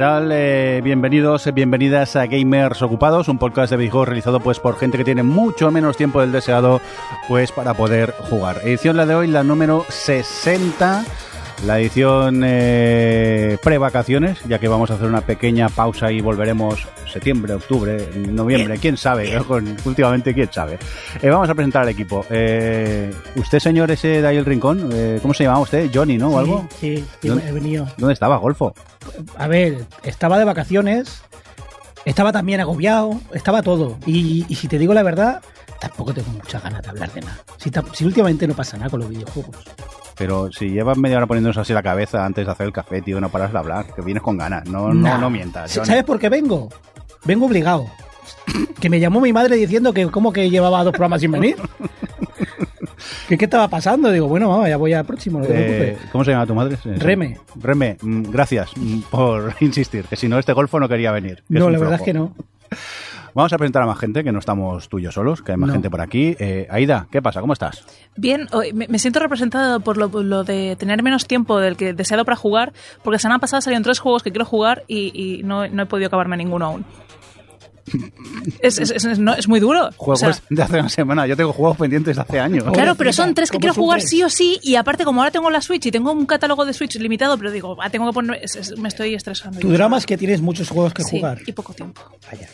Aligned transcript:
Eh, 0.00 0.80
bienvenidos, 0.84 1.48
eh, 1.48 1.50
bienvenidas 1.50 2.14
a 2.14 2.26
Gamers 2.26 2.82
Ocupados, 2.82 3.26
un 3.26 3.36
podcast 3.36 3.72
de 3.72 3.78
videojuegos 3.78 4.06
realizado 4.06 4.38
pues 4.38 4.60
por 4.60 4.78
gente 4.78 4.96
que 4.96 5.04
tiene 5.04 5.24
mucho 5.24 5.72
menos 5.72 5.96
tiempo 5.96 6.20
del 6.20 6.30
deseado 6.30 6.80
pues 7.26 7.50
para 7.50 7.74
poder 7.74 8.14
jugar. 8.30 8.60
Edición 8.62 8.96
la 8.96 9.06
de 9.06 9.16
hoy, 9.16 9.26
la 9.26 9.42
número 9.42 9.84
60 9.88 11.04
la 11.66 11.80
edición 11.80 12.42
eh, 12.44 13.58
pre-vacaciones, 13.60 14.38
ya 14.46 14.60
que 14.60 14.68
vamos 14.68 14.92
a 14.92 14.94
hacer 14.94 15.08
una 15.08 15.22
pequeña 15.22 15.68
pausa 15.68 16.12
y 16.12 16.20
volveremos 16.20 16.86
septiembre, 17.08 17.54
octubre, 17.54 18.08
noviembre, 18.28 18.78
quién 18.78 18.96
sabe, 18.96 19.38
últimamente 19.84 20.34
quién 20.34 20.52
sabe. 20.52 20.78
Eh, 21.22 21.28
vamos 21.30 21.48
a 21.48 21.54
presentar 21.54 21.82
al 21.82 21.88
equipo. 21.88 22.24
Eh, 22.30 23.10
¿Usted, 23.36 23.58
señor, 23.58 23.90
ese 23.90 24.20
de 24.22 24.26
ahí 24.28 24.36
el 24.36 24.44
rincón? 24.44 24.90
Eh, 24.92 25.18
¿Cómo 25.22 25.34
se 25.34 25.44
llamaba 25.44 25.62
usted? 25.62 25.90
¿Johnny, 25.92 26.18
no? 26.18 26.28
¿O 26.30 26.38
algo? 26.38 26.66
Sí, 26.80 27.04
sí, 27.20 27.28
¿Dónde- 27.28 27.48
he 27.48 27.52
venido. 27.52 27.86
¿Dónde 27.96 28.12
estaba, 28.14 28.36
Golfo? 28.36 28.74
A 29.36 29.48
ver, 29.48 29.84
estaba 30.02 30.38
de 30.38 30.44
vacaciones, 30.44 31.22
estaba 32.04 32.32
también 32.32 32.60
agobiado, 32.60 33.20
estaba 33.32 33.62
todo. 33.62 33.98
Y, 34.06 34.44
y 34.48 34.54
si 34.54 34.68
te 34.68 34.78
digo 34.78 34.94
la 34.94 35.02
verdad, 35.02 35.40
tampoco 35.80 36.12
tengo 36.14 36.30
muchas 36.30 36.62
ganas 36.62 36.82
de 36.82 36.88
hablar 36.90 37.12
de 37.12 37.20
nada. 37.22 37.38
Si, 37.92 38.04
últimamente 38.04 38.46
no 38.46 38.54
pasa 38.54 38.76
nada 38.76 38.90
con 38.90 39.00
los 39.00 39.08
videojuegos. 39.08 39.56
Pero 40.16 40.50
si 40.50 40.68
llevas 40.70 40.98
media 40.98 41.16
hora 41.18 41.26
poniéndonos 41.28 41.58
así 41.58 41.72
la 41.72 41.82
cabeza 41.82 42.24
antes 42.26 42.44
de 42.44 42.50
hacer 42.50 42.66
el 42.66 42.72
café, 42.72 43.00
tío, 43.02 43.20
no 43.20 43.28
paras 43.28 43.52
de 43.52 43.58
hablar, 43.58 43.86
que 43.94 44.02
vienes 44.02 44.20
con 44.22 44.36
ganas. 44.36 44.66
No, 44.68 44.92
Nah. 44.92 45.12
no, 45.14 45.18
no 45.22 45.30
mientas. 45.30 45.72
Johnny. 45.72 45.86
¿Sabes 45.86 46.02
por 46.04 46.18
qué 46.18 46.28
vengo? 46.28 46.68
Vengo 47.24 47.46
obligado. 47.46 47.86
Que 48.80 48.88
me 48.90 49.00
llamó 49.00 49.20
mi 49.20 49.32
madre 49.32 49.56
diciendo 49.56 49.92
que 49.92 50.06
como 50.08 50.32
que 50.32 50.48
llevaba 50.50 50.82
dos 50.84 50.92
programas 50.92 51.20
sin 51.20 51.32
venir. 51.32 51.56
¿Qué, 53.28 53.36
¿Qué 53.38 53.44
estaba 53.44 53.68
pasando? 53.68 54.10
Digo, 54.10 54.26
bueno, 54.28 54.48
mamá, 54.48 54.68
ya 54.68 54.76
voy 54.76 54.92
al 54.92 55.04
próximo, 55.04 55.38
no 55.40 55.46
te 55.46 55.52
Eh, 55.52 55.78
preocupes. 55.80 56.10
¿Cómo 56.12 56.24
se 56.24 56.30
llama 56.32 56.46
tu 56.46 56.54
madre? 56.54 56.78
Reme. 56.84 57.38
Reme, 57.56 57.96
mm, 58.00 58.22
gracias 58.30 58.70
mm, 58.76 59.00
por 59.10 59.54
insistir, 59.60 60.04
que 60.06 60.16
si 60.16 60.28
no 60.28 60.38
este 60.38 60.52
golfo 60.52 60.80
no 60.80 60.88
quería 60.88 61.12
venir. 61.12 61.42
que 61.48 61.58
No, 61.58 61.70
la 61.70 61.78
verdad 61.78 61.96
es 61.96 62.02
que 62.02 62.12
no. 62.14 62.34
Vamos 63.34 63.52
a 63.52 63.58
presentar 63.58 63.82
a 63.82 63.86
más 63.86 63.98
gente, 63.98 64.24
que 64.24 64.32
no 64.32 64.38
estamos 64.40 64.88
tú 64.88 64.98
y 64.98 65.02
yo 65.02 65.12
solos, 65.12 65.42
que 65.42 65.52
hay 65.52 65.58
más 65.58 65.68
No. 65.68 65.74
gente 65.74 65.90
por 65.90 66.00
aquí. 66.00 66.34
Eh, 66.40 66.66
Aida, 66.70 67.06
¿qué 67.12 67.22
pasa? 67.22 67.40
¿Cómo 67.40 67.52
estás? 67.52 67.84
Bien, 68.16 68.48
hoy 68.52 68.72
me, 68.72 68.98
siento 68.98 69.20
representado 69.20 69.80
por 69.80 69.96
lo, 69.96 70.08
por 70.08 70.24
lo 70.24 70.42
de 70.44 70.74
tener 70.76 71.02
menos 71.02 71.26
tiempo 71.26 71.60
del 71.60 71.76
que 71.76 71.92
deseado 71.92 72.24
para 72.24 72.36
jugar, 72.36 72.72
porque 73.04 73.16
la 73.16 73.20
semana 73.20 73.38
pasada 73.38 73.60
salieron 73.60 73.84
tres 73.84 74.00
juegos 74.00 74.22
que 74.22 74.30
quiero 74.32 74.44
jugar 74.46 74.82
y, 74.88 75.12
y 75.14 75.42
no, 75.44 75.68
no 75.68 75.82
he 75.82 75.86
podido 75.86 76.08
acabarme 76.08 76.36
ninguno 76.36 76.66
aún. 76.66 76.84
Es, 78.60 78.78
es, 78.78 78.90
es- 78.90 79.18
no, 79.18 79.34
es 79.34 79.48
muy 79.48 79.60
duro. 79.60 79.88
O 79.88 79.92
Juegos 79.96 80.20
sea, 80.20 80.34
de 80.50 80.62
hace 80.62 80.80
una 80.80 80.88
semana. 80.88 81.26
Yo 81.26 81.36
tengo 81.36 81.52
juegos 81.52 81.76
pendientes 81.76 82.16
de 82.16 82.22
hace 82.22 82.40
años. 82.40 82.64
Claro, 82.72 82.94
pero 82.94 83.12
son 83.12 83.34
tres 83.34 83.50
que 83.50 83.56
¿Cómo 83.56 83.60
quiero 83.60 83.74
jugar 83.74 84.00
sí 84.00 84.22
o 84.22 84.28
sí 84.28 84.58
y 84.62 84.76
aparte 84.76 85.04
como 85.04 85.20
ahora 85.20 85.30
tengo 85.30 85.50
la 85.50 85.60
Switch 85.60 85.86
y 85.86 85.90
tengo 85.90 86.12
un 86.12 86.26
catálogo 86.26 86.64
de 86.64 86.72
Switch 86.72 86.96
limitado, 86.96 87.36
pero 87.38 87.50
digo, 87.50 87.76
ah, 87.82 87.90
tengo 87.90 88.06
que 88.06 88.12
poner, 88.12 88.40
es- 88.42 88.56
es- 88.56 88.78
me 88.78 88.88
estoy 88.88 89.14
estresando. 89.14 89.58
Tu 89.60 89.70
drama 89.72 89.98
es 89.98 90.06
que 90.06 90.16
tienes 90.16 90.40
muchos 90.40 90.68
juegos 90.68 90.92
que 90.94 91.02
Sí, 91.02 91.18
jugar. 91.18 91.38
y 91.46 91.52
poco 91.52 91.72
tiempo. 91.74 92.00
Vaya. 92.30 92.48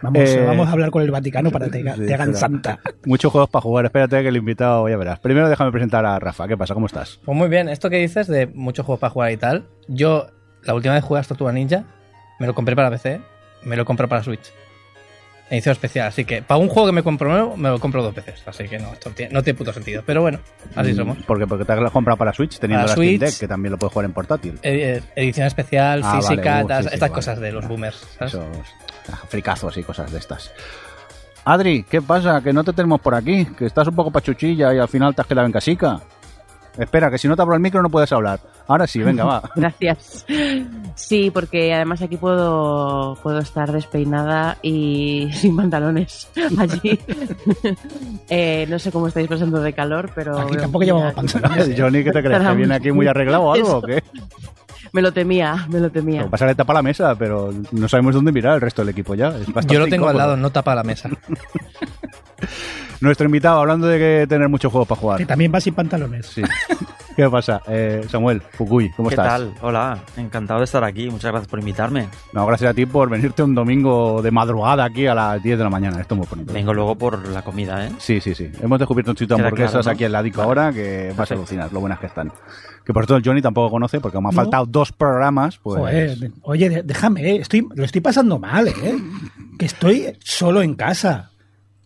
Vamos, 0.00 0.28
Eh, 0.28 0.44
vamos 0.46 0.68
a 0.68 0.72
hablar 0.72 0.90
con 0.92 1.02
el 1.02 1.10
Vaticano 1.10 1.50
para 1.50 1.64
que 1.68 1.82
te, 1.82 1.92
Sí, 1.92 2.06
te 2.06 2.14
hagan 2.14 2.32
santa. 2.36 2.78
Muchos 3.04 3.32
juegos 3.32 3.50
para 3.50 3.62
jugar. 3.62 3.84
Espérate 3.86 4.22
que 4.22 4.28
el 4.28 4.36
invitado 4.36 4.88
ya 4.88 4.96
verás. 4.96 5.18
Primero 5.18 5.48
déjame 5.48 5.72
presentar 5.72 6.06
a 6.06 6.16
Rafa. 6.20 6.46
¿Qué 6.46 6.56
pasa? 6.56 6.72
¿Cómo 6.74 6.86
estás? 6.86 7.18
Pues 7.24 7.36
muy 7.36 7.48
bien, 7.48 7.68
esto 7.68 7.90
que 7.90 7.96
dices 7.96 8.28
de 8.28 8.46
muchos 8.46 8.86
juegos 8.86 9.00
para 9.00 9.10
jugar 9.10 9.32
y 9.32 9.36
tal, 9.38 9.66
yo 9.88 10.28
la 10.62 10.74
última 10.74 10.94
vez 10.94 11.02
jugué 11.02 11.18
a 11.18 11.24
Tortuga 11.24 11.50
Ninja, 11.50 11.82
me 12.38 12.46
lo 12.46 12.54
compré 12.54 12.76
para 12.76 12.90
PC, 12.90 13.20
me 13.62 13.76
lo 13.76 13.84
compré 13.84 14.06
para 14.08 14.22
Switch. 14.22 14.52
Edición 15.50 15.72
especial, 15.72 16.08
así 16.08 16.26
que 16.26 16.42
para 16.42 16.58
un 16.58 16.68
juego 16.68 16.88
que 16.88 16.92
me 16.92 17.02
compro 17.02 17.30
nuevo, 17.30 17.56
me 17.56 17.70
lo 17.70 17.78
compro 17.80 18.02
dos 18.02 18.14
veces. 18.14 18.42
Así 18.44 18.68
que 18.68 18.78
no, 18.78 18.92
esto 18.92 19.08
tiene- 19.12 19.32
no 19.32 19.42
tiene 19.42 19.56
puto 19.56 19.72
sentido. 19.72 20.02
Pero 20.04 20.20
bueno, 20.20 20.40
así 20.76 20.92
Mm, 20.92 20.96
somos. 20.96 21.18
Porque, 21.26 21.46
porque 21.46 21.64
te 21.64 21.72
has 21.72 21.90
comprado 21.90 22.18
para 22.18 22.34
Switch 22.34 22.58
teniendo 22.58 22.84
Para 22.84 22.88
la 22.90 23.02
Steam 23.02 23.08
Switch. 23.18 23.20
Deck, 23.30 23.40
que 23.40 23.48
también 23.48 23.72
lo 23.72 23.78
puedes 23.78 23.92
jugar 23.94 24.04
en 24.04 24.12
portátil. 24.12 24.58
Eh, 24.62 25.00
edición 25.16 25.46
especial, 25.46 26.02
Ah, 26.04 26.16
física, 26.20 26.50
vale, 26.50 26.64
uh, 26.64 26.68
tal, 26.68 26.82
sí, 26.82 26.88
sí, 26.90 26.94
estas 26.94 27.08
vale. 27.08 27.14
cosas 27.14 27.40
de 27.40 27.52
los 27.52 27.66
boomers. 27.66 27.96
¿sabes? 28.18 28.34
Esos 28.34 28.44
ah, 29.10 29.16
fricazos 29.26 29.74
y 29.78 29.82
cosas 29.84 30.12
de 30.12 30.18
estas. 30.18 30.52
Adri, 31.46 31.82
¿qué 31.84 32.02
pasa? 32.02 32.42
Que 32.42 32.52
no 32.52 32.62
te 32.62 32.74
tenemos 32.74 33.00
por 33.00 33.14
aquí. 33.14 33.46
Que 33.56 33.64
estás 33.64 33.88
un 33.88 33.94
poco 33.94 34.10
pachuchilla 34.10 34.74
y 34.74 34.78
al 34.78 34.88
final 34.88 35.14
te 35.14 35.22
has 35.22 35.26
quedado 35.26 35.46
en 35.46 35.52
casica. 35.52 35.98
Espera, 36.78 37.10
que 37.10 37.18
si 37.18 37.26
no 37.26 37.34
te 37.34 37.42
abro 37.42 37.54
el 37.54 37.60
micro 37.60 37.82
no 37.82 37.90
puedes 37.90 38.12
hablar. 38.12 38.38
Ahora 38.68 38.86
sí, 38.86 39.00
venga, 39.02 39.24
va. 39.24 39.42
Gracias. 39.56 40.24
Sí, 40.94 41.30
porque 41.30 41.74
además 41.74 42.00
aquí 42.02 42.16
puedo, 42.16 43.16
puedo 43.22 43.40
estar 43.40 43.72
despeinada 43.72 44.58
y 44.62 45.28
sin 45.34 45.56
pantalones 45.56 46.28
allí. 46.58 46.98
Eh, 48.30 48.66
no 48.68 48.78
sé 48.78 48.92
cómo 48.92 49.08
estáis 49.08 49.26
pasando 49.26 49.60
de 49.60 49.72
calor, 49.72 50.10
pero... 50.14 50.38
Aquí 50.38 50.56
tampoco 50.56 50.84
llevamos 50.84 51.14
pantalones. 51.14 51.74
Johnny, 51.76 52.04
¿qué 52.04 52.12
te 52.12 52.22
crees? 52.22 52.42
¿Que 52.42 52.54
viene 52.54 52.74
aquí 52.74 52.92
muy 52.92 53.06
arreglado 53.06 53.44
o 53.44 53.52
algo 53.54 53.78
o 53.78 53.82
qué? 53.82 54.02
Me 54.92 55.02
lo 55.02 55.12
temía, 55.12 55.66
me 55.68 55.78
lo 55.78 55.86
Lo 55.86 55.90
temía. 55.90 56.24
que 56.24 56.28
pasa 56.30 56.46
que 56.46 56.54
tapa 56.54 56.74
la 56.74 56.82
mesa, 56.82 57.14
pero 57.14 57.52
no 57.72 57.88
sabemos 57.88 58.14
dónde 58.14 58.32
mirar 58.32 58.54
el 58.54 58.60
resto 58.60 58.82
del 58.82 58.90
equipo 58.90 59.14
ya. 59.14 59.28
Es 59.36 59.66
Yo 59.66 59.78
lo 59.78 59.86
tengo 59.86 60.08
al 60.08 60.16
lado, 60.16 60.36
no 60.36 60.50
tapa 60.50 60.74
la 60.74 60.82
mesa. 60.82 61.10
Nuestro 63.00 63.26
invitado, 63.26 63.60
hablando 63.60 63.86
de 63.86 63.98
que 63.98 64.26
tener 64.28 64.48
muchos 64.48 64.72
juegos 64.72 64.88
para 64.88 65.00
jugar. 65.00 65.18
Que 65.18 65.26
también 65.26 65.52
va 65.54 65.60
sin 65.60 65.74
pantalones. 65.74 66.26
Sí. 66.26 66.42
¿Qué 67.18 67.28
pasa? 67.28 67.60
Eh, 67.66 68.06
Samuel, 68.08 68.40
Fukui, 68.52 68.90
¿cómo 68.90 69.08
¿Qué 69.08 69.16
estás? 69.16 69.26
tal? 69.26 69.52
Hola, 69.62 69.98
encantado 70.16 70.60
de 70.60 70.66
estar 70.66 70.84
aquí. 70.84 71.10
Muchas 71.10 71.32
gracias 71.32 71.48
por 71.48 71.58
invitarme. 71.58 72.06
No, 72.32 72.46
gracias 72.46 72.70
a 72.70 72.74
ti 72.74 72.86
por 72.86 73.10
venirte 73.10 73.42
un 73.42 73.56
domingo 73.56 74.22
de 74.22 74.30
madrugada 74.30 74.84
aquí 74.84 75.08
a 75.08 75.16
las 75.16 75.42
10 75.42 75.58
de 75.58 75.64
la 75.64 75.68
mañana. 75.68 76.00
Esto 76.00 76.14
es 76.14 76.18
muy 76.18 76.28
bonito. 76.30 76.52
Vengo 76.52 76.72
luego 76.72 76.94
por 76.94 77.26
la 77.30 77.42
comida, 77.42 77.84
¿eh? 77.84 77.90
Sí, 77.98 78.20
sí, 78.20 78.36
sí. 78.36 78.48
Hemos 78.62 78.78
descubierto 78.78 79.10
un 79.10 79.16
sitio 79.16 79.34
de 79.36 79.42
hamburguesas 79.42 79.72
claro, 79.72 79.84
¿no? 79.86 79.90
aquí 79.90 80.04
al 80.04 80.12
ladico 80.12 80.38
Vale. 80.38 80.46
ahora 80.48 80.72
que 80.72 81.12
vas 81.16 81.28
a 81.28 81.34
alucinar 81.34 81.72
lo 81.72 81.80
buenas 81.80 81.98
que 81.98 82.06
están. 82.06 82.30
Que 82.84 82.92
por 82.92 83.02
cierto 83.04 83.16
el 83.16 83.24
Johnny 83.24 83.42
tampoco 83.42 83.68
conoce 83.72 83.98
porque 83.98 84.14
como 84.14 84.28
ha 84.28 84.30
No. 84.30 84.36
faltado 84.36 84.66
dos 84.66 84.92
programas, 84.92 85.58
pues... 85.58 85.80
Joder, 85.80 86.30
oye, 86.42 86.82
déjame, 86.84 87.22
eh, 87.32 87.36
estoy, 87.40 87.66
lo 87.74 87.84
estoy 87.84 88.00
pasando 88.00 88.38
mal, 88.38 88.68
¿eh? 88.68 88.96
Que 89.58 89.66
estoy 89.66 90.16
solo 90.20 90.62
en 90.62 90.76
casa. 90.76 91.32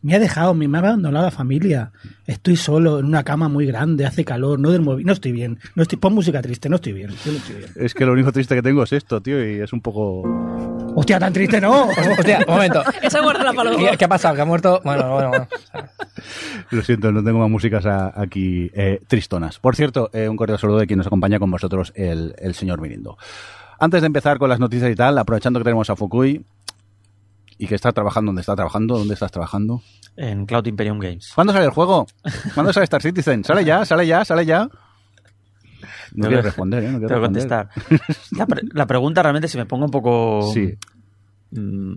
Me 0.03 0.17
ha 0.17 0.19
dejado, 0.19 0.53
me 0.53 0.67
ha 0.77 0.81
abandonado 0.81 1.25
la 1.27 1.31
familia. 1.31 1.93
Estoy 2.27 2.57
solo 2.57 2.99
en 2.99 3.07
una 3.07 3.23
cama 3.23 3.49
muy 3.49 3.67
grande, 3.67 4.05
hace 4.05 4.25
calor, 4.25 4.59
no 4.59 4.71
bien, 4.71 4.85
no 5.07 5.13
estoy 5.13 5.31
bien. 5.33 5.59
No 5.77 5.83
estoy, 5.85 5.99
pon 5.99 6.13
música 6.13 6.43
triste, 6.43 6.69
no 6.69 6.77
estoy 6.77 6.93
bien. 6.93 7.11
yo 7.25 7.31
no 7.33 7.39
estoy 7.39 7.55
bien. 7.57 7.71
Es 7.77 7.95
que 7.95 8.05
lo 8.05 8.13
único 8.13 8.33
triste 8.33 8.55
que 8.57 8.63
tengo 8.63 8.83
es 8.83 8.93
esto, 8.93 9.21
tío, 9.21 9.39
y 9.49 9.61
es 9.61 9.73
un 9.73 9.81
poco... 9.81 10.23
Hostia, 10.95 11.19
tan 11.21 11.33
triste 11.33 11.61
no. 11.61 11.85
Hostia, 12.19 12.41
un 12.47 12.53
momento. 12.55 12.83
Esa 13.01 13.21
guarda 13.23 13.53
para 13.53 13.71
luego. 13.71 13.91
¿Qué, 13.93 13.97
qué 13.97 14.05
ha 14.05 14.09
pasado? 14.09 14.35
¿Que 14.35 14.41
ha 14.43 14.45
muerto? 14.45 14.81
Bueno, 14.85 15.09
bueno, 15.13 15.29
bueno. 15.31 15.49
Lo 16.71 16.83
siento, 16.83 17.13
no 17.13 17.23
tengo 17.23 17.39
más 17.39 17.49
músicas 17.51 17.87
a- 17.87 18.13
aquí 18.21 18.71
eh, 18.75 19.01
tristonas. 19.07 19.59
Por 19.59 19.77
cierto, 19.77 20.11
eh, 20.13 20.29
un 20.29 20.37
cordial 20.37 20.59
saludo 20.59 20.79
de 20.79 20.87
quien 20.87 20.99
nos 20.99 21.07
acompaña 21.07 21.39
con 21.39 21.51
vosotros, 21.51 21.93
el, 21.97 22.35
el 22.39 22.55
señor 22.55 22.81
Mirindo. 22.81 23.17
Antes 23.79 24.01
de 24.03 24.07
empezar 24.07 24.39
con 24.39 24.49
las 24.49 24.61
noticias 24.61 24.91
y 24.91 24.95
tal, 24.95 25.17
aprovechando 25.19 25.59
que 25.61 25.65
tenemos 25.65 25.89
a 25.91 25.97
Fukui 25.97 26.45
y 27.63 27.67
que 27.69 27.77
está 27.77 27.93
trabajando 27.93 28.31
donde 28.31 28.41
está 28.41 28.57
trabajando, 28.57 28.99
¿dónde 28.99 29.15
estás 29.15 29.31
trabajando? 29.31 29.83
En 30.17 30.47
Cloud 30.47 30.67
Imperium 30.67 30.99
Games. 30.99 31.31
¿Cuándo 31.35 31.53
sale 31.53 31.65
el 31.67 31.71
juego? 31.71 32.07
¿Cuándo 32.55 32.73
sale 32.73 32.85
Star 32.85 33.01
Citizen? 33.01 33.45
¿Sale 33.45 33.65
ya? 33.65 33.85
¿Sale 33.85 34.05
ya? 34.07 34.25
¿Sale 34.25 34.45
ya? 34.45 34.69
No 36.15 36.27
quiero 36.29 36.43
responder, 36.43 36.83
¿eh? 36.85 36.91
No 36.91 36.99
quiero 36.99 37.21
contestar. 37.21 37.69
La, 38.37 38.47
pre- 38.47 38.63
la 38.73 38.87
pregunta 38.87 39.23
realmente 39.23 39.49
se 39.49 39.59
me 39.59 39.67
pongo 39.67 39.85
un 39.85 39.91
poco... 39.91 40.51
Sí. 40.53 40.75
mm, 41.53 41.93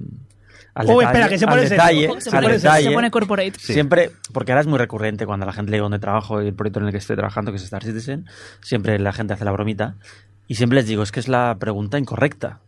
al 0.76 0.90
Oh, 0.90 1.00
detalle, 1.00 1.06
espera, 1.06 1.30
que 1.30 1.38
se 1.40 1.46
al 1.46 1.50
pone 1.50 1.62
detalle, 1.70 2.22
se, 2.22 2.30
al 2.36 2.44
pone, 2.44 2.54
detalle. 2.58 2.88
se 2.88 2.94
pone 2.94 3.12
corporate. 3.12 3.54
Siempre, 3.60 4.12
porque 4.34 4.52
ahora 4.52 4.62
es 4.62 4.68
muy 4.68 4.78
recurrente 4.78 5.26
cuando 5.26 5.46
la 5.46 5.54
gente 5.54 5.72
le 5.72 5.78
digo 5.78 5.86
dónde 5.86 6.00
trabajo 6.00 6.42
y 6.44 6.48
el 6.48 6.54
proyecto 6.54 6.80
en 6.82 6.86
el 6.88 6.92
que 6.92 6.98
estoy 7.00 7.16
trabajando, 7.16 7.52
que 7.52 7.58
es 7.58 7.64
Star 7.64 7.84
Citizen, 7.84 8.26
siempre 8.62 9.00
la 9.00 9.14
gente 9.14 9.34
hace 9.34 9.46
la 9.46 9.52
bromita. 9.52 9.96
Y 10.48 10.56
siempre 10.56 10.76
les 10.78 10.88
digo, 10.88 11.02
es 11.02 11.12
que 11.12 11.20
es 11.20 11.28
la 11.28 11.56
pregunta 11.60 11.98
incorrecta. 11.98 12.60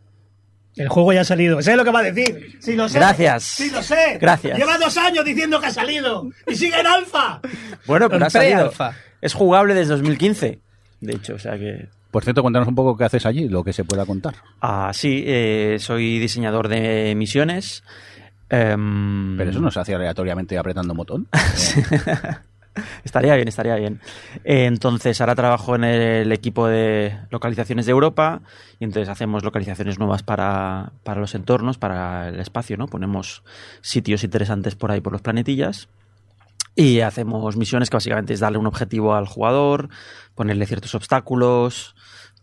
El 0.77 0.89
juego 0.89 1.13
ya 1.13 1.21
ha 1.21 1.25
salido. 1.25 1.61
¿Sé 1.61 1.75
lo 1.75 1.83
que 1.83 1.91
va 1.91 1.99
a 1.99 2.03
decir? 2.03 2.57
Sí, 2.59 2.75
lo 2.75 2.87
sé. 2.87 2.99
Gracias. 2.99 3.43
Sí, 3.43 3.69
lo 3.71 3.81
sé. 3.81 4.17
Gracias. 4.19 4.57
Lleva 4.57 4.77
dos 4.77 4.95
años 4.97 5.25
diciendo 5.25 5.59
que 5.59 5.67
ha 5.67 5.71
salido. 5.71 6.29
Y 6.47 6.55
sigue 6.55 6.79
en 6.79 6.87
alfa. 6.87 7.39
Bueno, 7.85 8.07
pero 8.07 8.17
En 8.17 8.23
ha 8.23 8.29
salido. 8.29 8.71
Es 9.21 9.33
jugable 9.33 9.73
desde 9.73 9.91
2015. 9.93 10.59
De 11.01 11.13
hecho, 11.13 11.35
o 11.35 11.39
sea 11.39 11.57
que... 11.57 11.87
Por 12.11 12.23
cierto, 12.23 12.41
cuéntanos 12.41 12.67
un 12.67 12.75
poco 12.75 12.95
qué 12.95 13.03
haces 13.03 13.25
allí, 13.25 13.49
lo 13.49 13.63
que 13.63 13.73
se 13.73 13.83
pueda 13.83 14.05
contar. 14.05 14.35
Ah, 14.61 14.91
sí, 14.93 15.23
eh, 15.25 15.77
soy 15.79 16.19
diseñador 16.19 16.67
de 16.67 17.13
misiones. 17.15 17.83
Em, 18.49 19.35
Pero 19.37 19.51
eso 19.51 19.59
no 19.59 19.71
se 19.71 19.79
hace 19.79 19.93
aleatoriamente 19.93 20.57
apretando 20.57 20.93
un 20.93 20.97
botón. 20.97 21.27
Estaría 23.03 23.35
bien, 23.35 23.47
estaría 23.47 23.75
bien. 23.75 23.99
Entonces, 24.43 25.19
ahora 25.21 25.35
trabajo 25.35 25.75
en 25.75 25.83
el 25.83 26.31
equipo 26.31 26.67
de 26.67 27.17
localizaciones 27.29 27.85
de 27.85 27.91
Europa 27.91 28.41
y 28.79 28.85
entonces 28.85 29.09
hacemos 29.09 29.43
localizaciones 29.43 29.99
nuevas 29.99 30.23
para, 30.23 30.91
para 31.03 31.21
los 31.21 31.35
entornos, 31.35 31.77
para 31.77 32.29
el 32.29 32.39
espacio, 32.39 32.77
¿no? 32.77 32.87
Ponemos 32.87 33.43
sitios 33.81 34.23
interesantes 34.23 34.75
por 34.75 34.91
ahí, 34.91 35.01
por 35.01 35.13
los 35.13 35.21
planetillas. 35.21 35.89
Y 36.75 36.99
hacemos 36.99 37.57
misiones 37.57 37.89
que 37.89 37.97
básicamente 37.97 38.33
es 38.33 38.39
darle 38.39 38.59
un 38.59 38.67
objetivo 38.67 39.15
al 39.15 39.25
jugador, 39.25 39.89
ponerle 40.35 40.67
ciertos 40.67 40.93
obstáculos, 40.93 41.95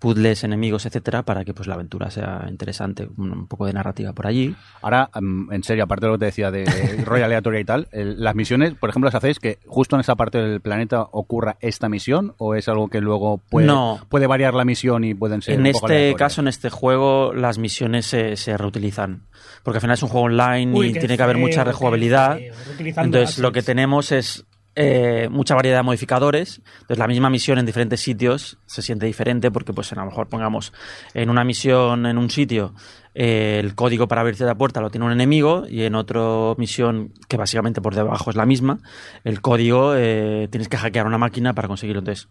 puzzles, 0.05 0.45
enemigos, 0.45 0.85
etcétera, 0.85 1.23
para 1.23 1.47
que 1.47 1.55
pues 1.55 1.67
la 1.67 1.75
aventura 1.77 2.11
sea 2.11 2.45
interesante, 2.51 3.09
un, 3.17 3.33
un 3.33 3.47
poco 3.47 3.65
de 3.65 3.73
narrativa 3.73 4.13
por 4.13 4.27
allí. 4.27 4.55
Ahora, 4.83 5.09
mm, 5.19 5.51
en 5.51 5.65
serio, 5.65 5.85
aparte 5.85 6.05
de 6.05 6.13
lo 6.13 6.19
que 6.19 6.21
te 6.21 6.25
decía 6.27 6.51
de 6.51 6.65
rollo 7.07 7.25
aleatoria 7.25 7.61
y 7.61 7.65
tal, 7.65 7.89
el- 7.91 8.23
las 8.23 8.35
misiones, 8.35 8.75
por 8.75 8.91
ejemplo, 8.91 9.07
las 9.09 9.15
hacéis 9.15 9.39
que 9.39 9.59
justo 9.67 9.97
en 9.97 10.01
esa 10.01 10.15
parte 10.15 10.37
del 10.37 10.61
planeta 10.61 11.01
ocurra 11.11 11.57
esta 11.61 11.89
misión 11.89 12.35
o 12.37 12.55
es 12.55 12.69
algo 12.69 12.89
que 12.89 13.01
luego 13.01 13.39
puede, 13.39 13.67
No. 13.67 13.99
puede 14.11 14.27
variar 14.27 14.53
la 14.53 14.67
misión 14.67 15.05
y 15.05 15.15
pueden 15.15 15.41
ser 15.41 15.55
En 15.55 15.67
un 15.67 15.73
poco 15.73 15.87
este 15.87 15.97
aleatorias? 15.97 16.19
caso, 16.19 16.41
en 16.43 16.49
este 16.49 16.69
juego, 16.69 17.33
las 17.33 17.57
misiones 17.57 18.05
se, 18.05 18.37
se 18.37 18.59
reutilizan. 18.59 19.23
Porque 19.63 19.79
al 19.79 19.81
final 19.81 19.95
es 19.95 20.03
un 20.03 20.11
juego 20.11 20.27
online 20.27 20.73
Uy, 20.79 20.89
y 20.89 20.93
tiene 20.93 21.17
que 21.17 21.23
haber 21.23 21.39
mucha 21.39 21.65
rejugabilidad. 21.65 22.39
Entonces, 22.79 23.39
lo 23.39 23.53
que 23.53 23.63
tenemos 23.63 24.13
es 24.13 24.45
eh, 24.77 25.29
mucha 25.31 25.55
variedad 25.55 25.79
de 25.79 25.83
modificadores. 25.83 26.61
Entonces, 26.81 26.99
la 26.99 27.07
misma 27.07 27.31
misión 27.31 27.59
en 27.59 27.67
diferentes 27.67 28.01
sitios 28.01 28.59
se 28.67 28.83
siente 28.83 29.07
diferente 29.07 29.51
porque, 29.51 29.73
pues, 29.73 29.93
a 29.93 29.97
lo 29.97 30.07
mejor 30.07 30.29
pongamos 30.29 30.73
en 31.15 31.31
una 31.31 31.45
misión 31.45 32.07
en 32.07 32.19
un 32.19 32.31
sitio 32.31 32.75
eh, 33.15 33.61
el 33.61 33.77
código 33.77 34.09
para 34.09 34.23
abrirte 34.23 34.45
la 34.45 34.57
puerta 34.57 34.81
lo 34.81 34.91
tiene 34.91 35.07
un 35.07 35.13
enemigo 35.13 35.67
y 35.69 35.83
en 35.83 35.95
otra 35.95 36.21
misión 36.57 37.13
que 37.29 37.37
básicamente 37.37 37.81
por 37.81 37.95
debajo 37.95 38.31
es 38.31 38.37
la 38.37 38.45
misma, 38.45 38.81
el 39.23 39.41
código 39.41 39.95
eh, 39.97 40.49
tienes 40.51 40.69
que 40.69 40.77
hackear 40.77 41.07
una 41.07 41.19
máquina 41.19 41.55
para 41.55 41.69
conseguirlo. 41.69 42.01
Entonces, 42.01 42.29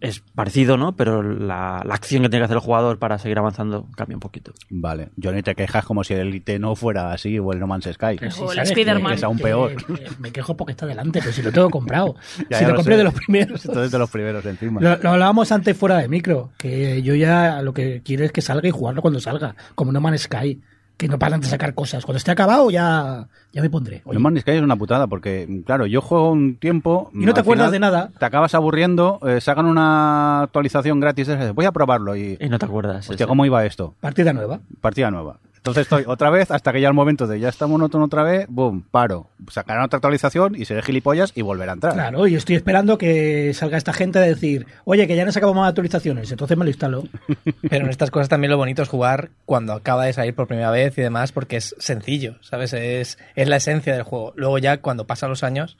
es 0.00 0.20
parecido, 0.34 0.76
¿no? 0.76 0.94
Pero 0.96 1.22
la, 1.22 1.82
la 1.84 1.94
acción 1.94 2.22
que 2.22 2.28
tiene 2.28 2.40
que 2.42 2.44
hacer 2.44 2.56
el 2.56 2.62
jugador 2.62 2.98
para 2.98 3.18
seguir 3.18 3.38
avanzando 3.38 3.86
cambia 3.96 4.16
un 4.16 4.20
poquito. 4.20 4.52
Vale, 4.70 5.08
Johnny, 5.22 5.42
te 5.42 5.54
quejas 5.54 5.84
como 5.84 6.04
si 6.04 6.14
el 6.14 6.20
Elite 6.28 6.58
no 6.58 6.76
fuera 6.76 7.12
así 7.12 7.38
o 7.38 7.52
el 7.52 7.58
No 7.58 7.66
Man's 7.66 7.88
Sky. 7.92 8.16
Pero 8.18 8.30
si 8.30 8.40
O 8.42 8.52
el 8.52 8.58
Spider-Man. 8.60 9.12
Es 9.14 9.24
aún 9.24 9.36
que- 9.38 9.42
peor. 9.44 9.74
que 9.84 10.08
Me 10.20 10.30
quejo 10.30 10.56
porque 10.56 10.72
está 10.72 10.86
delante, 10.86 11.20
pero 11.20 11.32
si 11.32 11.42
lo 11.42 11.50
tengo 11.52 11.70
comprado. 11.70 12.14
Ya, 12.50 12.58
si 12.58 12.64
ya 12.64 12.68
lo 12.68 12.68
lo 12.68 12.76
compré 12.76 12.94
sé. 12.94 12.98
de 12.98 13.04
los 13.04 13.14
primeros. 13.14 13.64
Entonces 13.66 13.90
de 13.90 13.98
los 13.98 14.10
primeros 14.10 14.44
encima. 14.46 14.80
Lo, 14.80 14.96
lo 14.96 15.10
hablábamos 15.10 15.50
antes 15.52 15.76
fuera 15.76 15.98
de 15.98 16.08
micro, 16.08 16.50
que 16.58 17.02
yo 17.02 17.14
ya 17.14 17.60
lo 17.62 17.72
que 17.74 18.00
quiero 18.04 18.24
es 18.24 18.32
que 18.32 18.40
salga 18.40 18.68
y 18.68 18.70
jugarlo 18.70 19.02
cuando 19.02 19.20
salga, 19.20 19.54
como 19.74 19.90
No 19.92 20.00
Man's 20.00 20.22
Sky, 20.22 20.60
que 20.98 21.08
no 21.08 21.18
paran 21.18 21.40
de 21.40 21.46
sacar 21.46 21.74
cosas. 21.74 22.04
Cuando 22.04 22.18
esté 22.18 22.32
acabado 22.32 22.70
ya, 22.70 23.28
ya 23.52 23.62
me 23.62 23.70
pondré. 23.70 24.02
Oye, 24.04 24.14
No 24.14 24.20
Man's 24.20 24.40
Sky 24.40 24.50
es 24.50 24.62
una 24.62 24.76
putada 24.76 25.06
porque, 25.06 25.62
claro, 25.64 25.86
yo 25.86 26.02
juego 26.02 26.32
un 26.32 26.56
tiempo... 26.56 27.10
Y 27.14 27.24
no 27.24 27.32
te 27.32 27.40
acuerdas 27.40 27.68
final 27.68 27.72
de 27.72 27.78
nada. 27.78 28.10
Te 28.18 28.24
acabas 28.24 28.54
aburriendo, 28.54 29.20
eh, 29.26 29.40
sacan 29.40 29.66
una 29.66 30.42
actualización 30.42 30.98
gratis, 30.98 31.30
voy 31.54 31.66
a 31.66 31.72
probarlo 31.72 32.16
y... 32.16 32.36
Y 32.40 32.48
no 32.48 32.58
te 32.58 32.66
acuerdas. 32.66 33.08
Hostia, 33.08 33.28
¿cómo 33.28 33.46
iba 33.46 33.64
esto? 33.64 33.94
partida 34.00 34.32
nueva. 34.32 34.58
Partida 34.80 35.10
nueva. 35.12 35.38
Entonces 35.68 35.82
estoy 35.82 36.04
otra 36.06 36.30
vez 36.30 36.50
hasta 36.50 36.72
que 36.72 36.80
ya 36.80 36.88
el 36.88 36.94
momento 36.94 37.26
de 37.26 37.40
ya 37.40 37.48
está 37.48 37.66
monótono 37.66 38.06
otra 38.06 38.22
vez, 38.22 38.46
boom, 38.48 38.82
paro. 38.90 39.28
Sacarán 39.50 39.84
otra 39.84 39.98
actualización 39.98 40.54
y 40.56 40.64
seré 40.64 40.82
gilipollas 40.82 41.32
y 41.34 41.42
volverá 41.42 41.72
a 41.72 41.74
entrar. 41.74 41.92
Claro, 41.94 42.26
y 42.26 42.34
estoy 42.34 42.56
esperando 42.56 42.98
que 42.98 43.52
salga 43.54 43.76
esta 43.76 43.92
gente 43.92 44.18
a 44.18 44.22
decir, 44.22 44.66
oye, 44.84 45.06
que 45.06 45.16
ya 45.16 45.24
no 45.24 45.32
sacamos 45.32 45.54
más 45.54 45.68
actualizaciones, 45.68 46.30
entonces 46.30 46.56
me 46.56 46.64
lo 46.64 46.70
instalo. 46.70 47.04
Pero 47.68 47.84
en 47.84 47.90
estas 47.90 48.10
cosas 48.10 48.28
también 48.28 48.50
lo 48.50 48.56
bonito 48.56 48.82
es 48.82 48.88
jugar 48.88 49.30
cuando 49.44 49.72
acaba 49.72 50.04
de 50.04 50.12
salir 50.12 50.34
por 50.34 50.46
primera 50.46 50.70
vez 50.70 50.96
y 50.98 51.02
demás, 51.02 51.32
porque 51.32 51.56
es 51.56 51.74
sencillo, 51.78 52.36
¿sabes? 52.40 52.72
Es, 52.72 53.18
es 53.34 53.48
la 53.48 53.56
esencia 53.56 53.92
del 53.92 54.02
juego. 54.02 54.32
Luego 54.36 54.58
ya 54.58 54.78
cuando 54.78 55.06
pasan 55.06 55.30
los 55.30 55.42
años, 55.42 55.76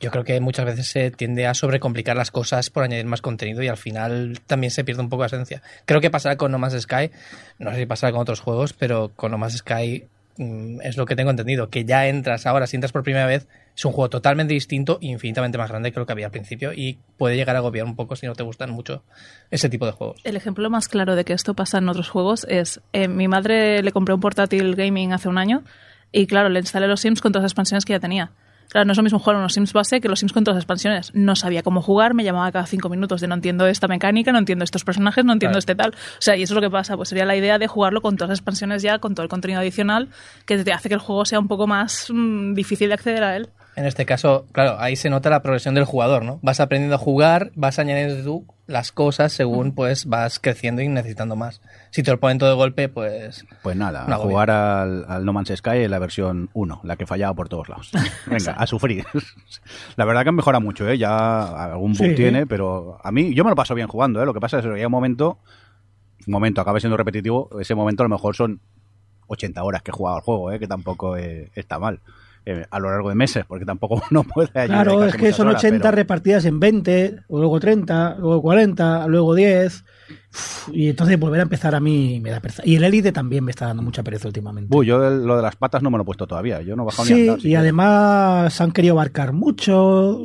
yo 0.00 0.10
creo 0.10 0.24
que 0.24 0.40
muchas 0.40 0.66
veces 0.66 0.88
se 0.88 1.10
tiende 1.10 1.46
a 1.46 1.54
sobrecomplicar 1.54 2.16
las 2.16 2.30
cosas 2.30 2.70
por 2.70 2.82
añadir 2.82 3.06
más 3.06 3.22
contenido 3.22 3.62
y 3.62 3.68
al 3.68 3.76
final 3.76 4.40
también 4.46 4.70
se 4.70 4.84
pierde 4.84 5.02
un 5.02 5.08
poco 5.08 5.22
la 5.22 5.28
esencia. 5.28 5.62
Creo 5.84 6.00
que 6.00 6.10
pasará 6.10 6.36
con 6.36 6.50
No 6.50 6.58
Man's 6.58 6.80
Sky, 6.80 7.10
no 7.58 7.70
sé 7.70 7.78
si 7.78 7.86
pasará 7.86 8.12
con 8.12 8.20
otros 8.20 8.40
juegos, 8.40 8.72
pero 8.72 9.12
con 9.14 9.30
No 9.30 9.38
Man's 9.38 9.58
Sky 9.58 10.04
mm, 10.38 10.80
es 10.82 10.96
lo 10.96 11.06
que 11.06 11.14
tengo 11.14 11.30
entendido, 11.30 11.70
que 11.70 11.84
ya 11.84 12.08
entras 12.08 12.46
ahora, 12.46 12.66
si 12.66 12.76
entras 12.76 12.92
por 12.92 13.04
primera 13.04 13.26
vez, 13.26 13.46
es 13.76 13.84
un 13.84 13.92
juego 13.92 14.10
totalmente 14.10 14.52
distinto 14.52 14.98
e 15.00 15.06
infinitamente 15.06 15.56
más 15.56 15.70
grande 15.70 15.92
que 15.92 16.00
lo 16.00 16.06
que 16.06 16.12
había 16.12 16.26
al 16.26 16.32
principio 16.32 16.72
y 16.72 16.98
puede 17.16 17.36
llegar 17.36 17.56
a 17.56 17.60
agobiar 17.60 17.86
un 17.86 17.96
poco 17.96 18.16
si 18.16 18.26
no 18.26 18.34
te 18.34 18.42
gustan 18.42 18.70
mucho 18.70 19.02
ese 19.50 19.68
tipo 19.68 19.86
de 19.86 19.92
juegos. 19.92 20.20
El 20.24 20.36
ejemplo 20.36 20.68
más 20.68 20.88
claro 20.88 21.16
de 21.16 21.24
que 21.24 21.32
esto 21.32 21.54
pasa 21.54 21.78
en 21.78 21.88
otros 21.88 22.10
juegos 22.10 22.44
es, 22.48 22.80
eh, 22.92 23.08
mi 23.08 23.28
madre 23.28 23.82
le 23.82 23.92
compré 23.92 24.14
un 24.14 24.20
portátil 24.20 24.74
gaming 24.74 25.12
hace 25.12 25.28
un 25.28 25.38
año 25.38 25.62
y 26.10 26.26
claro, 26.26 26.50
le 26.50 26.60
instalé 26.60 26.86
los 26.86 27.00
Sims 27.00 27.22
con 27.22 27.32
todas 27.32 27.44
las 27.44 27.52
expansiones 27.52 27.84
que 27.84 27.94
ya 27.94 28.00
tenía. 28.00 28.32
Claro, 28.72 28.86
no 28.86 28.92
es 28.92 28.96
lo 28.96 29.02
mismo 29.04 29.18
jugar 29.18 29.36
unos 29.36 29.52
Sims 29.52 29.74
base 29.74 30.00
que 30.00 30.08
los 30.08 30.18
Sims 30.18 30.32
con 30.32 30.44
todas 30.44 30.56
las 30.56 30.62
expansiones. 30.62 31.10
No 31.14 31.36
sabía 31.36 31.62
cómo 31.62 31.82
jugar, 31.82 32.14
me 32.14 32.24
llamaba 32.24 32.50
cada 32.50 32.64
cinco 32.64 32.88
minutos 32.88 33.20
de 33.20 33.28
no 33.28 33.34
entiendo 33.34 33.66
esta 33.66 33.86
mecánica, 33.86 34.32
no 34.32 34.38
entiendo 34.38 34.64
estos 34.64 34.82
personajes, 34.82 35.24
no 35.26 35.34
entiendo 35.34 35.52
Claro. 35.52 35.58
este 35.58 35.74
tal. 35.74 35.90
O 35.90 36.20
sea, 36.22 36.36
y 36.36 36.42
eso 36.42 36.54
es 36.54 36.56
lo 36.56 36.62
que 36.62 36.70
pasa, 36.70 36.96
pues 36.96 37.10
sería 37.10 37.26
la 37.26 37.36
idea 37.36 37.58
de 37.58 37.66
jugarlo 37.66 38.00
con 38.00 38.16
todas 38.16 38.30
las 38.30 38.38
expansiones 38.38 38.82
ya, 38.82 38.98
con 38.98 39.14
todo 39.14 39.24
el 39.24 39.28
contenido 39.28 39.60
adicional, 39.60 40.08
que 40.46 40.56
te 40.64 40.72
hace 40.72 40.88
que 40.88 40.94
el 40.94 41.00
juego 41.00 41.26
sea 41.26 41.38
un 41.38 41.48
poco 41.48 41.66
más 41.66 42.06
mm, 42.10 42.54
difícil 42.54 42.88
de 42.88 42.94
acceder 42.94 43.22
a 43.24 43.36
él. 43.36 43.50
En 43.76 43.84
este 43.86 44.06
caso, 44.06 44.46
claro, 44.52 44.76
ahí 44.78 44.96
se 44.96 45.10
nota 45.10 45.28
la 45.30 45.42
progresión 45.42 45.74
del 45.74 45.84
jugador, 45.84 46.24
¿no? 46.24 46.38
Vas 46.42 46.60
aprendiendo 46.60 46.94
a 46.96 46.98
jugar, 46.98 47.50
vas 47.54 47.78
añadiendo 47.78 48.22
tú 48.24 48.46
las 48.72 48.90
cosas 48.90 49.32
según 49.32 49.72
pues 49.74 50.06
vas 50.06 50.38
creciendo 50.38 50.82
y 50.82 50.88
necesitando 50.88 51.36
más. 51.36 51.60
Si 51.90 52.02
te 52.02 52.10
lo 52.10 52.18
ponen 52.18 52.38
todo 52.38 52.48
de 52.48 52.56
golpe, 52.56 52.88
pues 52.88 53.44
Pues 53.62 53.76
nada, 53.76 54.04
a 54.06 54.16
jugar 54.16 54.50
al, 54.50 55.04
al 55.08 55.24
No 55.24 55.32
Man's 55.32 55.52
Sky 55.54 55.84
en 55.84 55.90
la 55.90 55.98
versión 55.98 56.50
1, 56.54 56.80
la 56.82 56.96
que 56.96 57.06
fallaba 57.06 57.34
por 57.34 57.48
todos 57.48 57.68
lados. 57.68 57.90
Venga, 58.26 58.52
a 58.52 58.66
sufrir. 58.66 59.04
la 59.96 60.04
verdad 60.04 60.22
que 60.22 60.30
han 60.30 60.34
mejorado 60.34 60.62
mucho, 60.62 60.88
¿eh? 60.88 60.98
Ya 60.98 61.42
algún 61.72 61.92
bug 61.92 62.08
Sí. 62.08 62.14
tiene, 62.14 62.46
pero 62.46 62.98
a 63.02 63.12
mí, 63.12 63.34
yo 63.34 63.44
me 63.44 63.50
lo 63.50 63.56
paso 63.56 63.74
bien 63.74 63.88
jugando, 63.88 64.22
¿eh? 64.22 64.26
Lo 64.26 64.34
que 64.34 64.40
pasa 64.40 64.58
es 64.58 64.64
que 64.64 64.72
hay 64.72 64.84
un 64.84 64.90
momento, 64.90 65.38
un 66.26 66.32
momento, 66.32 66.60
acaba 66.60 66.80
siendo 66.80 66.96
repetitivo, 66.96 67.50
ese 67.60 67.74
momento 67.74 68.02
a 68.02 68.06
lo 68.06 68.10
mejor 68.10 68.34
son 68.34 68.60
80 69.28 69.62
horas 69.62 69.82
que 69.82 69.90
he 69.90 69.94
jugado 69.94 70.16
al 70.16 70.22
juego, 70.22 70.50
¿eh? 70.50 70.58
Que 70.58 70.66
tampoco 70.66 71.16
eh, 71.16 71.50
está 71.54 71.78
mal. 71.78 72.00
Eh, 72.44 72.66
a 72.70 72.80
lo 72.80 72.90
largo 72.90 73.08
de 73.08 73.14
meses, 73.14 73.44
porque 73.46 73.64
tampoco 73.64 74.02
no 74.10 74.24
puede 74.24 74.48
allí 74.54 74.72
Claro, 74.72 75.04
es 75.04 75.14
que 75.14 75.32
son 75.32 75.46
horas, 75.48 75.60
80 75.62 75.78
pero- 75.80 75.94
repartidas 75.96 76.44
en 76.44 76.58
20, 76.58 77.20
luego 77.28 77.60
30, 77.60 78.16
luego 78.18 78.42
40, 78.42 79.06
luego 79.06 79.34
10. 79.36 79.84
Uf, 80.34 80.68
y 80.72 80.88
entonces 80.88 81.20
volver 81.20 81.38
a 81.40 81.42
empezar 81.44 81.74
a 81.76 81.80
mí 81.80 82.18
me 82.20 82.30
da 82.30 82.40
pereza. 82.40 82.62
Y 82.66 82.74
el 82.74 82.82
Elite 82.84 83.12
también 83.12 83.44
me 83.44 83.52
está 83.52 83.66
dando 83.66 83.82
mucha 83.84 84.02
pereza 84.02 84.26
últimamente. 84.26 84.74
Buh, 84.74 84.82
yo 84.82 84.98
lo 84.98 85.36
de 85.36 85.42
las 85.42 85.54
patas 85.54 85.82
no 85.82 85.90
me 85.92 85.98
lo 85.98 86.02
he 86.02 86.06
puesto 86.06 86.26
todavía, 86.26 86.62
yo 86.62 86.74
no 86.74 86.82
he 86.82 86.86
bajado 86.86 87.08
ni 87.08 87.14
Sí, 87.14 87.28
andar, 87.28 87.46
y 87.46 87.54
además 87.54 88.60
han 88.60 88.72
querido 88.72 88.94
abarcar 88.94 89.32
mucho. 89.32 90.22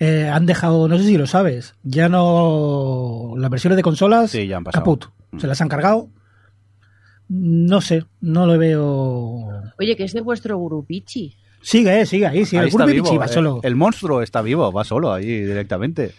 Eh, 0.00 0.28
han 0.28 0.46
dejado, 0.46 0.88
no 0.88 0.98
sé 0.98 1.04
si 1.04 1.16
lo 1.16 1.28
sabes, 1.28 1.76
ya 1.84 2.08
no. 2.08 3.34
Las 3.38 3.50
versiones 3.50 3.76
de 3.76 3.82
consolas, 3.84 4.32
Sí, 4.32 4.48
ya 4.48 4.56
han 4.56 4.64
pasado. 4.64 4.82
caput. 4.82 5.04
Se 5.38 5.46
las 5.46 5.60
han 5.60 5.68
cargado. 5.68 6.08
No 7.28 7.80
sé, 7.80 8.04
no 8.20 8.46
lo 8.46 8.58
veo. 8.58 9.53
Oye, 9.78 9.96
que 9.96 10.04
es 10.04 10.12
de 10.12 10.20
vuestro 10.20 10.58
grupichi. 10.58 11.36
Sigue, 11.60 12.00
eh, 12.00 12.06
sigue 12.06 12.26
ahí. 12.26 12.44
Sí, 12.44 12.58
Ahí 12.58 12.68
el 12.68 12.92
vivo, 12.92 13.16
va 13.16 13.24
eh. 13.24 13.28
solo. 13.28 13.60
El 13.62 13.74
monstruo 13.74 14.20
está 14.22 14.42
vivo, 14.42 14.70
va 14.70 14.84
solo 14.84 15.12
ahí 15.12 15.24
directamente. 15.24 16.12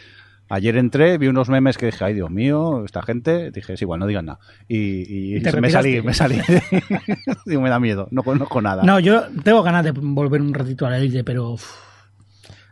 Ayer 0.48 0.78
entré, 0.78 1.18
vi 1.18 1.28
unos 1.28 1.50
memes 1.50 1.78
que 1.78 1.88
dije, 1.88 2.04
ay 2.04 2.14
Dios 2.14 2.30
mío, 2.30 2.84
esta 2.86 3.02
gente, 3.02 3.50
dije, 3.50 3.78
sí, 3.78 3.84
igual 3.84 4.00
no 4.00 4.06
digan 4.06 4.26
nada. 4.26 4.40
Y, 4.68 4.78
y 4.78 5.38
Y 5.38 5.42
te 5.42 5.60
me 5.60 5.72
salí, 5.72 6.02
me 6.04 6.14
salí. 6.14 6.40
Digo, 7.48 7.62
me 7.62 7.70
da 7.70 7.80
miedo, 7.80 8.08
no 8.12 8.22
conozco 8.22 8.62
nada. 8.62 8.84
No, 8.84 9.00
yo 9.00 9.24
tengo 9.44 9.64
ganas 9.64 9.84
de 9.84 9.92
volver 9.92 10.42
un 10.42 10.54
ratito 10.54 10.86
a 10.86 10.92
la 10.92 10.98
Elite, 11.00 11.24
pero 11.24 11.54
uf, 11.54 11.66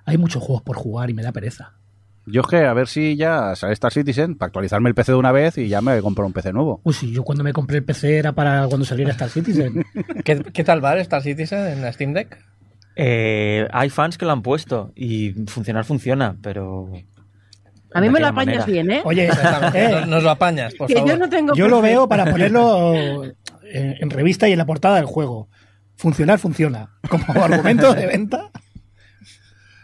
hay 0.06 0.20
muchos 0.20 0.44
juegos 0.44 0.62
por 0.62 0.76
jugar 0.76 1.10
y 1.10 1.16
me 1.16 1.24
da 1.24 1.32
pereza. 1.32 1.74
Yo 2.26 2.42
es 2.42 2.48
que 2.48 2.58
a 2.66 2.74
ver 2.74 2.88
si 2.88 3.16
ya 3.18 3.56
sale 3.56 3.74
Star 3.74 3.92
Citizen 3.92 4.36
para 4.36 4.48
actualizarme 4.48 4.90
el 4.90 4.96
PC 4.96 5.12
de 5.12 5.18
una 5.18 5.32
vez 5.32 5.58
y 5.58 5.68
ya 5.68 5.82
me 5.82 6.02
compro 6.02 6.26
un 6.26 6.34
PC 6.34 6.54
nuevo. 6.54 6.80
Uy, 6.84 6.94
sí, 6.94 7.12
yo 7.12 7.24
cuando 7.24 7.44
me 7.44 7.52
compré 7.52 7.78
el 7.78 7.84
PC 7.84 8.18
era 8.18 8.32
para 8.32 8.68
cuando 8.68 8.86
saliera 8.86 9.12
Star 9.12 9.30
Citizen. 9.30 9.86
¿qué, 10.24 10.42
qué 10.42 10.64
tal 10.64 10.84
va 10.84 10.94
el 10.94 11.02
Star 11.02 11.22
Citizen 11.22 11.68
en 11.68 11.82
la 11.82 11.92
Steam 11.92 12.14
Deck? 12.14 12.38
Eh, 12.96 13.68
hay 13.72 13.90
fans 13.90 14.18
que 14.18 14.26
lo 14.26 14.32
han 14.32 14.42
puesto 14.42 14.92
y 14.96 15.32
funcionar 15.48 15.84
funciona, 15.84 16.38
pero... 16.42 16.90
A 17.94 18.02
mí 18.02 18.10
me 18.10 18.20
lo 18.20 18.28
apañas 18.28 18.60
manera. 18.60 18.66
bien, 18.66 18.92
¿eh? 18.92 19.02
Oye, 19.04 19.26
Exactamente, 19.28 19.86
eh, 19.86 19.90
nos, 19.92 20.08
nos 20.08 20.24
lo 20.24 20.30
apañas, 20.32 20.74
por 20.76 20.88
que 20.88 20.96
favor. 20.96 21.10
yo 21.10 21.18
no 21.18 21.30
tengo. 21.30 21.54
yo 21.54 21.68
lo 21.68 21.82
veo 21.82 22.08
para 22.08 22.26
ponerlo 22.26 23.24
en, 23.26 23.36
en 23.72 24.10
revista 24.10 24.48
y 24.48 24.54
en 24.54 24.58
la 24.58 24.66
portada 24.66 24.96
del 24.96 25.06
juego. 25.06 25.50
Funcionar, 25.96 26.40
funciona. 26.40 26.90
Como 27.08 27.24
argumento 27.44 27.94
de 27.94 28.08
venta. 28.08 28.50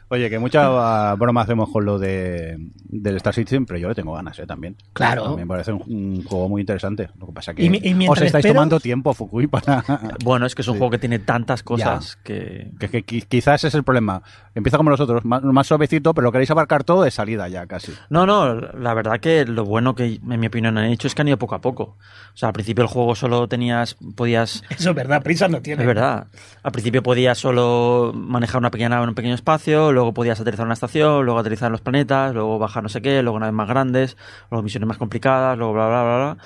Oye, 0.09 0.29
que 0.29 0.39
mucha 0.39 1.13
broma 1.15 1.41
hacemos 1.41 1.69
con 1.69 1.85
lo 1.85 1.99
de 1.99 2.57
del 2.91 3.15
Star 3.17 3.33
Citizen, 3.33 3.65
pero 3.65 3.77
yo 3.79 3.89
le 3.89 3.95
tengo 3.95 4.13
ganas, 4.13 4.37
¿eh? 4.39 4.47
También. 4.47 4.75
Claro. 4.93 5.37
Me 5.37 5.45
parece 5.45 5.71
un, 5.71 5.83
un 5.87 6.23
juego 6.23 6.49
muy 6.49 6.61
interesante. 6.61 7.09
Lo 7.19 7.27
que 7.27 7.33
pasa 7.33 7.53
que 7.53 7.63
Y 7.63 7.67
y 7.67 8.07
os 8.07 8.17
estáis 8.21 8.33
esperas- 8.43 8.53
tomando 8.55 8.79
tiempo, 8.79 9.13
Fukui, 9.13 9.45
para... 9.47 9.83
Bueno, 10.23 10.45
es 10.47 10.55
que 10.55 10.63
es 10.63 10.67
un 10.67 10.73
Sí. 10.73 10.77
juego 10.79 10.91
que 10.91 10.97
tiene 10.97 11.19
tantas 11.19 11.61
cosas 11.63 12.17
que... 12.23 12.71
Que, 12.79 12.89
que 12.89 13.05
qui- 13.05 13.25
quizás 13.27 13.61
ese 13.61 13.67
es 13.67 13.75
el 13.75 13.83
problema. 13.83 14.23
Empieza 14.55 14.77
como 14.77 14.89
los 14.89 14.99
otros, 14.99 15.23
más, 15.25 15.43
más 15.43 15.67
suavecito, 15.67 16.13
pero 16.15 16.25
lo 16.25 16.31
queréis 16.31 16.49
abarcar 16.51 16.83
todo 16.83 17.03
de 17.03 17.11
salida 17.11 17.47
ya 17.47 17.67
casi. 17.67 17.93
No, 18.09 18.25
no, 18.25 18.55
la 18.55 18.93
verdad 18.95 19.19
que 19.19 19.45
lo 19.45 19.63
bueno 19.65 19.93
que 19.93 20.19
en 20.27 20.39
mi 20.39 20.47
opinión 20.47 20.77
han 20.77 20.85
hecho 20.85 21.05
es 21.07 21.13
que 21.13 21.21
han 21.21 21.27
ido 21.27 21.37
poco 21.37 21.53
a 21.55 21.61
poco. 21.61 21.97
O 22.33 22.37
sea, 22.37 22.47
al 22.49 22.53
principio 22.53 22.81
el 22.83 22.87
juego 22.89 23.13
solo 23.15 23.47
tenías, 23.47 23.95
podías 24.15 24.63
Eso 24.69 24.89
es 24.89 24.95
verdad, 24.95 25.21
prisa 25.21 25.47
no 25.47 25.61
tiene. 25.61 25.83
Es 25.83 25.87
verdad. 25.87 26.27
Al 26.63 26.71
principio 26.71 27.03
podías 27.03 27.37
solo 27.37 28.11
manejar 28.15 28.59
una 28.59 28.71
pequeña 28.71 28.89
nave 28.89 29.03
en 29.03 29.09
un 29.09 29.15
pequeño 29.15 29.35
espacio, 29.35 29.91
luego 29.99 30.13
podías 30.13 30.39
aterrizar 30.39 30.63
en 30.63 30.67
una 30.67 30.73
estación, 30.75 31.25
luego 31.25 31.39
aterrizar 31.39 31.67
en 31.67 31.73
los 31.73 31.81
planetas, 31.81 32.33
luego 32.33 32.57
bajar 32.57 32.81
no 32.81 32.87
sé 32.87 33.01
qué, 33.01 33.21
luego 33.21 33.37
naves 33.37 33.53
más 33.53 33.67
grandes, 33.67 34.15
luego 34.49 34.63
misiones 34.63 34.87
más 34.87 34.97
complicadas, 34.97 35.57
luego 35.57 35.73
bla, 35.73 35.87
bla, 35.87 36.03
bla, 36.03 36.17
bla. 36.17 36.37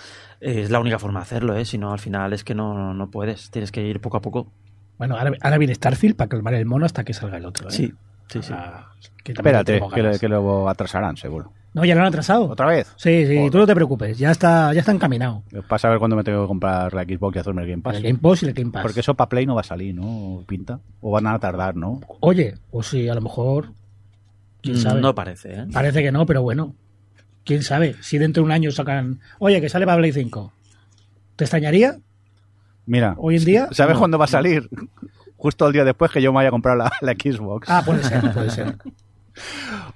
Eh, 0.42 0.64
Es 0.64 0.72
la 0.72 0.80
única 0.80 0.98
forma 0.98 1.20
de 1.20 1.24
hacerlo, 1.24 1.56
¿eh? 1.56 1.64
Si 1.64 1.78
no, 1.78 1.94
al 1.94 2.00
final 2.00 2.34
es 2.34 2.44
que 2.44 2.56
no, 2.56 2.96
no, 2.96 3.12
puedes. 3.12 3.52
Tienes 3.52 3.72
que 3.72 3.84
ir 3.84 4.02
poco 4.02 4.18
a 4.18 4.22
poco. 4.22 4.48
Bueno, 4.98 5.18
ahora, 5.18 5.34
ahora 5.40 5.58
viene 5.60 5.76
Starfield 5.76 6.16
para 6.16 6.30
calmar 6.30 6.56
el 6.56 6.66
mono 6.66 6.88
hasta 6.88 7.04
que 7.04 7.14
salga 7.14 7.38
el 7.38 7.46
otro. 7.46 7.70
¿eh? 7.70 7.72
Sí, 7.72 7.94
sí, 8.28 8.42
sí. 8.42 8.54
Ah, 8.56 8.88
que 9.24 9.34
Espérate, 9.34 9.80
que, 9.94 10.18
que 10.20 10.28
luego 10.28 10.68
atrasarán, 10.68 11.16
seguro. 11.16 11.52
No, 11.74 11.84
ya 11.86 11.96
lo 11.96 12.02
han 12.02 12.08
atrasado. 12.08 12.50
¿Otra 12.50 12.68
vez? 12.68 12.88
Sí, 12.98 13.26
sí, 13.26 13.36
Joder. 13.36 13.52
tú 13.52 13.58
no 13.58 13.66
te 13.66 13.74
preocupes, 13.74 14.18
ya 14.18 14.30
está, 14.32 14.72
ya 14.74 14.82
está 14.82 14.92
encaminado. 14.92 15.42
Para 15.68 15.80
saber 15.80 15.98
cuándo 15.98 16.16
me 16.16 16.24
tengo 16.24 16.44
que 16.44 16.48
comprar 16.48 16.94
la 16.94 17.04
Xbox 17.04 17.36
y 17.36 17.40
hacerme 17.40 17.64
el 17.64 17.70
Game 17.70 17.82
Pass. 17.82 17.96
El 17.98 18.04
Game 18.04 18.20
Pass 18.20 18.44
y 18.44 18.46
el 18.46 18.54
Game 18.54 18.72
Pass. 18.72 18.84
Porque 18.84 19.00
eso 19.00 19.16
para 19.16 19.30
Play 19.30 19.46
no 19.48 19.56
va 19.56 19.62
a 19.62 19.64
salir, 19.64 19.96
¿no? 19.96 20.44
Pinta. 20.48 20.80
O 21.02 21.10
van 21.12 21.26
a 21.26 21.40
tardar, 21.40 21.76
¿no? 21.76 22.00
Oye, 22.20 22.56
o 22.72 22.84
sí, 22.84 23.10
a 23.10 23.16
lo 23.16 23.22
mejor. 23.22 23.70
¿Quién 24.62 24.78
sabe? 24.78 25.00
Mm, 25.00 25.04
No 25.04 25.16
parece, 25.16 25.54
¿eh? 25.54 25.66
Parece 25.74 26.04
que 26.04 26.12
no, 26.12 26.26
pero 26.28 26.44
bueno. 26.44 26.76
¿Quién 27.44 27.64
sabe? 27.64 27.96
Si 28.02 28.18
dentro 28.20 28.42
de 28.44 28.46
un 28.46 28.52
año 28.52 28.70
sacan. 28.72 29.20
Oye, 29.40 29.60
que 29.60 29.68
sale 29.68 29.86
para 29.86 29.98
Play 29.98 30.14
5. 30.14 30.54
¿Te 31.36 31.44
extrañaría? 31.46 31.98
Mira. 32.86 33.16
Hoy 33.18 33.38
en 33.38 33.46
día, 33.46 33.68
¿Sabes 33.72 33.96
no. 33.96 34.00
cuándo 34.00 34.18
va 34.20 34.26
a 34.26 34.28
salir? 34.30 34.70
Justo 35.38 35.66
el 35.68 35.74
día 35.74 35.84
después 35.84 36.12
que 36.12 36.22
yo 36.22 36.32
me 36.32 36.38
vaya 36.38 36.50
a 36.50 36.52
comprar 36.52 36.78
la, 36.78 36.92
la 37.02 37.12
Xbox. 37.14 37.68
Ah, 37.70 37.82
puede 37.86 38.04
ser, 38.04 38.32
puede 38.32 38.50
ser. 38.52 38.78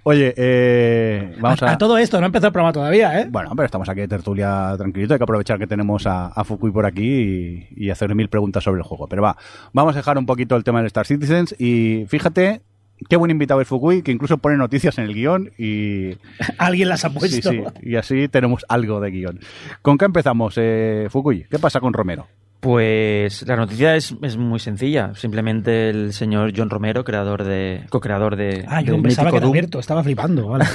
Oye, 0.04 0.34
eh, 0.38 1.36
vamos 1.40 1.62
a... 1.64 1.72
a, 1.72 1.78
todo 1.78 1.98
esto, 1.98 2.20
no 2.20 2.26
ha 2.26 2.28
empezado 2.28 2.48
el 2.48 2.54
programa 2.54 2.74
todavía, 2.74 3.20
¿eh? 3.20 3.28
Bueno, 3.30 3.52
pero 3.56 3.66
estamos 3.66 3.88
aquí 3.90 4.02
de 4.02 4.08
tertulia 4.08 4.74
tranquilito. 4.78 5.14
Hay 5.14 5.20
que 5.20 5.24
aprovechar 5.24 5.60
que 5.60 5.68
tenemos 5.68 6.08
a, 6.08 6.28
a 6.28 6.44
Fukui 6.44 6.72
por 6.72 6.86
aquí 6.86 7.68
y, 7.76 7.86
y 7.86 7.90
hacer 7.90 8.14
mil 8.16 8.30
preguntas 8.30 8.64
sobre 8.64 8.80
el 8.80 8.84
juego. 8.84 9.08
Pero 9.08 9.22
va, 9.22 9.38
vamos 9.74 9.96
a 9.96 10.00
dejar 10.00 10.18
un 10.18 10.26
poquito 10.26 10.56
el 10.56 10.64
tema 10.64 10.80
del 10.80 10.88
Star 10.88 11.06
Citizens. 11.06 11.56
Y 11.60 12.06
fíjate 12.08 12.62
qué 13.10 13.16
buen 13.16 13.32
invitado 13.32 13.62
es 13.62 13.68
Fukui, 13.68 14.02
que 14.02 14.12
incluso 14.12 14.38
pone 14.38 14.58
noticias 14.58 14.98
en 14.98 15.06
el 15.06 15.14
guion 15.14 15.52
y, 15.58 16.18
Alguien 16.58 16.90
las 16.90 17.06
ha 17.06 17.10
sí, 17.10 17.20
puesto. 17.20 17.50
sí, 17.52 17.64
y 17.82 17.96
así 17.96 18.28
tenemos 18.28 18.66
algo 18.70 19.00
de 19.00 19.12
guion. 19.12 19.40
¿Con 19.82 19.98
qué 19.98 20.06
empezamos, 20.06 20.56
eh, 20.58 21.08
Fukui? 21.10 21.46
¿Qué 21.50 21.60
pasa 21.60 21.80
con 21.80 21.94
Romero? 21.94 22.28
Pues 22.60 23.48
la 23.48 23.56
noticia 23.56 23.96
es, 23.96 24.16
es 24.22 24.38
muy 24.38 24.60
sencilla. 24.60 25.14
Simplemente 25.14 25.90
el 25.90 26.14
señor 26.14 26.54
John 26.56 26.70
Romero, 26.70 27.04
creador 27.04 27.44
de, 27.44 27.86
co-creador 27.90 28.36
de, 28.36 28.66
Ah, 28.68 28.82
yo 28.82 29.00
pensaba 29.02 29.30
que 29.30 29.38
era 29.38 29.46
Alberto, 29.46 29.80
estaba 29.80 30.04
flipando. 30.04 30.48
Vale, 30.48 30.66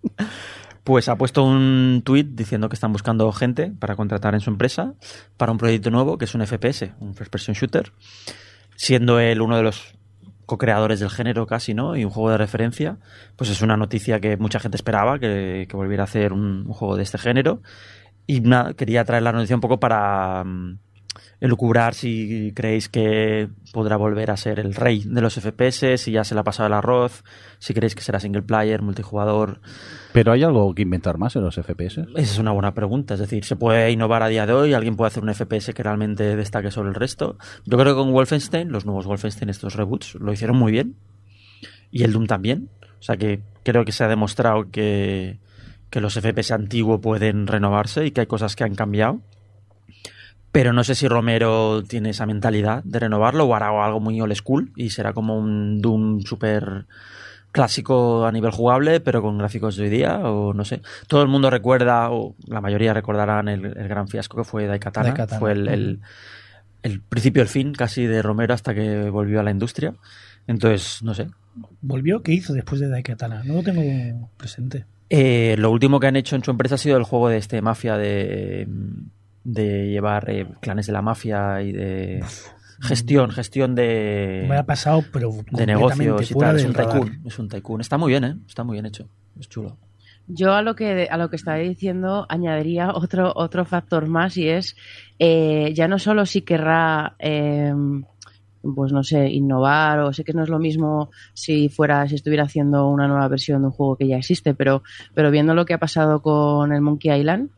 pues 0.84 1.08
ha 1.08 1.16
puesto 1.16 1.44
un 1.44 2.02
tuit 2.04 2.28
diciendo 2.28 2.68
que 2.68 2.74
están 2.74 2.92
buscando 2.92 3.30
gente 3.32 3.72
para 3.78 3.94
contratar 3.94 4.34
en 4.34 4.40
su 4.40 4.50
empresa 4.50 4.94
para 5.36 5.52
un 5.52 5.58
proyecto 5.58 5.90
nuevo 5.90 6.18
que 6.18 6.24
es 6.24 6.34
un 6.34 6.44
FPS, 6.44 6.90
un 6.98 7.14
First 7.14 7.30
Person 7.30 7.54
Shooter, 7.54 7.92
siendo 8.74 9.20
él 9.20 9.40
uno 9.40 9.56
de 9.56 9.62
los 9.62 9.94
co-creadores 10.44 10.98
del 10.98 11.10
género 11.10 11.46
casi, 11.46 11.72
¿no? 11.72 11.96
Y 11.96 12.04
un 12.04 12.10
juego 12.10 12.30
de 12.30 12.38
referencia, 12.38 12.98
pues 13.36 13.48
es 13.48 13.62
una 13.62 13.76
noticia 13.76 14.18
que 14.18 14.36
mucha 14.36 14.58
gente 14.58 14.76
esperaba, 14.76 15.20
que, 15.20 15.66
que 15.68 15.76
volviera 15.76 16.02
a 16.02 16.04
hacer 16.04 16.32
un, 16.32 16.66
un 16.66 16.72
juego 16.72 16.96
de 16.96 17.04
este 17.04 17.16
género. 17.16 17.62
Y 18.26 18.40
nada, 18.40 18.74
quería 18.74 19.04
traer 19.04 19.22
la 19.22 19.32
noticia 19.32 19.56
un 19.56 19.60
poco 19.60 19.78
para 19.78 20.42
mm, 20.44 20.78
elucubrar 21.40 21.94
si 21.94 22.52
creéis 22.54 22.88
que 22.88 23.48
podrá 23.72 23.96
volver 23.96 24.30
a 24.30 24.36
ser 24.36 24.58
el 24.58 24.74
rey 24.74 25.04
de 25.04 25.20
los 25.20 25.34
FPS, 25.34 26.00
si 26.00 26.12
ya 26.12 26.24
se 26.24 26.34
le 26.34 26.40
ha 26.40 26.44
pasado 26.44 26.68
el 26.68 26.72
arroz, 26.72 27.24
si 27.58 27.74
creéis 27.74 27.94
que 27.94 28.02
será 28.02 28.20
single 28.20 28.42
player, 28.42 28.82
multijugador. 28.82 29.60
¿Pero 30.12 30.32
hay 30.32 30.42
algo 30.42 30.74
que 30.74 30.82
inventar 30.82 31.18
más 31.18 31.36
en 31.36 31.42
los 31.42 31.56
FPS? 31.56 31.98
Esa 31.98 32.32
es 32.32 32.38
una 32.38 32.52
buena 32.52 32.74
pregunta. 32.74 33.14
Es 33.14 33.20
decir, 33.20 33.44
¿se 33.44 33.56
puede 33.56 33.90
innovar 33.90 34.22
a 34.22 34.28
día 34.28 34.46
de 34.46 34.52
hoy? 34.52 34.74
¿Alguien 34.74 34.96
puede 34.96 35.08
hacer 35.08 35.22
un 35.22 35.34
FPS 35.34 35.72
que 35.74 35.82
realmente 35.82 36.36
destaque 36.36 36.70
sobre 36.70 36.90
el 36.90 36.94
resto? 36.94 37.38
Yo 37.64 37.78
creo 37.78 37.94
que 37.94 37.98
con 37.98 38.12
Wolfenstein, 38.12 38.70
los 38.70 38.86
nuevos 38.86 39.06
Wolfenstein, 39.06 39.48
estos 39.48 39.74
reboots, 39.74 40.14
lo 40.16 40.32
hicieron 40.32 40.56
muy 40.56 40.72
bien. 40.72 40.96
Y 41.90 42.04
el 42.04 42.12
Doom 42.12 42.26
también. 42.26 42.68
O 43.00 43.02
sea 43.02 43.16
que 43.16 43.42
creo 43.64 43.84
que 43.84 43.92
se 43.92 44.04
ha 44.04 44.08
demostrado 44.08 44.70
que, 44.70 45.40
que 45.90 46.00
los 46.00 46.14
FPS 46.14 46.52
antiguos 46.52 47.00
pueden 47.00 47.46
renovarse 47.46 48.06
y 48.06 48.12
que 48.12 48.22
hay 48.22 48.26
cosas 48.26 48.54
que 48.54 48.64
han 48.64 48.74
cambiado. 48.74 49.20
Pero 50.52 50.74
no 50.74 50.84
sé 50.84 50.94
si 50.94 51.08
Romero 51.08 51.82
tiene 51.82 52.10
esa 52.10 52.26
mentalidad 52.26 52.84
de 52.84 52.98
renovarlo 52.98 53.46
o 53.46 53.54
hará 53.54 53.68
algo 53.84 54.00
muy 54.00 54.20
old 54.20 54.34
school 54.34 54.70
y 54.76 54.90
será 54.90 55.14
como 55.14 55.38
un 55.38 55.80
Doom 55.80 56.20
súper 56.20 56.84
clásico 57.52 58.26
a 58.26 58.32
nivel 58.32 58.50
jugable, 58.50 59.00
pero 59.00 59.22
con 59.22 59.38
gráficos 59.38 59.76
de 59.76 59.84
hoy 59.84 59.90
día, 59.90 60.18
o 60.18 60.52
no 60.52 60.64
sé. 60.64 60.82
Todo 61.06 61.22
el 61.22 61.28
mundo 61.28 61.50
recuerda, 61.50 62.10
o 62.10 62.34
la 62.46 62.60
mayoría 62.60 62.92
recordarán 62.94 63.48
el, 63.48 63.64
el 63.64 63.88
gran 63.88 64.08
fiasco 64.08 64.36
que 64.36 64.44
fue 64.44 64.66
Daikatana. 64.66 65.08
Daikatana. 65.08 65.38
Fue 65.38 65.52
el, 65.52 65.68
el, 65.68 66.00
el 66.82 67.00
principio, 67.00 67.42
el 67.42 67.48
fin 67.48 67.72
casi 67.72 68.06
de 68.06 68.22
Romero 68.22 68.54
hasta 68.54 68.74
que 68.74 69.10
volvió 69.10 69.40
a 69.40 69.42
la 69.42 69.50
industria. 69.50 69.94
Entonces, 70.46 71.02
no 71.02 71.14
sé. 71.14 71.28
¿Volvió? 71.80 72.22
¿Qué 72.22 72.32
hizo 72.32 72.52
después 72.52 72.80
de 72.80 72.88
Daikatana? 72.88 73.42
No 73.44 73.54
lo 73.54 73.62
tengo 73.62 74.30
presente. 74.36 74.86
Eh, 75.10 75.56
lo 75.58 75.70
último 75.70 76.00
que 76.00 76.06
han 76.06 76.16
hecho 76.16 76.36
en 76.36 76.44
su 76.44 76.50
empresa 76.50 76.76
ha 76.76 76.78
sido 76.78 76.96
el 76.96 77.04
juego 77.04 77.28
de 77.28 77.36
este 77.36 77.60
mafia 77.60 77.98
de, 77.98 78.66
de 79.44 79.88
llevar 79.88 80.30
eh, 80.30 80.46
clanes 80.60 80.86
de 80.86 80.92
la 80.92 81.02
mafia 81.02 81.62
y 81.62 81.72
de 81.72 82.24
gestión, 82.80 83.30
gestión 83.30 83.74
de, 83.74 84.44
Me 84.48 84.56
ha 84.56 84.64
pasado, 84.64 85.04
pero 85.12 85.32
de 85.50 85.66
negocios 85.66 86.30
y 86.30 86.34
tal. 86.34 86.56
Es 86.56 86.64
un 86.64 86.74
radar. 86.74 86.92
tycoon, 86.92 87.20
es 87.24 87.38
un 87.38 87.48
tycoon. 87.48 87.80
Está 87.80 87.98
muy 87.98 88.10
bien, 88.10 88.24
¿eh? 88.24 88.36
Está 88.46 88.64
muy 88.64 88.74
bien 88.74 88.86
hecho. 88.86 89.08
Es 89.38 89.48
chulo. 89.48 89.78
Yo 90.28 90.54
a 90.54 90.62
lo 90.62 90.74
que 90.76 91.08
a 91.10 91.16
lo 91.16 91.30
que 91.30 91.36
estaba 91.36 91.58
diciendo 91.58 92.26
añadiría 92.28 92.92
otro 92.92 93.32
otro 93.34 93.64
factor 93.64 94.06
más 94.06 94.36
y 94.36 94.48
es 94.48 94.76
eh, 95.18 95.72
ya 95.74 95.88
no 95.88 95.98
solo 95.98 96.26
si 96.26 96.42
querrá 96.42 97.16
eh, 97.18 97.74
pues 98.62 98.92
no 98.92 99.02
sé 99.02 99.28
innovar 99.28 99.98
o 99.98 100.12
sé 100.12 100.22
que 100.22 100.32
no 100.32 100.44
es 100.44 100.48
lo 100.48 100.60
mismo 100.60 101.10
si 101.34 101.68
fuera 101.68 102.06
si 102.08 102.14
estuviera 102.14 102.44
haciendo 102.44 102.88
una 102.88 103.08
nueva 103.08 103.26
versión 103.26 103.62
de 103.62 103.66
un 103.66 103.72
juego 103.72 103.96
que 103.96 104.06
ya 104.06 104.16
existe 104.16 104.54
pero 104.54 104.84
pero 105.12 105.32
viendo 105.32 105.54
lo 105.54 105.66
que 105.66 105.74
ha 105.74 105.78
pasado 105.78 106.22
con 106.22 106.72
el 106.72 106.80
Monkey 106.80 107.18
Island 107.18 107.50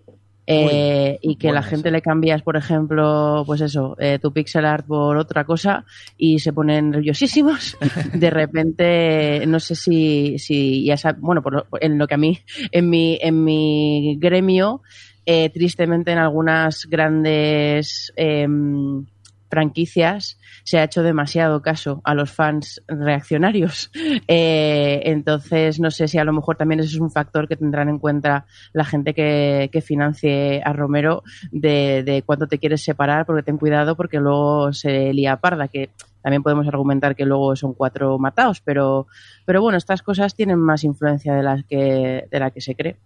eh, 0.47 1.19
y 1.23 1.37
que 1.37 1.53
la 1.53 1.63
gente 1.63 1.89
esa. 1.89 1.97
le 1.97 2.03
cambias, 2.03 2.43
por 2.43 2.57
ejemplo, 2.57 3.43
pues 3.47 3.61
eso, 3.61 3.97
eh, 3.99 4.19
tu 4.21 4.33
pixel 4.33 4.65
art 4.65 4.87
por 4.87 5.17
otra 5.17 5.45
cosa 5.45 5.85
y 6.17 6.39
se 6.39 6.53
ponen 6.53 6.91
nerviosísimos. 6.91 7.77
De 8.13 8.31
repente, 8.31 9.45
no 9.47 9.59
sé 9.61 9.75
si, 9.75 10.39
si 10.39 10.85
ya 10.85 10.95
sab- 10.95 11.17
bueno, 11.19 11.43
por 11.43 11.55
lo- 11.55 11.67
en 11.81 11.99
lo 11.99 12.07
que 12.07 12.15
a 12.15 12.19
mí, 12.19 12.39
en 12.73 12.91
mi, 12.91 13.19
en 13.23 13.43
mi 13.45 14.17
gremio, 14.19 14.83
eh, 15.27 15.49
tristemente 15.51 16.13
en 16.13 16.19
algunas 16.19 16.85
grandes 16.91 18.13
em, 18.17 19.07
franquicias 19.49 20.39
se 20.65 20.79
ha 20.79 20.85
hecho 20.85 21.03
demasiado 21.03 21.63
caso 21.63 22.01
a 22.05 22.15
los 22.15 22.31
fans 22.31 22.83
reaccionarios. 22.89 23.91
Eh, 24.27 25.03
entonces, 25.05 25.81
no 25.81 25.91
sé 25.91 26.09
si 26.09 26.19
a 26.19 26.25
lo 26.25 26.33
mejor 26.33 26.57
también 26.57 26.81
eso 26.81 26.89
es 26.89 27.01
un 27.01 27.11
factor 27.11 27.47
que 27.47 27.57
tendrán 27.57 27.89
en 27.89 27.99
cuenta 27.99 28.47
la 28.73 28.85
gente 28.85 29.13
que, 29.13 29.69
que 29.71 29.81
financie 29.81 30.63
a 30.65 30.73
Romero 30.73 31.23
de, 31.51 32.03
de 32.05 32.23
cuánto 32.23 32.47
te 32.47 32.59
quieres 32.59 32.83
separar, 32.83 33.27
porque 33.27 33.43
ten 33.43 33.59
cuidado 33.59 33.97
porque 33.97 34.21
luego 34.21 34.73
se 34.73 35.13
lía 35.13 35.37
parda, 35.37 35.69
que 35.69 35.91
también 36.23 36.43
podemos 36.43 36.67
argumentar 36.67 37.15
que 37.15 37.27
luego 37.27 37.55
son 37.55 37.75
cuatro 37.75 38.19
matados, 38.19 38.63
pero, 38.63 39.07
pero 39.45 39.61
bueno, 39.61 39.77
estas 39.77 40.01
cosas 40.01 40.35
tienen 40.35 40.59
más 40.59 40.83
influencia 40.83 41.35
de, 41.35 41.43
las 41.43 41.65
que, 41.65 42.27
de 42.31 42.41
la 42.41 42.51
que 42.51 42.63
se 42.63 42.75
cree, 42.75 42.97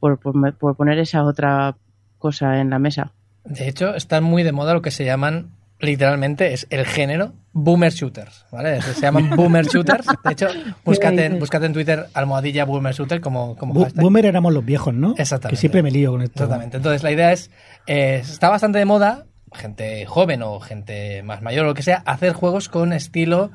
por, 0.00 0.18
por 0.18 0.76
poner 0.76 0.98
esa 0.98 1.24
otra 1.24 1.76
cosa 2.18 2.60
en 2.60 2.70
la 2.70 2.78
mesa. 2.78 3.12
De 3.44 3.68
hecho, 3.68 3.94
están 3.94 4.24
muy 4.24 4.42
de 4.42 4.52
moda 4.52 4.72
lo 4.72 4.80
que 4.80 4.90
se 4.90 5.04
llaman, 5.04 5.50
literalmente, 5.82 6.54
es 6.54 6.66
el 6.70 6.86
género 6.86 7.34
boomer 7.52 7.92
shooters, 7.92 8.46
¿vale? 8.50 8.80
Se 8.80 8.98
llaman 9.00 9.28
boomer 9.36 9.66
shooters. 9.66 10.06
De 10.24 10.32
hecho, 10.32 10.48
búscate, 10.84 11.26
en- 11.26 11.38
búscate 11.38 11.66
en 11.66 11.72
Twitter 11.74 12.06
almohadilla 12.14 12.64
boomer 12.64 12.94
shooter 12.94 13.20
como, 13.20 13.56
como 13.56 13.74
Bo- 13.74 13.84
hashtag. 13.84 14.02
Boomer 14.02 14.24
éramos 14.24 14.54
los 14.54 14.64
viejos, 14.64 14.94
¿no? 14.94 15.14
Exactamente. 15.18 15.56
Que 15.56 15.60
siempre 15.60 15.82
me 15.82 15.90
lío 15.90 16.12
con 16.12 16.22
esto. 16.22 16.42
Exactamente. 16.44 16.78
Entonces, 16.78 17.02
la 17.02 17.12
idea 17.12 17.32
es, 17.32 17.50
eh, 17.86 18.20
está 18.22 18.48
bastante 18.48 18.78
de 18.78 18.86
moda, 18.86 19.26
gente 19.52 20.06
joven 20.06 20.42
o 20.42 20.60
gente 20.60 21.22
más 21.24 21.42
mayor 21.42 21.66
o 21.66 21.68
lo 21.68 21.74
que 21.74 21.82
sea, 21.82 22.02
hacer 22.06 22.32
juegos 22.32 22.70
con 22.70 22.94
estilo 22.94 23.50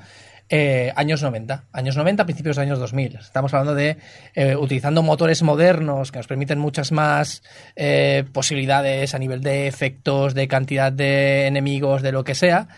eh, 0.49 0.93
años 0.95 1.21
90. 1.21 1.65
Años 1.71 1.97
90, 1.97 2.25
principios 2.25 2.55
de 2.55 2.61
años 2.61 2.79
2000. 2.79 3.17
Estamos 3.17 3.53
hablando 3.53 3.75
de 3.75 3.97
eh, 4.33 4.55
utilizando 4.55 5.03
motores 5.03 5.43
modernos 5.43 6.11
que 6.11 6.19
nos 6.19 6.27
permiten 6.27 6.59
muchas 6.59 6.91
más 6.91 7.43
eh, 7.75 8.23
posibilidades 8.31 9.13
a 9.13 9.19
nivel 9.19 9.41
de 9.41 9.67
efectos, 9.67 10.33
de 10.33 10.47
cantidad 10.47 10.91
de 10.91 11.47
enemigos, 11.47 12.01
de 12.01 12.11
lo 12.11 12.23
que 12.23 12.35
sea. 12.35 12.69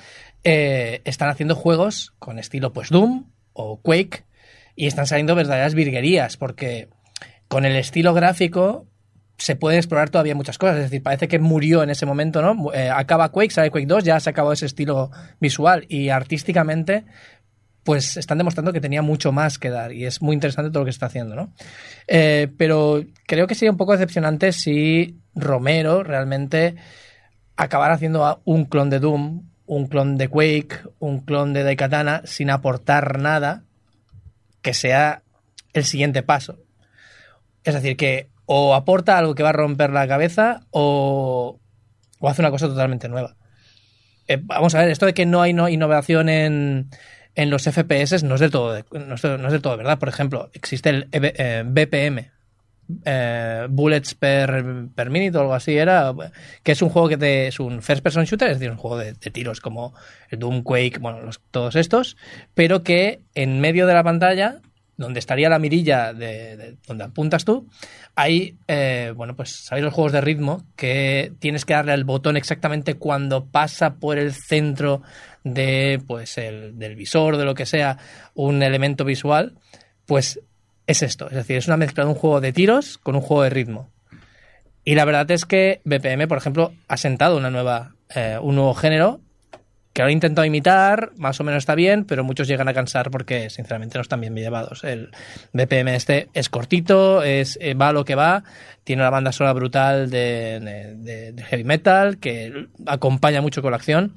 Eh, 0.43 1.01
están 1.05 1.29
haciendo 1.29 1.55
juegos 1.55 2.13
con 2.17 2.39
estilo 2.39 2.71
pues 2.73 2.89
Doom 2.89 3.25
o 3.53 3.81
Quake 3.81 4.23
y 4.75 4.87
están 4.87 5.05
saliendo 5.05 5.35
verdaderas 5.35 5.75
virguerías 5.75 6.37
porque 6.37 6.87
con 7.49 7.65
el 7.65 7.75
estilo 7.75 8.13
gráfico 8.13 8.87
se 9.37 9.55
puede 9.55 9.77
explorar 9.77 10.09
todavía 10.09 10.35
muchas 10.35 10.57
cosas. 10.57 10.77
Es 10.77 10.83
decir, 10.83 11.03
parece 11.03 11.27
que 11.27 11.39
murió 11.39 11.83
en 11.83 11.89
ese 11.89 12.05
momento, 12.05 12.41
¿no? 12.41 12.71
Acaba 12.93 13.31
Quake, 13.31 13.51
sale 13.51 13.71
Quake 13.71 13.85
2, 13.85 14.03
ya 14.03 14.19
se 14.19 14.29
acabó 14.29 14.51
ese 14.51 14.65
estilo 14.65 15.11
visual 15.39 15.85
y 15.87 16.09
artísticamente 16.09 17.05
pues 17.89 18.17
están 18.17 18.37
demostrando 18.37 18.71
que 18.71 18.81
tenía 18.81 19.01
mucho 19.01 19.31
más 19.31 19.57
que 19.57 19.71
dar 19.71 19.93
y 19.93 20.05
es 20.05 20.21
muy 20.21 20.35
interesante 20.35 20.69
todo 20.69 20.81
lo 20.81 20.85
que 20.85 20.91
está 20.91 21.07
haciendo, 21.07 21.33
¿no? 21.35 21.51
Eh, 22.07 22.47
pero 22.55 23.03
creo 23.25 23.47
que 23.47 23.55
sería 23.55 23.71
un 23.71 23.77
poco 23.77 23.93
decepcionante 23.93 24.51
si 24.51 25.17
Romero 25.33 26.03
realmente 26.03 26.75
acabara 27.55 27.95
haciendo 27.95 28.43
un 28.45 28.65
clon 28.65 28.91
de 28.91 28.99
Doom, 28.99 29.41
un 29.65 29.87
clon 29.87 30.19
de 30.19 30.27
Quake, 30.27 30.81
un 30.99 31.21
clon 31.21 31.51
de 31.51 31.63
Daikatana 31.63 32.21
sin 32.25 32.51
aportar 32.51 33.17
nada 33.17 33.63
que 34.61 34.75
sea 34.75 35.23
el 35.73 35.83
siguiente 35.83 36.21
paso. 36.21 36.59
Es 37.63 37.73
decir, 37.73 37.97
que 37.97 38.29
o 38.45 38.75
aporta 38.75 39.17
algo 39.17 39.33
que 39.33 39.41
va 39.41 39.49
a 39.49 39.53
romper 39.53 39.89
la 39.89 40.07
cabeza 40.07 40.59
o, 40.69 41.59
o 42.19 42.29
hace 42.29 42.43
una 42.43 42.51
cosa 42.51 42.67
totalmente 42.67 43.09
nueva. 43.09 43.35
Eh, 44.27 44.37
vamos 44.43 44.75
a 44.75 44.79
ver, 44.81 44.91
esto 44.91 45.07
de 45.07 45.15
que 45.15 45.25
no 45.25 45.41
hay 45.41 45.53
no- 45.53 45.69
innovación 45.69 46.29
en, 46.29 46.91
en 47.41 47.49
los 47.49 47.63
FPS 47.65 48.23
no 48.23 48.35
es, 48.35 48.41
del 48.41 48.51
todo, 48.51 48.77
no, 48.91 49.15
es, 49.15 49.23
no 49.23 49.45
es 49.47 49.51
del 49.53 49.61
todo 49.61 49.77
verdad. 49.77 49.97
Por 49.97 50.09
ejemplo, 50.09 50.49
existe 50.53 50.89
el 50.89 51.07
eh, 51.13 51.63
BPM, 51.65 52.31
eh, 53.05 53.67
bullets 53.69 54.13
per, 54.15 54.63
per 54.95 55.09
minute 55.09 55.37
o 55.37 55.41
algo 55.41 55.53
así 55.53 55.77
era, 55.77 56.13
que 56.63 56.73
es 56.73 56.81
un 56.81 56.89
juego 56.89 57.07
que 57.07 57.17
te- 57.17 57.47
es 57.47 57.59
un 57.59 57.81
first 57.81 58.03
person 58.03 58.25
shooter, 58.25 58.49
es 58.49 58.59
decir, 58.59 58.71
un 58.71 58.77
juego 58.77 58.97
de, 58.97 59.13
tiros 59.13 59.61
como 59.61 59.93
Doom, 60.31 60.63
Quake, 60.63 60.99
bueno, 60.99 61.29
todos 61.51 61.75
estos, 61.75 62.17
pero 62.55 62.83
que 62.83 63.21
en 63.35 63.61
medio 63.61 63.87
de 63.87 63.93
la 63.93 64.03
pantalla, 64.03 64.59
donde 64.97 65.19
estaría 65.19 65.47
la 65.47 65.59
mirilla 65.59 66.11
de, 66.13 66.57
de 66.57 66.77
donde 66.87 67.05
apuntas 67.05 67.45
tú, 67.45 67.69
hay, 68.15 68.57
eh, 68.67 69.13
bueno, 69.15 69.33
pues 69.33 69.63
sabéis 69.63 69.85
los 69.85 69.93
juegos 69.93 70.11
de 70.11 70.19
ritmo 70.19 70.65
que 70.75 71.31
tienes 71.39 71.63
que 71.63 71.73
darle 71.73 71.93
al 71.93 72.03
botón 72.03 72.35
exactamente 72.35 72.95
cuando 72.95 73.45
pasa 73.45 73.95
por 73.95 74.17
el 74.17 74.33
centro 74.33 75.01
de, 75.53 76.01
pues, 76.05 76.37
el, 76.37 76.77
del 76.77 76.95
visor, 76.95 77.37
de 77.37 77.45
lo 77.45 77.55
que 77.55 77.65
sea, 77.65 77.97
un 78.33 78.63
elemento 78.63 79.05
visual, 79.05 79.53
pues 80.05 80.39
es 80.87 81.03
esto. 81.03 81.27
Es 81.27 81.35
decir, 81.35 81.57
es 81.57 81.67
una 81.67 81.77
mezcla 81.77 82.03
de 82.03 82.09
un 82.09 82.15
juego 82.15 82.41
de 82.41 82.51
tiros 82.51 82.97
con 82.97 83.15
un 83.15 83.21
juego 83.21 83.43
de 83.43 83.51
ritmo. 83.51 83.89
Y 84.83 84.95
la 84.95 85.05
verdad 85.05 85.29
es 85.29 85.45
que 85.45 85.81
BPM, 85.83 86.27
por 86.27 86.39
ejemplo, 86.39 86.73
ha 86.87 86.97
sentado 86.97 87.37
una 87.37 87.51
nueva, 87.51 87.93
eh, 88.15 88.39
un 88.41 88.55
nuevo 88.55 88.73
género 88.73 89.19
que 89.93 90.01
lo 90.01 90.07
he 90.07 90.11
intentado 90.11 90.45
imitar, 90.45 91.11
más 91.17 91.39
o 91.39 91.43
menos 91.43 91.61
está 91.61 91.75
bien, 91.75 92.05
pero 92.05 92.23
muchos 92.23 92.47
llegan 92.47 92.67
a 92.67 92.73
cansar 92.73 93.11
porque 93.11 93.49
sinceramente 93.49 93.97
no 93.97 94.01
están 94.01 94.21
bien 94.21 94.35
llevados. 94.35 94.83
El 94.83 95.09
BPM 95.53 95.89
este 95.89 96.29
es 96.33 96.49
cortito, 96.49 97.21
es, 97.21 97.59
eh, 97.61 97.73
va 97.73 97.91
lo 97.91 98.05
que 98.05 98.15
va, 98.15 98.43
tiene 98.83 99.01
una 99.01 99.09
banda 99.09 99.31
sonora 99.31 99.53
brutal 99.53 100.09
de 100.09 101.43
heavy 101.49 101.63
metal 101.63 102.17
que 102.17 102.67
acompaña 102.87 103.41
mucho 103.41 103.61
con 103.61 103.71
la 103.71 103.77
acción. 103.77 104.15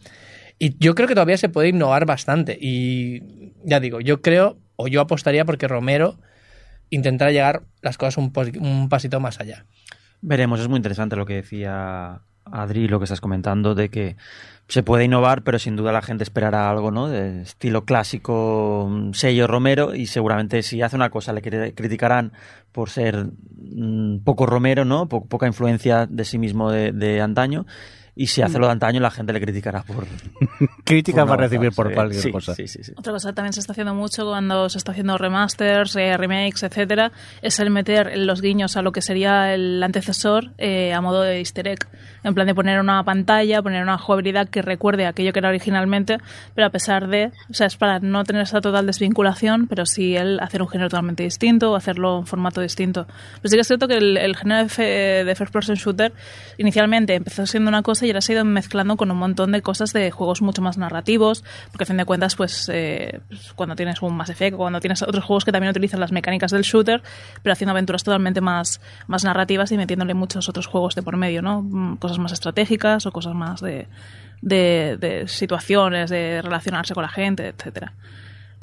Y 0.65 0.77
yo 0.79 0.95
creo 0.95 1.09
que 1.09 1.15
todavía 1.15 1.37
se 1.39 1.49
puede 1.49 1.71
innovar 1.71 2.07
bastante. 2.07 2.57
Y 2.61 3.53
ya 3.65 3.81
digo, 3.81 4.01
yo 4.01 4.23
creo, 4.23 4.59
o 4.77 4.87
yo 4.87 5.01
apostaría 5.01 5.45
porque 5.45 5.67
Romero 5.67 6.21
intentará 6.89 7.33
llegar 7.33 7.63
las 7.81 7.99
cosas 7.99 8.17
un, 8.17 8.33
un 8.61 8.89
pasito 8.89 9.19
más 9.19 9.41
allá. 9.41 9.67
Veremos, 10.21 10.61
es 10.61 10.69
muy 10.69 10.77
interesante 10.77 11.17
lo 11.17 11.27
que 11.27 11.35
decía 11.35 12.21
Adri, 12.45 12.87
lo 12.87 13.01
que 13.01 13.07
estás 13.07 13.21
comentando, 13.21 13.75
de 13.75 13.89
que 13.89 14.15
se 14.69 14.85
puede 14.85 15.03
innovar, 15.03 15.43
pero 15.43 15.59
sin 15.59 15.75
duda 15.75 15.91
la 15.91 16.01
gente 16.01 16.23
esperará 16.23 16.71
algo, 16.71 16.93
¿no? 16.93 17.09
De 17.09 17.43
estilo 17.43 17.85
clásico, 17.85 18.87
mm, 18.89 19.15
sello 19.15 19.49
Romero, 19.49 19.97
y 19.97 20.07
seguramente 20.07 20.63
si 20.63 20.81
hace 20.81 20.95
una 20.95 21.11
cosa 21.11 21.33
le 21.33 21.43
cri- 21.43 21.75
criticarán 21.75 22.33
por 22.71 22.89
ser 22.89 23.27
mm, 23.59 24.19
poco 24.19 24.47
Romero, 24.47 24.85
¿no? 24.85 25.09
Po- 25.09 25.27
poca 25.27 25.49
influencia 25.49 26.07
de 26.07 26.25
sí 26.25 26.39
mismo 26.39 26.71
de, 26.71 26.93
de 26.93 27.21
antaño. 27.21 27.67
Y 28.15 28.27
si 28.27 28.43
hace 28.43 28.59
lo 28.59 28.67
de 28.67 28.73
antaño, 28.73 29.01
la 29.01 29.11
gente 29.11 29.33
le 29.33 29.41
criticará 29.41 29.83
por. 29.83 30.07
Crítica 30.85 31.25
va 31.25 31.35
a 31.35 31.37
recibir 31.39 31.73
por 31.73 31.89
sí. 31.89 31.95
cualquier 31.95 32.23
Sí, 32.23 32.31
cosa. 32.31 32.55
Sí, 32.55 32.69
sí, 32.69 32.83
sí. 32.85 32.93
Otra 32.97 33.13
cosa 33.15 33.31
que 33.31 33.35
también 33.35 33.53
se 33.55 33.61
está 33.61 33.73
haciendo 33.73 33.95
mucho 33.95 34.27
cuando 34.27 34.69
se 34.69 34.77
está 34.79 34.93
haciendo 34.93 35.17
remasters, 35.17 35.97
eh, 35.97 36.17
remakes, 36.19 36.63
etcétera, 36.63 37.11
es 37.41 37.59
el 37.59 37.71
meter 37.71 38.13
los 38.19 38.43
guiños 38.43 38.77
a 38.77 38.83
lo 38.83 38.93
que 38.93 39.01
sería 39.01 39.55
el 39.55 39.83
antecesor 39.83 40.51
eh, 40.59 40.93
a 40.93 41.01
modo 41.01 41.23
de 41.23 41.39
easter 41.39 41.69
egg. 41.69 41.89
En 42.23 42.35
plan 42.35 42.47
de 42.47 42.55
poner 42.55 42.79
una 42.81 43.03
pantalla, 43.03 43.63
poner 43.63 43.83
una 43.83 43.97
jugabilidad 43.99 44.49
que 44.49 44.61
recuerde 44.63 45.07
aquello 45.07 45.33
que 45.33 45.39
era 45.39 45.49
originalmente, 45.49 46.19
pero 46.55 46.67
a 46.67 46.71
pesar 46.71 47.09
de. 47.09 47.33
O 47.51 47.55
sea, 47.55 47.67
es 47.67 47.77
para 47.77 47.99
no 47.99 48.25
tener 48.25 48.43
esa 48.43 48.61
total 48.61 48.87
desvinculación, 48.87 49.67
pero 49.69 49.87
sí 49.87 50.17
el 50.17 50.39
hacer 50.41 50.61
un 50.63 50.69
género 50.69 50.91
totalmente 50.91 51.23
distinto 51.23 51.73
o 51.73 51.77
hacerlo 51.77 52.19
en 52.19 52.27
formato 52.27 52.61
distinto. 52.61 53.07
Pero 53.41 53.49
sí 53.49 53.57
que 53.57 53.61
es 53.63 53.67
cierto 53.67 53.89
que 53.89 53.95
el, 53.97 54.17
el 54.19 54.37
género 54.37 54.65
de, 54.65 54.69
fe- 54.69 55.25
de 55.25 55.35
first 55.35 55.53
person 55.53 55.77
shooter 55.77 56.13
inicialmente 56.59 57.15
empezó 57.15 57.47
siendo 57.47 57.69
una 57.71 57.83
cosa 57.83 58.02
y 58.07 58.11
ahora 58.11 58.21
se 58.21 58.33
ha 58.33 58.35
ido 58.37 58.45
mezclando 58.45 58.97
con 58.97 59.11
un 59.11 59.17
montón 59.17 59.53
de 59.53 59.63
cosas 59.63 59.93
de 59.93 60.11
juegos 60.11 60.43
mucho 60.43 60.63
más 60.63 60.79
narrativos, 60.79 61.45
porque 61.71 61.85
a 61.85 61.87
fin 61.87 61.97
de 61.97 62.05
cuentas, 62.05 62.37
pues 62.37 62.71
eh, 62.73 63.21
pues, 63.29 63.53
cuando 63.55 63.77
tienes 63.77 64.01
un 64.03 64.17
Mass 64.17 64.31
Effect 64.31 64.57
cuando 64.57 64.81
tienes 64.81 65.03
otros 65.03 65.25
juegos 65.25 65.45
que 65.45 65.53
también 65.53 65.71
utilizan 65.71 66.01
las 66.01 66.13
mecánicas 66.13 66.51
del 66.51 66.63
shooter, 66.63 67.03
pero 67.43 67.53
haciendo 67.53 67.73
aventuras 67.73 68.05
totalmente 68.05 68.41
más, 68.41 68.81
más 69.07 69.25
narrativas 69.25 69.73
y 69.73 69.77
metiéndole 69.77 70.15
muchos 70.15 70.49
otros 70.49 70.67
juegos 70.67 70.95
de 70.95 71.03
por 71.03 71.17
medio, 71.17 71.43
¿no? 71.43 71.63
Mm, 71.63 71.97
Cosas 71.97 72.19
más 72.19 72.33
estratégicas 72.33 73.07
o 73.07 73.13
cosas 73.13 73.35
más 73.35 73.61
de, 73.61 73.87
de, 74.41 74.97
de 74.99 75.29
situaciones, 75.29 76.11
de 76.11 76.43
relacionarse 76.43 76.95
con 76.95 77.03
la 77.03 77.09
gente, 77.09 77.49
etcétera. 77.49 77.93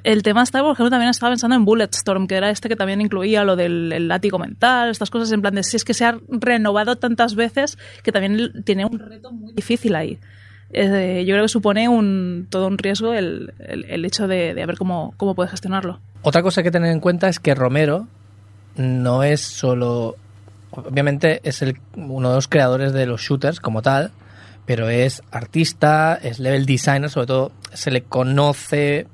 El 0.04 0.24
tema 0.24 0.44
está, 0.44 0.62
por 0.62 0.74
ejemplo, 0.74 0.90
también 0.90 1.10
estaba 1.10 1.32
pensando 1.32 1.56
en 1.56 1.66
Bulletstorm, 1.66 2.28
que 2.28 2.36
era 2.36 2.50
este 2.50 2.70
que 2.70 2.76
también 2.76 3.02
incluía 3.02 3.44
lo 3.44 3.56
del 3.56 3.92
el 3.92 4.08
látigo 4.08 4.40
mental, 4.40 4.90
estas 4.90 5.10
cosas 5.10 5.32
en 5.32 5.42
plan 5.42 5.56
de 5.56 5.64
si 5.64 5.76
es 5.78 5.84
que 5.84 5.94
se 5.94 6.06
ha 6.06 6.18
renovado 6.30 6.96
tantas 6.98 7.36
veces 7.36 7.78
que 8.04 8.12
también 8.12 8.64
tiene 8.64 8.86
un 8.86 9.00
reto 9.00 9.32
muy 9.32 9.54
difícil 9.54 9.96
ahí. 9.96 10.20
Yo 10.72 11.34
creo 11.34 11.42
que 11.44 11.48
supone 11.50 11.90
un, 11.90 12.46
todo 12.50 12.68
un 12.68 12.78
riesgo 12.78 13.14
el, 13.14 13.54
el- 13.60 14.06
hecho 14.06 14.28
de, 14.28 14.54
de 14.54 14.66
ver 14.68 14.78
cómo, 14.78 15.14
cómo 15.18 15.34
puede 15.34 15.50
gestionarlo. 15.50 16.00
Otra 16.22 16.44
cosa 16.44 16.62
que 16.62 16.70
tener 16.70 16.92
en 16.92 17.00
cuenta 17.00 17.28
es 17.28 17.40
que 17.40 17.56
Romero 17.56 18.08
no 18.76 19.24
es 19.24 19.42
solo. 19.42 20.16
Obviamente 20.72 21.42
es 21.44 21.64
uno 21.96 22.30
de 22.30 22.36
los 22.36 22.48
creadores 22.48 22.94
de 22.94 23.08
los 23.08 23.20
shooters 23.22 23.60
como 23.60 23.82
tal, 23.82 24.12
pero 24.68 24.90
es 24.90 25.24
artista, 25.32 26.14
es 26.22 26.38
level 26.38 26.68
designer, 26.68 27.10
sobre 27.10 27.26
todo 27.28 27.52
se 27.74 27.90
le 27.90 28.04
conoce. 28.04 29.08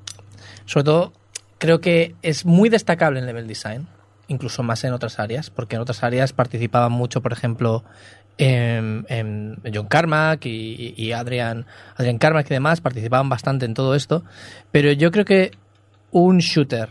Sobre 0.66 0.84
todo, 0.84 1.14
creo 1.58 1.80
que 1.82 2.16
es 2.22 2.46
muy 2.46 2.70
destacable 2.70 3.20
en 3.20 3.26
level 3.26 3.48
design, 3.48 3.88
incluso 4.28 4.64
más 4.64 4.84
en 4.84 4.94
otras 4.94 5.20
áreas, 5.20 5.50
porque 5.50 5.76
en 5.76 5.82
otras 5.82 6.04
áreas 6.04 6.34
participaban 6.34 6.92
mucho, 6.92 7.22
por 7.22 7.34
ejemplo, 7.34 7.84
en, 8.38 9.06
en 9.10 9.62
John 9.74 9.88
Carmack 9.88 10.46
y, 10.46 11.12
Adrian, 11.14 11.66
Adrian 11.96 12.18
Carmack 12.18 12.48
y 12.48 12.54
demás, 12.54 12.82
participaban 12.82 13.30
bastante 13.30 13.66
en 13.66 13.74
todo 13.74 13.96
esto, 13.96 14.24
pero 14.72 14.92
yo 14.92 15.12
creo 15.12 15.26
que 15.26 15.52
un 16.12 16.40
shooter 16.40 16.90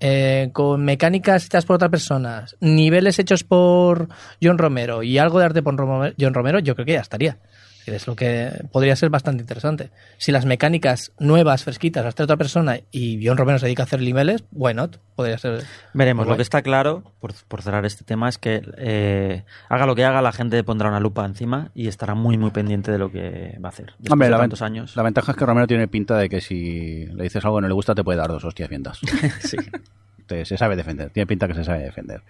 eh, 0.00 0.50
con 0.52 0.84
mecánicas 0.84 1.46
hechas 1.46 1.64
por 1.64 1.76
otras 1.76 1.90
personas, 1.90 2.56
niveles 2.60 3.18
hechos 3.18 3.44
por 3.44 4.08
John 4.42 4.58
Romero 4.58 5.02
y 5.02 5.18
algo 5.18 5.38
de 5.38 5.44
arte 5.44 5.62
por 5.62 5.76
John 6.18 6.34
Romero, 6.34 6.58
yo 6.58 6.74
creo 6.74 6.86
que 6.86 6.92
ya 6.92 7.00
estaría. 7.00 7.38
Es 7.86 8.06
lo 8.06 8.14
que 8.14 8.50
podría 8.70 8.94
ser 8.96 9.10
bastante 9.10 9.42
interesante. 9.42 9.90
Si 10.18 10.30
las 10.32 10.44
mecánicas 10.46 11.12
nuevas, 11.18 11.64
fresquitas, 11.64 12.04
las 12.04 12.14
trae 12.14 12.24
otra 12.24 12.36
persona 12.36 12.78
y 12.90 13.26
John 13.26 13.36
Romero 13.36 13.58
se 13.58 13.66
dedica 13.66 13.82
a 13.82 13.86
hacer 13.86 14.00
niveles, 14.00 14.44
why 14.52 14.72
not? 14.72 14.98
Podría 15.16 15.36
ser. 15.38 15.64
Veremos, 15.92 16.26
lo 16.26 16.36
que 16.36 16.42
está 16.42 16.62
claro, 16.62 17.02
por, 17.20 17.34
por 17.48 17.60
cerrar 17.62 17.84
este 17.84 18.04
tema, 18.04 18.28
es 18.28 18.38
que 18.38 18.62
eh, 18.78 19.44
haga 19.68 19.86
lo 19.86 19.94
que 19.94 20.04
haga, 20.04 20.22
la 20.22 20.32
gente 20.32 20.62
pondrá 20.64 20.88
una 20.88 21.00
lupa 21.00 21.24
encima 21.26 21.70
y 21.74 21.88
estará 21.88 22.14
muy, 22.14 22.38
muy 22.38 22.50
pendiente 22.50 22.90
de 22.92 22.98
lo 22.98 23.10
que 23.10 23.58
va 23.62 23.68
a 23.68 23.72
hacer. 23.72 23.86
Después 23.98 24.12
Hombre, 24.12 24.28
de 24.28 24.32
la, 24.32 24.38
tantos 24.38 24.62
años. 24.62 24.94
la 24.96 25.02
ventaja 25.02 25.32
es 25.32 25.38
que 25.38 25.44
Romero 25.44 25.66
tiene 25.66 25.88
pinta 25.88 26.16
de 26.16 26.28
que 26.28 26.40
si 26.40 27.06
le 27.06 27.24
dices 27.24 27.44
algo 27.44 27.56
que 27.58 27.62
no 27.62 27.68
le 27.68 27.74
gusta 27.74 27.94
te 27.94 28.04
puede 28.04 28.18
dar 28.18 28.28
dos 28.28 28.44
hostias 28.44 28.68
vientas. 28.68 29.00
Sí. 29.40 29.56
Te- 30.26 30.44
se 30.44 30.56
sabe 30.56 30.76
defender, 30.76 31.10
tiene 31.10 31.26
pinta 31.26 31.48
que 31.48 31.54
se 31.54 31.64
sabe 31.64 31.80
defender. 31.80 32.22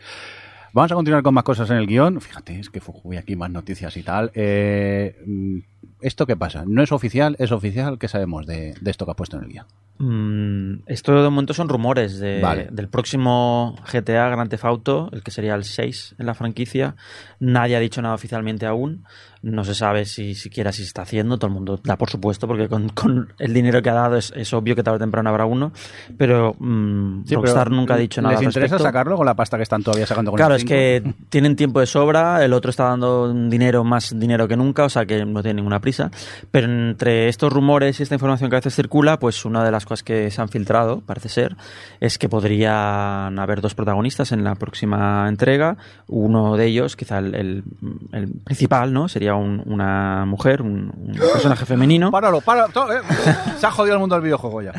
Vamos 0.75 0.91
a 0.91 0.95
continuar 0.95 1.23
con 1.23 1.35
más 1.35 1.45
cosas 1.45 1.69
en 1.71 1.77
el 1.77 1.87
guion. 1.87 2.21
Fíjate, 2.21 2.59
es 2.59 2.71
que 2.71 2.81
fu- 2.81 2.99
voy 3.05 3.19
aquí 3.19 3.37
más 3.37 3.51
noticias 3.51 3.95
y 3.99 4.03
tal. 4.03 4.31
Eh, 4.35 5.17
mm, 5.27 5.59
¿Esto 6.01 6.27
qué 6.27 6.35
pasa? 6.37 6.65
¿No 6.67 6.83
es 6.83 6.91
oficial? 6.93 7.37
¿Es 7.39 7.53
oficial? 7.53 7.99
¿Qué 7.99 8.09
sabemos 8.09 8.47
de, 8.47 8.75
de 8.81 8.91
esto 8.91 9.05
que 9.05 9.11
ha 9.13 9.15
puesto 9.15 9.37
en 9.37 9.45
el 9.45 9.51
guion? 9.51 9.67
Mm, 9.99 10.83
esto 10.87 11.15
de 11.15 11.29
momento 11.29 11.53
son 11.55 11.69
rumores 11.69 12.19
de- 12.19 12.41
Vale. 12.41 12.69
del 12.73 12.89
próximo 12.89 13.77
GTA 13.93 14.31
Grand 14.31 14.51
Theft 14.51 14.65
Auto, 14.65 15.11
el 15.13 15.23
que 15.23 15.31
sería 15.31 15.55
el 15.55 15.65
6 15.65 16.15
en 16.19 16.25
la 16.27 16.35
franquicia. 16.35 16.97
Nadie 17.39 17.77
ha 17.77 17.81
dicho 17.81 18.01
nada 18.01 18.15
oficialmente 18.15 18.65
aún. 18.67 19.05
No 19.43 19.65
se 19.65 19.75
sabe 19.75 20.05
si 20.05 20.35
siquiera 20.35 20.71
si 20.73 20.83
se 20.83 20.89
está 20.89 21.03
haciendo. 21.03 21.37
Todo 21.39 21.49
el 21.49 21.55
mundo 21.55 21.81
da 21.83 21.97
por 21.99 22.09
supuesto, 22.09 22.47
porque 22.47 22.69
con, 22.69 22.89
con 22.91 23.33
el 23.39 23.53
dinero 23.53 23.83
que 23.83 23.91
ha 23.91 23.95
dado 23.95 24.17
es, 24.17 24.33
es 24.37 24.53
obvio 24.55 24.77
que 24.77 24.83
tarde 24.83 24.97
o 24.97 25.01
temprano 25.01 25.31
habrá 25.31 25.45
uno. 25.47 25.73
Pero 26.17 26.55
mm, 26.59 27.25
Sí, 27.27 27.35
Rockstar 27.35 27.65
pero 27.69 27.77
nunca 27.77 27.95
ha 27.95 27.97
dicho 27.97 28.23
nada 28.23 28.35
¿Les 28.35 28.43
interesa 28.45 28.77
sacarlo 28.79 29.17
con 29.17 29.27
la 29.27 29.35
pasta 29.35 29.57
que 29.57 29.65
están 29.65 29.83
todavía 29.83 30.07
sacando 30.07 30.31
con 30.31 30.39
Claro, 30.39 30.55
el 30.55 30.61
es 30.61 30.65
que 30.65 31.03
tienen 31.29 31.57
tiempo 31.57 31.81
de 31.81 31.87
sobra, 31.87 32.45
el 32.45 32.53
otro 32.53 32.71
está 32.71 32.85
dando 32.85 33.33
dinero, 33.33 33.83
más 33.85 34.17
dinero 34.19 34.47
que 34.47 34.57
nunca, 34.57 34.85
o 34.85 34.89
sea 34.89 35.07
que 35.07 35.25
no 35.25 35.43
tiene 35.43 35.57
ninguna 35.57 35.81
prisa. 35.81 36.11
Pero 36.51 36.67
entre 36.73 37.29
estos 37.29 37.53
rumores 37.53 37.99
y 37.99 38.05
esta 38.05 38.15
información 38.15 38.49
que 38.49 38.57
a 38.57 38.61
veces 38.61 38.77
circula, 38.77 39.19
pues 39.19 39.45
una 39.45 39.65
de 39.65 39.71
las 39.73 39.85
cosas 39.85 40.03
que 40.05 40.31
se 40.31 40.41
han 40.41 40.49
filtrado, 40.51 41.01
parece 41.01 41.29
ser, 41.29 41.57
es 42.01 42.17
que 42.19 42.29
podrían 42.29 43.39
haber 43.39 43.61
dos 43.61 43.75
protagonistas 43.75 44.33
en 44.33 44.45
la 44.45 44.55
próxima 44.55 45.27
entrega. 45.29 45.77
Uno 46.07 46.57
de 46.57 46.67
ellos, 46.67 46.97
quizá 46.97 47.19
el, 47.19 47.35
el- 47.35 47.65
el 48.13 48.29
principal, 48.45 48.93
¿no? 48.93 49.09
Sería 49.09 49.32
un- 49.37 49.63
una 49.67 50.25
mujer, 50.27 50.63
un, 50.63 50.93
un 50.97 51.13
personaje 51.15 51.65
femenino. 51.67 52.11
Páralo, 52.11 52.41
páralo. 52.41 52.73
to- 52.73 52.93
eh. 52.93 53.01
Se 53.59 53.67
ha 53.67 53.71
jodido 53.71 53.95
el 53.95 54.01
mundo 54.01 54.15
del 54.17 54.25
videojuego 54.25 54.63
ya. 54.63 54.73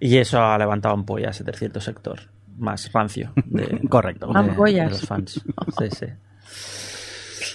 Y 0.00 0.16
eso 0.18 0.40
ha 0.42 0.56
levantado 0.58 0.94
ampollas 0.94 1.44
de 1.44 1.52
cierto 1.52 1.80
sector 1.80 2.20
más 2.58 2.90
rancio. 2.92 3.32
De, 3.44 3.80
Correcto. 3.88 4.26
de- 4.32 4.38
Ampollas. 4.38 4.86
de 4.86 4.90
los 4.90 5.00
fans. 5.06 5.40
Sí, 5.78 5.88
sí. 5.90 6.06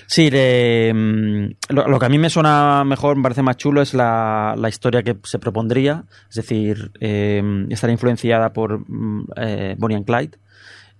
Sí, 0.08 0.30
de, 0.30 0.92
mm, 0.94 1.74
lo, 1.74 1.88
lo 1.88 1.98
que 2.00 2.06
a 2.06 2.10
mí 2.10 2.18
me 2.18 2.30
suena 2.30 2.84
mejor, 2.84 3.16
me 3.16 3.24
parece 3.24 3.42
más 3.44 3.56
chulo, 3.56 3.82
es 3.82 3.94
la, 3.94 4.56
la 4.58 4.68
historia 4.68 5.04
que 5.04 5.18
se 5.24 5.40
propondría. 5.40 6.04
Es 6.30 6.36
decir, 6.36 6.92
eh, 7.00 7.42
estaría 7.70 7.94
influenciada 7.94 8.52
por 8.52 8.80
mm, 8.90 9.28
eh, 9.38 9.76
Bonnie 9.78 9.96
and 9.98 10.06
Clyde. 10.06 10.38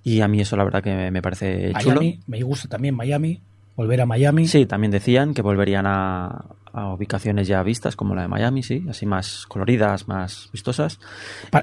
Y 0.04 0.22
a 0.22 0.28
mí 0.28 0.40
eso 0.42 0.56
la 0.56 0.64
verdad 0.64 0.82
que 0.82 0.96
me, 0.96 1.12
me 1.12 1.22
parece 1.22 1.74
chulo. 1.80 1.96
Miami, 2.02 2.20
me 2.26 2.42
gusta 2.42 2.70
también 2.70 2.96
Miami. 2.96 3.42
Volver 3.82 4.02
a 4.02 4.06
Miami. 4.06 4.48
Sí, 4.48 4.66
también 4.66 4.92
decían 4.92 5.34
que 5.34 5.42
volverían 5.42 5.86
a, 5.88 6.46
a 6.74 6.94
ubicaciones 6.94 7.48
ya 7.48 7.62
vistas, 7.64 7.96
como 7.96 8.16
la 8.16 8.22
de 8.24 8.28
Miami, 8.28 8.64
sí, 8.64 8.86
así 8.90 9.06
más 9.06 9.46
coloridas, 9.48 10.08
más 10.08 10.50
vistosas. 10.54 11.00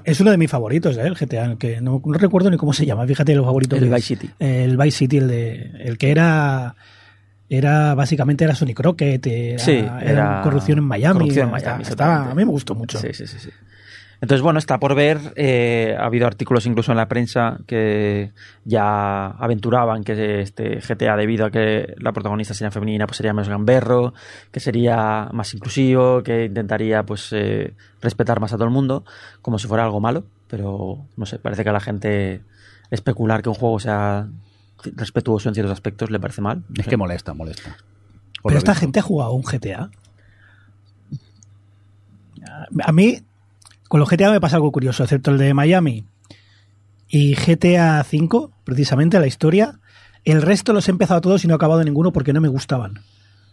Es 0.04 0.20
uno 0.20 0.30
de 0.30 0.36
mis 0.36 0.50
favoritos, 0.50 0.96
¿eh? 0.98 1.06
el 1.06 1.14
GTA, 1.14 1.56
que 1.56 1.80
no, 1.80 2.02
no 2.04 2.18
recuerdo 2.18 2.50
ni 2.50 2.56
cómo 2.56 2.72
se 2.72 2.84
llama, 2.84 3.06
fíjate 3.06 3.34
los 3.34 3.44
favoritos. 3.46 3.78
El 3.80 3.88
Vice. 3.88 4.00
City. 4.02 4.30
El 4.38 4.76
Vice 4.76 4.98
City, 4.98 5.16
el, 5.18 5.28
de, 5.28 5.72
el 5.84 5.96
que 5.98 6.10
era 6.10 6.74
era 7.50 7.94
básicamente 7.94 8.44
era 8.44 8.54
Sonic 8.54 8.78
Rocket, 8.80 9.26
era, 9.26 9.58
Sí, 9.58 9.72
era 9.72 10.00
era 10.02 10.40
corrupción 10.42 10.78
en 10.78 10.84
Miami. 10.84 11.14
corrupción 11.20 11.48
en 11.48 11.54
estaba- 11.56 11.76
Miami, 11.78 11.82
estaba- 11.88 12.10
exactamente. 12.12 12.32
a 12.32 12.34
mí 12.34 12.44
me 12.44 12.50
gustó 12.50 12.74
mucho. 12.74 12.98
Sí, 12.98 13.08
sí, 13.14 13.26
sí, 13.26 13.38
sí. 13.38 13.50
Entonces, 14.20 14.42
bueno, 14.42 14.58
está 14.58 14.78
por 14.78 14.94
ver. 14.96 15.18
eh, 15.36 15.94
ha 15.98 16.04
habido 16.06 16.26
artículos 16.26 16.66
incluso 16.66 16.90
en 16.90 16.96
la 16.98 17.06
prensa 17.08 17.58
que 17.66 18.32
ya 18.64 19.26
aventuraban 19.28 20.02
que 20.02 20.40
este 20.42 20.80
GTA, 20.80 21.16
debido 21.16 21.46
a 21.46 21.50
que 21.50 21.94
la 21.98 22.12
protagonista 22.12 22.52
sería 22.52 22.70
femenina, 22.72 23.06
pues 23.06 23.16
sería 23.18 23.32
menos 23.32 23.48
gamberro, 23.48 24.14
que 24.50 24.58
sería 24.60 25.28
más 25.32 25.54
inclusivo, 25.54 26.22
que 26.24 26.46
intentaría 26.46 27.04
pues 27.04 27.32
eh, 27.32 27.74
respetar 28.02 28.40
más 28.40 28.52
a 28.52 28.56
todo 28.56 28.64
el 28.64 28.72
mundo, 28.72 29.04
como 29.40 29.58
si 29.58 29.68
fuera 29.68 29.84
algo 29.84 30.00
malo. 30.00 30.24
Pero, 30.48 31.06
no 31.16 31.26
sé, 31.26 31.38
parece 31.38 31.62
que 31.62 31.70
a 31.70 31.74
la 31.74 31.80
gente 31.80 32.40
especular 32.90 33.42
que 33.42 33.50
un 33.50 33.54
juego 33.54 33.78
sea 33.78 34.26
respetuoso 34.96 35.48
en 35.48 35.54
ciertos 35.54 35.72
aspectos 35.72 36.10
le 36.10 36.18
parece 36.18 36.40
mal. 36.40 36.64
No 36.68 36.74
Es 36.78 36.84
sé. 36.84 36.90
que 36.90 36.96
molesta, 36.96 37.34
molesta. 37.34 37.76
Pero 38.42 38.58
esta 38.58 38.72
visto. 38.72 38.80
gente 38.80 38.98
ha 38.98 39.02
jugado 39.02 39.32
un 39.32 39.42
GTA. 39.42 39.90
A 42.84 42.92
mí, 42.92 43.18
con 43.88 44.00
los 44.00 44.08
GTA 44.08 44.30
me 44.30 44.40
pasa 44.40 44.56
algo 44.56 44.70
curioso, 44.70 45.02
excepto 45.02 45.30
el 45.30 45.38
de 45.38 45.54
Miami 45.54 46.04
y 47.08 47.34
GTA 47.34 48.04
V, 48.10 48.50
precisamente 48.64 49.18
la 49.18 49.26
historia. 49.26 49.80
El 50.24 50.42
resto 50.42 50.72
los 50.72 50.88
he 50.88 50.90
empezado 50.90 51.20
todos 51.20 51.44
y 51.44 51.48
no 51.48 51.54
he 51.54 51.56
acabado 51.56 51.82
ninguno 51.82 52.12
porque 52.12 52.32
no 52.32 52.40
me 52.40 52.48
gustaban. 52.48 53.00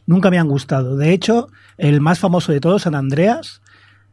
Nunca 0.06 0.30
me 0.30 0.38
han 0.38 0.50
gustado. 0.50 0.98
De 0.98 1.12
hecho, 1.12 1.48
el 1.78 2.02
más 2.02 2.20
famoso 2.20 2.52
de 2.52 2.60
todos, 2.60 2.84
San 2.84 2.96
Andreas, 2.96 3.62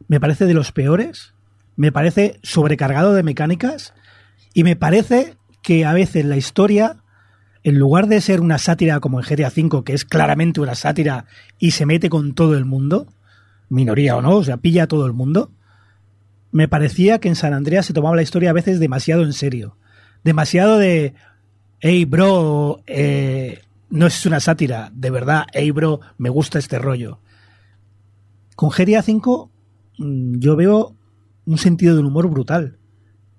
me 0.07 0.19
parece 0.19 0.45
de 0.45 0.53
los 0.53 0.71
peores. 0.71 1.33
Me 1.75 1.91
parece 1.91 2.39
sobrecargado 2.41 3.13
de 3.13 3.23
mecánicas 3.23 3.93
y 4.53 4.63
me 4.63 4.75
parece 4.75 5.35
que 5.61 5.85
a 5.85 5.93
veces 5.93 6.25
la 6.25 6.37
historia 6.37 6.97
en 7.63 7.79
lugar 7.79 8.07
de 8.07 8.21
ser 8.21 8.41
una 8.41 8.57
sátira 8.57 8.99
como 8.99 9.19
en 9.19 9.25
GTA 9.25 9.51
V, 9.55 9.83
que 9.83 9.93
es 9.93 10.05
claramente 10.05 10.61
una 10.61 10.75
sátira 10.75 11.25
y 11.57 11.71
se 11.71 11.85
mete 11.85 12.09
con 12.09 12.33
todo 12.33 12.57
el 12.57 12.65
mundo, 12.65 13.07
minoría 13.69 14.17
o 14.17 14.21
no, 14.21 14.35
o 14.35 14.43
sea, 14.43 14.57
pilla 14.57 14.83
a 14.83 14.87
todo 14.87 15.05
el 15.05 15.13
mundo, 15.13 15.51
me 16.53 16.69
parecía 16.69 17.19
que 17.19 17.27
en 17.27 17.35
San 17.35 17.53
Andreas 17.53 17.85
se 17.85 17.93
tomaba 17.93 18.15
la 18.15 18.21
historia 18.21 18.51
a 18.51 18.53
veces 18.53 18.79
demasiado 18.79 19.23
en 19.23 19.33
serio. 19.33 19.75
Demasiado 20.23 20.77
de, 20.77 21.13
hey, 21.81 22.05
bro, 22.05 22.81
eh, 22.87 23.63
no 23.89 24.07
es 24.07 24.25
una 24.25 24.39
sátira, 24.39 24.89
de 24.93 25.09
verdad, 25.09 25.45
hey, 25.51 25.71
bro, 25.71 25.99
me 26.17 26.29
gusta 26.29 26.59
este 26.59 26.79
rollo. 26.79 27.19
Con 28.55 28.69
GTA 28.69 29.03
V 29.05 29.49
mm, 29.97 30.39
yo 30.39 30.55
veo 30.55 30.95
un 31.45 31.57
sentido 31.57 31.97
del 31.97 32.05
humor 32.05 32.29
brutal. 32.29 32.77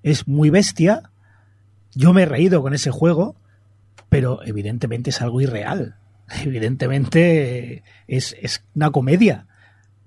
Es 0.03 0.29
muy 0.29 0.51
bestia. 0.51 1.11
Yo 1.95 2.13
me 2.13 2.25
he 2.25 2.27
reído 2.27 2.61
con 2.61 2.75
ese 2.75 2.91
juego 2.91 3.37
pero 4.15 4.45
evidentemente 4.45 5.11
es 5.11 5.21
algo 5.23 5.41
irreal. 5.41 5.97
Evidentemente 6.45 7.83
es, 8.07 8.37
es 8.41 8.63
una 8.73 8.93
comedia. 8.93 9.49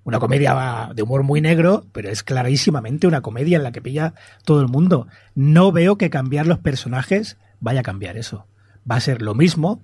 Una 0.07 0.19
comedia 0.19 0.89
de 0.95 1.03
humor 1.03 1.23
muy 1.23 1.41
negro, 1.41 1.85
pero 1.91 2.09
es 2.09 2.23
clarísimamente 2.23 3.07
una 3.07 3.19
comedia 3.19 3.57
en 3.57 3.63
la 3.63 3.73
que 3.73 3.81
pilla 3.81 4.13
todo 4.45 4.61
el 4.61 4.67
mundo. 4.69 5.07
No 5.35 5.73
veo 5.73 5.97
que 5.97 6.09
cambiar 6.09 6.47
los 6.47 6.59
personajes 6.59 7.35
vaya 7.59 7.81
a 7.81 7.83
cambiar 7.83 8.15
eso. 8.15 8.45
Va 8.89 8.95
a 8.95 8.99
ser 9.01 9.21
lo 9.21 9.35
mismo 9.35 9.83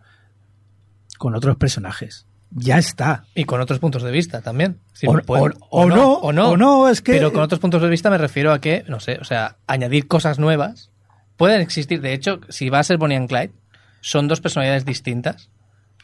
con 1.18 1.36
otros 1.36 1.58
personajes. 1.58 2.26
Ya 2.52 2.78
está. 2.78 3.26
Y 3.36 3.44
con 3.44 3.60
otros 3.60 3.80
puntos 3.80 4.02
de 4.02 4.12
vista 4.12 4.40
también. 4.42 4.80
O- 5.06 5.18
puede- 5.26 5.44
o- 5.44 5.82
o 5.82 5.90
no, 5.90 6.14
o 6.14 6.32
no. 6.32 6.52
o 6.52 6.58
no, 6.58 6.88
es 6.88 7.02
que- 7.02 7.12
Pero 7.12 7.34
con 7.34 7.42
otros 7.42 7.60
puntos 7.60 7.82
de 7.82 7.90
vista 7.90 8.10
me 8.10 8.18
refiero 8.18 8.54
a 8.54 8.62
que, 8.62 8.86
no 8.88 9.02
sé, 9.02 9.18
o 9.20 9.26
sea, 9.26 9.58
añadir 9.68 10.08
cosas 10.08 10.40
nuevas. 10.40 10.90
Pueden 11.36 11.60
existir, 11.60 12.00
de 12.00 12.14
hecho, 12.14 12.40
si 12.48 12.70
va 12.70 12.80
a 12.80 12.84
ser 12.84 12.98
Bonnie 12.98 13.18
and 13.18 13.28
Clyde, 13.28 13.52
son 14.00 14.30
dos 14.30 14.40
personalidades 14.40 14.86
distintas 14.86 15.50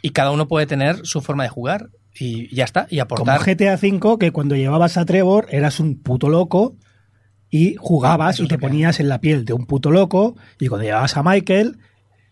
y 0.02 0.10
cada 0.10 0.32
uno 0.32 0.50
puede 0.50 0.66
tener 0.66 1.06
su 1.06 1.22
forma 1.22 1.44
de 1.44 1.50
jugar 1.50 1.90
y 2.18 2.54
ya 2.54 2.66
está, 2.66 2.88
y 2.90 3.00
Como 3.00 3.32
aportar. 3.32 3.40
GTA 3.40 3.76
V, 3.76 4.18
que 4.20 4.32
cuando 4.32 4.56
llevabas 4.56 4.98
a 4.98 5.06
Trevor 5.06 5.48
eras 5.50 5.80
un 5.80 6.02
puto 6.02 6.30
loco 6.30 6.76
y 7.50 7.76
jugabas 7.76 8.36
Eso 8.36 8.44
y 8.44 8.48
te 8.48 8.58
ponías 8.58 9.00
en 9.00 9.10
la 9.10 9.22
piel 9.22 9.46
de 9.46 9.54
un 9.54 9.66
puto 9.66 9.92
loco 9.92 10.36
y 10.60 10.68
cuando 10.68 10.86
llevabas 10.86 11.18
a 11.18 11.24
Michael 11.24 11.80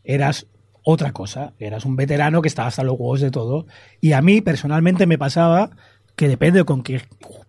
eras 0.03 0.47
otra 0.83 1.11
cosa, 1.11 1.53
eras 1.59 1.83
un 1.83 1.97
veterano 1.97 2.41
que 2.41 2.47
estaba 2.47 2.69
hasta 2.69 2.83
los 2.83 2.97
huevos 2.97 3.19
de 3.19 3.29
todo. 3.29 3.65
Y 3.99 4.13
a 4.13 4.21
mí 4.21 4.39
personalmente 4.39 5.05
me 5.05 5.17
pasaba 5.17 5.71
que 6.15 6.29
depende 6.29 6.59
de 6.59 6.65
con 6.65 6.81
qué 6.81 7.01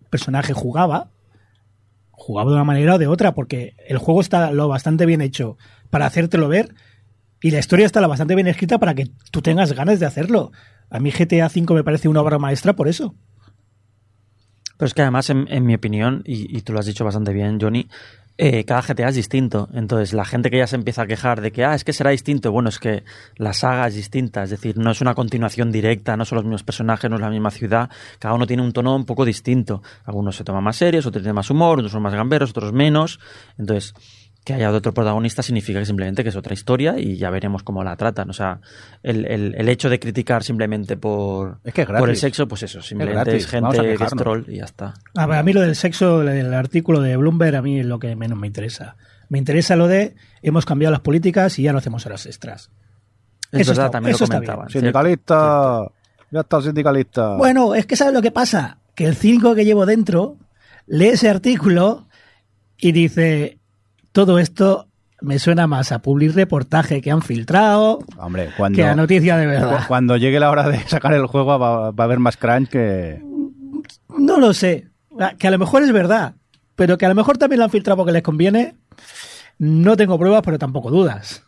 personaje 0.09 0.51
jugaba, 0.51 1.11
jugaba 2.11 2.49
de 2.51 2.55
una 2.55 2.65
manera 2.65 2.95
o 2.95 2.97
de 2.97 3.07
otra, 3.07 3.33
porque 3.33 3.75
el 3.87 3.97
juego 3.97 4.19
está 4.19 4.51
lo 4.51 4.67
bastante 4.67 5.05
bien 5.05 5.21
hecho 5.21 5.57
para 5.89 6.05
hacértelo 6.05 6.49
ver 6.49 6.75
y 7.41 7.51
la 7.51 7.59
historia 7.59 7.85
está 7.85 8.01
lo 8.01 8.09
bastante 8.09 8.35
bien 8.35 8.47
escrita 8.47 8.77
para 8.77 8.93
que 8.93 9.09
tú 9.31 9.41
tengas 9.41 9.71
ganas 9.71 9.99
de 9.99 10.05
hacerlo. 10.05 10.51
A 10.89 10.99
mí 10.99 11.11
GTA 11.11 11.47
V 11.47 11.73
me 11.73 11.83
parece 11.83 12.07
una 12.07 12.21
obra 12.21 12.39
maestra 12.39 12.73
por 12.73 12.87
eso. 12.87 13.15
Pero 14.77 14.87
es 14.87 14.93
que 14.93 15.01
además, 15.01 15.29
en, 15.29 15.45
en 15.49 15.65
mi 15.65 15.75
opinión, 15.75 16.23
y, 16.25 16.61
tú 16.61 16.71
lo 16.71 16.79
has 16.79 16.85
dicho 16.85 17.03
bastante 17.03 17.33
bien, 17.33 17.59
Johnny, 17.59 17.89
eh, 18.37 18.63
cada 18.63 18.81
GTA 18.81 19.09
es 19.09 19.15
distinto. 19.15 19.67
Entonces, 19.73 20.13
la 20.13 20.23
gente 20.23 20.49
que 20.49 20.57
ya 20.57 20.67
se 20.67 20.77
empieza 20.77 21.01
a 21.01 21.05
quejar 21.05 21.41
de 21.41 21.51
que, 21.51 21.65
ah, 21.65 21.75
es 21.75 21.83
que 21.83 21.91
será 21.91 22.11
distinto, 22.11 22.53
bueno, 22.53 22.69
es 22.69 22.79
que 22.79 23.03
la 23.35 23.51
saga 23.51 23.87
es 23.87 23.95
distinta, 23.95 24.41
es 24.43 24.51
decir, 24.51 24.77
no 24.77 24.91
es 24.91 25.01
una 25.01 25.15
continuación 25.15 25.73
directa, 25.73 26.15
no 26.15 26.23
son 26.23 26.37
los 26.37 26.45
mismos 26.45 26.63
personajes, 26.63 27.09
no 27.09 27.17
es 27.17 27.21
la 27.21 27.29
misma 27.29 27.51
ciudad, 27.51 27.89
cada 28.19 28.33
uno 28.33 28.47
tiene 28.47 28.63
un 28.63 28.71
tono 28.71 28.95
un 28.95 29.03
poco 29.03 29.25
distinto. 29.25 29.83
Algunos 30.05 30.37
se 30.37 30.45
toman 30.45 30.63
más 30.63 30.77
serios, 30.77 31.05
otros 31.05 31.23
tienen 31.23 31.35
más 31.35 31.49
humor, 31.49 31.79
otros 31.79 31.91
son 31.91 32.01
más 32.01 32.13
gamberos, 32.13 32.51
otros 32.51 32.71
menos. 32.71 33.19
Entonces, 33.57 33.93
que 34.45 34.53
haya 34.53 34.71
otro 34.71 34.93
protagonista 34.93 35.43
significa 35.43 35.79
que 35.79 35.85
simplemente 35.85 36.23
que 36.23 36.29
es 36.29 36.35
otra 36.35 36.53
historia 36.53 36.95
y 36.97 37.17
ya 37.17 37.29
veremos 37.29 37.61
cómo 37.61 37.83
la 37.83 37.95
tratan. 37.97 38.29
O 38.29 38.33
sea, 38.33 38.61
el, 39.03 39.25
el- 39.27 39.53
el 39.55 39.69
hecho 39.69 39.89
de 39.89 39.99
criticar 39.99 40.43
simplemente 40.43 40.97
por, 40.97 41.59
Es 41.63 41.73
que 41.73 41.81
es 41.83 41.87
por 41.87 42.09
el 42.09 42.15
sexo, 42.15 42.47
pues 42.47 42.63
eso, 42.63 42.81
simplemente 42.81 43.35
es, 43.35 43.45
gente 43.47 43.77
que 43.97 44.03
es 44.03 44.09
troll 44.11 44.45
y 44.47 44.57
ya 44.57 44.65
está. 44.65 44.93
A, 45.15 45.25
ver, 45.27 45.37
a 45.37 45.43
mí 45.43 45.53
lo 45.53 45.61
del 45.61 45.75
sexo, 45.75 46.21
el 46.23 46.53
artículo 46.53 47.01
de 47.01 47.15
Bloomberg, 47.17 47.55
a 47.57 47.61
mí 47.61 47.79
es 47.79 47.85
lo 47.85 47.99
que 47.99 48.15
menos 48.15 48.39
me 48.39 48.47
interesa. 48.47 48.95
Me 49.27 49.37
interesa 49.37 49.75
lo 49.75 49.87
de 49.87 50.15
hemos 50.41 50.65
cambiado 50.65 50.91
las 50.93 51.01
políticas 51.01 51.59
y 51.59 51.63
ya 51.63 51.71
no 51.71 51.77
hacemos 51.77 52.05
horas 52.07 52.25
extras. 52.25 52.71
Es 53.51 53.61
Eso 53.61 53.71
verdad, 53.71 53.85
está- 53.85 53.91
también 53.91 54.15
eso 54.15 54.23
lo 54.23 54.25
está 54.25 54.35
comentaban. 54.37 54.69
Sindicalista. 54.69 55.81
Ya 56.31 56.39
está, 56.39 56.61
sindicalista. 56.61 57.35
Bueno, 57.35 57.75
es 57.75 57.85
que 57.85 57.95
¿sabes 57.95 58.13
lo 58.15 58.21
que 58.21 58.31
pasa? 58.31 58.79
Que 58.95 59.05
el 59.05 59.15
cínico 59.15 59.53
que 59.53 59.65
llevo 59.65 59.85
dentro 59.85 60.37
lee 60.87 61.09
ese 61.09 61.29
artículo 61.29 62.07
y 62.77 62.91
dice, 62.91 63.58
todo 64.11 64.39
esto 64.39 64.87
me 65.21 65.37
suena 65.39 65.67
más 65.67 65.91
a 65.91 65.99
public 66.01 66.33
reportaje 66.33 67.01
que 67.01 67.11
han 67.11 67.21
filtrado 67.21 67.99
Hombre, 68.17 68.49
cuando, 68.55 68.75
que 68.77 68.83
a 68.85 68.95
noticia 68.95 69.35
de 69.37 69.47
verdad. 69.47 69.79
cu- 69.81 69.87
cuando 69.87 70.15
llegue 70.17 70.39
la 70.39 70.49
hora 70.49 70.69
de 70.69 70.79
sacar 70.87 71.13
el 71.13 71.25
juego 71.27 71.59
va, 71.59 71.91
va 71.91 72.03
a 72.03 72.05
haber 72.05 72.19
más 72.19 72.37
crunch 72.37 72.69
que... 72.69 73.21
No 74.17 74.39
lo 74.39 74.53
sé. 74.53 74.87
Ah, 75.19 75.33
Que 75.37 75.47
a 75.47 75.51
lo 75.51 75.57
mejor 75.59 75.83
es 75.83 75.91
verdad, 75.91 76.35
pero 76.75 76.97
que 76.97 77.05
a 77.05 77.09
lo 77.09 77.15
mejor 77.15 77.37
también 77.37 77.59
lo 77.59 77.65
han 77.65 77.71
filtrado 77.71 77.97
porque 77.97 78.11
les 78.13 78.23
conviene. 78.23 78.75
No 79.57 79.97
tengo 79.97 80.17
pruebas, 80.17 80.41
pero 80.43 80.57
tampoco 80.57 80.89
dudas. 80.89 81.43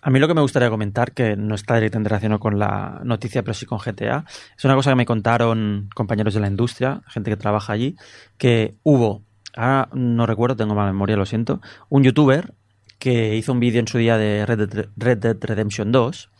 A 0.00 0.10
mí 0.10 0.20
lo 0.20 0.28
que 0.28 0.34
me 0.34 0.40
gustaría 0.40 0.70
comentar, 0.70 1.10
que 1.12 1.34
no 1.36 1.56
está 1.56 1.74
directamente 1.74 2.10
relacionado 2.10 2.38
con 2.38 2.58
la 2.60 3.00
noticia, 3.02 3.42
pero 3.42 3.54
sí 3.54 3.66
con 3.66 3.78
GTA, 3.80 4.24
es 4.56 4.64
una 4.64 4.76
cosa 4.76 4.90
que 4.90 4.96
me 4.96 5.04
contaron 5.06 5.90
compañeros 5.94 6.34
de 6.34 6.40
la 6.40 6.46
industria, 6.46 7.02
gente 7.08 7.30
que 7.32 7.36
trabaja 7.36 7.72
allí, 7.72 7.96
que 8.36 8.76
hubo, 8.84 9.24
ahora 9.56 9.88
no 9.92 10.26
recuerdo, 10.26 10.56
tengo 10.56 10.74
mala 10.74 10.92
memoria, 10.92 11.16
lo 11.16 11.26
siento, 11.26 11.60
un 11.88 12.02
youtuber 12.04 12.54
que 12.98 13.36
hizo 13.36 13.52
un 13.52 13.60
vídeo 13.60 13.80
en 13.80 13.86
su 13.88 13.98
día 13.98 14.18
de 14.18 14.44
Red 14.44 14.68
Dead, 14.68 14.86
Red 14.96 15.18
Dead 15.18 15.36
Redemption 15.40 15.92
2, 15.92 16.30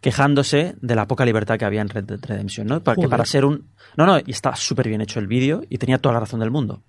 quejándose 0.00 0.74
de 0.80 0.94
la 0.94 1.06
poca 1.06 1.24
libertad 1.24 1.58
que 1.58 1.64
había 1.64 1.82
en 1.82 1.88
Red 1.88 2.04
Dead 2.04 2.20
Redemption, 2.22 2.66
¿no? 2.66 2.82
Para, 2.82 2.94
que 2.94 3.00
Joder. 3.02 3.10
para 3.10 3.24
ser 3.26 3.44
un... 3.44 3.68
No, 3.96 4.06
no, 4.06 4.18
y 4.18 4.30
estaba 4.30 4.56
súper 4.56 4.88
bien 4.88 5.00
hecho 5.00 5.18
el 5.18 5.26
vídeo 5.26 5.62
y 5.68 5.78
tenía 5.78 5.98
toda 5.98 6.14
la 6.14 6.20
razón 6.20 6.40
del 6.40 6.50
mundo. 6.50 6.82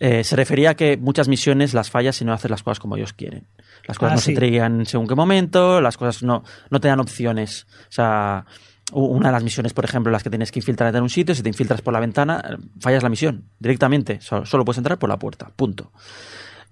Eh, 0.00 0.22
se 0.22 0.36
refería 0.36 0.70
a 0.70 0.74
que 0.74 0.96
muchas 0.96 1.26
misiones 1.28 1.74
las 1.74 1.90
fallas 1.90 2.16
si 2.16 2.24
no 2.24 2.32
haces 2.32 2.50
las 2.50 2.62
cosas 2.62 2.78
como 2.78 2.96
ellos 2.96 3.12
quieren. 3.12 3.48
Las 3.86 3.98
cosas 3.98 4.12
Ah, 4.12 4.14
no 4.14 4.20
sí. 4.20 4.24
se 4.26 4.30
entregan 4.30 4.86
según 4.86 5.08
qué 5.08 5.14
momento, 5.14 5.80
las 5.80 5.96
cosas 5.96 6.22
no, 6.22 6.44
no 6.70 6.80
te 6.80 6.88
dan 6.88 7.00
opciones. 7.00 7.66
O 7.82 7.90
sea, 7.92 8.46
una 8.92 9.28
de 9.28 9.32
las 9.32 9.42
misiones, 9.42 9.72
por 9.74 9.84
ejemplo, 9.84 10.10
las 10.10 10.22
que 10.22 10.30
tienes 10.30 10.50
que 10.50 10.60
infiltrarte 10.60 10.96
en 10.96 11.02
un 11.02 11.10
sitio, 11.10 11.34
si 11.34 11.42
te 11.42 11.48
infiltras 11.48 11.82
por 11.82 11.92
la 11.92 12.00
ventana, 12.00 12.42
eh, 12.48 12.56
fallas 12.80 13.02
la 13.02 13.08
misión 13.08 13.44
directamente. 13.58 14.20
Solo, 14.20 14.46
solo 14.46 14.64
puedes 14.64 14.78
entrar 14.78 14.98
por 14.98 15.08
la 15.08 15.18
puerta, 15.18 15.50
punto. 15.54 15.92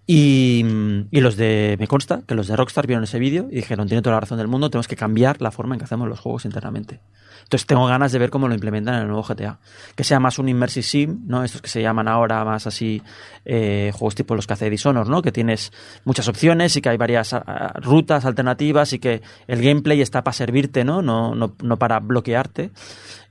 Y, 0.07 0.65
y 1.11 1.21
los 1.21 1.37
de, 1.37 1.77
me 1.81 1.89
consta 1.89 2.23
que 2.27 2.37
los 2.37 2.47
de 2.47 2.55
Rockstar 2.55 2.87
vieron 2.87 3.03
ese 3.03 3.19
vídeo 3.19 3.49
y 3.51 3.57
dijeron, 3.57 3.89
tiene 3.89 4.03
toda 4.03 4.15
la 4.15 4.21
razón 4.21 4.39
del 4.39 4.47
mundo, 4.47 4.71
tenemos 4.71 4.87
que 4.87 4.95
cambiar 4.95 5.43
la 5.43 5.51
forma 5.51 5.75
en 5.75 5.81
que 5.81 5.85
hacemos 5.85 6.09
los 6.09 6.21
juegos 6.21 6.45
internamente. 6.45 7.01
Entonces 7.47 7.67
tengo 7.67 7.87
ganas 7.87 8.11
de 8.11 8.19
ver 8.19 8.31
cómo 8.31 8.49
lo 8.49 8.55
implementan 8.55 8.97
en 8.97 9.01
el 9.03 9.07
nuevo 9.07 9.23
GTA. 9.23 9.61
Que 9.95 10.03
sea 10.03 10.19
más 10.19 10.41
un 10.41 10.49
immersive 10.49 10.83
sim, 10.83 11.21
¿no? 11.27 11.45
Estos 11.45 11.63
que 11.63 11.69
se 11.69 11.81
llaman 11.81 12.09
ahora 12.09 12.45
más 12.45 12.67
así 12.67 13.03
eh, 13.45 13.93
juegos 13.95 14.17
tipo 14.17 14.35
los 14.35 14.49
que 14.49 14.55
hace 14.55 14.69
Dishonored, 14.69 15.09
¿no? 15.09 15.23
Que 15.23 15.31
tienes 15.31 15.73
muchas 16.05 16.27
opciones 16.27 16.77
y 16.77 16.83
que 16.83 16.89
hay 16.89 16.97
varias 16.97 17.35
ah, 17.35 17.73
rutas 17.77 18.25
alternativas 18.25 18.93
y 18.93 18.99
que 18.99 19.23
el 19.47 19.63
gameplay 19.63 20.01
está 20.01 20.25
para 20.25 20.33
servirte, 20.33 20.85
¿no? 20.85 21.03
No, 21.03 21.37
no, 21.37 21.55
no 21.63 21.79
para 21.79 22.01
bloquearte. 22.01 22.73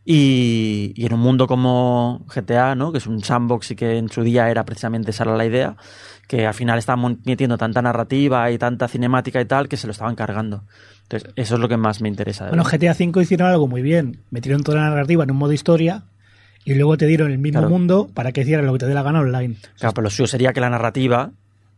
Y, 0.05 0.93
y 0.95 1.05
en 1.07 1.13
un 1.13 1.19
mundo 1.19 1.45
como 1.45 2.25
GTA, 2.33 2.75
¿no? 2.75 2.93
Que 2.93 2.99
es 2.99 3.07
un 3.07 3.21
sandbox 3.21 3.71
y 3.71 3.75
que 3.75 3.97
en 3.97 4.07
su 4.07 4.21
día 4.21 4.49
era 4.49 4.63
precisamente 4.63 5.11
esa 5.11 5.25
la 5.25 5.45
idea, 5.45 5.75
que 6.27 6.45
al 6.47 6.53
final 6.53 6.79
estaban 6.79 7.19
metiendo 7.25 7.57
tanta 7.57 7.81
narrativa 7.81 8.49
y 8.51 8.57
tanta 8.57 8.87
cinemática 8.87 9.39
y 9.41 9.45
tal 9.45 9.67
que 9.69 9.77
se 9.77 9.87
lo 9.87 9.91
estaban 9.91 10.15
cargando. 10.15 10.63
Entonces, 11.03 11.31
eso 11.35 11.55
es 11.55 11.61
lo 11.61 11.67
que 11.69 11.77
más 11.77 12.01
me 12.01 12.09
interesa. 12.09 12.47
Bueno. 12.47 12.63
GTA 12.63 12.93
V 12.97 13.21
hicieron 13.21 13.47
algo 13.47 13.67
muy 13.67 13.81
bien. 13.83 14.21
Metieron 14.31 14.63
toda 14.63 14.79
la 14.79 14.89
narrativa 14.89 15.23
en 15.23 15.31
un 15.31 15.37
modo 15.37 15.53
historia 15.53 16.03
y 16.63 16.73
luego 16.73 16.97
te 16.97 17.05
dieron 17.05 17.31
el 17.31 17.37
mismo 17.37 17.59
Claro. 17.59 17.69
mundo 17.69 18.09
para 18.13 18.31
que 18.31 18.41
hicieras 18.41 18.65
lo 18.65 18.73
que 18.73 18.79
te 18.79 18.87
dé 18.87 18.93
la 18.95 19.03
gana 19.03 19.19
online. 19.19 19.55
Claro, 19.77 19.93
pero 19.93 20.03
lo 20.05 20.09
suyo 20.09 20.25
sería 20.27 20.51
que 20.51 20.61
la 20.61 20.69
narrativa 20.71 21.31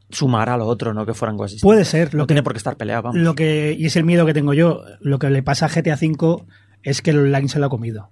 sumara 0.10 0.54
a 0.54 0.58
lo 0.58 0.66
otro, 0.66 0.94
no 0.94 1.06
que 1.06 1.14
fueran 1.14 1.36
cosas. 1.36 1.60
Puede 1.62 1.84
ser. 1.84 2.14
No 2.14 2.20
Lo 2.20 2.28
tiene 2.28 2.40
que, 2.40 2.44
por 2.46 2.54
qué 2.54 2.58
estar 2.60 2.78
peleado, 2.78 3.02
vamos. 3.04 3.18
lo 3.22 3.36
que, 3.36 3.76
y 3.78 3.86
es 3.88 3.96
el 3.98 4.06
miedo 4.06 4.26
que 4.26 4.34
tengo 4.34 4.54
yo. 4.54 4.84
Lo 5.02 5.20
que 5.20 5.30
le 5.30 5.44
pasa 5.44 5.66
a 5.66 5.70
GTA 5.70 5.96
V 6.02 6.46
es 6.84 7.02
que 7.02 7.10
el 7.12 7.20
online 7.20 7.50
se 7.50 7.60
lo 7.60 7.66
ha 7.66 7.70
comido. 7.70 8.10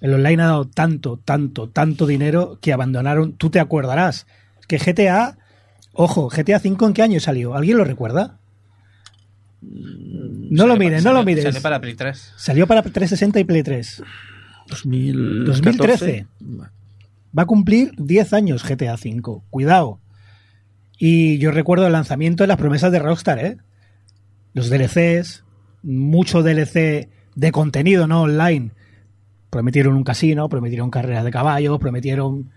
El 0.00 0.12
online 0.14 0.42
ha 0.42 0.46
dado 0.46 0.64
tanto, 0.64 1.20
tanto, 1.24 1.68
tanto 1.68 2.06
dinero 2.08 2.58
que 2.60 2.72
abandonaron. 2.72 3.34
Tú 3.34 3.50
te 3.50 3.60
acordarás 3.60 4.26
que 4.66 4.78
GTA, 4.78 5.38
ojo, 5.92 6.28
GTA 6.28 6.58
V 6.58 6.86
en 6.86 6.94
qué 6.94 7.02
año 7.02 7.20
salió? 7.20 7.54
¿Alguien 7.54 7.78
lo 7.78 7.84
recuerda? 7.84 8.38
No 9.62 10.66
lo 10.66 10.76
mires, 10.76 11.04
no 11.04 11.12
lo 11.12 11.24
mires. 11.24 11.44
Salió 11.44 11.62
para 11.62 11.80
Play 11.80 11.94
3. 11.94 12.32
Salió 12.36 12.66
para 12.66 12.82
360 12.82 13.40
y 13.40 13.44
Play 13.44 13.62
3. 13.62 14.02
2013. 14.68 16.26
Va 17.36 17.42
a 17.42 17.46
cumplir 17.46 17.92
10 17.96 18.32
años 18.32 18.64
GTA 18.64 18.94
V. 18.94 19.40
Cuidado. 19.50 19.98
Y 20.98 21.38
yo 21.38 21.50
recuerdo 21.50 21.86
el 21.86 21.92
lanzamiento 21.92 22.42
de 22.42 22.48
las 22.48 22.58
promesas 22.58 22.92
de 22.92 22.98
Rockstar, 22.98 23.38
¿eh? 23.38 23.56
Los 24.52 24.68
DLCs, 24.68 25.44
mucho 25.82 26.42
DLC 26.42 27.08
de 27.34 27.52
contenido, 27.52 28.06
no 28.06 28.22
online. 28.22 28.72
Prometieron 29.50 29.96
un 29.96 30.04
casino, 30.04 30.48
prometieron 30.48 30.90
carreras 30.90 31.24
de 31.24 31.30
caballos, 31.30 31.78
prometieron... 31.78 32.50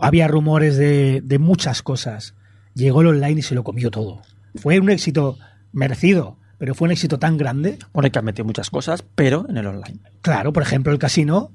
Había 0.00 0.26
rumores 0.26 0.76
de, 0.76 1.20
de 1.22 1.38
muchas 1.38 1.82
cosas. 1.82 2.34
Llegó 2.74 3.00
el 3.02 3.08
online 3.08 3.40
y 3.40 3.42
se 3.42 3.54
lo 3.54 3.64
comió 3.64 3.90
todo. 3.90 4.22
Fue 4.56 4.78
un 4.78 4.90
éxito 4.90 5.38
merecido, 5.72 6.38
pero 6.58 6.74
fue 6.74 6.86
un 6.86 6.92
éxito 6.92 7.18
tan 7.18 7.36
grande 7.36 7.78
Bueno, 7.92 8.10
que 8.10 8.18
han 8.18 8.24
metido 8.24 8.44
muchas 8.44 8.70
cosas, 8.70 9.04
pero 9.14 9.46
en 9.48 9.56
el 9.56 9.66
online. 9.66 10.00
Claro, 10.22 10.52
por 10.52 10.62
ejemplo, 10.62 10.92
el 10.92 10.98
casino, 10.98 11.52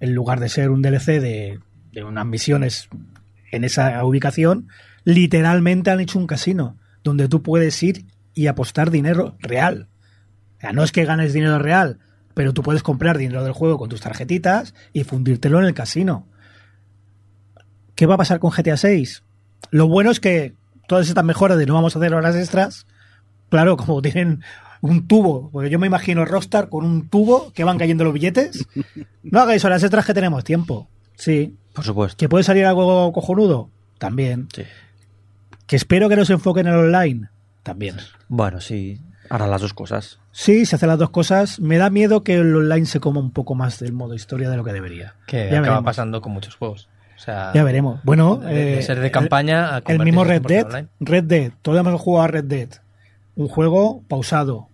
en 0.00 0.14
lugar 0.14 0.40
de 0.40 0.48
ser 0.48 0.70
un 0.70 0.82
DLC 0.82 1.20
de, 1.20 1.60
de 1.92 2.04
unas 2.04 2.26
misiones 2.26 2.88
en 3.50 3.64
esa 3.64 4.04
ubicación, 4.04 4.68
literalmente 5.04 5.90
han 5.90 6.00
hecho 6.00 6.18
un 6.18 6.26
casino 6.26 6.76
donde 7.04 7.28
tú 7.28 7.42
puedes 7.42 7.80
ir 7.82 8.06
y 8.34 8.46
apostar 8.46 8.90
dinero 8.90 9.36
real. 9.40 9.88
O 10.58 10.60
sea, 10.60 10.72
no 10.72 10.82
es 10.82 10.92
que 10.92 11.04
ganes 11.04 11.32
dinero 11.32 11.58
real, 11.58 11.98
pero 12.34 12.52
tú 12.52 12.62
puedes 12.62 12.82
comprar 12.82 13.18
dinero 13.18 13.44
del 13.44 13.52
juego 13.52 13.78
con 13.78 13.88
tus 13.88 14.00
tarjetitas 14.00 14.74
y 14.92 15.04
fundírtelo 15.04 15.58
en 15.58 15.66
el 15.66 15.74
casino. 15.74 16.26
¿Qué 17.94 18.06
va 18.06 18.14
a 18.14 18.18
pasar 18.18 18.38
con 18.38 18.50
GTA 18.50 18.76
6? 18.76 19.22
Lo 19.72 19.88
bueno 19.88 20.12
es 20.12 20.20
que 20.20 20.54
todas 20.86 21.08
estas 21.08 21.24
mejoras 21.24 21.58
de 21.58 21.66
no 21.66 21.74
vamos 21.74 21.96
a 21.96 21.98
hacer 21.98 22.14
horas 22.14 22.36
extras, 22.36 22.86
claro, 23.48 23.76
como 23.76 24.00
tienen 24.02 24.42
un 24.82 25.08
tubo, 25.08 25.50
porque 25.50 25.70
yo 25.70 25.78
me 25.80 25.86
imagino 25.88 26.24
Rockstar 26.24 26.68
con 26.68 26.84
un 26.84 27.08
tubo 27.08 27.52
que 27.52 27.64
van 27.64 27.78
cayendo 27.78 28.04
los 28.04 28.12
billetes. 28.12 28.64
No 29.24 29.40
hagáis 29.40 29.64
horas 29.64 29.82
extras 29.82 30.04
que 30.06 30.14
tenemos 30.14 30.44
tiempo. 30.44 30.88
Sí. 31.16 31.56
Por 31.72 31.84
supuesto. 31.84 32.16
¿Que 32.18 32.28
puede 32.28 32.44
salir 32.44 32.66
algo 32.66 33.12
cojonudo? 33.12 33.70
También. 33.98 34.48
Sí. 34.54 34.62
¿Que 35.66 35.76
espero 35.76 36.08
que 36.08 36.16
no 36.16 36.24
se 36.24 36.34
enfoquen 36.34 36.66
en 36.66 36.74
el 36.74 36.80
online? 36.94 37.28
También. 37.62 37.96
Bueno, 38.28 38.60
sí. 38.60 39.00
Harán 39.30 39.50
las 39.50 39.62
dos 39.62 39.72
cosas. 39.72 40.18
Sí, 40.32 40.66
se 40.66 40.76
hacen 40.76 40.88
las 40.90 40.98
dos 40.98 41.08
cosas. 41.10 41.60
Me 41.60 41.78
da 41.78 41.88
miedo 41.88 42.22
que 42.24 42.34
el 42.34 42.54
online 42.54 42.84
se 42.84 43.00
coma 43.00 43.20
un 43.20 43.30
poco 43.30 43.54
más 43.54 43.78
del 43.78 43.92
modo 43.94 44.14
historia 44.14 44.50
de 44.50 44.56
lo 44.58 44.64
que 44.64 44.72
debería. 44.72 45.14
Que 45.26 45.44
Ya 45.44 45.44
acaba 45.52 45.60
veremos. 45.62 45.84
pasando 45.84 46.20
con 46.20 46.32
muchos 46.32 46.56
juegos. 46.56 46.88
O 47.22 47.24
sea, 47.24 47.52
Ya 47.54 47.62
veremos. 47.62 48.00
Bueno, 48.02 48.36
de, 48.38 48.52
de 48.52 48.78
eh, 48.80 48.82
ser 48.82 48.98
de 48.98 49.06
el- 49.06 49.12
campaña 49.12 49.76
a 49.76 49.82
El 49.86 50.00
mismo 50.00 50.24
Red 50.24 50.42
100% 50.42 50.46
Dead. 50.48 50.64
online. 50.66 50.88
Red 50.98 51.24
Dead. 51.24 51.52
Todos 51.62 51.78
hemos 51.78 52.00
jugado 52.00 52.24
a 52.24 52.28
Red 52.28 52.44
Dead. 52.44 52.68
Un 53.36 53.46
juego 53.46 54.02
pausado. 54.08 54.66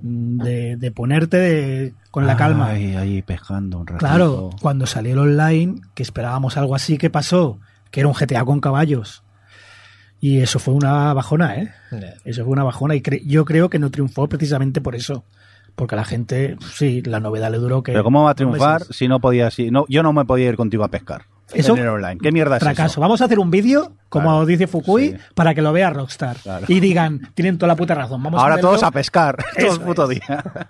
De, 0.00 0.76
de 0.76 0.90
ponerte 0.90 1.36
de- 1.36 1.94
con 2.10 2.26
la 2.26 2.36
calma. 2.36 2.68
Ahí, 2.70 2.96
ahí 2.96 3.20
pescando 3.22 3.78
un 3.80 3.86
ratito. 3.86 4.06
Claro, 4.06 4.50
cuando 4.62 4.86
salió 4.86 5.12
el 5.12 5.18
online, 5.18 5.76
que 5.94 6.02
esperábamos 6.02 6.56
algo 6.56 6.74
así, 6.74 6.96
¿qué 6.96 7.10
pasó? 7.10 7.58
Que 7.90 8.00
era 8.00 8.08
un 8.08 8.14
GTA 8.14 8.44
con 8.46 8.60
caballos. 8.60 9.22
Y 10.20 10.40
eso 10.40 10.58
fue 10.58 10.72
una 10.74 11.12
bajona, 11.12 11.56
¿eh? 11.56 11.74
Eso 12.24 12.44
fue 12.44 12.52
una 12.54 12.64
bajona. 12.64 12.94
Y 12.94 13.02
cre- 13.02 13.22
yo 13.26 13.44
creo 13.44 13.68
que 13.68 13.78
no 13.78 13.90
triunfó 13.90 14.26
precisamente 14.26 14.80
por 14.80 14.94
eso. 14.96 15.24
Porque 15.76 15.96
a 15.96 15.98
la 15.98 16.04
gente, 16.04 16.56
sí, 16.72 17.02
la 17.02 17.20
novedad 17.20 17.50
le 17.50 17.58
duró 17.58 17.82
que. 17.82 17.92
Pero 17.92 18.04
¿cómo 18.04 18.22
va 18.22 18.30
a 18.30 18.34
triunfar 18.34 18.80
meses. 18.80 18.96
si 18.96 19.06
no 19.08 19.20
podía 19.20 19.50
si 19.50 19.70
no 19.72 19.84
yo 19.88 20.02
no 20.04 20.12
me 20.12 20.24
podía 20.24 20.48
ir 20.48 20.56
contigo 20.56 20.84
a 20.84 20.88
pescar? 20.88 21.22
Eso- 21.52 21.76
en 21.76 21.82
el 21.82 21.88
online. 21.88 22.18
¿Qué 22.22 22.32
mierda 22.32 22.56
es 22.56 22.62
Fracaso. 22.62 22.86
eso? 22.94 23.00
Vamos 23.00 23.20
a 23.20 23.26
hacer 23.26 23.38
un 23.38 23.50
vídeo, 23.50 23.92
como 24.08 24.30
Claro, 24.30 24.46
dice 24.46 24.66
Fukui, 24.66 25.10
sí. 25.10 25.16
para 25.34 25.54
que 25.54 25.62
lo 25.62 25.72
vea 25.72 25.90
Rockstar. 25.90 26.36
Claro. 26.38 26.64
Y 26.68 26.80
digan, 26.80 27.30
tienen 27.34 27.58
toda 27.58 27.68
la 27.68 27.76
puta 27.76 27.94
razón. 27.94 28.22
Vamos 28.22 28.40
Ahora 28.40 28.54
a 28.56 28.58
todos 28.58 28.82
a 28.82 28.90
pescar 28.90 29.36
todo 29.58 29.74
el 29.74 29.80
puto 29.80 30.10
es. 30.10 30.20
día. 30.20 30.44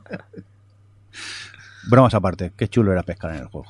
Bromas 1.89 2.15
aparte, 2.15 2.53
qué 2.57 2.69
chulo 2.69 2.93
era 2.93 3.03
pescar 3.03 3.31
en 3.35 3.43
el 3.43 3.47
juego. 3.47 3.67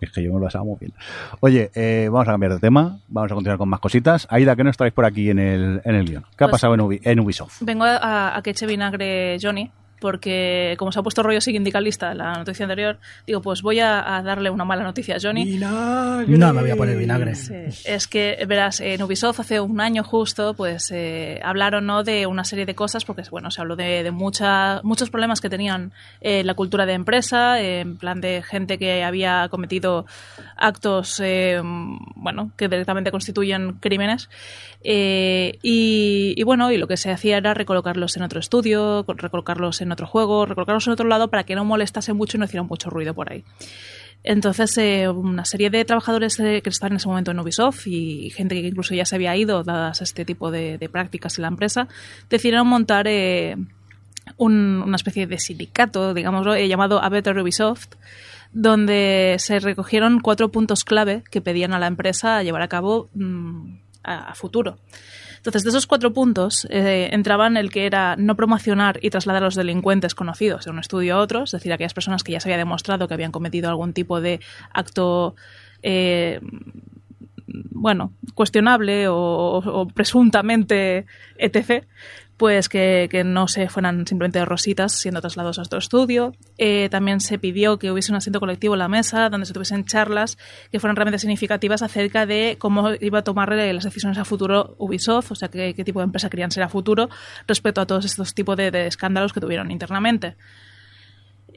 Es 0.00 0.10
que 0.12 0.22
yo 0.22 0.32
me 0.32 0.38
lo 0.38 0.44
pasaba 0.44 0.64
muy 0.64 0.76
bien. 0.78 0.92
Oye, 1.40 1.70
eh, 1.74 2.08
vamos 2.12 2.28
a 2.28 2.32
cambiar 2.32 2.52
de 2.52 2.58
tema, 2.58 2.98
vamos 3.08 3.32
a 3.32 3.34
continuar 3.34 3.56
con 3.58 3.68
más 3.70 3.80
cositas. 3.80 4.26
Aida, 4.30 4.54
¿qué 4.54 4.62
nos 4.62 4.76
traéis 4.76 4.92
por 4.92 5.06
aquí 5.06 5.30
en 5.30 5.38
el, 5.38 5.80
en 5.84 5.94
el 5.94 6.04
guion? 6.06 6.22
¿Qué 6.36 6.44
ha 6.44 6.48
Pues- 6.48 6.52
pasado 6.52 6.74
en, 6.74 6.80
Ubi- 6.80 7.00
en 7.02 7.18
Ubisoft? 7.20 7.62
Vengo 7.62 7.84
a, 7.84 8.36
a 8.36 8.42
que 8.42 8.50
eche 8.50 8.66
vinagre 8.66 9.38
Johnny, 9.40 9.70
porque 10.06 10.76
como 10.78 10.92
se 10.92 11.00
ha 11.00 11.02
puesto 11.02 11.20
rollo 11.24 11.40
sindicalista 11.40 12.12
en 12.12 12.18
la 12.18 12.34
noticia 12.34 12.62
anterior, 12.62 12.96
digo, 13.26 13.40
pues 13.42 13.60
voy 13.60 13.80
a, 13.80 14.16
a 14.16 14.22
darle 14.22 14.50
una 14.50 14.64
mala 14.64 14.84
noticia 14.84 15.16
a 15.16 15.18
Johnny. 15.20 15.58
No 15.58 16.52
me 16.52 16.60
voy 16.60 16.70
a 16.70 16.76
poner 16.76 16.96
vinagre. 16.96 17.34
Sí, 17.34 17.54
es 17.84 18.06
que, 18.06 18.44
verás, 18.46 18.78
en 18.78 19.02
Ubisoft 19.02 19.40
hace 19.40 19.58
un 19.58 19.80
año 19.80 20.04
justo, 20.04 20.54
pues 20.54 20.92
eh, 20.92 21.40
hablaron 21.42 21.86
¿no? 21.86 22.04
de 22.04 22.26
una 22.28 22.44
serie 22.44 22.66
de 22.66 22.76
cosas, 22.76 23.04
porque 23.04 23.24
bueno, 23.32 23.50
se 23.50 23.60
habló 23.60 23.74
de, 23.74 24.04
de 24.04 24.12
mucha, 24.12 24.80
muchos 24.84 25.10
problemas 25.10 25.40
que 25.40 25.50
tenían 25.50 25.90
eh, 26.20 26.44
la 26.44 26.54
cultura 26.54 26.86
de 26.86 26.92
empresa, 26.92 27.60
eh, 27.60 27.80
en 27.80 27.96
plan 27.96 28.20
de 28.20 28.44
gente 28.44 28.78
que 28.78 29.02
había 29.02 29.48
cometido 29.50 30.06
actos, 30.56 31.18
eh, 31.18 31.60
bueno, 32.14 32.52
que 32.56 32.68
directamente 32.68 33.10
constituyen 33.10 33.72
crímenes. 33.80 34.30
Eh, 34.88 35.58
y, 35.62 36.34
y 36.36 36.42
bueno, 36.44 36.70
y 36.70 36.76
lo 36.76 36.86
que 36.86 36.96
se 36.96 37.10
hacía 37.10 37.38
era 37.38 37.54
recolocarlos 37.54 38.16
en 38.16 38.22
otro 38.22 38.38
estudio, 38.38 39.04
recolocarlos 39.08 39.80
en 39.80 39.90
otro 39.96 40.06
juego, 40.06 40.46
recolocarlos 40.46 40.86
en 40.86 40.92
otro 40.92 41.08
lado 41.08 41.28
para 41.28 41.42
que 41.44 41.54
no 41.54 41.64
molestase 41.64 42.12
mucho 42.12 42.36
y 42.36 42.40
no 42.40 42.44
hicieran 42.46 42.66
mucho 42.68 42.88
ruido 42.90 43.12
por 43.14 43.32
ahí. 43.32 43.42
Entonces, 44.24 44.76
eh, 44.78 45.08
una 45.08 45.44
serie 45.44 45.70
de 45.70 45.84
trabajadores 45.84 46.40
eh, 46.40 46.60
que 46.62 46.70
estaban 46.70 46.92
en 46.92 46.96
ese 46.96 47.06
momento 47.08 47.30
en 47.30 47.38
Ubisoft 47.38 47.86
y 47.86 48.30
gente 48.30 48.60
que 48.60 48.66
incluso 48.68 48.94
ya 48.94 49.04
se 49.04 49.14
había 49.14 49.36
ido, 49.36 49.62
dadas 49.62 50.02
este 50.02 50.24
tipo 50.24 50.50
de, 50.50 50.78
prácticas 50.90 51.38
en 51.38 51.42
la 51.42 51.48
empresa, 51.48 51.86
decidieron 52.30 52.66
montar 52.66 53.06
eh, 53.08 53.56
un- 54.36 54.82
una 54.84 54.96
especie 54.96 55.26
de 55.28 55.38
sindicato, 55.38 56.12
digámoslo, 56.14 56.56
llamado 56.58 57.02
A 57.02 57.08
Better 57.08 57.38
Ubisoft, 57.38 57.94
donde 58.52 59.36
se 59.38 59.60
recogieron 59.60 60.18
cuatro 60.20 60.50
puntos 60.50 60.84
clave 60.84 61.22
que 61.30 61.40
pedían 61.40 61.72
a 61.72 61.78
la 61.78 61.86
empresa 61.86 62.42
llevar 62.42 62.62
a 62.62 62.68
cabo 62.68 63.08
mm, 63.14 63.76
a 64.02 64.34
futuro. 64.34 64.78
Entonces, 65.46 65.62
de 65.62 65.70
esos 65.70 65.86
cuatro 65.86 66.12
puntos 66.12 66.66
eh, 66.70 67.08
entraban 67.12 67.56
el 67.56 67.70
que 67.70 67.86
era 67.86 68.16
no 68.16 68.34
promocionar 68.34 68.98
y 69.00 69.10
trasladar 69.10 69.44
a 69.44 69.46
los 69.46 69.54
delincuentes 69.54 70.14
conocidos 70.16 70.64
de 70.64 70.72
un 70.72 70.80
estudio 70.80 71.14
a 71.14 71.18
otro, 71.18 71.44
es 71.44 71.52
decir, 71.52 71.72
aquellas 71.72 71.94
personas 71.94 72.24
que 72.24 72.32
ya 72.32 72.40
se 72.40 72.48
había 72.48 72.58
demostrado 72.58 73.06
que 73.06 73.14
habían 73.14 73.30
cometido 73.30 73.68
algún 73.68 73.92
tipo 73.92 74.20
de 74.20 74.40
acto, 74.72 75.36
eh, 75.84 76.40
bueno, 77.46 78.12
cuestionable 78.34 79.06
o, 79.06 79.14
o 79.16 79.86
presuntamente 79.86 81.06
etc., 81.38 81.86
pues 82.36 82.68
que, 82.68 83.08
que 83.10 83.24
no 83.24 83.48
se 83.48 83.68
fueran 83.68 84.06
simplemente 84.06 84.44
rositas 84.44 84.92
siendo 84.92 85.20
trasladados 85.20 85.58
a 85.58 85.62
otro 85.62 85.78
estudio. 85.78 86.34
Eh, 86.58 86.88
también 86.90 87.20
se 87.20 87.38
pidió 87.38 87.78
que 87.78 87.90
hubiese 87.90 88.12
un 88.12 88.16
asiento 88.16 88.40
colectivo 88.40 88.74
en 88.74 88.80
la 88.80 88.88
mesa 88.88 89.30
donde 89.30 89.46
se 89.46 89.54
tuviesen 89.54 89.84
charlas 89.84 90.36
que 90.70 90.78
fueran 90.78 90.96
realmente 90.96 91.18
significativas 91.18 91.82
acerca 91.82 92.26
de 92.26 92.56
cómo 92.58 92.90
iba 93.00 93.20
a 93.20 93.22
tomar 93.22 93.52
eh, 93.54 93.72
las 93.72 93.84
decisiones 93.84 94.18
a 94.18 94.24
futuro 94.24 94.74
Ubisoft, 94.78 95.32
o 95.32 95.34
sea, 95.34 95.48
qué, 95.48 95.74
qué 95.74 95.84
tipo 95.84 96.00
de 96.00 96.04
empresa 96.04 96.28
querían 96.28 96.50
ser 96.50 96.62
a 96.62 96.68
futuro 96.68 97.08
respecto 97.46 97.80
a 97.80 97.86
todos 97.86 98.04
estos 98.04 98.34
tipos 98.34 98.56
de, 98.56 98.86
escándalos 98.86 99.32
que 99.32 99.40
tuvieron 99.40 99.70
internamente. 99.70 100.36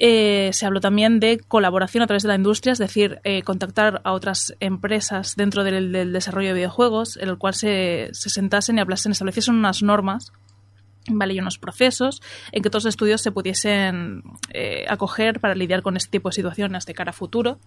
Eh, 0.01 0.51
se 0.53 0.65
habló 0.65 0.79
también 0.79 1.19
de 1.19 1.39
colaboración 1.39 2.01
a 2.01 2.07
través 2.07 2.23
de 2.23 2.29
la 2.29 2.35
industria, 2.35 2.71
es 2.71 2.79
decir, 2.79 3.19
eh, 3.25 3.41
contactar 3.41 3.99
a 4.05 4.13
otras 4.13 4.55
empresas 4.61 5.35
dentro 5.35 5.65
del, 5.65 5.91
del 5.91 6.13
desarrollo 6.13 6.49
de 6.49 6.53
videojuegos, 6.53 7.17
en 7.17 7.27
el 7.27 7.37
cual 7.37 7.53
se, 7.53 8.07
se 8.13 8.29
sentasen 8.29 8.77
y 8.77 8.79
hablasen, 8.79 9.11
estableciesen 9.11 9.55
unas 9.55 9.83
normas 9.83 10.31
¿vale? 11.07 11.33
y 11.33 11.39
unos 11.39 11.57
procesos 11.57 12.21
en 12.51 12.63
que 12.63 12.69
todos 12.69 12.85
los 12.85 12.93
estudios 12.93 13.21
se 13.21 13.31
pudiesen 13.31 14.23
eh, 14.53 14.85
acoger 14.89 15.39
para 15.39 15.55
lidiar 15.55 15.81
con 15.81 15.97
este 15.97 16.11
tipo 16.11 16.29
de 16.29 16.35
situaciones 16.35 16.85
de 16.85 16.93
cara 16.93 17.11
a 17.11 17.13
futuro. 17.13 17.59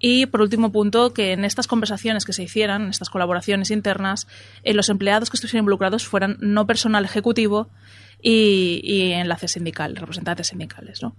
Y 0.00 0.26
por 0.26 0.42
último 0.42 0.70
punto, 0.70 1.12
que 1.12 1.32
en 1.32 1.44
estas 1.44 1.66
conversaciones 1.66 2.24
que 2.24 2.32
se 2.32 2.44
hicieran, 2.44 2.82
en 2.82 2.90
estas 2.90 3.10
colaboraciones 3.10 3.72
internas, 3.72 4.28
eh, 4.62 4.72
los 4.72 4.88
empleados 4.88 5.28
que 5.28 5.36
estuviesen 5.36 5.58
involucrados 5.60 6.06
fueran 6.06 6.36
no 6.40 6.66
personal 6.66 7.04
ejecutivo 7.04 7.68
y, 8.22 8.80
y 8.84 9.12
enlace 9.12 9.48
sindical, 9.48 9.96
representantes 9.96 10.48
sindicales. 10.48 11.02
¿no? 11.02 11.16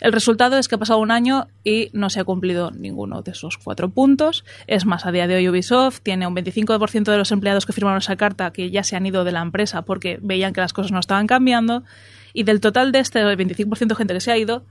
El 0.00 0.12
resultado 0.12 0.58
es 0.58 0.68
que 0.68 0.74
ha 0.74 0.78
pasado 0.78 0.98
un 0.98 1.10
año 1.10 1.48
y 1.62 1.90
no 1.92 2.10
se 2.10 2.20
ha 2.20 2.24
cumplido 2.24 2.70
ninguno 2.70 3.22
de 3.22 3.30
esos 3.32 3.58
cuatro 3.58 3.88
puntos. 3.90 4.44
Es 4.66 4.86
más, 4.86 5.06
a 5.06 5.12
día 5.12 5.26
de 5.26 5.36
hoy 5.36 5.48
Ubisoft 5.48 6.00
tiene 6.02 6.26
un 6.26 6.34
25% 6.36 7.04
de 7.10 7.18
los 7.18 7.32
empleados 7.32 7.66
que 7.66 7.72
firmaron 7.72 7.98
esa 7.98 8.16
carta 8.16 8.50
que 8.52 8.70
ya 8.70 8.82
se 8.82 8.96
han 8.96 9.06
ido 9.06 9.24
de 9.24 9.32
la 9.32 9.40
empresa 9.42 9.82
porque 9.82 10.18
veían 10.22 10.52
que 10.52 10.60
las 10.60 10.72
cosas 10.72 10.92
no 10.92 10.98
estaban 11.00 11.26
cambiando. 11.26 11.84
Y 12.32 12.42
del 12.42 12.60
total 12.60 12.92
de 12.92 12.98
este 12.98 13.20
25% 13.22 13.86
de 13.86 13.94
gente 13.94 14.14
que 14.14 14.20
se 14.20 14.32
ha 14.32 14.36
ido, 14.38 14.64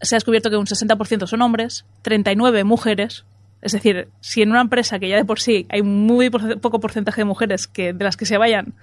se 0.00 0.14
ha 0.14 0.18
descubierto 0.18 0.50
que 0.50 0.56
un 0.56 0.66
60% 0.66 1.26
son 1.26 1.42
hombres, 1.42 1.84
39 2.02 2.64
mujeres. 2.64 3.24
Es 3.62 3.72
decir, 3.72 4.08
si 4.20 4.42
en 4.42 4.50
una 4.50 4.60
empresa 4.60 4.98
que 5.00 5.08
ya 5.08 5.16
de 5.16 5.24
por 5.24 5.40
sí 5.40 5.66
hay 5.70 5.82
muy 5.82 6.30
poco 6.30 6.78
porcentaje 6.78 7.22
de 7.22 7.24
mujeres 7.24 7.66
que 7.66 7.92
de 7.92 8.04
las 8.04 8.16
que 8.16 8.24
se 8.26 8.38
vayan 8.38 8.74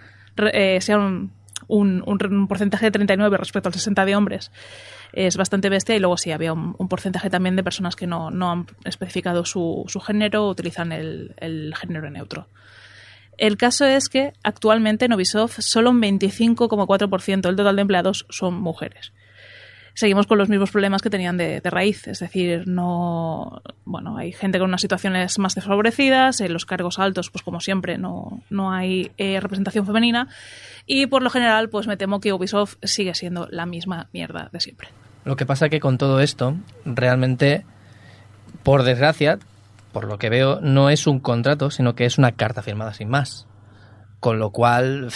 eh, 0.51 0.79
sea 0.81 0.97
un, 0.97 1.31
un- 1.67 2.03
un- 2.05 2.33
un 2.33 2.47
porcentaje 2.49 2.85
de 2.87 2.91
39 2.91 3.37
respecto 3.37 3.69
al 3.69 3.73
60 3.73 4.03
de 4.03 4.15
hombres, 4.17 4.51
es 5.15 5.37
bastante 5.37 5.69
bestia. 5.69 5.95
Y 5.95 5.99
luego 5.99 6.17
sí, 6.17 6.31
había 6.31 6.53
un, 6.53 6.75
porcentaje 6.87 7.29
también 7.29 7.55
de 7.55 7.63
personas 7.63 7.95
que 7.95 8.07
no, 8.07 8.29
no 8.29 8.51
han 8.51 8.67
especificado 8.83 9.45
su, 9.45 9.85
su 9.87 9.99
género 9.99 10.45
o 10.45 10.49
utilizan 10.51 10.91
el, 10.91 11.33
el 11.37 11.73
género 11.75 12.09
neutro. 12.09 12.47
El 13.37 13.57
caso 13.57 13.85
es 13.85 14.07
que 14.07 14.33
actualmente 14.43 15.05
en 15.05 15.13
Ubisoft 15.13 15.59
solo 15.59 15.89
un 15.89 16.01
25,4% 16.01 17.41
del 17.41 17.55
total 17.55 17.75
de 17.75 17.81
empleados 17.81 18.25
son 18.29 18.53
mujeres 18.53 19.11
seguimos 19.95 20.27
con 20.27 20.37
los 20.37 20.49
mismos 20.49 20.69
problemas 20.69 21.01
que 21.01 21.09
tenían 21.09 21.37
de, 21.37 21.61
de 21.61 21.69
raíz, 21.69 22.07
es 22.07 22.19
decir, 22.19 22.67
no, 22.67 23.61
bueno, 23.85 24.17
hay 24.17 24.33
gente 24.33 24.59
con 24.59 24.67
unas 24.67 24.81
situaciones 24.81 25.39
más 25.39 25.55
desfavorecidas, 25.55 26.41
en 26.41 26.53
los 26.53 26.65
cargos 26.65 26.99
altos, 26.99 27.31
pues 27.31 27.43
como 27.43 27.61
siempre, 27.61 27.97
no, 27.97 28.41
no 28.49 28.71
hay 28.71 29.11
eh, 29.17 29.39
representación 29.39 29.85
femenina 29.85 30.27
y 30.85 31.07
por 31.07 31.23
lo 31.23 31.29
general, 31.29 31.69
pues 31.69 31.87
me 31.87 31.97
temo 31.97 32.19
que 32.19 32.33
Ubisoft 32.33 32.75
sigue 32.83 33.15
siendo 33.15 33.47
la 33.49 33.65
misma 33.65 34.09
mierda 34.11 34.49
de 34.51 34.59
siempre. 34.59 34.89
Lo 35.25 35.35
que 35.35 35.45
pasa 35.45 35.69
que 35.69 35.79
con 35.79 35.97
todo 35.97 36.19
esto, 36.21 36.55
realmente, 36.85 37.65
por 38.63 38.83
desgracia, 38.83 39.39
por 39.91 40.05
lo 40.05 40.17
que 40.17 40.29
veo, 40.29 40.59
no 40.61 40.89
es 40.89 41.07
un 41.07 41.19
contrato, 41.19 41.71
sino 41.71 41.95
que 41.95 42.05
es 42.05 42.17
una 42.17 42.31
carta 42.33 42.61
firmada 42.61 42.93
sin 42.93 43.09
más. 43.09 43.47
Con 44.19 44.39
lo 44.39 44.51
cual, 44.51 45.09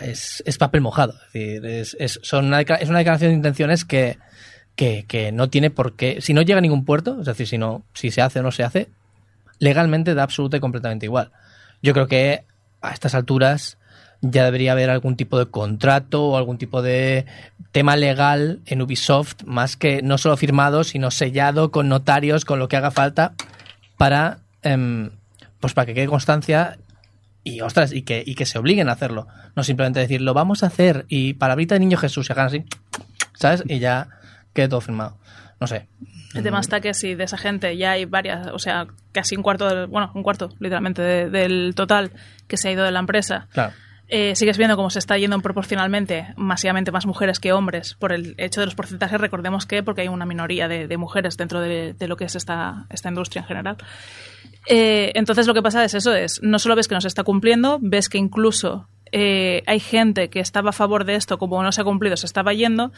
es, 0.00 0.42
es 0.46 0.58
papel 0.58 0.80
mojado. 0.80 1.14
Es 1.26 1.32
decir, 1.32 1.66
es, 1.66 1.96
es- 2.00 2.32
una, 2.32 2.60
decla- 2.62 2.78
es 2.80 2.88
una 2.88 2.98
declaración 2.98 3.30
de 3.30 3.36
intenciones 3.36 3.84
que, 3.84 4.18
que, 4.76 5.04
que 5.06 5.30
no 5.32 5.50
tiene 5.50 5.70
por 5.70 5.94
qué. 5.96 6.20
Si 6.20 6.32
no 6.34 6.42
llega 6.42 6.58
a 6.58 6.62
ningún 6.62 6.84
puerto, 6.84 7.18
es 7.20 7.26
decir, 7.26 7.46
si, 7.46 7.58
no, 7.58 7.84
si 7.92 8.10
se 8.10 8.22
hace 8.22 8.40
o 8.40 8.42
no 8.42 8.50
se 8.52 8.64
hace, 8.64 8.88
legalmente 9.58 10.14
da 10.14 10.22
absoluta 10.24 10.56
y 10.56 10.60
completamente 10.60 11.06
igual. 11.06 11.30
Yo 11.82 11.92
creo 11.92 12.06
que 12.08 12.44
a 12.82 12.92
estas 12.92 13.14
alturas 13.14 13.78
ya 14.30 14.44
debería 14.44 14.72
haber 14.72 14.90
algún 14.90 15.16
tipo 15.16 15.38
de 15.38 15.46
contrato 15.46 16.24
o 16.24 16.36
algún 16.36 16.58
tipo 16.58 16.80
de 16.82 17.26
tema 17.72 17.96
legal 17.96 18.60
en 18.66 18.82
Ubisoft, 18.82 19.42
más 19.44 19.76
que 19.76 20.00
no 20.02 20.16
solo 20.18 20.36
firmado, 20.36 20.82
sino 20.84 21.10
sellado 21.10 21.70
con 21.70 21.88
notarios, 21.88 22.44
con 22.44 22.58
lo 22.58 22.68
que 22.68 22.76
haga 22.76 22.90
falta, 22.90 23.34
para 23.96 24.38
em, 24.62 25.10
pues 25.60 25.74
para 25.74 25.86
que 25.86 25.94
quede 25.94 26.06
constancia 26.06 26.78
y 27.42 27.60
ostras, 27.60 27.92
y 27.92 28.02
que, 28.02 28.22
y 28.26 28.34
que 28.34 28.46
se 28.46 28.58
obliguen 28.58 28.88
a 28.88 28.92
hacerlo. 28.92 29.26
No 29.56 29.62
simplemente 29.64 30.00
decir, 30.00 30.20
lo 30.22 30.32
vamos 30.34 30.62
a 30.62 30.68
hacer 30.68 31.04
y 31.08 31.34
palabrita 31.34 31.74
de 31.74 31.80
niño 31.80 31.98
Jesús, 31.98 32.26
se 32.26 32.32
hagan 32.32 32.46
así, 32.46 32.64
¿sabes? 33.34 33.62
Y 33.68 33.78
ya 33.78 34.08
quede 34.54 34.68
todo 34.68 34.80
firmado. 34.80 35.18
No 35.60 35.66
sé. 35.66 35.86
El 36.34 36.42
tema 36.42 36.58
está 36.60 36.80
que 36.80 36.94
si 36.94 37.14
de 37.14 37.24
esa 37.24 37.36
gente 37.38 37.76
ya 37.76 37.92
hay 37.92 38.06
varias, 38.06 38.48
o 38.48 38.58
sea, 38.58 38.86
casi 39.12 39.36
un 39.36 39.42
cuarto, 39.42 39.68
del- 39.68 39.86
bueno, 39.86 40.10
un 40.14 40.22
cuarto 40.22 40.48
literalmente 40.58 41.00
de- 41.02 41.30
del 41.30 41.74
total 41.76 42.10
que 42.48 42.56
se 42.56 42.68
ha 42.68 42.72
ido 42.72 42.82
de 42.84 42.90
la 42.90 42.98
empresa, 43.00 43.46
Claro. 43.52 43.72
Eh, 44.16 44.36
sigues 44.36 44.58
viendo 44.58 44.76
cómo 44.76 44.90
se 44.90 45.00
está 45.00 45.18
yendo 45.18 45.40
proporcionalmente 45.40 46.34
masivamente 46.36 46.92
más 46.92 47.04
mujeres 47.04 47.40
que 47.40 47.52
hombres 47.52 47.94
por 47.94 48.12
el 48.12 48.36
hecho 48.38 48.60
de 48.60 48.66
los 48.66 48.76
porcentajes. 48.76 49.20
Recordemos 49.20 49.66
que 49.66 49.82
porque 49.82 50.02
hay 50.02 50.08
una 50.08 50.24
minoría 50.24 50.68
de, 50.68 50.86
de 50.86 50.96
mujeres 50.96 51.36
dentro 51.36 51.60
de, 51.60 51.94
de 51.94 52.06
lo 52.06 52.16
que 52.16 52.26
es 52.26 52.36
esta, 52.36 52.86
esta 52.90 53.08
industria 53.08 53.40
en 53.40 53.48
general. 53.48 53.76
Eh, 54.68 55.10
entonces 55.16 55.48
lo 55.48 55.54
que 55.54 55.62
pasa 55.62 55.84
es 55.84 55.94
eso, 55.94 56.14
es 56.14 56.40
no 56.44 56.60
solo 56.60 56.76
ves 56.76 56.86
que 56.86 56.94
no 56.94 57.00
se 57.00 57.08
está 57.08 57.24
cumpliendo, 57.24 57.80
ves 57.82 58.08
que 58.08 58.18
incluso 58.18 58.86
eh, 59.10 59.64
hay 59.66 59.80
gente 59.80 60.30
que 60.30 60.38
estaba 60.38 60.70
a 60.70 60.72
favor 60.72 61.04
de 61.04 61.16
esto, 61.16 61.36
como 61.36 61.60
no 61.64 61.72
se 61.72 61.80
ha 61.80 61.84
cumplido, 61.84 62.16
se 62.16 62.26
estaba 62.26 62.52
yendo. 62.52 62.92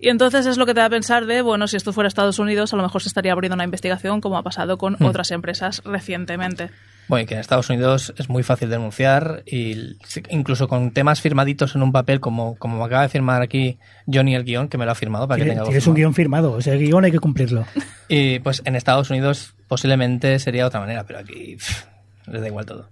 Y 0.00 0.08
entonces 0.08 0.44
es 0.46 0.56
lo 0.56 0.66
que 0.66 0.74
te 0.74 0.80
da 0.80 0.86
a 0.86 0.90
pensar 0.90 1.26
de, 1.26 1.40
bueno, 1.40 1.68
si 1.68 1.76
esto 1.76 1.92
fuera 1.92 2.08
Estados 2.08 2.40
Unidos, 2.40 2.72
a 2.72 2.76
lo 2.76 2.82
mejor 2.82 3.00
se 3.00 3.08
estaría 3.08 3.30
abriendo 3.30 3.54
una 3.54 3.64
investigación, 3.64 4.20
como 4.20 4.38
ha 4.38 4.42
pasado 4.42 4.76
con 4.76 4.96
otras 5.04 5.30
empresas 5.30 5.82
recientemente. 5.84 6.70
Bueno, 7.08 7.22
y 7.22 7.26
que 7.26 7.34
en 7.34 7.40
Estados 7.40 7.70
Unidos 7.70 8.12
es 8.18 8.28
muy 8.28 8.42
fácil 8.42 8.68
denunciar 8.68 9.42
y 9.46 9.96
incluso 10.28 10.68
con 10.68 10.90
temas 10.90 11.20
firmaditos 11.22 11.74
en 11.74 11.82
un 11.82 11.90
papel 11.90 12.20
como, 12.20 12.56
como 12.56 12.76
me 12.78 12.84
acaba 12.84 13.02
de 13.02 13.08
firmar 13.08 13.40
aquí 13.40 13.78
Johnny 14.06 14.34
el 14.34 14.44
guion, 14.44 14.68
que 14.68 14.76
me 14.76 14.84
lo 14.84 14.90
ha 14.92 14.94
firmado 14.94 15.26
para 15.26 15.42
que 15.42 15.48
tenga 15.48 15.62
tienes 15.64 15.86
un 15.86 15.94
firmado. 15.94 15.96
guion 15.96 16.14
firmado, 16.14 16.58
ese 16.58 16.76
guion 16.76 17.04
hay 17.04 17.12
que 17.12 17.18
cumplirlo. 17.20 17.64
Y 18.10 18.38
pues 18.38 18.62
en 18.64 18.74
Estados 18.74 19.10
Unidos 19.10 19.54
posiblemente 19.68 20.38
sería 20.38 20.62
de 20.62 20.68
otra 20.68 20.80
manera, 20.80 21.04
pero 21.04 21.18
aquí 21.18 21.56
pff, 21.56 21.84
les 22.26 22.40
da 22.40 22.46
igual 22.48 22.64
todo. 22.66 22.88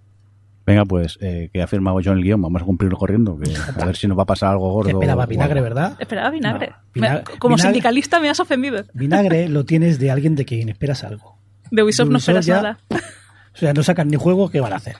Venga, 0.67 0.85
pues, 0.85 1.17
eh, 1.23 1.49
que 1.53 1.63
ha 1.63 1.67
firmado 1.69 1.99
John 2.05 2.19
el 2.19 2.25
guion, 2.25 2.43
vamos 2.43 2.61
a 2.61 2.65
cumplirlo 2.65 2.99
corriendo, 2.99 3.39
que 3.39 3.53
a 3.81 3.85
ver 3.87 3.97
si 3.97 4.09
nos 4.09 4.19
va 4.19 4.25
a 4.25 4.27
pasar 4.27 4.51
algo 4.51 4.71
gordo. 4.73 4.91
Esperaba 4.91 5.25
o 5.25 5.27
vinagre. 5.27 5.61
¿verdad? 5.61 5.97
Esperaba 6.01 6.29
vinagre. 6.31 6.71
No, 6.71 6.77
vinagre- 7.03 7.25
Me- 7.33 7.39
como 7.39 7.55
vinagre- 7.57 7.63
sindicalista 7.63 8.19
me 8.21 8.29
has 8.31 8.41
ofendido. 8.41 8.83
Vinagre 8.93 9.49
lo 9.49 9.65
tienes 9.65 9.99
de 10.01 10.11
alguien 10.11 10.35
de 10.35 10.45
quien 10.45 10.69
esperas 10.69 11.05
algo. 11.05 11.39
De 11.71 11.83
Ubisoft 11.83 12.09
no 12.09 12.17
Ubisoft 12.17 12.37
esperas 12.39 12.47
ya- 12.47 12.55
nada. 12.57 12.79
O 13.57 13.59
sea, 13.59 13.73
no 13.73 13.83
sacan 13.83 14.09
ni 14.09 14.17
juego, 14.17 14.51
¿qué 14.51 14.61
van 14.61 14.73
a 14.75 14.77
hacer? 14.77 14.97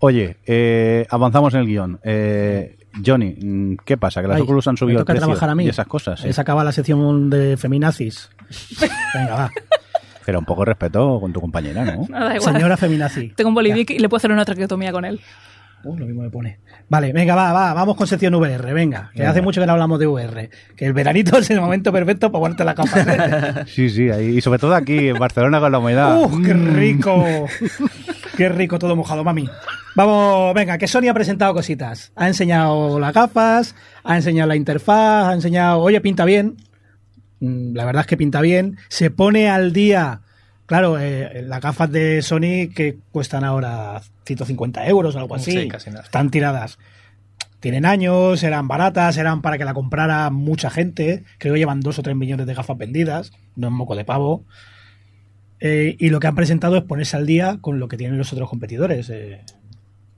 Oye, 0.00 0.36
eh, 0.46 1.06
avanzamos 1.08 1.54
en 1.54 1.60
el 1.60 1.66
guion. 1.66 2.00
Eh, 2.04 2.76
Johnny, 3.04 3.36
mm, 3.40 3.76
¿qué 3.84 3.96
pasa? 3.96 4.20
¿Que 4.20 4.28
las 4.28 4.36
Ay, 4.36 4.42
Oculus 4.42 4.68
han 4.68 4.76
subido 4.76 4.98
el 4.98 5.02
toca 5.04 5.14
precio 5.14 5.26
trabajar 5.26 5.48
a 5.50 5.54
mí. 5.54 5.64
y 5.64 5.68
esas 5.68 5.86
cosas? 5.86 6.20
sí. 6.20 6.32
Se 6.32 6.40
acaba 6.40 6.62
la 6.62 6.72
sección 6.72 7.30
de 7.30 7.56
feminazis. 7.56 8.30
Venga, 9.14 9.34
va. 9.34 9.50
Pero 10.26 10.38
un 10.38 10.44
poco 10.44 10.62
de 10.62 10.66
respeto 10.66 11.18
con 11.20 11.32
tu 11.32 11.40
compañera, 11.40 11.84
¿no? 11.84 12.06
Nada 12.08 12.36
igual. 12.36 12.54
Señora 12.54 12.76
feminazi. 12.76 13.30
Tengo 13.30 13.48
un 13.48 13.54
bolivic 13.54 13.90
y 13.90 13.98
le 13.98 14.08
puedo 14.08 14.18
hacer 14.18 14.30
una 14.30 14.44
traqueotomía 14.44 14.92
con 14.92 15.04
él. 15.04 15.20
Uh, 15.84 15.96
lo 15.98 16.06
mismo 16.06 16.22
me 16.22 16.30
pone. 16.30 16.58
Vale, 16.88 17.12
venga, 17.12 17.34
va, 17.34 17.52
va, 17.52 17.74
vamos 17.74 17.96
con 17.96 18.06
sección 18.06 18.34
VR, 18.34 18.72
venga. 18.72 19.10
Que 19.12 19.18
Venga. 19.20 19.30
hace 19.30 19.42
mucho 19.42 19.60
que 19.60 19.66
no 19.66 19.72
hablamos 19.74 19.98
de 19.98 20.06
VR. 20.06 20.50
Que 20.76 20.86
el 20.86 20.92
veranito 20.92 21.38
es 21.38 21.50
el 21.50 21.60
momento 21.60 21.92
perfecto 21.92 22.32
para 22.32 22.40
ponerte 22.40 22.64
la 22.64 22.74
capa. 22.74 23.64
Sí, 23.66 23.88
sí, 23.90 24.10
ahí, 24.10 24.38
y 24.38 24.40
sobre 24.40 24.58
todo 24.58 24.74
aquí 24.74 25.08
en 25.08 25.18
Barcelona 25.18 25.60
con 25.60 25.72
la 25.72 25.78
humedad. 25.78 26.16
¡Uh, 26.22 26.42
qué 26.42 26.54
rico! 26.54 27.24
qué 28.36 28.48
rico, 28.48 28.78
todo 28.78 28.96
mojado, 28.96 29.22
mami. 29.24 29.48
Vamos, 29.96 30.54
venga, 30.54 30.76
que 30.78 30.88
Sony 30.88 31.08
ha 31.08 31.14
presentado 31.14 31.54
cositas. 31.54 32.12
Ha 32.16 32.26
enseñado 32.26 32.98
las 32.98 33.12
gafas, 33.12 33.74
ha 34.02 34.16
enseñado 34.16 34.48
la 34.48 34.56
interfaz, 34.56 35.28
ha 35.28 35.34
enseñado, 35.34 35.78
oye, 35.80 36.00
pinta 36.00 36.24
bien. 36.24 36.56
Mm, 37.40 37.74
La 37.74 37.84
verdad 37.84 38.00
es 38.00 38.06
que 38.06 38.16
pinta 38.16 38.40
bien. 38.40 38.76
Se 38.88 39.10
pone 39.10 39.48
al 39.48 39.72
día, 39.72 40.22
claro, 40.66 40.98
eh, 40.98 41.42
las 41.46 41.60
gafas 41.60 41.90
de 41.90 42.22
Sony 42.22 42.70
que 42.74 42.96
cuestan 43.12 43.44
ahora 43.44 44.02
150 44.24 44.86
euros 44.86 45.14
o 45.14 45.18
algo 45.18 45.34
así. 45.34 45.52
Sí, 45.52 45.68
casi 45.68 45.90
nada. 45.90 46.04
Están 46.04 46.30
tiradas. 46.30 46.78
Tienen 47.60 47.86
años, 47.86 48.42
eran 48.42 48.68
baratas, 48.68 49.16
eran 49.16 49.40
para 49.40 49.56
que 49.56 49.64
la 49.64 49.72
comprara 49.72 50.28
mucha 50.30 50.68
gente. 50.68 51.24
Creo 51.38 51.54
que 51.54 51.60
llevan 51.60 51.80
dos 51.80 51.98
o 51.98 52.02
tres 52.02 52.14
millones 52.14 52.46
de 52.46 52.54
gafas 52.54 52.76
vendidas. 52.76 53.32
No 53.56 53.68
es 53.68 53.72
moco 53.72 53.96
de 53.96 54.04
pavo. 54.04 54.44
Eh, 55.60 55.96
y 55.98 56.10
lo 56.10 56.20
que 56.20 56.26
han 56.26 56.34
presentado 56.34 56.76
es 56.76 56.82
ponerse 56.82 57.16
al 57.16 57.24
día 57.24 57.58
con 57.62 57.78
lo 57.78 57.88
que 57.88 57.96
tienen 57.96 58.18
los 58.18 58.32
otros 58.32 58.50
competidores. 58.50 59.08
eh, 59.08 59.40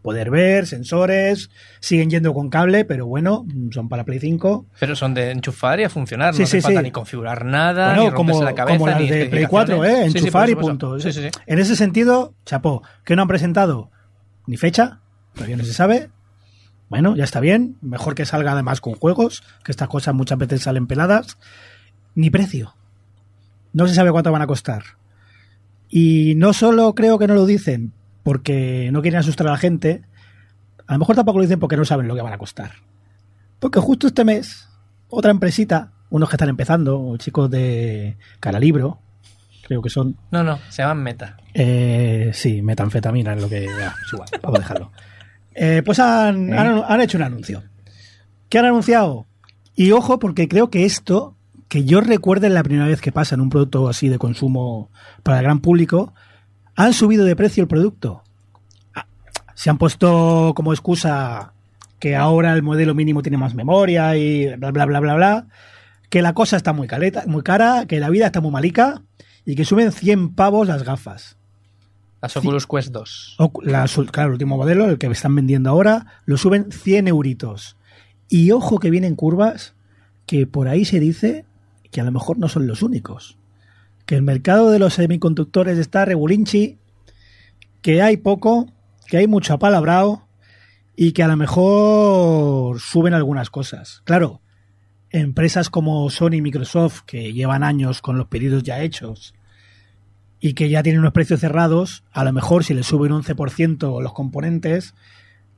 poder 0.06 0.30
ver, 0.30 0.68
sensores, 0.68 1.50
siguen 1.80 2.10
yendo 2.10 2.32
con 2.32 2.48
cable, 2.48 2.84
pero 2.84 3.06
bueno, 3.06 3.44
son 3.72 3.88
para 3.88 4.04
Play 4.04 4.20
5. 4.20 4.66
Pero 4.78 4.94
son 4.94 5.14
de 5.14 5.32
enchufar 5.32 5.80
y 5.80 5.82
a 5.82 5.90
funcionar, 5.90 6.32
Sí, 6.32 6.42
no 6.42 6.46
sí, 6.46 6.58
hace 6.58 6.62
falta 6.62 6.80
ni 6.80 6.92
configurar 6.92 7.44
nada, 7.44 7.88
Bueno, 7.88 8.02
ni 8.02 8.10
romperse 8.10 8.32
como, 8.38 8.44
la 8.44 8.54
cabeza, 8.54 8.78
como 8.78 8.86
las 8.86 9.00
ni 9.00 9.08
de 9.08 9.26
Play 9.26 9.46
4, 9.46 9.84
¿eh? 9.84 10.04
Enchufar 10.04 10.48
y 10.48 10.54
punto. 10.54 11.00
Sí, 11.00 11.10
sí, 11.12 11.22
sí. 11.22 11.28
En 11.46 11.58
ese 11.58 11.74
sentido, 11.74 12.34
chapó. 12.44 12.84
¿Qué 13.04 13.16
no 13.16 13.22
han 13.22 13.26
presentado? 13.26 13.90
Ni 14.46 14.56
fecha, 14.56 15.00
todavía 15.34 15.56
no 15.56 15.64
se 15.64 15.72
sabe. 15.72 16.08
Bueno, 16.88 17.16
ya 17.16 17.24
está 17.24 17.40
bien. 17.40 17.76
Mejor 17.80 18.14
que 18.14 18.26
salga 18.26 18.52
además 18.52 18.80
con 18.80 18.94
juegos, 18.94 19.42
que 19.64 19.72
estas 19.72 19.88
cosas 19.88 20.14
muchas 20.14 20.38
veces 20.38 20.62
salen 20.62 20.86
peladas. 20.86 21.36
Ni 22.14 22.30
precio. 22.30 22.76
No 23.72 23.88
se 23.88 23.94
sabe 23.96 24.12
cuánto 24.12 24.30
van 24.30 24.42
a 24.42 24.46
costar. 24.46 24.84
Y 25.88 26.34
no 26.36 26.52
solo 26.52 26.94
creo 26.94 27.18
que 27.18 27.26
no 27.26 27.34
lo 27.34 27.44
dicen 27.44 27.92
porque 28.26 28.90
no 28.92 29.02
quieren 29.02 29.20
asustar 29.20 29.46
a 29.46 29.52
la 29.52 29.56
gente, 29.56 30.02
a 30.88 30.94
lo 30.94 30.98
mejor 30.98 31.14
tampoco 31.14 31.38
lo 31.38 31.42
dicen 31.44 31.60
porque 31.60 31.76
no 31.76 31.84
saben 31.84 32.08
lo 32.08 32.16
que 32.16 32.22
van 32.22 32.32
a 32.32 32.38
costar. 32.38 32.72
Porque 33.60 33.78
justo 33.78 34.08
este 34.08 34.24
mes, 34.24 34.68
otra 35.08 35.30
empresita 35.30 35.92
unos 36.10 36.28
que 36.28 36.34
están 36.34 36.48
empezando, 36.48 37.16
chicos 37.18 37.48
de 37.52 38.16
Caralibro, 38.40 38.98
creo 39.64 39.80
que 39.80 39.90
son. 39.90 40.16
No, 40.32 40.42
no, 40.42 40.58
se 40.70 40.82
llaman 40.82 41.04
Meta. 41.04 41.36
Eh, 41.54 42.32
sí, 42.34 42.62
metanfetamina 42.62 43.34
es 43.34 43.42
lo 43.42 43.48
que. 43.48 43.66
es 43.66 44.12
igual, 44.12 44.28
vamos 44.42 44.58
a 44.58 44.62
dejarlo. 44.62 44.92
Eh, 45.54 45.82
pues 45.86 46.00
han, 46.00 46.52
han- 46.52 46.82
han 46.84 47.00
hecho 47.00 47.18
un 47.18 47.22
anuncio. 47.24 47.62
¿Qué 48.48 48.58
han 48.58 48.64
anunciado? 48.64 49.26
Y 49.76 49.92
ojo, 49.92 50.18
porque 50.18 50.48
creo 50.48 50.68
que 50.68 50.84
esto, 50.84 51.36
que 51.68 51.84
yo 51.84 52.00
recuerde 52.00 52.50
la 52.50 52.64
primera 52.64 52.88
vez 52.88 53.00
que 53.00 53.12
pasa 53.12 53.36
en 53.36 53.40
un 53.40 53.50
producto 53.50 53.88
así 53.88 54.08
de 54.08 54.18
consumo 54.18 54.90
para 55.22 55.38
el 55.38 55.44
gran 55.44 55.60
público, 55.60 56.12
han 56.76 56.92
subido 56.92 57.24
de 57.24 57.34
precio 57.36 57.62
el 57.62 57.68
producto. 57.68 58.22
Ah, 58.94 59.06
Se 59.54 59.70
han 59.70 59.78
puesto 59.78 60.52
como 60.54 60.72
excusa 60.72 61.52
que 61.98 62.14
ahora 62.14 62.52
el 62.52 62.62
modelo 62.62 62.94
mínimo 62.94 63.22
tiene 63.22 63.38
más 63.38 63.54
memoria 63.54 64.16
y 64.16 64.54
bla, 64.56 64.70
bla, 64.70 64.84
bla, 64.86 65.00
bla, 65.00 65.14
bla. 65.14 65.46
Que 66.10 66.22
la 66.22 66.34
cosa 66.34 66.56
está 66.56 66.72
muy, 66.72 66.86
caleta, 66.86 67.24
muy 67.26 67.42
cara, 67.42 67.86
que 67.86 67.98
la 67.98 68.10
vida 68.10 68.26
está 68.26 68.40
muy 68.40 68.50
malica 68.52 69.02
y 69.44 69.56
que 69.56 69.64
suben 69.64 69.90
100 69.92 70.34
pavos 70.34 70.68
las 70.68 70.82
gafas. 70.84 71.36
Las 72.22 72.36
Oculus 72.36 72.66
Quest 72.66 72.92
2. 72.92 73.36
O- 73.38 73.52
la 73.62 73.86
su- 73.88 74.06
claro, 74.06 74.28
el 74.28 74.32
último 74.34 74.56
modelo, 74.56 74.86
el 74.88 74.98
que 74.98 75.06
están 75.08 75.34
vendiendo 75.34 75.70
ahora, 75.70 76.06
lo 76.24 76.36
suben 76.36 76.70
100 76.70 77.08
euritos. 77.08 77.76
Y 78.28 78.50
ojo 78.52 78.78
que 78.78 78.90
vienen 78.90 79.16
curvas 79.16 79.74
que 80.26 80.46
por 80.46 80.68
ahí 80.68 80.84
se 80.84 80.98
dice 81.00 81.44
que 81.90 82.00
a 82.00 82.04
lo 82.04 82.12
mejor 82.12 82.38
no 82.38 82.48
son 82.48 82.66
los 82.66 82.82
únicos. 82.82 83.38
Que 84.06 84.14
el 84.14 84.22
mercado 84.22 84.70
de 84.70 84.78
los 84.78 84.94
semiconductores 84.94 85.78
está 85.78 86.04
regulinchi, 86.04 86.78
que 87.82 88.02
hay 88.02 88.16
poco, 88.16 88.72
que 89.08 89.18
hay 89.18 89.26
mucho 89.26 89.54
apalabrado 89.54 90.26
y 90.96 91.12
que 91.12 91.22
a 91.22 91.28
lo 91.28 91.36
mejor 91.36 92.80
suben 92.80 93.14
algunas 93.14 93.50
cosas. 93.50 94.00
Claro, 94.04 94.40
empresas 95.10 95.70
como 95.70 96.08
Sony 96.10 96.34
y 96.34 96.42
Microsoft, 96.42 97.02
que 97.02 97.32
llevan 97.32 97.62
años 97.62 98.00
con 98.00 98.16
los 98.16 98.28
pedidos 98.28 98.62
ya 98.62 98.80
hechos, 98.82 99.34
y 100.40 100.54
que 100.54 100.68
ya 100.68 100.82
tienen 100.82 101.00
unos 101.00 101.12
precios 101.12 101.40
cerrados, 101.40 102.04
a 102.12 102.24
lo 102.24 102.32
mejor 102.32 102.64
si 102.64 102.74
le 102.74 102.82
suben 102.82 103.12
un 103.12 103.22
11% 103.22 104.02
los 104.02 104.12
componentes, 104.12 104.94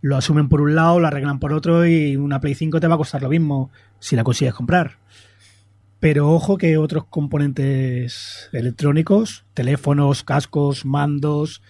lo 0.00 0.16
asumen 0.16 0.48
por 0.48 0.60
un 0.60 0.74
lado, 0.74 1.00
lo 1.00 1.08
arreglan 1.08 1.40
por 1.40 1.52
otro 1.52 1.86
y 1.86 2.16
una 2.16 2.40
Play 2.40 2.54
5 2.54 2.78
te 2.80 2.86
va 2.86 2.94
a 2.94 2.98
costar 2.98 3.22
lo 3.22 3.28
mismo 3.28 3.70
si 3.98 4.14
la 4.14 4.24
consigues 4.24 4.54
comprar. 4.54 4.98
Pero 6.00 6.30
ojo 6.30 6.58
que 6.58 6.78
otros 6.78 7.06
componentes 7.06 8.48
electrónicos, 8.52 9.44
teléfonos, 9.54 10.22
cascos, 10.22 10.84
mandos, 10.84 11.60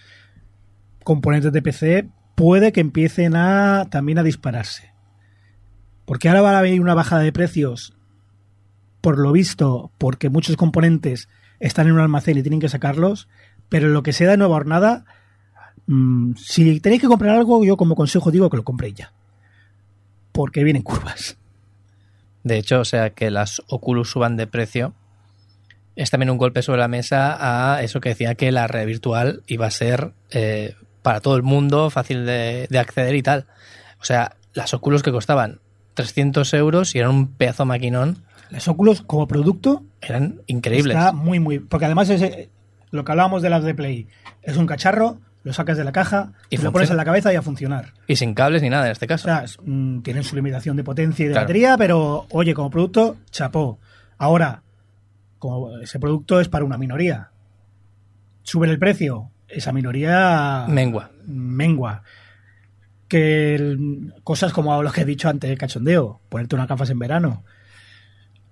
componentes 1.03 1.51
de 1.51 1.61
PC, 1.61 2.09
puede 2.35 2.71
que 2.71 2.81
empiecen 2.81 3.35
a 3.35 3.87
también 3.89 4.19
a 4.19 4.23
dispararse. 4.23 4.93
Porque 6.05 6.29
ahora 6.29 6.41
va 6.41 6.51
a 6.51 6.59
haber 6.59 6.79
una 6.79 6.93
bajada 6.93 7.23
de 7.23 7.31
precios, 7.31 7.97
por 9.01 9.17
lo 9.17 9.31
visto, 9.31 9.91
porque 9.97 10.29
muchos 10.29 10.57
componentes 10.57 11.27
están 11.59 11.87
en 11.87 11.93
un 11.93 11.99
almacén 11.99 12.37
y 12.37 12.43
tienen 12.43 12.59
que 12.59 12.69
sacarlos, 12.69 13.27
pero 13.67 13.87
lo 13.87 14.03
que 14.03 14.13
sea 14.13 14.29
de 14.29 14.37
nueva 14.37 14.55
hornada, 14.55 15.05
mm, 15.87 16.33
si 16.35 16.79
tenéis 16.81 17.01
que 17.01 17.07
comprar 17.07 17.35
algo, 17.35 17.65
yo 17.65 17.77
como 17.77 17.95
consejo 17.95 18.29
digo 18.29 18.49
que 18.49 18.57
lo 18.57 18.63
compréis 18.63 18.93
ya. 18.93 19.13
Porque 20.31 20.63
vienen 20.63 20.83
curvas. 20.83 21.38
De 22.43 22.57
hecho, 22.57 22.79
o 22.79 22.85
sea, 22.85 23.11
que 23.11 23.31
las 23.31 23.61
Oculus 23.67 24.09
suban 24.09 24.37
de 24.37 24.47
precio 24.47 24.93
es 25.95 26.09
también 26.09 26.29
un 26.29 26.37
golpe 26.37 26.61
sobre 26.61 26.79
la 26.79 26.87
mesa 26.87 27.73
a 27.75 27.83
eso 27.83 27.99
que 27.99 28.09
decía 28.09 28.35
que 28.35 28.51
la 28.53 28.67
red 28.67 28.85
virtual 28.85 29.43
iba 29.47 29.65
a 29.67 29.71
ser 29.71 30.13
eh, 30.31 30.75
para 31.01 31.19
todo 31.19 31.35
el 31.35 31.43
mundo, 31.43 31.89
fácil 31.89 32.25
de, 32.25 32.67
de 32.69 32.79
acceder 32.79 33.15
y 33.15 33.21
tal. 33.21 33.47
O 33.99 34.05
sea, 34.05 34.37
las 34.53 34.73
Oculus 34.73 35.03
que 35.03 35.11
costaban 35.11 35.59
300 35.95 36.53
euros 36.53 36.95
y 36.95 36.99
eran 36.99 37.11
un 37.11 37.27
pedazo 37.27 37.65
maquinón, 37.65 38.23
Las 38.49 38.67
Oculus 38.69 39.01
como 39.01 39.27
producto 39.27 39.83
eran 40.01 40.41
increíbles. 40.47 40.95
está 40.95 41.11
muy, 41.11 41.39
muy... 41.39 41.59
Porque 41.59 41.85
además 41.85 42.09
es 42.09 42.21
eh, 42.21 42.49
lo 42.91 43.03
que 43.03 43.11
hablábamos 43.11 43.41
de 43.41 43.49
las 43.49 43.63
de 43.63 43.75
Play. 43.75 44.07
Es 44.41 44.55
un 44.55 44.65
cacharro, 44.65 45.19
lo 45.43 45.53
sacas 45.53 45.77
de 45.77 45.83
la 45.83 45.91
caja, 45.91 46.33
Y 46.49 46.57
lo 46.57 46.71
pones 46.71 46.89
en 46.91 46.97
la 46.97 47.05
cabeza 47.05 47.31
y 47.31 47.35
a 47.37 47.41
funcionar. 47.41 47.93
Y 48.07 48.15
sin 48.17 48.33
cables 48.33 48.61
ni 48.61 48.69
nada 48.69 48.85
en 48.87 48.91
este 48.91 49.05
O 49.05 49.07
caso. 49.07 49.23
sea, 49.25 49.43
es- 49.43 49.57
mm, 49.63 50.01
tienen 50.01 50.23
su 50.23 50.35
limitación 50.35 50.75
de 50.77 50.83
potencia 50.83 51.23
y 51.23 51.27
de 51.27 51.33
Claro. 51.33 51.45
batería, 51.45 51.77
pero 51.77 52.25
oye, 52.31 52.53
como 52.53 52.69
producto, 52.69 53.17
chapó. 53.31 53.79
Ahora, 54.17 54.63
como 55.39 55.77
ese 55.79 55.99
producto 55.99 56.39
es 56.41 56.49
para 56.49 56.65
una 56.65 56.77
minoría, 56.77 57.29
suben 58.43 58.69
el 58.69 58.79
precio, 58.79 59.31
esa 59.47 59.71
minoría 59.71 60.65
Mengua. 60.67 61.11
mengua. 61.25 62.03
Que 63.07 63.55
el- 63.55 64.13
cosas 64.23 64.53
como 64.53 64.83
lo 64.83 64.91
que 64.91 65.01
he 65.01 65.05
dicho 65.05 65.29
antes, 65.29 65.49
el 65.49 65.57
cachondeo, 65.57 66.21
ponerte 66.29 66.55
unas 66.55 66.67
gafas 66.67 66.89
en 66.91 66.99
verano. 66.99 67.43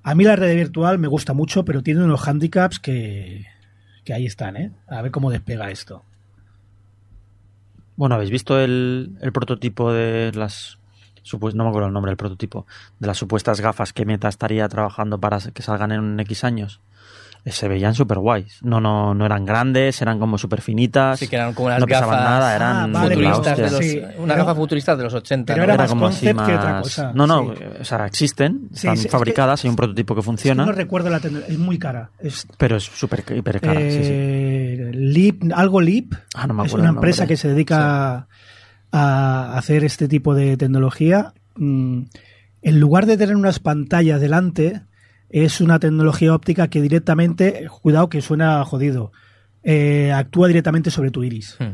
A 0.03 0.15
mí 0.15 0.23
la 0.23 0.35
red 0.35 0.55
virtual 0.55 0.97
me 0.99 1.07
gusta 1.09 1.33
mucho, 1.33 1.63
pero 1.65 1.83
tiene 1.83 2.03
unos 2.03 2.25
handicaps 2.27 2.79
que, 2.79 3.45
que 4.05 4.13
ahí 4.13 4.25
están, 4.25 4.55
¿eh? 4.55 4.71
A 4.87 5.01
ver 5.01 5.11
cómo 5.11 5.29
despega 5.29 5.69
esto. 5.69 6.05
Bueno, 7.97 8.15
¿habéis 8.15 8.31
visto 8.31 8.57
el, 8.59 9.17
el 9.21 9.31
prototipo 9.33 9.91
de 9.91 10.31
las... 10.33 10.77
no 11.33 11.63
me 11.63 11.69
acuerdo 11.69 11.87
el 11.87 11.93
nombre 11.93 12.11
del 12.11 12.17
prototipo. 12.17 12.65
De 12.99 13.07
las 13.07 13.17
supuestas 13.17 13.59
gafas 13.59 13.91
que 13.91 14.05
Meta 14.05 14.29
estaría 14.29 14.67
trabajando 14.69 15.19
para 15.19 15.39
que 15.53 15.61
salgan 15.61 15.91
en 15.91 16.19
X 16.21 16.43
años. 16.45 16.79
Eh, 17.45 17.51
Se 17.51 17.67
veían 17.67 17.95
súper 17.95 18.19
guays. 18.19 18.59
No, 18.61 18.81
no, 18.81 19.13
no 19.13 19.25
eran 19.25 19.45
grandes, 19.45 20.01
eran 20.01 20.19
como 20.19 20.37
súper 20.37 20.61
finitas. 20.61 21.17
Sí, 21.19 21.27
que 21.27 21.37
eran 21.37 21.53
como 21.53 21.67
unas 21.67 21.79
no 21.79 21.85
pesaban 21.85 22.09
gafas 22.09 22.29
nada, 22.29 22.55
eran 22.55 22.95
Ah, 22.95 23.01
futuristas 23.03 23.57
de 23.57 23.63
los, 23.71 23.77
Sí, 23.79 24.01
una 24.17 24.33
pero- 24.33 24.45
gafa 24.45 24.55
futurista 24.55 24.95
de 24.95 25.03
los 25.03 25.13
80. 25.13 25.53
pero 25.53 25.59
¿no? 25.59 25.63
era 25.65 25.73
Era 25.75 25.83
más 25.83 25.89
como 25.89 26.07
así 26.07 26.25
concept 26.25 26.45
que 26.49 26.55
otra 26.57 26.71
más- 26.73 26.83
cosa, 26.83 27.11
No, 27.15 27.25
no, 27.27 27.55
sí. 27.55 27.63
o 27.79 27.85
sea, 27.85 28.05
existen, 28.05 28.67
Sí, 28.71 28.75
están 28.75 28.95
sí, 28.97 29.01
es 29.01 29.05
que- 29.05 29.11
fabricadas, 29.11 29.63
hay 29.63 29.69
un 29.69 29.75
prototipo 29.75 30.13
que 30.13 30.19
Es 30.19 30.23
que 30.23 30.25
funciona, 30.25 30.65
no 30.65 30.71
recuerdo 30.71 31.09
la 31.09 31.19
tecnología, 31.19 31.53
es 31.53 31.59
muy 31.59 31.79
cara. 31.79 32.09
Es 32.19 32.45
pero 32.57 32.75
es 32.75 32.83
súper 32.83 33.23
hiper 33.35 33.61
cara. 33.61 33.79
sí, 33.79 34.03
sí. 34.03 34.66
Eh, 34.87 34.93
Leap, 34.93 35.43
algo 35.55 35.81
Leap 35.81 36.13
Ah, 36.35 36.47
no 36.47 36.53
me 36.53 36.65
es 36.65 36.73
una 36.73 36.85
nombre. 36.85 36.99
empresa 36.99 37.27
que 37.27 37.37
se 37.37 37.47
dedica 37.49 38.27
a 38.91 39.57
hacer 39.57 39.83
este 39.83 40.07
tipo 40.07 40.33
de 40.35 40.57
tecnología. 40.57 41.33
Mm, 41.55 42.03
En 42.63 42.79
lugar 42.79 43.05
de 43.05 43.17
tener 43.17 43.35
unas 43.35 43.59
pantallas 43.59 44.19
delante, 44.19 44.81
es 45.29 45.61
una 45.61 45.79
tecnología 45.79 46.33
óptica 46.33 46.67
que 46.69 46.81
directamente, 46.81 47.67
cuidado 47.81 48.09
que 48.09 48.21
suena 48.21 48.63
jodido, 48.65 49.11
eh, 49.63 50.11
actúa 50.11 50.47
directamente 50.47 50.89
sobre 50.91 51.11
tu 51.11 51.23
iris. 51.23 51.55
Hmm. 51.59 51.73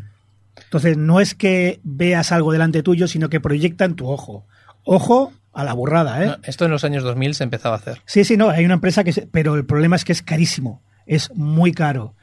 Entonces 0.66 0.98
no 0.98 1.20
es 1.20 1.34
que 1.36 1.80
veas 1.84 2.32
algo 2.32 2.52
delante 2.52 2.84
tuyo, 2.84 3.08
sino 3.08 3.30
que 3.30 3.40
proyecta 3.40 3.86
en 3.86 3.96
tu 3.96 4.08
ojo. 4.08 4.46
Ojo 4.84 5.34
a 5.54 5.64
la 5.64 5.74
burrada, 5.74 6.24
¿eh? 6.24 6.28
No, 6.28 6.38
esto 6.44 6.66
en 6.66 6.72
los 6.72 6.84
años 6.84 7.04
2000 7.04 7.34
se 7.34 7.44
empezaba 7.44 7.76
a 7.76 7.80
hacer. 7.80 8.02
Sí, 8.06 8.24
sí, 8.24 8.38
no, 8.38 8.50
hay 8.50 8.66
una 8.66 8.74
empresa 8.76 9.04
que... 9.04 9.14
se- 9.14 9.28
pero 9.28 9.56
el 9.56 9.66
problema 9.66 9.96
es 9.96 10.04
que 10.06 10.12
es 10.12 10.22
carísimo, 10.22 10.84
es 11.06 11.32
muy 11.34 11.72
caro. 11.72 12.16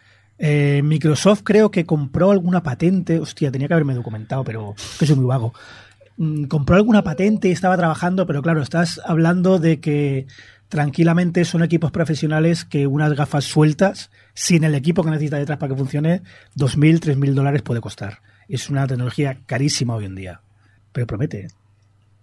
Eh, 0.43 0.81
Microsoft 0.83 1.43
creo 1.45 1.71
que 1.71 1.85
compró 1.85 2.31
alguna 2.31 2.63
patente, 2.63 3.21
hostia, 3.21 3.53
tenía 3.53 3.69
que 3.69 3.75
haberme 3.75 3.95
documentado, 3.95 4.43
pero 4.43 4.75
que 4.99 5.05
soy 5.05 5.17
muy 5.17 5.27
vago. 5.27 5.53
Mm, 6.17 6.45
compró 6.45 6.77
alguna 6.77 7.05
patente 7.05 7.49
y 7.49 7.53
estaba 7.53 7.77
trabajando, 7.77 8.27
pero 8.27 8.41
claro, 8.41 8.63
estás 8.63 9.03
hablando 9.05 9.59
de 9.59 9.81
que 9.81 10.27
tranquilamente 10.71 11.45
son 11.45 11.63
equipos 11.63 11.91
profesionales 11.91 12.65
que 12.65 12.87
unas 12.87 13.13
gafas 13.13 13.45
sueltas, 13.45 14.11
sin 14.33 14.65
el 14.65 14.75
equipo 14.75 15.05
que 15.05 15.11
necesita 15.11 15.37
detrás 15.37 15.59
para 15.59 15.75
que 15.75 15.79
funcione, 15.79 16.23
2.000, 16.57 17.01
3.000 17.01 17.35
dólares 17.35 17.61
puede 17.61 17.83
costar. 17.83 18.21
Es 18.49 18.71
una 18.71 18.87
tecnología 18.87 19.41
carísima 19.45 19.95
hoy 19.95 20.07
en 20.07 20.15
día, 20.15 20.41
pero 20.93 21.07
promete, 21.07 21.49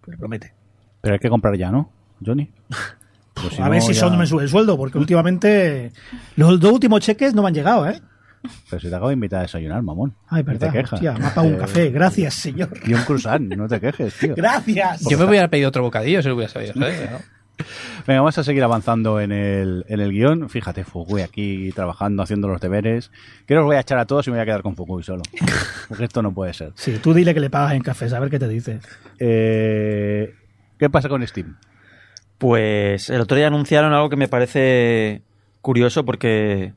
pero 0.03 0.18
promete. 0.18 0.53
Pero 1.01 1.13
hay 1.13 1.20
que 1.20 1.30
comprar 1.30 1.55
ya, 1.55 1.70
¿no, 1.70 1.91
Johnny? 2.26 2.51
Pues 3.42 3.60
a 3.60 3.66
no, 3.66 3.70
ver 3.72 3.82
si 3.82 3.94
ya- 3.94 4.00
son 4.02 4.18
me 4.18 4.26
sube 4.26 4.44
el 4.44 4.50
sueldo, 4.50 4.78
porque 4.78 4.98
últimamente 4.98 5.92
los 6.36 6.60
dos 6.60 6.74
últimos 6.74 7.02
cheques 7.02 7.34
no 7.34 7.42
me 7.42 7.50
han 7.50 7.54
llegado, 7.54 7.88
¿eh? 7.88 8.00
Pero 8.70 8.80
si 8.80 8.88
te 8.90 8.96
acabo 8.96 9.10
de 9.10 9.16
invitar 9.16 9.40
a 9.40 9.42
desayunar, 9.44 9.82
mamón. 9.82 10.16
Ay, 10.30 10.44
No 10.44 10.54
te 10.54 10.58
verdad, 10.60 10.72
quejas. 10.72 10.94
hostia, 10.94 11.14
me 11.14 11.26
ha 11.26 11.30
pagado 11.34 11.48
un 11.48 11.56
Eh, 11.56 11.58
café. 11.58 11.90
Gracias, 11.90 12.34
señor. 12.36 12.70
Y 12.86 12.94
un 12.94 13.02
croissant, 13.02 13.42
no 13.56 13.68
te 13.68 13.80
quejes, 13.82 14.14
tío. 14.14 14.36
Gracias. 14.36 15.02
Yo 15.10 15.18
me 15.18 15.26
hubiera 15.26 15.48
pedido 15.50 15.68
otro 15.70 15.82
bocadillo 15.84 16.22
si 16.22 16.28
lo 16.30 16.36
hubiera 16.36 16.52
sabido. 16.52 16.74
¿No? 16.76 16.86
Venga, 18.06 18.22
vamos 18.22 18.38
a 18.38 18.44
seguir 18.44 18.64
avanzando 18.64 19.20
en 19.20 19.32
el, 19.32 19.84
en 19.90 20.00
el 20.00 20.12
guion. 20.12 20.48
Fíjate, 20.50 20.84
Fukui 20.84 21.24
aquí 21.24 21.72
trabajando, 21.74 22.22
haciendo 22.22 22.48
los 22.48 22.62
deberes. 22.62 23.12
Que 23.48 23.58
os 23.58 23.66
voy 23.66 23.76
a 23.76 23.80
echar 23.80 23.98
a 23.98 24.06
todos 24.06 24.28
y 24.28 24.30
me 24.30 24.38
voy 24.38 24.44
a 24.44 24.46
quedar 24.46 24.62
con 24.62 24.76
Fukui 24.76 25.02
solo. 25.04 25.24
Porque 25.90 26.04
esto 26.06 26.22
no 26.22 26.32
puede 26.32 26.54
ser. 26.54 26.72
Sí, 26.76 27.00
tú 27.02 27.16
dile 27.16 27.34
que 27.34 27.40
le 27.40 27.50
pagas 27.50 27.74
en 27.74 27.82
cafés, 27.82 28.14
a 28.14 28.20
ver 28.20 28.30
qué 28.30 28.38
te 28.38 28.48
dice. 28.48 28.80
Eh, 29.20 30.36
¿Qué 30.78 30.90
pasa 30.92 31.10
con 31.10 31.26
Steam? 31.28 31.58
Pues 32.38 33.10
el 33.10 33.22
otro 33.22 33.38
día 33.38 33.48
anunciaron 33.48 33.94
algo 33.94 34.10
que 34.10 34.16
me 34.16 34.28
parece 34.28 35.22
curioso 35.62 36.06
porque, 36.06 36.74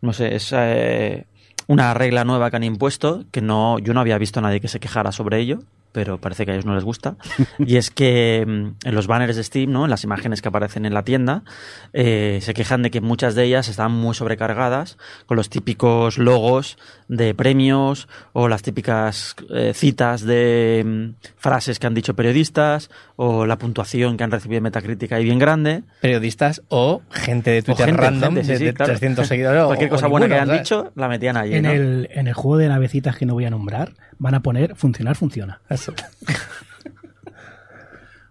no 0.00 0.12
sé, 0.12 0.34
es 0.34 0.52
eh, 0.56 1.26
una 1.66 1.94
regla 1.94 2.24
nueva 2.24 2.50
que 2.50 2.56
han 2.56 2.64
impuesto 2.64 3.24
que 3.30 3.42
no, 3.42 3.78
yo 3.78 3.94
no 3.94 4.00
había 4.00 4.18
visto 4.18 4.40
a 4.40 4.42
nadie 4.42 4.60
que 4.60 4.68
se 4.68 4.80
quejara 4.80 5.12
sobre 5.12 5.38
ello. 5.40 5.60
Pero 5.94 6.18
parece 6.18 6.44
que 6.44 6.50
a 6.50 6.54
ellos 6.54 6.66
no 6.66 6.74
les 6.74 6.82
gusta. 6.84 7.14
y 7.58 7.76
es 7.76 7.90
que 7.90 8.44
mm, 8.46 8.86
en 8.88 8.94
los 8.94 9.06
banners 9.06 9.36
de 9.36 9.44
Steam, 9.44 9.70
¿no? 9.70 9.84
en 9.84 9.90
las 9.90 10.02
imágenes 10.02 10.42
que 10.42 10.48
aparecen 10.48 10.84
en 10.84 10.92
la 10.92 11.04
tienda, 11.04 11.44
eh, 11.92 12.40
se 12.42 12.52
quejan 12.52 12.82
de 12.82 12.90
que 12.90 13.00
muchas 13.00 13.34
de 13.36 13.44
ellas 13.44 13.68
están 13.68 13.92
muy 13.92 14.14
sobrecargadas 14.14 14.98
con 15.26 15.36
los 15.36 15.48
típicos 15.48 16.18
logos 16.18 16.76
de 17.08 17.32
premios 17.34 18.08
o 18.32 18.48
las 18.48 18.62
típicas 18.62 19.36
eh, 19.50 19.72
citas 19.74 20.22
de 20.22 20.82
mm, 20.84 21.24
frases 21.36 21.78
que 21.78 21.86
han 21.86 21.94
dicho 21.94 22.14
periodistas 22.14 22.90
o 23.16 23.46
la 23.46 23.56
puntuación 23.58 24.16
que 24.16 24.24
han 24.24 24.32
recibido 24.32 24.58
en 24.58 24.64
Metacritic 24.64 25.12
ahí 25.12 25.22
bien 25.22 25.38
grande. 25.38 25.84
Periodistas 26.00 26.62
o 26.68 27.02
gente 27.10 27.52
de 27.52 27.62
Twitter 27.62 27.86
gente, 27.86 28.00
random 28.02 28.34
gente, 28.34 28.42
sí, 28.44 28.52
de, 28.52 28.58
sí, 28.58 28.64
de 28.64 28.74
claro. 28.74 28.92
300 28.92 29.26
seguidores. 29.28 29.62
o- 29.62 29.66
Cualquier 29.66 29.90
o 29.90 29.94
cosa 29.94 30.08
buena 30.08 30.26
que 30.26 30.34
hayan 30.34 30.46
¿sabes? 30.48 30.62
dicho, 30.62 30.92
la 30.96 31.08
metían 31.08 31.36
allí. 31.36 31.54
En, 31.54 31.62
¿no? 31.62 31.70
el, 31.70 32.08
en 32.12 32.26
el 32.26 32.34
juego 32.34 32.56
de 32.58 32.68
navecitas 32.68 33.16
que 33.16 33.26
no 33.26 33.34
voy 33.34 33.44
a 33.44 33.50
nombrar, 33.50 33.92
van 34.18 34.34
a 34.34 34.40
poner 34.40 34.74
funcionar, 34.74 35.14
funciona. 35.16 35.60
Eso. 35.92 35.94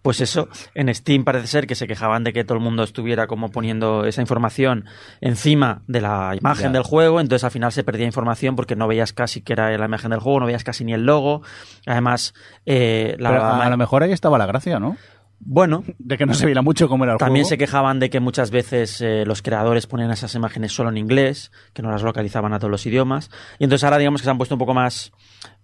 Pues 0.03 0.19
eso, 0.19 0.49
en 0.75 0.93
Steam 0.93 1.23
parece 1.23 1.47
ser 1.47 1.65
que 1.65 1.75
se 1.75 1.87
quejaban 1.87 2.25
de 2.25 2.33
que 2.33 2.43
todo 2.43 2.57
el 2.57 2.63
mundo 2.63 2.83
estuviera 2.83 3.25
como 3.25 3.51
poniendo 3.51 4.03
esa 4.03 4.19
información 4.19 4.83
encima 5.21 5.81
de 5.87 6.01
la 6.01 6.35
imagen 6.37 6.73
del 6.73 6.83
juego, 6.83 7.21
entonces 7.21 7.45
al 7.45 7.51
final 7.51 7.71
se 7.71 7.85
perdía 7.85 8.05
información 8.05 8.57
porque 8.57 8.75
no 8.75 8.85
veías 8.85 9.13
casi 9.13 9.39
que 9.39 9.53
era 9.53 9.75
la 9.77 9.85
imagen 9.85 10.11
del 10.11 10.19
juego, 10.19 10.41
no 10.41 10.45
veías 10.45 10.65
casi 10.65 10.83
ni 10.83 10.93
el 10.93 11.05
logo. 11.05 11.41
Además, 11.85 12.33
eh, 12.65 13.15
la, 13.17 13.29
Pero 13.29 13.45
a, 13.45 13.69
lo 13.69 13.77
mejor 13.77 14.03
ahí 14.03 14.11
estaba 14.11 14.37
la 14.37 14.45
gracia, 14.45 14.77
¿no? 14.77 14.97
bueno, 15.45 15.83
De 15.99 16.17
que 16.17 16.25
no 16.25 16.33
se 16.33 16.45
viera 16.45 16.61
mucho 16.61 16.87
cómo 16.87 17.03
era 17.03 17.13
el 17.13 17.19
también 17.19 17.45
se 17.45 17.57
quejaban 17.57 17.99
de 17.99 18.09
que 18.09 18.19
muchas 18.19 18.49
veces 18.51 19.01
eh, 19.01 19.23
los 19.25 19.41
creadores 19.41 19.87
ponían 19.87 20.11
esas 20.11 20.33
imágenes 20.35 20.73
solo 20.73 20.89
en 20.89 20.97
inglés, 20.97 21.51
que 21.73 21.81
no 21.81 21.91
las 21.91 22.03
localizaban 22.03 22.53
a 22.53 22.59
todos 22.59 22.71
los 22.71 22.85
idiomas. 22.85 23.29
Y 23.59 23.65
entonces 23.65 23.83
ahora 23.83 23.97
digamos 23.97 24.21
que 24.21 24.25
se 24.25 24.31
han 24.31 24.37
puesto 24.37 24.55
un 24.55 24.59
poco 24.59 24.73
más, 24.73 25.11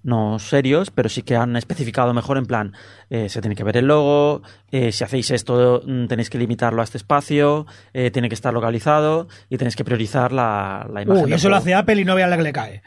no 0.03 0.39
serios, 0.39 0.91
pero 0.91 1.09
sí 1.09 1.23
que 1.23 1.35
han 1.35 1.55
especificado 1.55 2.13
mejor 2.13 2.37
en 2.37 2.45
plan, 2.45 2.73
eh, 3.09 3.29
se 3.29 3.41
tiene 3.41 3.55
que 3.55 3.63
ver 3.63 3.77
el 3.77 3.85
logo, 3.85 4.41
eh, 4.71 4.91
si 4.91 5.03
hacéis 5.03 5.31
esto 5.31 5.81
mm, 5.85 6.07
tenéis 6.07 6.29
que 6.29 6.37
limitarlo 6.37 6.81
a 6.81 6.83
este 6.83 6.97
espacio, 6.97 7.65
eh, 7.93 8.11
tiene 8.11 8.29
que 8.29 8.35
estar 8.35 8.53
localizado 8.53 9.27
y 9.49 9.57
tenéis 9.57 9.75
que 9.75 9.83
priorizar 9.83 10.31
la, 10.31 10.87
la 10.91 11.01
imagen. 11.01 11.25
Uy, 11.25 11.33
eso 11.33 11.49
lo 11.49 11.55
hace 11.57 11.73
Apple 11.73 12.01
y 12.01 12.05
no 12.05 12.15
vean 12.15 12.29
la 12.29 12.37
que 12.37 12.43
le 12.43 12.53
cae. 12.53 12.81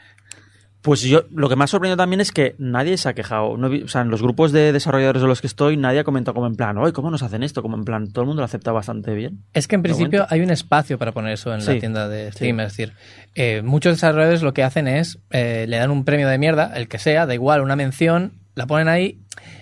Pues 0.83 0.99
yo, 1.01 1.23
lo 1.31 1.47
que 1.47 1.55
me 1.55 1.63
ha 1.63 1.67
sorprendido 1.67 1.95
también 1.95 2.19
es 2.19 2.33
que 2.33 2.55
nadie 2.57 2.97
se 2.97 3.07
ha 3.07 3.13
quejado. 3.13 3.55
No 3.55 3.69
o 3.69 3.87
sea, 3.87 4.01
en 4.01 4.09
los 4.09 4.21
grupos 4.21 4.51
de 4.51 4.73
desarrolladores 4.73 5.21
de 5.21 5.29
los 5.29 5.39
que 5.39 5.47
estoy, 5.47 5.77
nadie 5.77 5.99
ha 5.99 6.03
comentado 6.03 6.35
como 6.35 6.45
en 6.45 6.55
plan, 6.55 6.77
oye, 6.77 6.91
¿cómo 6.91 7.09
nos 7.09 7.23
hacen 7.23 7.41
esto? 7.41 7.61
Como 7.61 7.77
en 7.77 7.85
plan, 7.85 8.11
todo 8.11 8.23
el 8.23 8.27
mundo 8.27 8.41
lo 8.41 8.45
acepta 8.45 8.73
bastante 8.73 9.13
bien. 9.13 9.45
Es 9.53 9.69
que 9.69 9.75
en 9.75 9.81
principio 9.81 10.27
hay 10.29 10.41
un 10.41 10.49
espacio 10.51 10.99
para 10.99 11.13
poner 11.13 11.31
eso 11.31 11.53
en 11.53 11.61
Sí, 11.61 11.75
la 11.75 11.79
tienda 11.79 12.09
de 12.09 12.33
Steam. 12.33 12.57
sí. 12.57 12.63
Es 12.63 12.67
decir, 12.71 12.93
eh, 13.35 13.61
muchos 13.61 13.93
desarrolladores 13.93 14.41
lo 14.41 14.53
que 14.53 14.61
hacen 14.63 14.89
es 14.89 15.19
eh, 15.29 15.65
le 15.69 15.77
dan 15.77 15.89
un 15.89 16.03
premio 16.03 16.27
de 16.27 16.37
mierda, 16.37 16.73
el 16.75 16.89
que 16.89 16.99
sea, 16.99 17.25
da 17.25 17.33
igual, 17.33 17.61
una 17.61 17.77
mención, 17.77 18.33
la 18.53 18.67
ponen 18.67 18.89
ahí. 18.89 19.21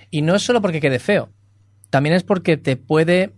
Y 0.09 0.23
no 0.23 0.33
es 0.35 0.41
solo 0.41 0.59
porque 0.59 0.81
quede 0.81 0.97
feo, 0.97 1.29
también 1.91 2.15
es 2.15 2.23
porque 2.23 2.57
te 2.57 2.77
puede. 2.77 3.33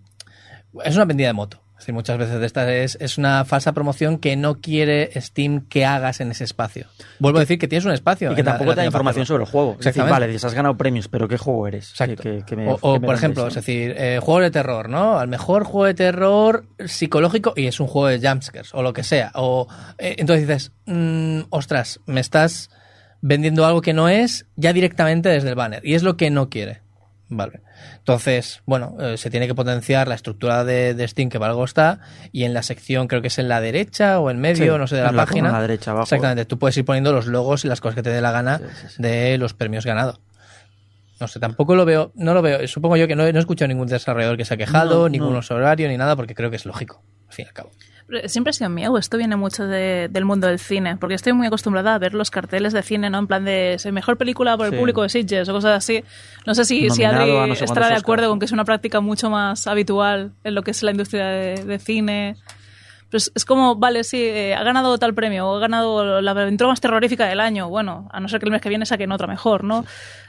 Es 0.86 0.95
una 0.95 1.03
vendida 1.03 1.27
de 1.27 1.34
moto. 1.34 1.62
Decir, 1.84 1.93
muchas 1.93 2.17
veces 2.17 2.39
de 2.39 2.45
estas 2.45 2.67
es, 2.69 2.97
es 3.01 3.17
una 3.17 3.45
falsa 3.45 3.73
promoción 3.73 4.17
que 4.17 4.36
no 4.36 4.59
quiere 4.61 5.09
Steam 5.19 5.61
que 5.67 5.86
hagas 5.86 6.19
en 6.21 6.31
ese 6.31 6.43
espacio. 6.43 6.88
Vuelvo 7.19 7.38
a 7.39 7.41
decir 7.41 7.59
que 7.59 7.67
tienes 7.67 7.86
un 7.86 7.91
espacio. 7.91 8.31
Y 8.31 8.36
que 8.36 8.43
tampoco 8.43 8.69
la 8.71 8.75
te 8.75 8.81
da 8.81 8.86
información 8.86 9.25
sobre 9.25 9.43
el 9.43 9.49
juego. 9.49 9.75
Es 9.79 9.86
decir, 9.86 10.03
vale, 10.03 10.27
dices, 10.27 10.45
has 10.45 10.53
ganado 10.53 10.75
premios, 10.77 11.07
pero 11.07 11.27
¿qué 11.27 11.38
juego 11.38 11.67
eres? 11.67 11.89
Exacto. 11.91 12.23
Que- 12.45 12.55
me- 12.55 12.69
o, 12.71 12.77
o, 12.81 13.01
por 13.01 13.15
ejemplo, 13.15 13.43
¿no? 13.43 13.49
es 13.49 13.55
decir, 13.55 13.93
eh, 13.97 14.19
juego 14.21 14.39
de 14.41 14.51
terror, 14.51 14.88
¿no? 14.89 15.19
Al 15.19 15.27
mejor 15.27 15.63
juego 15.65 15.86
de 15.86 15.93
terror 15.93 16.65
psicológico 16.86 17.53
y 17.55 17.67
es 17.67 17.79
un 17.79 17.88
juego 17.88 18.07
de 18.07 18.19
jumpscares 18.27 18.73
o 18.73 18.81
lo 18.81 18.93
que 18.93 19.03
sea. 19.03 19.31
O 19.36 19.67
eh, 19.97 20.15
entonces 20.19 20.47
dices, 20.47 20.71
mm, 20.86 21.41
ostras, 21.49 21.99
me 22.05 22.21
estás 22.21 22.69
vendiendo 23.21 23.65
algo 23.65 23.81
que 23.81 23.93
no 23.93 24.09
es 24.09 24.45
ya 24.55 24.71
directamente 24.73 25.29
desde 25.29 25.49
el 25.49 25.55
banner 25.55 25.81
y 25.86 25.95
es 25.95 26.03
lo 26.03 26.17
que 26.17 26.29
no 26.29 26.49
quiere. 26.49 26.82
Vale. 27.36 27.61
Entonces, 27.97 28.61
bueno, 28.65 28.95
eh, 28.99 29.17
se 29.17 29.29
tiene 29.29 29.47
que 29.47 29.55
potenciar 29.55 30.07
la 30.07 30.15
estructura 30.15 30.63
de, 30.63 30.93
de 30.93 31.07
Steam 31.07 31.29
que 31.29 31.39
para 31.39 31.51
algo 31.51 31.65
está 31.65 31.99
y 32.31 32.43
en 32.43 32.53
la 32.53 32.61
sección, 32.63 33.07
creo 33.07 33.21
que 33.21 33.27
es 33.29 33.39
en 33.39 33.47
la 33.49 33.59
derecha 33.61 34.19
o 34.19 34.29
en 34.29 34.39
medio, 34.39 34.73
Sí, 34.73 34.79
no 34.79 34.88
sé, 34.88 34.97
de 34.97 35.01
la 35.03 35.11
la 35.11 35.25
página. 35.25 35.51
la 35.51 35.61
derecha, 35.61 35.91
abajo. 35.91 36.03
Exactamente, 36.03 36.45
tú 36.45 36.59
puedes 36.59 36.77
ir 36.77 36.86
poniendo 36.86 37.11
los 37.11 37.27
logos 37.27 37.65
y 37.65 37.67
las 37.67 37.81
cosas 37.81 37.95
que 37.95 38.03
te 38.03 38.09
dé 38.11 38.21
la 38.21 38.31
gana 38.31 38.59
Sí, 38.59 38.63
sí, 38.81 38.88
sí. 38.95 39.01
de 39.01 39.38
los 39.38 39.53
premios 39.53 39.86
ganados. 39.86 40.19
No 41.19 41.27
sé, 41.27 41.39
tampoco 41.39 41.75
lo 41.75 41.86
veo, 41.86 42.11
no 42.15 42.34
lo 42.34 42.41
veo. 42.41 42.67
Supongo 42.67 42.97
yo 42.97 43.07
que 43.07 43.15
no, 43.15 43.23
no 43.23 43.38
he 43.38 43.39
escuchado 43.39 43.67
ningún 43.69 43.88
desarrollador 43.88 44.36
que 44.36 44.45
se 44.45 44.53
ha 44.55 44.57
quejado, 44.57 45.03
No, 45.03 45.09
ningún 45.09 45.34
no. 45.34 45.39
usuario 45.39 45.88
ni 45.88 45.95
nada, 45.97 46.15
porque 46.15 46.36
creo 46.36 46.49
que 46.49 46.57
es 46.57 46.65
lógico, 46.65 47.01
al 47.27 47.34
fin 47.34 47.45
y 47.45 47.47
al 47.47 47.53
cabo. 47.53 47.71
Pero 48.07 48.27
Siempre 48.29 48.49
ha 48.49 48.53
sido 48.53 48.69
miedo, 48.69 48.97
esto 48.97 49.17
viene 49.17 49.35
mucho 49.35 49.65
de- 49.65 50.07
del 50.11 50.25
mundo 50.25 50.47
del 50.47 50.59
cine, 50.59 50.97
porque 50.97 51.15
estoy 51.15 51.33
muy 51.33 51.47
acostumbrada 51.47 51.95
a 51.95 51.97
ver 51.99 52.13
los 52.13 52.29
carteles 52.31 52.73
de 52.73 52.81
cine, 52.83 53.09
¿no? 53.09 53.17
En 53.19 53.27
plan 53.27 53.45
de 53.45 53.77
"Soy 53.79 53.91
mejor 53.91 54.17
película 54.17 54.55
por 54.57 54.65
el 54.67 54.73
Sí. 54.73 54.77
público 54.77 55.01
de 55.03 55.09
Sitges 55.09 55.47
o 55.49 55.53
cosas 55.53 55.77
así. 55.77 56.03
No 56.45 56.53
sé 56.53 56.65
si, 56.65 56.89
si 56.89 57.03
Adri 57.03 57.35
a 57.37 57.47
no 57.47 57.55
sé 57.55 57.65
estará 57.65 57.87
de 57.87 57.95
acuerdo 57.95 58.29
con 58.29 58.39
que 58.39 58.45
es 58.45 58.51
una 58.51 58.65
práctica 58.65 58.99
mucho 58.99 59.29
más 59.29 59.67
habitual 59.67 60.31
en 60.43 60.53
lo 60.55 60.61
que 60.63 60.71
es 60.71 60.83
la 60.83 60.91
industria 60.91 61.25
de, 61.27 61.63
de 61.65 61.79
cine. 61.79 62.35
Pues 63.09 63.31
es 63.35 63.45
como, 63.45 63.75
vale, 63.75 64.03
sí, 64.03 64.17
eh, 64.21 64.55
ha 64.55 64.63
ganado 64.63 64.97
tal 64.97 65.13
premio, 65.13 65.47
o 65.47 65.55
ha 65.57 65.59
ganado 65.59 66.19
la 66.19 66.31
aventura 66.31 66.67
más 66.69 66.81
terrorífica 66.81 67.27
del 67.27 67.39
año. 67.41 67.69
Bueno, 67.69 68.09
a 68.11 68.19
no 68.19 68.27
ser 68.27 68.39
que 68.39 68.47
el 68.47 68.51
mes 68.51 68.59
que 68.61 68.69
viene 68.69 68.87
saquen 68.87 69.11
otra 69.11 69.27
mejor, 69.27 69.63
¿no? 69.63 69.85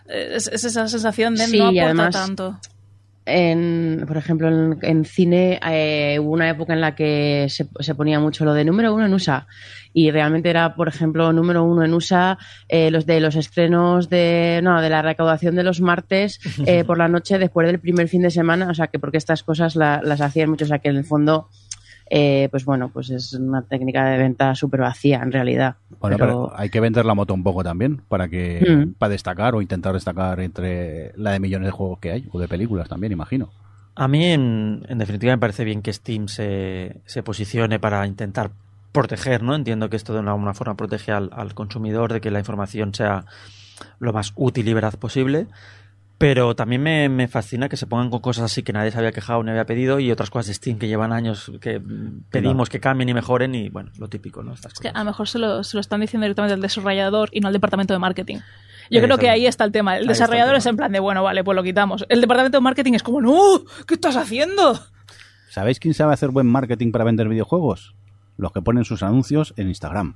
Eh, 0.06 0.32
Es, 0.34 0.48
es 0.48 0.64
esa 0.64 0.86
sensación 0.86 1.34
de 1.34 1.46
Sí, 1.46 1.58
no 1.58 1.64
aporta 1.68 1.84
además- 1.86 2.14
tanto. 2.14 2.58
En, 3.26 4.04
por 4.06 4.16
ejemplo, 4.16 4.48
en, 4.48 4.78
en 4.82 5.04
cine 5.04 5.58
eh, 5.66 6.18
hubo 6.20 6.30
una 6.32 6.50
época 6.50 6.74
en 6.74 6.80
la 6.80 6.94
que 6.94 7.46
se, 7.48 7.66
se 7.80 7.94
ponía 7.94 8.20
mucho 8.20 8.44
lo 8.44 8.52
de 8.52 8.64
número 8.64 8.94
uno 8.94 9.06
en 9.06 9.14
USA 9.14 9.46
y 9.94 10.10
realmente 10.10 10.50
era, 10.50 10.74
por 10.74 10.88
ejemplo, 10.88 11.32
número 11.32 11.64
uno 11.64 11.84
en 11.84 11.94
USA 11.94 12.36
eh, 12.68 12.90
los 12.90 13.06
de 13.06 13.20
los 13.20 13.36
estrenos 13.36 14.10
de 14.10 14.60
no 14.62 14.80
de 14.82 14.90
la 14.90 15.02
recaudación 15.02 15.54
de 15.54 15.62
los 15.62 15.80
martes 15.80 16.38
eh, 16.66 16.84
por 16.86 16.98
la 16.98 17.08
noche 17.08 17.38
después 17.38 17.66
del 17.66 17.80
primer 17.80 18.08
fin 18.08 18.22
de 18.22 18.30
semana, 18.30 18.68
o 18.68 18.74
sea 18.74 18.88
que 18.88 18.98
porque 18.98 19.16
estas 19.18 19.42
cosas 19.42 19.74
la- 19.76 20.00
las 20.04 20.20
hacían 20.20 20.50
mucho, 20.50 20.64
o 20.64 20.68
sea 20.68 20.80
que 20.80 20.88
en 20.90 20.96
el 20.96 21.04
fondo 21.04 21.48
eh, 22.16 22.48
pues 22.48 22.64
bueno, 22.64 22.90
pues 22.90 23.10
es 23.10 23.32
una 23.32 23.62
técnica 23.62 24.04
de 24.04 24.18
venta 24.18 24.54
súper 24.54 24.80
vacía 24.80 25.20
en 25.20 25.32
realidad. 25.32 25.74
Bueno, 25.98 26.16
pero, 26.16 26.48
pero 26.48 26.52
hay 26.56 26.70
que 26.70 26.78
vender 26.78 27.04
la 27.04 27.14
moto 27.14 27.34
un 27.34 27.42
poco 27.42 27.64
también 27.64 28.02
para 28.08 28.28
que 28.28 28.64
Mm. 28.64 28.92
para 28.98 29.10
destacar 29.10 29.56
o 29.56 29.60
intentar 29.60 29.94
destacar 29.94 30.38
entre 30.38 31.12
la 31.16 31.32
de 31.32 31.40
millones 31.40 31.66
de 31.66 31.72
juegos 31.72 31.98
que 31.98 32.12
hay 32.12 32.28
o 32.30 32.38
de 32.38 32.46
películas 32.46 32.88
también, 32.88 33.12
imagino. 33.12 33.50
A 33.96 34.06
mí, 34.06 34.26
en, 34.26 34.86
en 34.88 34.98
definitiva, 34.98 35.32
me 35.32 35.38
parece 35.40 35.64
bien 35.64 35.82
que 35.82 35.92
Steam 35.92 36.28
se, 36.28 37.00
se 37.04 37.24
posicione 37.24 37.80
para 37.80 38.06
intentar 38.06 38.50
proteger, 38.92 39.42
¿no? 39.42 39.56
Entiendo 39.56 39.90
que 39.90 39.96
esto 39.96 40.12
de 40.12 40.20
alguna 40.20 40.54
forma 40.54 40.76
protege 40.76 41.10
al, 41.10 41.30
al 41.32 41.52
consumidor 41.54 42.12
de 42.12 42.20
que 42.20 42.30
la 42.30 42.38
información 42.38 42.94
sea 42.94 43.24
lo 43.98 44.12
más 44.12 44.32
útil 44.36 44.68
y 44.68 44.72
veraz 44.72 44.96
posible. 44.96 45.48
Pero 46.24 46.56
también 46.56 46.82
me, 46.82 47.10
me 47.10 47.28
fascina 47.28 47.68
que 47.68 47.76
se 47.76 47.86
pongan 47.86 48.08
con 48.08 48.20
cosas 48.20 48.46
así 48.46 48.62
que 48.62 48.72
nadie 48.72 48.90
se 48.90 48.96
había 48.96 49.12
quejado 49.12 49.42
ni 49.42 49.50
había 49.50 49.66
pedido 49.66 50.00
y 50.00 50.10
otras 50.10 50.30
cosas 50.30 50.46
de 50.46 50.54
Steam 50.54 50.78
que 50.78 50.88
llevan 50.88 51.12
años 51.12 51.52
que 51.60 51.82
pedimos 52.30 52.70
que 52.70 52.80
cambien 52.80 53.10
y 53.10 53.12
mejoren 53.12 53.54
y, 53.54 53.68
bueno, 53.68 53.90
lo 53.98 54.08
típico, 54.08 54.42
¿no? 54.42 54.54
Estas 54.54 54.72
Es 54.72 54.78
que 54.78 54.88
cosas. 54.88 54.96
a 54.96 54.98
lo 55.00 55.10
mejor 55.10 55.28
se 55.28 55.38
lo, 55.38 55.62
se 55.62 55.76
lo 55.76 55.82
están 55.82 56.00
diciendo 56.00 56.24
directamente 56.24 56.54
al 56.54 56.62
desarrollador 56.62 57.28
y 57.30 57.40
no 57.40 57.48
al 57.48 57.52
departamento 57.52 57.92
de 57.92 57.98
marketing. 57.98 58.38
Yo 58.90 59.02
creo 59.02 59.18
que 59.18 59.28
ahí 59.28 59.46
está 59.46 59.64
el 59.64 59.72
tema. 59.72 59.92
El 59.92 59.96
Ahí 59.96 60.00
está 60.00 60.12
el 60.12 60.18
desarrollador 60.18 60.56
es 60.56 60.64
en 60.64 60.76
plan 60.78 60.92
de, 60.92 61.00
bueno, 61.00 61.22
vale, 61.22 61.44
pues 61.44 61.56
lo 61.56 61.62
quitamos. 61.62 62.06
El 62.08 62.22
departamento 62.22 62.56
de 62.56 62.62
marketing 62.62 62.94
es 62.94 63.02
como, 63.02 63.20
no, 63.20 63.62
¿qué 63.86 63.92
estás 63.92 64.16
haciendo? 64.16 64.80
¿Sabéis 65.50 65.78
quién 65.78 65.92
sabe 65.92 66.14
hacer 66.14 66.30
buen 66.30 66.46
marketing 66.46 66.90
para 66.90 67.04
vender 67.04 67.28
videojuegos? 67.28 67.94
Los 68.38 68.50
que 68.50 68.62
ponen 68.62 68.86
sus 68.86 69.02
anuncios 69.02 69.52
en 69.58 69.68
Instagram. 69.68 70.14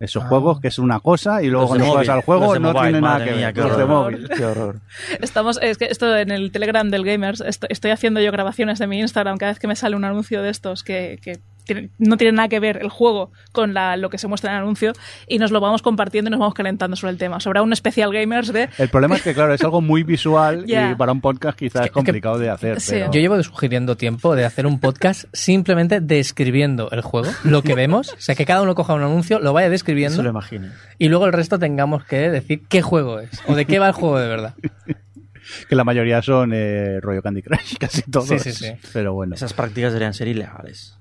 Esos 0.00 0.22
juegos 0.24 0.60
que 0.60 0.68
es 0.68 0.78
una 0.78 1.00
cosa 1.00 1.42
y 1.42 1.48
luego 1.48 1.62
Los 1.62 1.70
cuando 1.70 1.86
juegas 1.86 2.08
al 2.08 2.20
juego 2.22 2.54
no 2.58 2.72
mobile, 2.72 2.82
tiene 2.92 3.00
nada 3.00 3.24
que 3.24 3.32
mía, 3.32 3.46
ver. 3.46 3.54
qué 3.54 3.60
Los 3.62 3.76
de 3.78 3.84
móvil. 3.84 4.28
Qué 4.28 4.44
horror. 4.44 4.80
Estamos, 5.20 5.58
es 5.60 5.76
que 5.76 5.86
esto 5.86 6.16
en 6.16 6.30
el 6.30 6.52
Telegram 6.52 6.88
del 6.88 7.04
Gamers, 7.04 7.40
esto- 7.40 7.66
estoy 7.68 7.90
haciendo 7.90 8.20
yo 8.20 8.30
grabaciones 8.30 8.78
de 8.78 8.86
mi 8.86 9.00
Instagram 9.00 9.38
cada 9.38 9.52
vez 9.52 9.58
que 9.58 9.66
me 9.66 9.74
sale 9.74 9.96
un 9.96 10.04
anuncio 10.04 10.40
de 10.42 10.50
estos 10.50 10.84
que, 10.84 11.18
que 11.22 11.38
tiene- 11.68 11.90
no 11.98 12.16
tiene 12.16 12.32
nada 12.32 12.48
que 12.48 12.58
ver 12.58 12.78
el 12.78 12.88
juego 12.88 13.30
con 13.52 13.74
la- 13.74 13.96
lo 13.96 14.10
que 14.10 14.18
se 14.18 14.26
muestra 14.26 14.50
en 14.50 14.56
el 14.56 14.62
anuncio 14.62 14.92
y 15.28 15.38
nos 15.38 15.50
lo 15.52 15.60
vamos 15.60 15.82
compartiendo 15.82 16.28
y 16.28 16.32
nos 16.32 16.40
vamos 16.40 16.54
calentando 16.54 16.96
sobre 16.96 17.12
el 17.12 17.18
tema. 17.18 17.38
Sobre 17.40 17.60
un 17.60 17.72
especial 17.72 18.12
Gamers 18.12 18.52
de 18.52 18.68
El 18.78 18.88
problema 18.88 19.16
es 19.16 19.22
que, 19.22 19.34
claro, 19.34 19.52
es 19.54 19.62
algo 19.62 19.80
muy 19.80 20.02
visual 20.02 20.64
y 20.66 20.94
para 20.96 21.12
un 21.12 21.20
podcast 21.20 21.58
quizás 21.58 21.82
es, 21.82 21.88
que- 21.88 21.92
complicado 21.92 22.38
de 22.38 22.50
hacer. 22.50 22.80
Sí. 22.80 22.92
pero- 22.92 23.12
Yo 23.12 23.20
llevo 23.20 23.42
sugiriendo 23.42 23.96
tiempo 23.96 24.34
de 24.34 24.44
hacer 24.44 24.66
un 24.66 24.80
podcast 24.80 25.24
simplemente 25.32 26.00
describiendo 26.00 26.90
el 26.90 27.02
juego, 27.02 27.28
lo 27.44 27.62
que 27.62 27.74
vemos, 27.74 28.12
o 28.14 28.20
sea, 28.20 28.34
que 28.34 28.46
cada 28.46 28.62
uno 28.62 28.74
coja 28.74 28.94
un 28.94 29.02
anuncio, 29.02 29.38
lo 29.38 29.52
vaya 29.52 29.66
Eso 29.66 29.72
describiendo 29.72 30.22
lo 30.22 30.30
imagino. 30.30 30.68
y 30.98 31.08
luego 31.08 31.26
el 31.26 31.32
resto 31.32 31.58
tengamos 31.58 32.04
que 32.04 32.30
decir 32.30 32.62
qué 32.68 32.80
juego 32.82 33.20
es 33.20 33.30
o 33.46 33.54
de 33.54 33.66
qué 33.66 33.78
va 33.78 33.88
el 33.88 33.92
juego 33.92 34.18
de 34.18 34.28
verdad. 34.28 34.54
que 35.68 35.74
la 35.76 35.84
mayoría 35.84 36.20
son 36.22 36.52
eh, 36.54 37.00
rollo 37.00 37.22
Candy 37.22 37.42
Crush, 37.42 37.76
casi 37.80 38.02
todos. 38.02 38.28
Sí, 38.28 38.38
sí, 38.38 38.52
sí. 38.52 38.72
Pero 38.92 39.14
bueno, 39.14 39.34
Esas 39.34 39.52
prácticas 39.54 39.92
deberían 39.92 40.14
ser 40.14 40.28
ilegales. 40.28 40.97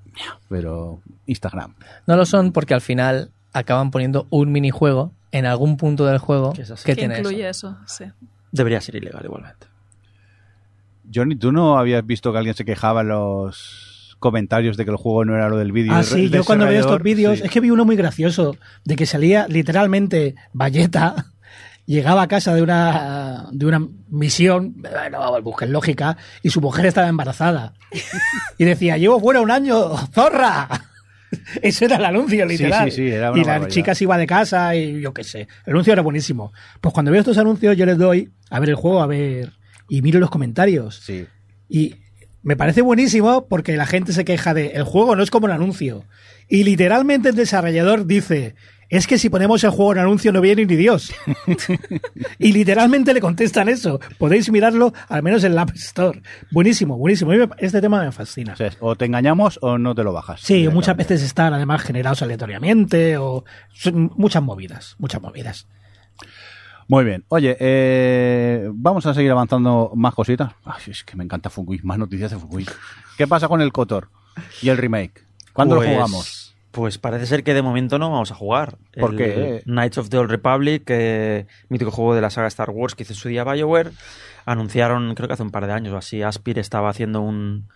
Pero 0.50 1.02
Instagram. 1.26 1.74
No 2.06 2.16
lo 2.16 2.26
son 2.26 2.52
porque 2.52 2.74
al 2.74 2.82
final 2.82 3.32
acaban 3.54 3.92
poniendo 3.92 4.28
un 4.30 4.52
minijuego 4.52 5.12
en 5.32 5.46
algún 5.46 5.78
punto 5.78 6.06
del 6.06 6.18
juego 6.20 6.54
Que 6.54 6.62
es 6.64 6.72
así. 6.72 6.86
que 6.86 6.92
que 6.94 7.00
tiene 7.00 7.18
incluye 7.20 7.48
eso. 7.50 7.78
eso. 7.86 8.06
sí. 8.06 8.06
Debería 8.52 8.80
ser 8.82 8.96
ilegal 8.96 9.24
igualmente. 9.26 9.68
Johnny, 11.14 11.36
¿tú 11.36 11.52
no 11.52 11.78
habías 11.78 12.06
visto 12.06 12.32
que 12.32 12.38
alguien 12.38 12.56
se 12.56 12.66
quejaba 12.66 13.02
en 13.02 13.10
los 13.10 14.16
comentarios 14.20 14.78
de 14.78 14.86
que 14.86 14.92
el 14.92 14.98
juego 14.98 15.26
no 15.26 15.36
era 15.36 15.48
lo 15.50 15.58
del 15.58 15.72
vídeo? 15.72 15.94
Ah, 15.94 16.04
sí, 16.04 16.30
yo 16.30 16.44
cuando 16.44 16.66
veo 16.66 16.80
estos 16.82 17.02
vídeos, 17.02 17.40
Sí. 17.40 17.46
es 17.46 17.52
que 17.52 17.60
vi 17.62 17.72
uno 17.72 17.86
muy 17.86 17.96
gracioso, 17.96 18.58
de 18.84 18.96
que 18.96 19.06
salía 19.06 19.48
literalmente 19.48 20.36
Valleta 20.54 21.28
llegaba 21.88 22.22
a 22.22 22.28
casa 22.28 22.54
de 22.54 22.62
una, 22.62 23.48
de 23.52 23.66
una 23.66 23.88
misión, 24.10 24.76
bueno, 24.78 25.42
busquen 25.42 25.72
lógica, 25.72 26.18
y 26.44 26.52
su 26.52 26.62
mujer 26.62 26.86
estaba 26.86 27.08
embarazada. 27.08 27.74
Y 28.58 28.66
decía, 28.66 28.98
llevo 28.98 29.20
fuera 29.20 29.42
un 29.42 29.50
año, 29.50 29.98
zorra. 30.14 30.68
Ese 31.62 31.86
era 31.86 31.96
el 31.96 32.06
anuncio, 32.06 32.46
literal. 32.46 32.92
sí, 32.92 32.98
sí, 32.98 33.08
era 33.08 33.32
una 33.32 33.42
y 33.42 33.44
la 33.44 33.68
chica 33.68 33.96
se 33.96 34.04
iba 34.04 34.18
de 34.18 34.28
casa 34.28 34.76
y 34.76 35.02
yo 35.02 35.14
qué 35.14 35.24
sé. 35.24 35.48
El 35.66 35.74
anuncio 35.74 35.94
era 35.94 36.02
buenísimo. 36.02 36.54
Pues 36.80 36.94
cuando 36.94 37.12
veo 37.12 37.22
estos 37.22 37.38
anuncios, 37.38 37.76
yo 37.76 37.86
les 37.86 37.98
doy 37.98 38.32
a 38.50 38.60
ver 38.60 38.70
el 38.70 38.76
juego, 38.76 39.02
a 39.02 39.08
ver. 39.08 39.54
Y 39.90 40.02
miro 40.02 40.20
los 40.20 40.30
comentarios. 40.30 41.02
Sí. 41.04 41.26
Y 41.70 41.96
me 42.44 42.56
parece 42.56 42.82
buenísimo 42.82 43.48
porque 43.48 43.76
la 43.76 43.86
gente 43.86 44.14
se 44.14 44.24
queja 44.24 44.54
de 44.54 44.68
el 44.68 44.84
juego 44.84 45.16
no 45.16 45.24
es 45.24 45.32
como 45.32 45.48
el 45.48 45.54
anuncio. 45.54 46.06
Y 46.48 46.64
literalmente 46.64 47.30
el 47.30 47.36
desarrollador 47.36 48.06
dice, 48.06 48.56
es 48.90 49.06
que 49.08 49.18
si 49.18 49.30
ponemos 49.30 49.64
el 49.64 49.70
juego 49.72 49.92
en 49.94 50.00
anuncio 50.00 50.32
no 50.32 50.40
viene 50.42 50.66
ni 50.66 50.76
Dios. 50.76 51.14
y 52.40 52.54
literalmente 52.54 53.14
le 53.14 53.20
contestan 53.22 53.70
eso. 53.70 54.00
Podéis 54.18 54.50
mirarlo 54.52 54.94
al 55.10 55.24
menos 55.24 55.44
en 55.44 55.56
la 55.56 55.64
App 55.64 55.72
Store. 55.76 56.22
Buenísimo, 56.52 56.98
buenísimo. 56.98 57.32
A 57.32 57.36
mí 57.36 57.40
me- 57.42 57.50
Este 57.58 57.82
tema 57.82 58.04
me 58.04 58.12
fascina. 58.12 58.54
O 58.54 58.56
sea, 58.56 58.72
o 58.80 58.96
te 58.96 59.06
engañamos 59.06 59.60
o 59.62 59.78
no 59.78 59.94
te 59.96 60.04
lo 60.04 60.14
bajas. 60.14 60.42
Sí, 60.42 60.68
muchas 60.70 60.96
veces 60.96 61.22
están 61.22 61.54
además 61.54 61.82
generados 61.82 62.22
aleatoriamente 62.22 63.18
o 63.18 63.44
son 63.74 64.12
muchas 64.16 64.42
movidas, 64.44 64.96
muchas 65.00 65.22
movidas. 65.22 65.68
Muy 66.90 67.04
bien. 67.04 67.26
Oye, 67.28 67.58
eh, 67.60 68.70
vamos 68.74 69.06
a 69.06 69.14
seguir 69.14 69.30
avanzando 69.32 69.92
más 69.96 70.14
cositas. 70.14 70.54
Ay, 70.64 70.82
es 70.88 71.04
que 71.04 71.18
me 71.18 71.26
encanta 71.26 71.50
Fukui, 71.50 71.82
más 71.84 71.98
noticias 71.98 72.32
de 72.32 72.38
Fukui. 72.38 72.66
¿Qué 73.18 73.28
pasa 73.28 73.50
con 73.50 73.60
el 73.62 73.74
Kotor 73.74 74.10
y 74.62 74.70
el 74.70 74.78
remake? 74.78 75.28
¿Cuándo 75.52 75.76
Pues- 75.76 75.90
lo 75.90 75.94
jugamos? 75.96 76.47
Pues 76.72 76.98
parece 76.98 77.26
ser 77.26 77.44
que 77.44 77.54
de 77.54 77.62
momento 77.62 77.98
no 77.98 78.12
vamos 78.12 78.32
a 78.32 78.36
jugar. 78.36 78.78
¿Por 79.00 79.12
El 79.12 79.18
qué? 79.18 79.62
Knights 79.66 79.98
of 79.98 80.10
the 80.10 80.18
Old 80.18 80.30
Republic, 80.30 80.84
eh, 80.88 81.48
mítico 81.70 81.92
juego 81.92 82.14
de 82.14 82.22
la 82.22 82.30
saga 82.30 82.48
Star 82.48 82.70
Wars 82.70 82.94
que 82.94 83.04
hizo 83.04 83.14
su 83.14 83.30
día 83.30 83.44
BioWare, 83.44 83.92
anunciaron, 84.46 85.16
creo 85.16 85.28
que 85.28 85.34
hace 85.34 85.44
un 85.44 85.52
par 85.52 85.66
de 85.66 85.74
años 85.74 85.94
o 85.94 85.98
así, 85.98 86.22
Aspir 86.22 86.60
estaba 86.60 86.90
haciendo 86.90 87.22
un 87.22 87.68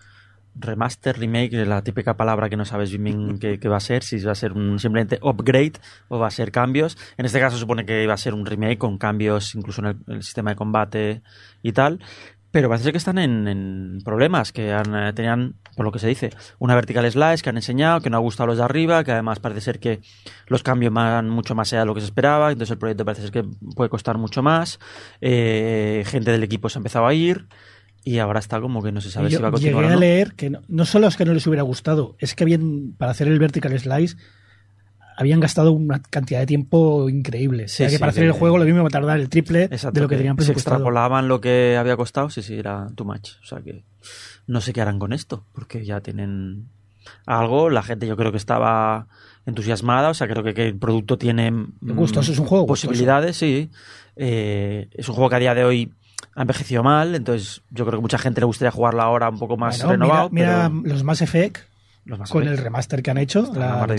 remaster, 0.55 1.17
remake, 1.17 1.53
la 1.65 1.81
típica 1.81 2.17
palabra 2.17 2.49
que 2.49 2.57
no 2.57 2.65
sabes 2.65 2.91
bien 2.91 3.03
bien 3.03 3.39
qué, 3.39 3.59
qué 3.59 3.69
va 3.69 3.77
a 3.77 3.81
ser, 3.81 4.03
si 4.03 4.19
va 4.19 4.33
a 4.33 4.35
ser 4.35 4.51
un 4.51 4.79
simplemente 4.79 5.17
upgrade 5.21 5.73
o 6.09 6.19
va 6.19 6.27
a 6.27 6.31
ser 6.31 6.51
cambios. 6.51 6.97
En 7.17 7.25
este 7.25 7.39
caso 7.39 7.57
supone 7.57 7.85
que 7.85 8.03
iba 8.03 8.13
a 8.13 8.17
ser 8.17 8.33
un 8.33 8.45
remake 8.45 8.77
con 8.77 8.97
cambios 8.97 9.55
incluso 9.55 9.81
en 9.81 9.87
el, 9.87 9.97
el 10.07 10.23
sistema 10.23 10.51
de 10.51 10.55
combate 10.57 11.21
y 11.61 11.71
tal. 11.71 11.99
Pero 12.51 12.67
parece 12.67 12.83
ser 12.83 12.91
que 12.91 12.97
están 12.97 13.17
en, 13.17 13.47
en 13.47 14.01
problemas, 14.03 14.51
que 14.51 14.73
han, 14.73 14.93
eh, 14.93 15.13
tenían, 15.13 15.55
por 15.75 15.85
lo 15.85 15.91
que 15.91 15.99
se 15.99 16.07
dice, 16.07 16.31
una 16.59 16.75
vertical 16.75 17.09
slice 17.09 17.41
que 17.41 17.49
han 17.49 17.55
enseñado, 17.55 18.01
que 18.01 18.09
no 18.09 18.17
ha 18.17 18.19
gustado 18.19 18.45
a 18.45 18.47
los 18.47 18.57
de 18.57 18.63
arriba, 18.65 19.03
que 19.03 19.13
además 19.13 19.39
parece 19.39 19.61
ser 19.61 19.79
que 19.79 20.01
los 20.47 20.61
cambios 20.61 20.93
van 20.93 21.29
mucho 21.29 21.55
más 21.55 21.71
allá 21.71 21.81
de 21.81 21.85
lo 21.85 21.95
que 21.95 22.01
se 22.01 22.07
esperaba, 22.07 22.51
entonces 22.51 22.71
el 22.71 22.77
proyecto 22.77 23.05
parece 23.05 23.21
ser 23.21 23.31
que 23.31 23.45
puede 23.75 23.89
costar 23.89 24.17
mucho 24.17 24.43
más, 24.43 24.79
eh, 25.21 26.03
gente 26.05 26.31
del 26.31 26.43
equipo 26.43 26.67
se 26.67 26.77
ha 26.77 26.81
empezado 26.81 27.07
a 27.07 27.13
ir 27.13 27.47
y 28.03 28.17
ahora 28.17 28.39
está 28.39 28.59
como 28.59 28.81
que 28.81 28.91
no 28.91 28.99
se 28.99 29.11
sabe 29.11 29.29
yo 29.29 29.37
si 29.37 29.43
va 29.43 29.49
a 29.49 29.51
continuar 29.51 29.83
llegué 29.83 29.87
o 29.87 29.91
a 29.91 29.95
no. 29.95 29.99
leer 29.99 30.33
que 30.33 30.49
no, 30.49 30.61
no 30.67 30.85
solo 30.85 31.07
es 31.07 31.15
que 31.15 31.23
no 31.25 31.33
les 31.33 31.45
hubiera 31.47 31.63
gustado, 31.63 32.15
es 32.19 32.35
que 32.35 32.43
habían, 32.43 32.95
para 32.97 33.11
hacer 33.11 33.27
el 33.27 33.39
vertical 33.39 33.77
slice, 33.79 34.17
habían 35.22 35.39
gastado 35.39 35.72
una 35.72 36.01
cantidad 36.01 36.39
de 36.39 36.45
tiempo 36.45 37.07
increíble. 37.09 37.67
Sí, 37.67 37.76
o 37.76 37.78
sea, 37.78 37.88
que 37.88 37.91
sí, 37.93 37.99
para 37.99 38.09
hacer 38.11 38.24
el 38.26 38.32
juego 38.34 38.57
lo 38.57 38.65
mismo 38.65 38.82
va 38.82 38.88
a 38.88 38.91
tardar 38.91 39.19
el 39.19 39.30
triple 39.30 39.63
Exacto, 39.63 39.91
de 39.91 40.01
lo 40.01 40.07
que 40.09 40.17
tenían 40.17 40.34
se 40.36 40.38
presupuestado. 40.38 40.76
extrapolaban 40.78 41.28
lo 41.28 41.39
que 41.41 41.78
había 41.80 41.95
costado, 41.95 42.30
sí, 42.30 42.41
sí, 42.41 42.55
era 42.55 42.88
too 42.95 43.05
much. 43.05 43.30
O 43.41 43.45
sea 43.45 43.61
que 43.61 43.84
no 44.47 44.59
sé 44.61 44.74
qué 44.74 44.82
harán 44.82 44.99
con 44.99 45.13
esto, 45.13 45.45
porque 45.53 45.86
ya 45.86 46.01
tienen 46.01 46.67
algo, 47.26 47.69
la 47.69 47.82
gente 47.84 48.05
yo 48.07 48.17
creo 48.17 48.32
que 48.32 48.38
estaba 48.38 49.07
entusiasmada, 49.45 50.09
o 50.09 50.13
sea, 50.13 50.28
creo 50.28 50.43
que, 50.43 50.53
que 50.53 50.67
el 50.67 50.78
producto 50.78 51.17
tiene 51.17 51.47
es 51.47 51.51
un 51.51 51.65
juego 51.88 51.95
gustoso. 51.95 52.34
posibilidades, 52.67 53.38
sí. 53.38 53.69
Eh, 54.15 54.89
es 54.93 55.07
un 55.09 55.15
juego 55.15 55.30
que 55.30 55.36
a 55.38 55.39
día 55.39 55.55
de 55.55 55.63
hoy 55.63 55.91
ha 56.36 56.41
envejecido 56.41 56.84
mal, 56.84 57.15
entonces 57.15 57.61
yo 57.72 57.86
creo 57.86 57.99
que 57.99 58.01
mucha 58.03 58.17
gente 58.19 58.39
le 58.41 58.45
gustaría 58.45 58.72
jugarlo 58.72 59.01
ahora 59.01 59.30
un 59.30 59.39
poco 59.39 59.57
más 59.57 59.78
Bueno, 59.84 59.91
renovado. 59.93 60.30
mira, 60.30 60.69
mira 60.69 60.82
pero 60.84 60.93
los 60.93 61.03
Mass 61.03 61.22
Effect 61.22 61.57
los 62.05 62.30
con 62.30 62.43
Effect. 62.43 62.57
el 62.59 62.63
remaster 62.63 63.01
que 63.03 63.11
han 63.11 63.17
hecho, 63.17 63.43
Está 63.43 63.59
la 63.59 63.86
bien. 63.86 63.97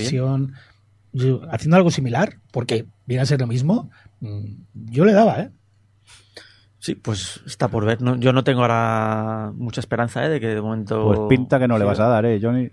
Haciendo 1.51 1.77
algo 1.77 1.91
similar, 1.91 2.39
porque 2.51 2.87
viene 3.07 3.23
a 3.23 3.27
ser 3.27 3.41
lo 3.41 3.47
mismo. 3.47 3.91
mm, 4.21 4.45
Yo 4.91 5.05
le 5.05 5.13
daba, 5.13 5.41
¿eh? 5.41 5.51
Sí, 6.79 6.95
pues 6.97 7.41
está 7.47 7.69
por 7.69 7.85
ver. 7.85 8.03
No- 8.03 8.17
yo 8.17 8.33
no 8.33 8.43
tengo 8.43 8.63
ahora 8.63 9.53
mucha 9.55 9.81
esperanza 9.81 10.25
¿eh? 10.25 10.29
de 10.29 10.41
que 10.41 10.49
de 10.49 10.61
momento... 10.61 11.05
Pues 11.07 11.21
pinta 11.29 11.59
que 11.61 11.69
no 11.69 11.79
le 11.79 11.85
vas 11.85 12.01
a 12.01 12.09
dar, 12.09 12.25
¿eh, 12.27 12.41
Johnny? 12.43 12.71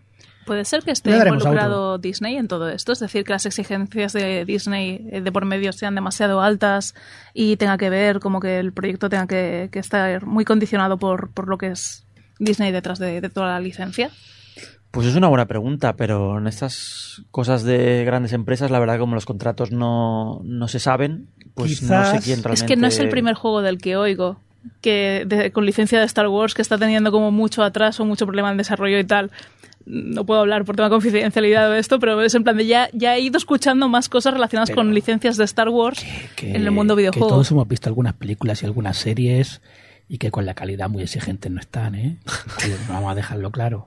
Puede 0.48 0.66
ser 0.66 0.82
que 0.82 0.90
esté 0.90 1.12
involucrado 1.16 2.00
Disney 2.00 2.36
en 2.38 2.48
todo 2.48 2.70
esto, 2.70 2.92
es 2.92 3.00
decir, 3.00 3.24
que 3.24 3.34
las 3.34 3.46
exigencias 3.46 4.14
de 4.14 4.46
Disney 4.46 5.08
eh, 5.12 5.22
de 5.22 5.32
por 5.32 5.46
medio 5.46 5.72
sean 5.74 5.94
demasiado 5.94 6.42
altas 6.42 6.96
y 7.36 7.56
tenga 7.58 7.78
que 7.78 7.92
ver 7.92 8.20
como 8.20 8.40
que 8.40 8.58
el 8.58 8.74
proyecto 8.74 9.10
tenga 9.10 9.28
que, 9.28 9.70
que 9.72 9.78
estar 9.78 10.26
muy 10.26 10.44
condicionado 10.46 10.98
por, 10.98 11.30
por 11.30 11.48
lo 11.48 11.60
que 11.60 11.68
es 11.68 12.04
Disney 12.40 12.72
detrás 12.72 12.98
de, 12.98 13.22
de 13.22 13.30
toda 13.30 13.50
la 13.50 13.60
licencia. 13.60 14.10
Pues 14.92 15.06
es 15.06 15.16
una 15.16 15.28
buena 15.28 15.46
pregunta, 15.46 15.96
pero 15.96 16.40
en 16.40 16.48
estas 16.48 17.24
cosas 17.32 17.64
de 17.64 18.04
grandes 18.06 18.34
empresas, 18.34 18.72
la 18.72 18.80
verdad, 18.80 18.98
como 18.98 19.14
los 19.16 19.26
contratos 19.26 19.72
no, 19.72 20.42
no 20.44 20.68
se 20.68 20.80
saben, 20.80 21.28
pues 21.54 21.84
no 21.84 22.06
sé 22.06 22.20
quién 22.22 22.44
realmente... 22.44 22.54
Es 22.54 22.64
que 22.64 22.76
no 22.76 22.88
es 22.88 22.98
el 23.00 23.10
primer 23.10 23.36
juego 23.36 23.62
del 23.62 23.78
que 23.78 23.98
oigo 23.98 24.40
que 24.82 25.24
de- 25.26 25.52
con 25.52 25.66
licencia 25.66 26.00
de 26.00 26.06
Star 26.06 26.28
Wars 26.28 26.54
que 26.54 26.62
está 26.62 26.78
teniendo 26.78 27.12
como 27.12 27.32
mucho 27.32 27.64
atraso, 27.64 28.04
mucho 28.04 28.26
problema 28.26 28.52
en 28.52 28.58
desarrollo 28.58 28.98
y 29.00 29.04
tal. 29.06 29.32
No 29.86 30.26
puedo 30.26 30.42
hablar 30.42 30.66
por 30.66 30.76
tema 30.76 30.90
de 30.90 30.92
confidencialidad 30.96 31.72
de 31.72 31.80
esto, 31.80 32.00
pero 32.00 32.22
es 32.22 32.36
en 32.36 32.44
plan 32.44 32.58
de 32.58 32.66
ya, 32.66 32.90
ya 32.94 33.16
he 33.16 33.22
ido 33.22 33.38
escuchando 33.38 33.88
más 33.90 34.10
cosas 34.10 34.34
relacionadas 34.34 34.72
con 34.72 34.94
licencias 34.94 35.38
de 35.38 35.46
Star 35.46 35.70
Wars 35.70 36.04
que, 36.36 36.50
en 36.50 36.64
el 36.64 36.72
mundo 36.72 36.96
que 36.96 37.02
videojuego. 37.04 37.28
todos 37.30 37.50
hemos 37.52 37.68
visto 37.68 37.90
algunas 37.90 38.14
películas 38.16 38.62
y 38.62 38.66
algunas 38.66 38.98
series 38.98 39.62
y 40.10 40.18
que 40.18 40.30
con 40.32 40.46
la 40.46 40.54
calidad 40.56 40.90
muy 40.90 41.04
exigente 41.04 41.50
no 41.50 41.60
están, 41.60 41.96
¿eh? 41.96 42.18
Vamos 42.90 43.12
a 43.12 43.16
dejarlo 43.16 43.52
claro. 43.52 43.86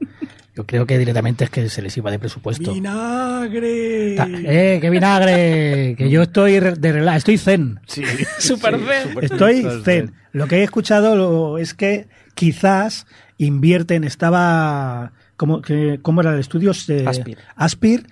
Yo 0.55 0.67
creo 0.67 0.87
que 0.87 0.99
directamente 0.99 1.45
es 1.45 1.51
que 1.51 1.69
se 1.71 1.81
les 1.81 1.97
iba 1.97 2.11
de 2.11 2.19
presupuesto. 2.19 2.75
¡Vinagre! 2.75 4.15
Ta- 4.17 4.29
¡Eh, 4.31 4.79
qué 4.83 4.91
vinagre! 4.91 5.95
Que 5.97 6.11
yo 6.11 6.23
estoy 6.23 6.61
de 6.61 6.93
relax, 6.93 7.19
estoy 7.19 7.39
zen. 7.39 7.81
Sí. 7.87 8.03
Super 8.39 8.79
zen. 8.79 9.19
Estoy 9.23 9.67
zen. 9.83 10.13
Lo 10.33 10.47
que 10.49 10.57
he 10.59 10.63
escuchado 10.63 11.17
lo- 11.17 11.59
es 11.59 11.73
que 11.75 12.07
quizás 12.35 13.07
invierten, 13.39 14.05
estaba... 14.05 15.13
¿Cómo, 15.37 15.63
que- 15.63 15.99
cómo 16.03 16.21
era 16.21 16.35
el 16.35 16.41
estudio? 16.41 16.73
Eh, 16.89 17.05
Aspir. 17.07 17.39
Aspir, 17.57 18.07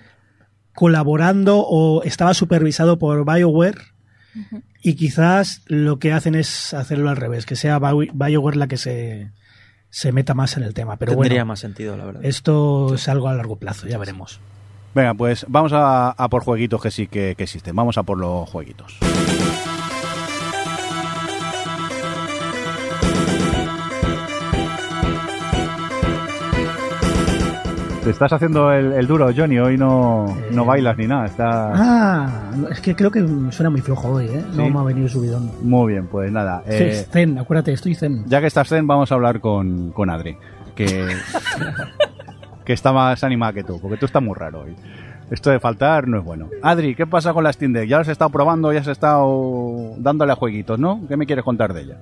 colaborando 0.73 1.59
o 1.59 2.03
estaba 2.03 2.33
supervisado 2.33 2.97
por 2.97 3.23
BioWare 3.25 3.77
y 4.81 4.95
quizás 4.95 5.61
lo 5.67 5.99
que 5.99 6.11
hacen 6.13 6.35
es 6.35 6.73
hacerlo 6.73 7.09
al 7.09 7.17
revés, 7.17 7.45
que 7.45 7.55
sea 7.55 7.77
Bio- 7.79 8.11
BioWare 8.13 8.57
la 8.57 8.67
que 8.67 8.77
se, 8.77 9.31
se 9.91 10.11
meta 10.11 10.33
más 10.33 10.57
en 10.57 10.63
el 10.63 10.73
tema. 10.73 10.95
Pero 10.97 11.11
Tendría 11.11 11.33
bueno, 11.41 11.45
más 11.45 11.59
sentido, 11.59 11.95
la 11.95 12.05
verdad. 12.05 12.25
esto 12.25 12.95
es 12.95 13.07
algo 13.07 13.27
a 13.27 13.35
largo 13.35 13.57
plazo, 13.57 13.87
ya 13.87 13.99
veremos. 13.99 14.39
Venga, 14.95 15.13
pues 15.13 15.45
vamos 15.47 15.71
a, 15.73 16.09
a 16.09 16.27
por 16.29 16.43
jueguitos 16.43 16.81
que 16.81 16.89
sí 16.91 17.07
que, 17.07 17.35
que 17.37 17.43
existen. 17.43 17.75
Vamos 17.75 17.97
a 17.99 18.03
por 18.03 18.17
los 18.17 18.49
jueguitos. 18.49 18.97
Te 28.03 28.09
estás 28.09 28.33
haciendo 28.33 28.71
el, 28.73 28.93
el 28.93 29.05
duro, 29.05 29.29
Johnny. 29.35 29.59
Hoy 29.59 29.77
no, 29.77 30.25
no 30.51 30.63
Eh. 30.63 30.65
bailas 30.65 30.97
ni 30.97 31.05
nada. 31.05 31.25
Está 31.27 31.71
Ah, 31.75 32.51
es 32.71 32.81
que 32.81 32.95
creo 32.95 33.11
que 33.11 33.23
suena 33.51 33.69
muy 33.69 33.81
flojo 33.81 34.09
hoy, 34.09 34.25
¿eh? 34.25 34.43
No 34.55 34.65
Sí. 34.65 34.71
me 34.71 34.79
ha 34.79 34.83
venido 34.83 35.07
subidón. 35.07 35.51
muy 35.61 35.93
bien. 35.93 36.07
Pues 36.07 36.31
nada. 36.31 36.63
Eh, 36.65 37.05
zen, 37.11 37.37
acuérdate, 37.37 37.73
estoy 37.73 37.93
zen. 37.93 38.23
ya 38.25 38.41
que 38.41 38.47
estás 38.47 38.69
zen, 38.69 38.87
vamos 38.87 39.11
a 39.11 39.15
hablar 39.15 39.39
con, 39.39 39.91
con 39.91 40.09
Adri. 40.09 40.35
Que, 40.73 40.85
que 42.65 42.73
está 42.73 42.91
más 42.91 43.23
animada 43.23 43.53
que 43.53 43.63
tú, 43.63 43.79
porque 43.79 43.97
tú 43.97 44.07
estás 44.07 44.23
muy 44.23 44.33
raro 44.33 44.61
hoy. 44.61 44.75
Esto 45.29 45.51
de 45.51 45.59
faltar 45.59 46.07
no 46.07 46.17
es 46.17 46.25
bueno. 46.25 46.49
Adri, 46.63 46.95
¿qué 46.95 47.05
pasa 47.05 47.33
con 47.33 47.43
la 47.43 47.53
Steam 47.53 47.71
Deck? 47.71 47.87
Ya 47.87 47.99
has 47.99 48.07
estado 48.07 48.31
probando, 48.31 48.73
ya 48.73 48.79
has 48.79 48.87
estado 48.87 49.91
dándole 49.97 50.31
a 50.31 50.35
jueguitos, 50.35 50.79
¿no? 50.79 51.01
¿Qué 51.07 51.15
me 51.17 51.25
quieres 51.27 51.45
contar 51.45 51.71
de 51.73 51.81
ella? 51.81 51.97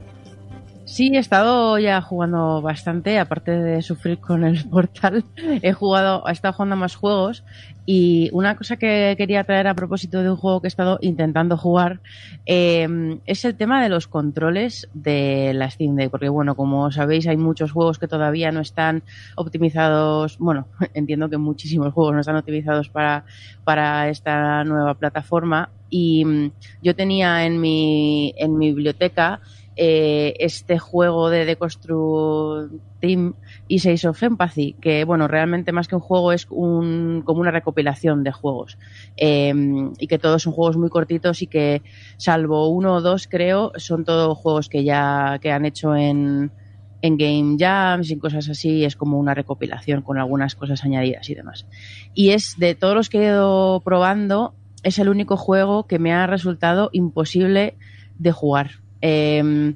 Sí, 0.89 1.11
he 1.13 1.19
estado 1.19 1.77
ya 1.77 2.01
jugando 2.01 2.63
bastante, 2.63 3.19
aparte 3.19 3.51
de 3.51 3.83
sufrir 3.83 4.17
con 4.17 4.43
el 4.43 4.65
portal, 4.69 5.23
he 5.61 5.71
jugado, 5.71 6.27
he 6.27 6.31
estado 6.31 6.55
jugando 6.55 6.77
más 6.77 6.95
juegos 6.95 7.43
y 7.85 8.31
una 8.33 8.57
cosa 8.57 8.75
que 8.75 9.13
quería 9.15 9.43
traer 9.43 9.67
a 9.67 9.75
propósito 9.75 10.23
de 10.23 10.31
un 10.31 10.35
juego 10.35 10.61
que 10.61 10.67
he 10.67 10.69
estado 10.69 10.97
intentando 11.01 11.57
jugar 11.57 12.01
eh, 12.47 13.19
es 13.27 13.45
el 13.45 13.55
tema 13.55 13.83
de 13.83 13.89
los 13.89 14.07
controles 14.07 14.89
de 14.93 15.53
la 15.53 15.69
Steam 15.69 15.95
Deck, 15.95 16.09
porque 16.09 16.27
bueno, 16.27 16.55
como 16.55 16.91
sabéis 16.91 17.27
hay 17.27 17.37
muchos 17.37 17.71
juegos 17.71 17.99
que 17.99 18.07
todavía 18.07 18.51
no 18.51 18.59
están 18.59 19.03
optimizados, 19.35 20.39
bueno, 20.39 20.67
entiendo 20.95 21.29
que 21.29 21.37
muchísimos 21.37 21.93
juegos 21.93 22.15
no 22.15 22.21
están 22.21 22.35
optimizados 22.35 22.89
para, 22.89 23.25
para 23.63 24.09
esta 24.09 24.63
nueva 24.63 24.95
plataforma 24.95 25.69
y 25.87 26.25
mm, 26.25 26.51
yo 26.81 26.95
tenía 26.95 27.45
en 27.45 27.61
mi, 27.61 28.33
en 28.37 28.57
mi 28.57 28.69
biblioteca 28.69 29.39
eh, 29.81 30.35
este 30.39 30.77
juego 30.77 31.29
de 31.29 31.45
Deconstruct 31.45 32.73
Team 32.99 33.35
y 33.69 33.79
Seis 33.79 34.03
of 34.03 34.21
Empathy, 34.21 34.73
que 34.73 35.05
bueno, 35.05 35.29
realmente 35.29 35.71
más 35.71 35.87
que 35.87 35.95
un 35.95 36.01
juego 36.01 36.33
es 36.33 36.47
un, 36.49 37.21
como 37.23 37.39
una 37.39 37.51
recopilación 37.51 38.25
de 38.25 38.33
juegos. 38.33 38.77
Eh, 39.15 39.53
y 39.97 40.07
que 40.07 40.19
todos 40.19 40.43
son 40.43 40.51
juegos 40.51 40.75
muy 40.75 40.89
cortitos 40.89 41.41
y 41.41 41.47
que, 41.47 41.81
salvo 42.17 42.67
uno 42.67 42.95
o 42.95 43.01
dos, 43.01 43.29
creo, 43.29 43.71
son 43.77 44.03
todos 44.03 44.37
juegos 44.37 44.67
que 44.67 44.83
ya 44.83 45.39
que 45.41 45.49
han 45.49 45.63
hecho 45.63 45.95
en, 45.95 46.51
en 47.01 47.17
Game 47.17 47.55
Jams 47.57 48.11
y 48.11 48.17
cosas 48.17 48.49
así, 48.49 48.83
es 48.83 48.97
como 48.97 49.17
una 49.17 49.33
recopilación 49.33 50.01
con 50.01 50.17
algunas 50.17 50.55
cosas 50.55 50.83
añadidas 50.83 51.29
y 51.29 51.35
demás. 51.35 51.65
Y 52.13 52.31
es 52.31 52.55
de 52.57 52.75
todos 52.75 52.95
los 52.95 53.07
que 53.07 53.19
he 53.19 53.27
ido 53.27 53.79
probando, 53.79 54.55
es 54.83 54.99
el 54.99 55.07
único 55.07 55.37
juego 55.37 55.87
que 55.87 55.99
me 55.99 56.11
ha 56.11 56.27
resultado 56.27 56.89
imposible 56.91 57.77
de 58.17 58.33
jugar. 58.33 58.71
Eh, 59.01 59.73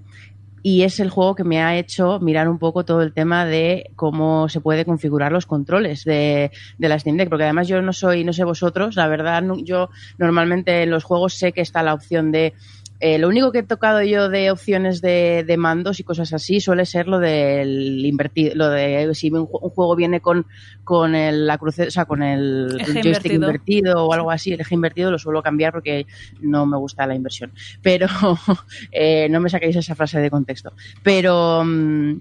y 0.65 0.84
es 0.84 1.01
el 1.01 1.09
juego 1.09 1.36
que 1.36 1.43
me 1.43 1.61
ha 1.61 1.78
hecho 1.78 2.19
mirar 2.21 2.47
un 2.47 2.57
poco 2.57 2.86
todo 2.86 3.01
el 3.01 3.13
tema 3.13 3.45
de 3.45 3.91
cómo 3.97 4.47
se 4.47 4.61
puede 4.61 4.86
configurar 4.86 5.34
los 5.34 5.45
controles 5.45 6.05
de, 6.05 6.51
de, 6.78 6.89
la 6.89 6.97
Steam 6.97 7.17
Deck, 7.17 7.28
porque 7.28 7.43
además 7.43 7.67
yo 7.67 7.82
no 7.82 7.91
soy, 7.91 8.24
no 8.24 8.32
sé 8.32 8.45
vosotros, 8.45 8.95
la 8.95 9.09
verdad, 9.09 9.43
yo 9.63 9.89
normalmente 10.17 10.84
en 10.84 10.89
los 10.89 11.03
juegos 11.03 11.34
sé 11.34 11.51
que 11.51 11.59
está 11.59 11.84
la 11.84 11.93
opción 11.93 12.32
de 12.32 12.53
eh, 13.05 13.17
lo 13.17 13.27
único 13.27 13.51
que 13.51 13.59
he 13.59 13.63
tocado 13.63 14.01
yo 14.01 14.29
de 14.29 14.49
opciones 14.49 15.01
de, 15.01 15.43
de, 15.45 15.57
mandos 15.57 15.99
y 15.99 16.05
cosas 16.05 16.31
así 16.31 16.61
suele 16.61 16.85
ser 16.85 17.09
lo 17.09 17.19
del 17.19 18.05
invertido, 18.05 18.55
lo 18.55 18.69
de 18.69 19.13
si 19.13 19.29
un, 19.29 19.45
juego 19.45 19.97
viene 19.97 20.21
con, 20.21 20.45
con 20.85 21.13
el, 21.13 21.45
la 21.45 21.57
cruce, 21.57 21.87
o 21.87 21.91
sea, 21.91 22.05
con 22.05 22.23
el, 22.23 22.77
el 22.79 22.85
joystick 22.85 23.05
invertido. 23.05 23.35
invertido. 23.35 24.05
o 24.05 24.13
algo 24.13 24.31
así, 24.31 24.53
el 24.53 24.61
eje 24.61 24.75
invertido 24.75 25.11
lo 25.11 25.19
suelo 25.19 25.43
cambiar 25.43 25.73
porque 25.73 26.07
no 26.39 26.65
me 26.65 26.77
gusta 26.77 27.05
la 27.05 27.13
inversión. 27.13 27.51
Pero 27.81 28.07
eh, 28.93 29.27
no 29.27 29.41
me 29.41 29.49
saquéis 29.49 29.75
esa 29.75 29.95
frase 29.95 30.21
de 30.21 30.29
contexto. 30.29 30.71
Pero 31.03 31.61
mm, 31.65 32.13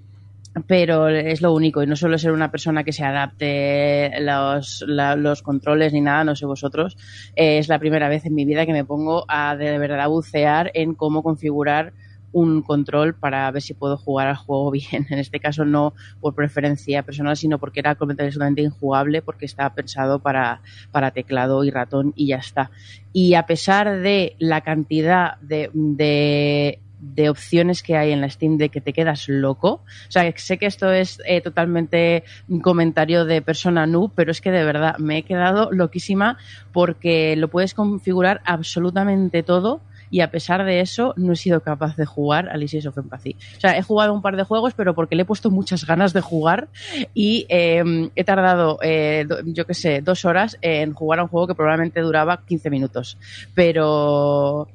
pero 0.67 1.09
es 1.09 1.41
lo 1.41 1.53
único 1.55 1.83
y 1.83 1.87
no 1.87 1.97
suelo 1.97 2.19
ser 2.19 2.33
una 2.33 2.51
persona 2.51 2.85
que 2.85 2.93
se 2.93 3.05
adapte 3.05 4.13
los, 4.21 4.85
los 4.87 5.43
controles 5.43 5.93
ni 5.93 6.01
nada, 6.01 6.25
no 6.25 6.37
sé 6.37 6.47
vosotros. 6.47 6.97
Eh, 7.35 7.59
es 7.59 7.69
la 7.69 7.79
primera 7.79 8.09
vez 8.09 8.27
en 8.27 8.35
mi 8.35 8.45
vida 8.45 8.67
que 8.67 8.73
me 8.73 8.85
pongo 8.85 9.25
a 9.29 9.57
de 9.57 9.79
verdad 9.79 10.09
bucear 10.09 10.71
en 10.75 10.95
cómo 10.95 11.23
configurar 11.23 11.93
un 12.33 12.63
control 12.63 13.15
para 13.15 13.51
ver 13.51 13.63
si 13.63 13.75
puedo 13.75 13.97
jugar 13.97 14.29
al 14.29 14.37
juego 14.37 14.71
bien. 14.73 15.07
En 15.11 15.19
este 15.19 15.41
caso 15.41 15.65
no 15.65 15.95
por 16.21 16.35
preferencia 16.35 17.03
personal, 17.03 17.37
sino 17.37 17.59
porque 17.59 17.81
era 17.81 17.95
completamente 17.95 18.63
injugable 18.63 19.23
porque 19.23 19.47
estaba 19.47 19.75
pensado 19.75 20.19
para, 20.19 20.61
para 20.91 21.13
teclado 21.13 21.65
y 21.65 21.71
ratón 21.71 22.13
y 22.17 22.29
ya 22.29 22.37
está. 22.37 22.71
Y 23.13 23.35
a 23.35 23.47
pesar 23.47 24.01
de 24.01 24.37
la 24.39 24.61
cantidad 24.63 25.39
de 25.41 26.81
de 27.03 27.29
opciones 27.29 27.83
que 27.83 27.97
hay 27.97 28.13
en 28.13 28.21
la 28.21 28.31
Steam 28.31 28.57
de 28.57 28.69
que 28.69 28.81
te 28.81 28.93
quedas 28.93 29.29
loco. 29.29 29.83
O 30.09 30.11
sea, 30.11 30.33
sé 30.37 30.57
que 30.57 30.67
esto 30.67 30.91
es 30.91 31.21
eh, 31.27 31.41
totalmente 31.41 32.25
un 32.49 32.61
comentario 32.61 33.25
de 33.25 33.43
persona 33.43 33.87
noob, 33.87 34.13
pero 34.15 34.31
es 34.31 34.41
que 34.41 34.53
de 34.53 34.65
verdad 34.65 34.97
me 34.99 35.19
he 35.19 35.23
quedado 35.25 35.71
loquísima 35.73 36.39
porque 36.73 37.37
lo 37.37 37.49
puedes 37.49 37.75
configurar 37.75 38.41
absolutamente 38.45 39.43
todo 39.43 39.81
y 40.13 40.21
a 40.21 40.31
pesar 40.31 40.65
de 40.65 40.81
eso 40.81 41.15
no 41.17 41.33
he 41.33 41.37
sido 41.37 41.61
capaz 41.61 41.97
de 41.97 42.05
jugar 42.05 42.51
Alice 42.51 42.87
of 42.87 42.99
Empathy. 42.99 43.35
O 43.57 43.61
sea, 43.61 43.77
he 43.79 43.83
jugado 43.83 44.13
un 44.13 44.21
par 44.21 44.37
de 44.37 44.45
juegos, 44.45 44.75
pero 44.75 44.95
porque 44.95 45.17
le 45.17 45.23
he 45.23 45.25
puesto 45.25 45.51
muchas 45.51 45.87
ganas 45.87 46.13
de 46.13 46.21
jugar 46.21 46.69
y 47.15 47.47
eh, 47.49 48.11
he 48.15 48.23
tardado, 48.23 48.79
eh, 48.83 49.27
yo 49.47 49.67
qué 49.67 49.75
sé, 49.75 50.03
dos 50.03 50.27
horas 50.27 50.59
en 50.61 50.93
jugar 50.93 51.19
a 51.19 51.23
un 51.23 51.29
juego 51.29 51.47
que 51.47 51.55
probablemente 51.55 52.01
duraba 52.03 52.45
15 52.45 52.69
minutos. 52.69 53.17
Pero 53.55 54.69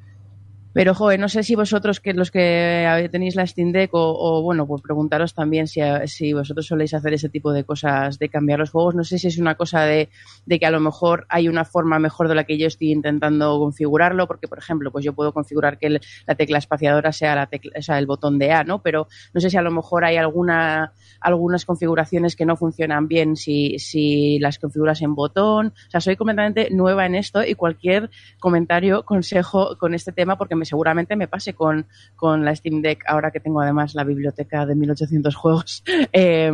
pero, 0.78 0.93
joder, 0.93 1.19
no 1.19 1.28
sé 1.28 1.41
si 1.41 1.55
vosotros, 1.55 1.99
que 1.99 2.13
los 2.13 2.30
que 2.30 3.09
tenéis 3.11 3.36
la 3.36 3.47
Steam 3.47 3.71
Deck, 3.71 3.89
o, 3.93 4.43
bueno, 4.43 4.67
pues 4.67 4.84
preguntaros 4.84 5.34
también 5.34 5.65
si, 5.65 5.82
si, 6.05 6.34
vosotros 6.34 6.67
soléis 6.67 6.93
hacer 6.93 7.15
ese 7.15 7.30
tipo 7.30 7.51
de 7.51 7.63
cosas 7.63 8.19
de 8.19 8.30
cambiar 8.30 8.59
los 8.59 8.69
juegos. 8.69 8.93
No 8.93 9.03
sé 9.03 9.17
si 9.17 9.25
es 9.25 9.39
una 9.39 9.55
cosa 9.55 9.82
de, 9.86 10.09
de, 10.45 10.59
que 10.59 10.67
a 10.67 10.69
lo 10.69 10.80
mejor 10.80 11.25
hay 11.30 11.47
una 11.47 11.65
forma 11.65 11.97
mejor 11.97 12.28
de 12.28 12.36
la 12.36 12.43
que 12.43 12.59
yo 12.59 12.67
estoy 12.67 12.91
intentando 12.91 13.57
configurarlo, 13.57 14.28
porque, 14.28 14.47
por 14.47 14.59
ejemplo, 14.59 14.91
pues 14.91 15.03
yo 15.03 15.13
puedo 15.13 15.34
configurar 15.34 15.80
que 15.80 15.99
la 16.28 16.36
tecla 16.36 16.59
espaciadora 16.59 17.11
sea, 17.11 17.34
la 17.34 17.47
tecla, 17.47 17.82
sea 17.82 17.97
el 17.97 18.05
botón 18.05 18.38
de 18.38 18.51
A, 18.51 18.63
¿no? 18.63 18.84
Pero 18.84 19.07
no 19.34 19.41
sé 19.41 19.49
si 19.49 19.57
a 19.57 19.63
lo 19.63 19.71
mejor 19.71 20.05
hay 20.05 20.17
alguna, 20.17 20.93
algunas 21.21 21.65
configuraciones 21.65 22.36
que 22.36 22.45
no 22.45 22.55
funcionan 22.55 23.07
bien 23.07 23.36
si, 23.36 23.80
si 23.80 24.38
las 24.38 24.59
configuras 24.59 25.01
en 25.01 25.15
botón. 25.15 25.73
O 25.88 25.89
sea, 25.89 26.01
soy 26.01 26.15
completamente 26.15 26.69
nueva 26.69 27.07
en 27.07 27.15
esto 27.15 27.43
y 27.43 27.55
cualquier 27.55 28.11
comentario, 28.39 29.05
consejo 29.05 29.75
con 29.80 29.95
este 29.95 30.11
tema, 30.11 30.38
porque 30.38 30.53
me 30.53 30.66
seguramente 30.68 31.15
me 31.15 31.28
pase 31.28 31.53
con, 31.53 31.88
con 32.15 32.45
la 32.45 32.55
Steam 32.55 32.82
Deck, 32.82 33.03
ahora 33.07 33.32
que 33.32 33.39
tengo 33.39 33.61
además 33.61 33.95
la 33.95 34.03
biblioteca 34.03 34.65
de 34.65 34.76
1800 34.76 35.36
juegos. 35.36 35.84
Eh, 36.13 36.51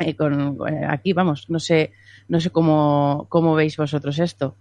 eh, 0.00 0.16
con, 0.16 0.58
eh, 0.66 0.86
aquí, 0.88 1.12
vamos, 1.12 1.50
no 1.50 1.58
sé, 1.58 1.92
no 2.28 2.40
sé 2.40 2.50
cómo, 2.50 3.26
cómo 3.28 3.54
veis 3.54 3.76
vosotros 3.76 4.18
esto. 4.18 4.56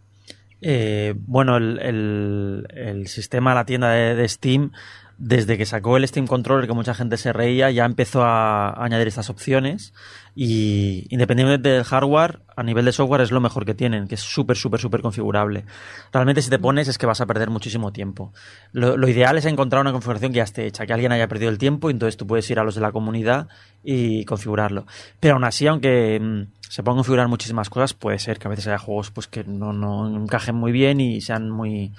Eh, 0.61 1.13
bueno, 1.15 1.55
el, 1.55 1.79
el, 1.79 2.67
el, 2.71 3.07
sistema, 3.07 3.55
la 3.55 3.65
tienda 3.65 3.91
de, 3.91 4.27
Steam, 4.27 4.71
desde 5.19 5.57
que 5.57 5.65
sacó 5.65 5.97
el 5.97 6.07
Steam 6.07 6.27
Controller, 6.27 6.65
que 6.65 6.73
mucha 6.73 6.93
gente 6.93 7.17
se 7.17 7.33
reía, 7.33 7.69
ya 7.71 7.83
empezó 7.83 8.23
a, 8.23 8.71
añadir 8.83 9.09
estas 9.09 9.29
opciones. 9.29 9.93
Y 10.33 11.07
independientemente 11.09 11.67
del 11.67 11.83
hardware, 11.83 12.39
a 12.55 12.63
nivel 12.63 12.85
de 12.85 12.93
software 12.93 13.19
es 13.19 13.31
lo 13.31 13.41
mejor 13.41 13.65
que 13.65 13.73
tienen, 13.73 14.07
que 14.07 14.15
es 14.15 14.21
súper, 14.21 14.55
súper, 14.55 14.79
súper 14.79 15.01
configurable. 15.01 15.65
Realmente 16.13 16.41
si 16.41 16.49
te 16.49 16.57
pones 16.57 16.87
es 16.87 16.97
que 16.97 17.05
vas 17.05 17.19
a 17.19 17.25
perder 17.25 17.49
muchísimo 17.49 17.91
tiempo. 17.91 18.31
Lo, 18.71 19.07
ideal 19.09 19.37
es 19.37 19.43
encontrar 19.43 19.81
una 19.81 19.91
configuración 19.91 20.31
que 20.31 20.37
ya 20.37 20.43
esté 20.43 20.65
hecha, 20.65 20.85
que 20.85 20.93
alguien 20.93 21.11
haya 21.11 21.27
perdido 21.27 21.51
el 21.51 21.57
tiempo 21.57 21.89
y 21.89 21.93
entonces 21.93 22.15
tú 22.15 22.25
puedes 22.25 22.49
ir 22.49 22.57
a 22.57 22.63
los 22.63 22.75
de 22.75 22.81
la 22.81 22.93
comunidad 22.93 23.49
y 23.83 24.23
configurarlo. 24.23 24.85
Pero 25.19 25.33
aún 25.33 25.43
así, 25.43 25.67
aunque 25.67 26.17
mmm, 26.21 26.43
se 26.61 26.81
puedan 26.81 26.97
configurar 26.97 27.27
muchísimas 27.27 27.69
cosas, 27.69 27.93
puede 27.93 28.19
ser 28.19 28.39
que 28.39 28.47
a 28.47 28.51
veces 28.51 28.67
haya 28.67 28.77
juegos 28.77 29.11
pues 29.11 29.27
que 29.27 29.43
no, 29.43 29.73
no 29.73 30.23
encajen 30.23 30.55
muy 30.55 30.71
bien 30.71 31.01
y 31.01 31.19
sean 31.19 31.49
muy 31.49 31.91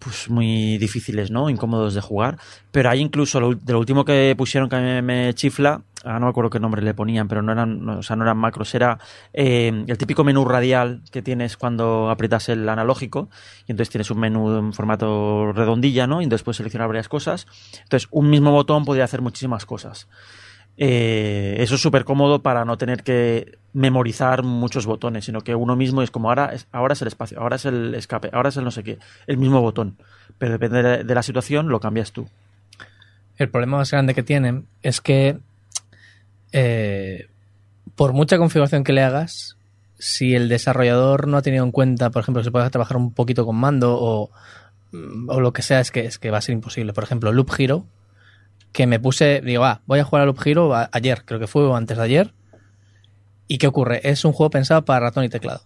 pues 0.00 0.28
muy 0.30 0.78
difíciles, 0.78 1.30
¿no? 1.30 1.48
Incómodos 1.48 1.94
de 1.94 2.00
jugar. 2.00 2.38
Pero 2.72 2.90
hay 2.90 3.00
incluso 3.00 3.38
lo, 3.38 3.54
de 3.54 3.72
lo 3.72 3.78
último 3.78 4.04
que 4.04 4.34
pusieron 4.36 4.68
que 4.68 4.76
me, 4.76 5.02
me 5.02 5.34
chifla, 5.34 5.82
ah, 6.04 6.18
no 6.18 6.26
me 6.26 6.30
acuerdo 6.30 6.50
qué 6.50 6.58
nombre 6.58 6.82
le 6.82 6.94
ponían, 6.94 7.28
pero 7.28 7.42
no 7.42 7.52
eran, 7.52 7.88
o 7.88 8.02
sea, 8.02 8.16
no 8.16 8.24
eran 8.24 8.38
macros, 8.38 8.74
era 8.74 8.98
eh, 9.32 9.84
el 9.86 9.98
típico 9.98 10.24
menú 10.24 10.44
radial 10.44 11.02
que 11.12 11.22
tienes 11.22 11.56
cuando 11.56 12.10
aprietas 12.10 12.48
el 12.48 12.68
analógico, 12.68 13.28
y 13.66 13.72
entonces 13.72 13.90
tienes 13.90 14.10
un 14.10 14.18
menú 14.18 14.58
en 14.58 14.72
formato 14.72 15.52
redondilla, 15.52 16.06
¿no? 16.06 16.20
Y 16.20 16.24
entonces 16.24 16.44
puedes 16.44 16.56
seleccionar 16.56 16.88
varias 16.88 17.08
cosas. 17.08 17.46
Entonces, 17.82 18.08
un 18.10 18.30
mismo 18.30 18.50
botón 18.52 18.84
podría 18.84 19.04
hacer 19.04 19.20
muchísimas 19.20 19.66
cosas. 19.66 20.08
Eh, 20.82 21.56
eso 21.58 21.74
es 21.74 21.82
súper 21.82 22.06
cómodo 22.06 22.40
para 22.40 22.64
no 22.64 22.78
tener 22.78 23.02
que 23.02 23.58
memorizar 23.74 24.42
muchos 24.42 24.86
botones, 24.86 25.26
sino 25.26 25.42
que 25.42 25.54
uno 25.54 25.76
mismo 25.76 26.00
es 26.00 26.10
como 26.10 26.30
ahora 26.30 26.54
es, 26.54 26.68
ahora 26.72 26.94
es 26.94 27.02
el 27.02 27.08
espacio, 27.08 27.38
ahora 27.38 27.56
es 27.56 27.66
el 27.66 27.94
escape, 27.94 28.30
ahora 28.32 28.48
es 28.48 28.56
el 28.56 28.64
no 28.64 28.70
sé 28.70 28.82
qué, 28.82 28.98
el 29.26 29.36
mismo 29.36 29.60
botón. 29.60 29.98
Pero 30.38 30.52
depende 30.52 31.04
de, 31.04 31.14
la 31.14 31.22
situación, 31.22 31.68
lo 31.68 31.80
cambias 31.80 32.12
tú. 32.12 32.26
El 33.36 33.50
problema 33.50 33.76
más 33.76 33.90
grande 33.90 34.14
que 34.14 34.22
tienen 34.22 34.64
es 34.82 35.02
que 35.02 35.36
eh, 36.52 37.28
por 37.94 38.14
mucha 38.14 38.38
configuración 38.38 38.82
que 38.82 38.94
le 38.94 39.02
hagas, 39.02 39.58
si 39.98 40.34
el 40.34 40.48
desarrollador 40.48 41.28
no 41.28 41.36
ha 41.36 41.42
tenido 41.42 41.62
en 41.62 41.72
cuenta, 41.72 42.08
por 42.08 42.22
ejemplo, 42.22 42.40
que 42.40 42.46
se 42.46 42.52
puede 42.52 42.70
trabajar 42.70 42.96
un 42.96 43.12
poquito 43.12 43.44
con 43.44 43.56
mando 43.56 43.98
o, 44.00 44.30
o 45.28 45.40
lo 45.40 45.52
que 45.52 45.60
sea, 45.60 45.80
es 45.80 45.90
que, 45.90 46.06
es 46.06 46.18
que 46.18 46.30
va 46.30 46.38
a 46.38 46.42
ser 46.42 46.54
imposible. 46.54 46.94
Por 46.94 47.04
ejemplo, 47.04 47.32
Loop 47.32 47.50
Hero, 47.58 47.84
que 48.72 48.86
me 48.86 49.00
puse, 49.00 49.40
digo, 49.40 49.64
ah, 49.64 49.82
voy 49.86 49.98
a 49.98 50.04
jugar 50.04 50.22
a 50.22 50.26
Loop 50.26 50.40
Hero 50.44 50.72
ayer, 50.92 51.24
creo 51.24 51.40
que 51.40 51.46
fue 51.46 51.66
o 51.66 51.76
antes 51.76 51.96
de 51.96 52.04
ayer. 52.04 52.34
¿Y 53.46 53.58
qué 53.58 53.66
ocurre? 53.66 54.00
Es 54.08 54.24
un 54.24 54.32
juego 54.32 54.50
pensado 54.50 54.84
para 54.84 55.00
ratón 55.00 55.24
y 55.24 55.28
teclado. 55.28 55.62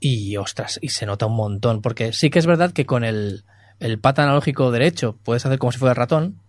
Y 0.00 0.36
ostras, 0.36 0.78
y 0.82 0.90
se 0.90 1.06
nota 1.06 1.26
un 1.26 1.34
montón, 1.34 1.80
porque 1.80 2.12
sí 2.12 2.30
que 2.30 2.38
es 2.38 2.46
verdad 2.46 2.72
que 2.72 2.86
con 2.86 3.02
el, 3.02 3.44
el 3.80 3.98
pad 3.98 4.20
analógico 4.20 4.70
derecho 4.70 5.18
puedes 5.24 5.44
hacer 5.46 5.58
como 5.58 5.72
si 5.72 5.78
fuera 5.78 5.94
ratón, 5.94 6.40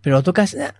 pero 0.00 0.22
tocas 0.22 0.54
eh, 0.54 0.72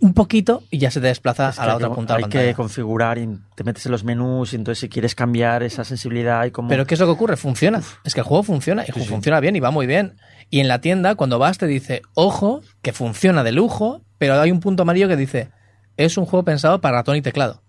un 0.00 0.14
poquito 0.14 0.62
y 0.70 0.78
ya 0.78 0.90
se 0.90 1.00
te 1.00 1.06
desplaza 1.08 1.50
es 1.50 1.58
a 1.58 1.66
la 1.66 1.76
otra 1.76 1.90
punta 1.90 2.14
de 2.14 2.20
la 2.20 2.24
pantalla. 2.26 2.48
que 2.48 2.54
configurar 2.54 3.18
y 3.18 3.28
te 3.54 3.64
metes 3.64 3.86
en 3.86 3.92
los 3.92 4.04
menús 4.04 4.52
y 4.52 4.56
entonces 4.56 4.80
si 4.80 4.88
quieres 4.88 5.14
cambiar 5.14 5.62
esa 5.62 5.84
sensibilidad 5.84 6.44
y 6.44 6.50
como... 6.50 6.68
Pero 6.68 6.86
¿qué 6.86 6.94
es 6.94 7.00
lo 7.00 7.06
que 7.06 7.12
ocurre? 7.12 7.36
Funciona. 7.36 7.82
Es 8.04 8.14
que 8.14 8.20
el 8.20 8.26
juego 8.26 8.42
funciona 8.42 8.82
y 8.82 8.92
sí, 8.92 9.04
funciona 9.04 9.38
sí. 9.38 9.42
bien 9.42 9.56
y 9.56 9.60
va 9.60 9.70
muy 9.70 9.86
bien. 9.86 10.16
Y 10.50 10.60
en 10.60 10.68
la 10.68 10.80
tienda, 10.80 11.14
cuando 11.14 11.38
vas, 11.38 11.58
te 11.58 11.66
dice, 11.66 12.02
ojo, 12.14 12.62
que 12.82 12.92
funciona 12.92 13.44
de 13.44 13.52
lujo, 13.52 14.02
pero 14.18 14.40
hay 14.40 14.50
un 14.50 14.60
punto 14.60 14.82
amarillo 14.82 15.08
que 15.08 15.16
dice, 15.16 15.50
es 15.96 16.16
un 16.16 16.26
juego 16.26 16.44
pensado 16.44 16.80
para 16.80 16.98
ratón 16.98 17.16
y 17.16 17.22
teclado. 17.22 17.62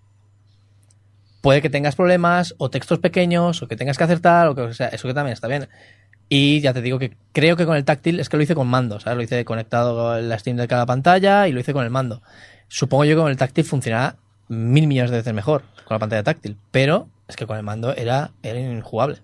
Puede 1.42 1.62
que 1.62 1.70
tengas 1.70 1.96
problemas, 1.96 2.54
o 2.58 2.70
textos 2.70 3.00
pequeños, 3.00 3.62
o 3.62 3.68
que 3.68 3.76
tengas 3.76 3.98
que 3.98 4.04
acertar, 4.04 4.48
o 4.48 4.56
que 4.56 4.74
sea, 4.74 4.88
eso 4.90 5.08
que 5.08 5.14
también 5.14 5.34
está 5.34 5.48
bien. 5.48 5.68
Y 6.30 6.62
ya 6.62 6.74
te 6.74 6.82
digo 6.82 7.00
que 7.00 7.18
creo 7.34 7.56
que 7.56 7.66
con 7.66 7.76
el 7.76 7.84
táctil 7.84 8.20
es 8.20 8.30
que 8.30 8.38
lo 8.38 8.44
hice 8.44 8.54
con 8.56 8.68
mando, 8.68 9.00
¿sabes? 9.00 9.18
Lo 9.18 9.24
hice 9.24 9.44
conectado 9.46 9.96
con 9.96 10.30
la 10.30 10.38
Steam 10.38 10.58
de 10.58 10.68
cada 10.68 10.86
pantalla 10.86 11.48
y 11.48 11.52
lo 11.52 11.60
hice 11.60 11.74
con 11.74 11.84
el 11.84 11.90
mando. 11.90 12.22
Supongo 12.68 13.06
yo 13.06 13.16
que 13.16 13.22
con 13.22 13.32
el 13.32 13.38
táctil 13.38 13.64
funcionará 13.66 14.16
mil 14.48 14.86
millones 14.88 15.10
de 15.12 15.18
veces 15.18 15.34
mejor 15.34 15.64
con 15.86 15.96
la 15.96 16.00
pantalla 16.00 16.22
táctil, 16.24 16.56
pero 16.72 17.08
es 17.28 17.36
que 17.36 17.48
con 17.48 17.58
el 17.58 17.64
mando 17.64 17.96
era, 17.96 18.32
era 18.44 18.60
injugable. 18.60 19.18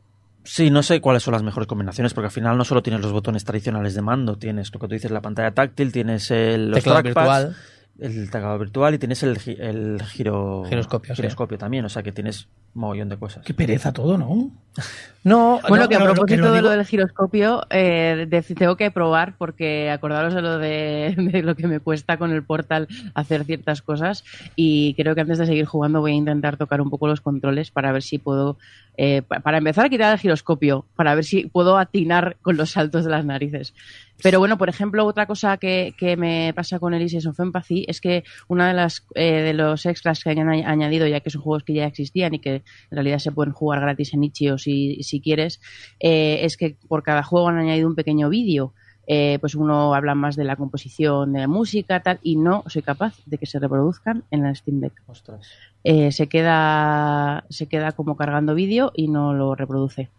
Sí, 0.43 0.69
no 0.71 0.83
sé 0.83 1.01
cuáles 1.01 1.23
son 1.23 1.31
las 1.33 1.41
mejores 1.43 1.67
combinaciones, 1.67 2.13
porque 2.13 2.25
al 2.27 2.31
final 2.31 2.57
no 2.57 2.63
solo 2.65 2.81
tienes 2.83 3.01
los 3.01 3.11
botones 3.11 3.43
tradicionales 3.45 3.93
de 3.95 4.01
mando, 4.01 4.35
tienes 4.37 4.71
lo 4.73 4.79
que 4.79 4.87
tú 4.87 4.93
dices, 4.93 5.09
la 5.11 5.21
pantalla 5.21 5.51
táctil, 5.51 5.91
tienes 5.91 6.29
el, 6.31 6.69
los 6.69 6.79
Teclado 6.83 7.01
trackpads, 7.01 7.45
virtual. 7.45 7.55
el 7.99 8.29
teclado 8.31 8.59
virtual 8.59 8.93
y 8.93 8.97
tienes 8.99 9.23
el, 9.23 9.39
gi- 9.39 9.57
el 9.59 10.01
giro, 10.03 10.63
Giroscopio, 10.69 11.15
sí. 11.15 11.21
giroscopio 11.21 11.57
también, 11.57 11.85
o 11.85 11.89
sea 11.89 12.03
que 12.03 12.11
tienes 12.11 12.47
mogollón 12.75 13.09
de 13.09 13.17
cosas. 13.17 13.43
Qué 13.45 13.53
pereza 13.53 13.91
todo, 13.93 14.17
¿no? 14.17 14.51
No, 15.23 15.59
Bueno, 15.67 15.85
no, 15.85 15.89
que 15.89 15.95
a 15.95 15.99
que 15.99 16.03
propósito 16.03 16.41
lo 16.43 16.51
de 16.51 16.61
lo 16.61 16.69
del 16.69 16.85
giroscopio, 16.85 17.63
eh, 17.71 18.27
de- 18.29 18.41
tengo 18.43 18.75
que 18.77 18.91
probar, 18.91 19.35
porque 19.39 19.89
acordaros 19.89 20.35
de 20.35 20.41
lo 20.43 20.59
de, 20.59 21.15
de 21.17 21.41
lo 21.41 21.55
que 21.55 21.67
me 21.67 21.79
cuesta 21.79 22.17
con 22.17 22.31
el 22.31 22.43
portal 22.43 22.87
hacer 23.15 23.43
ciertas 23.45 23.81
cosas. 23.81 24.23
Y 24.55 24.93
creo 24.93 25.15
que 25.15 25.21
antes 25.21 25.39
de 25.39 25.47
seguir 25.47 25.65
jugando 25.65 26.01
voy 26.01 26.11
a 26.11 26.15
intentar 26.15 26.57
tocar 26.57 26.79
un 26.79 26.91
poco 26.91 27.07
los 27.07 27.21
controles 27.21 27.71
para 27.71 27.91
ver 27.91 28.03
si 28.03 28.19
puedo. 28.19 28.59
eh, 28.97 29.23
pa- 29.23 29.39
para 29.39 29.57
empezar 29.57 29.85
a 29.85 29.89
quitar 29.89 30.13
el 30.13 30.19
giroscopio, 30.19 30.85
para 30.95 31.15
ver 31.15 31.23
si 31.25 31.47
puedo 31.47 31.77
atinar 31.79 32.37
con 32.43 32.55
los 32.55 32.69
saltos 32.71 33.03
de 33.03 33.09
las 33.09 33.25
narices. 33.25 33.73
Pero 34.21 34.37
bueno, 34.39 34.57
por 34.59 34.69
ejemplo, 34.69 35.05
otra 35.05 35.25
cosa 35.25 35.57
que, 35.57 35.93
que 35.97 36.15
me 36.15 36.53
pasa 36.55 36.77
con 36.79 36.93
Elysium 36.93 37.31
of 37.31 37.39
Empathy 37.39 37.83
es 37.89 37.99
que 37.99 38.23
una 38.47 38.67
de 38.67 38.73
las 38.75 39.05
eh, 39.15 39.41
de 39.41 39.53
los 39.53 39.85
extras 39.87 40.23
que 40.23 40.29
han 40.29 40.37
añ- 40.37 40.65
añadido, 40.65 41.07
ya 41.07 41.19
que 41.21 41.31
son 41.31 41.41
juegos 41.41 41.63
que 41.63 41.73
ya 41.73 41.85
existían 41.87 42.33
y 42.35 42.39
que 42.39 42.63
en 42.89 42.95
realidad 42.95 43.19
se 43.19 43.31
pueden 43.31 43.53
jugar 43.53 43.81
gratis 43.81 44.13
en 44.13 44.23
Itch.io 44.23 44.57
si, 44.57 45.03
si 45.03 45.21
quieres, 45.21 45.61
eh, 45.99 46.39
es 46.41 46.57
que 46.57 46.77
por 46.87 47.03
cada 47.03 47.23
juego 47.23 47.47
han 47.47 47.57
añadido 47.57 47.87
un 47.87 47.95
pequeño 47.95 48.29
vídeo. 48.29 48.73
Eh, 49.07 49.37
pues 49.39 49.53
uno 49.53 49.93
habla 49.93 50.15
más 50.15 50.35
de 50.35 50.45
la 50.45 50.55
composición 50.55 51.31
de 51.33 51.41
la 51.41 51.47
música, 51.47 51.99
tal, 51.99 52.19
y 52.23 52.37
no 52.37 52.63
soy 52.65 52.81
capaz 52.81 53.13
de 53.27 53.37
que 53.37 53.45
se 53.45 53.59
reproduzcan 53.59 54.23
en 54.31 54.41
la 54.41 54.55
Steam 54.55 54.79
Deck. 54.79 54.93
Ostras. 55.05 55.47
Eh, 55.83 56.11
se 56.11 56.27
queda 56.27 57.45
se 57.49 57.67
queda 57.67 57.91
como 57.91 58.17
cargando 58.17 58.55
vídeo 58.55 58.91
y 58.95 59.07
no 59.07 59.35
lo 59.35 59.53
reproduce. 59.53 60.09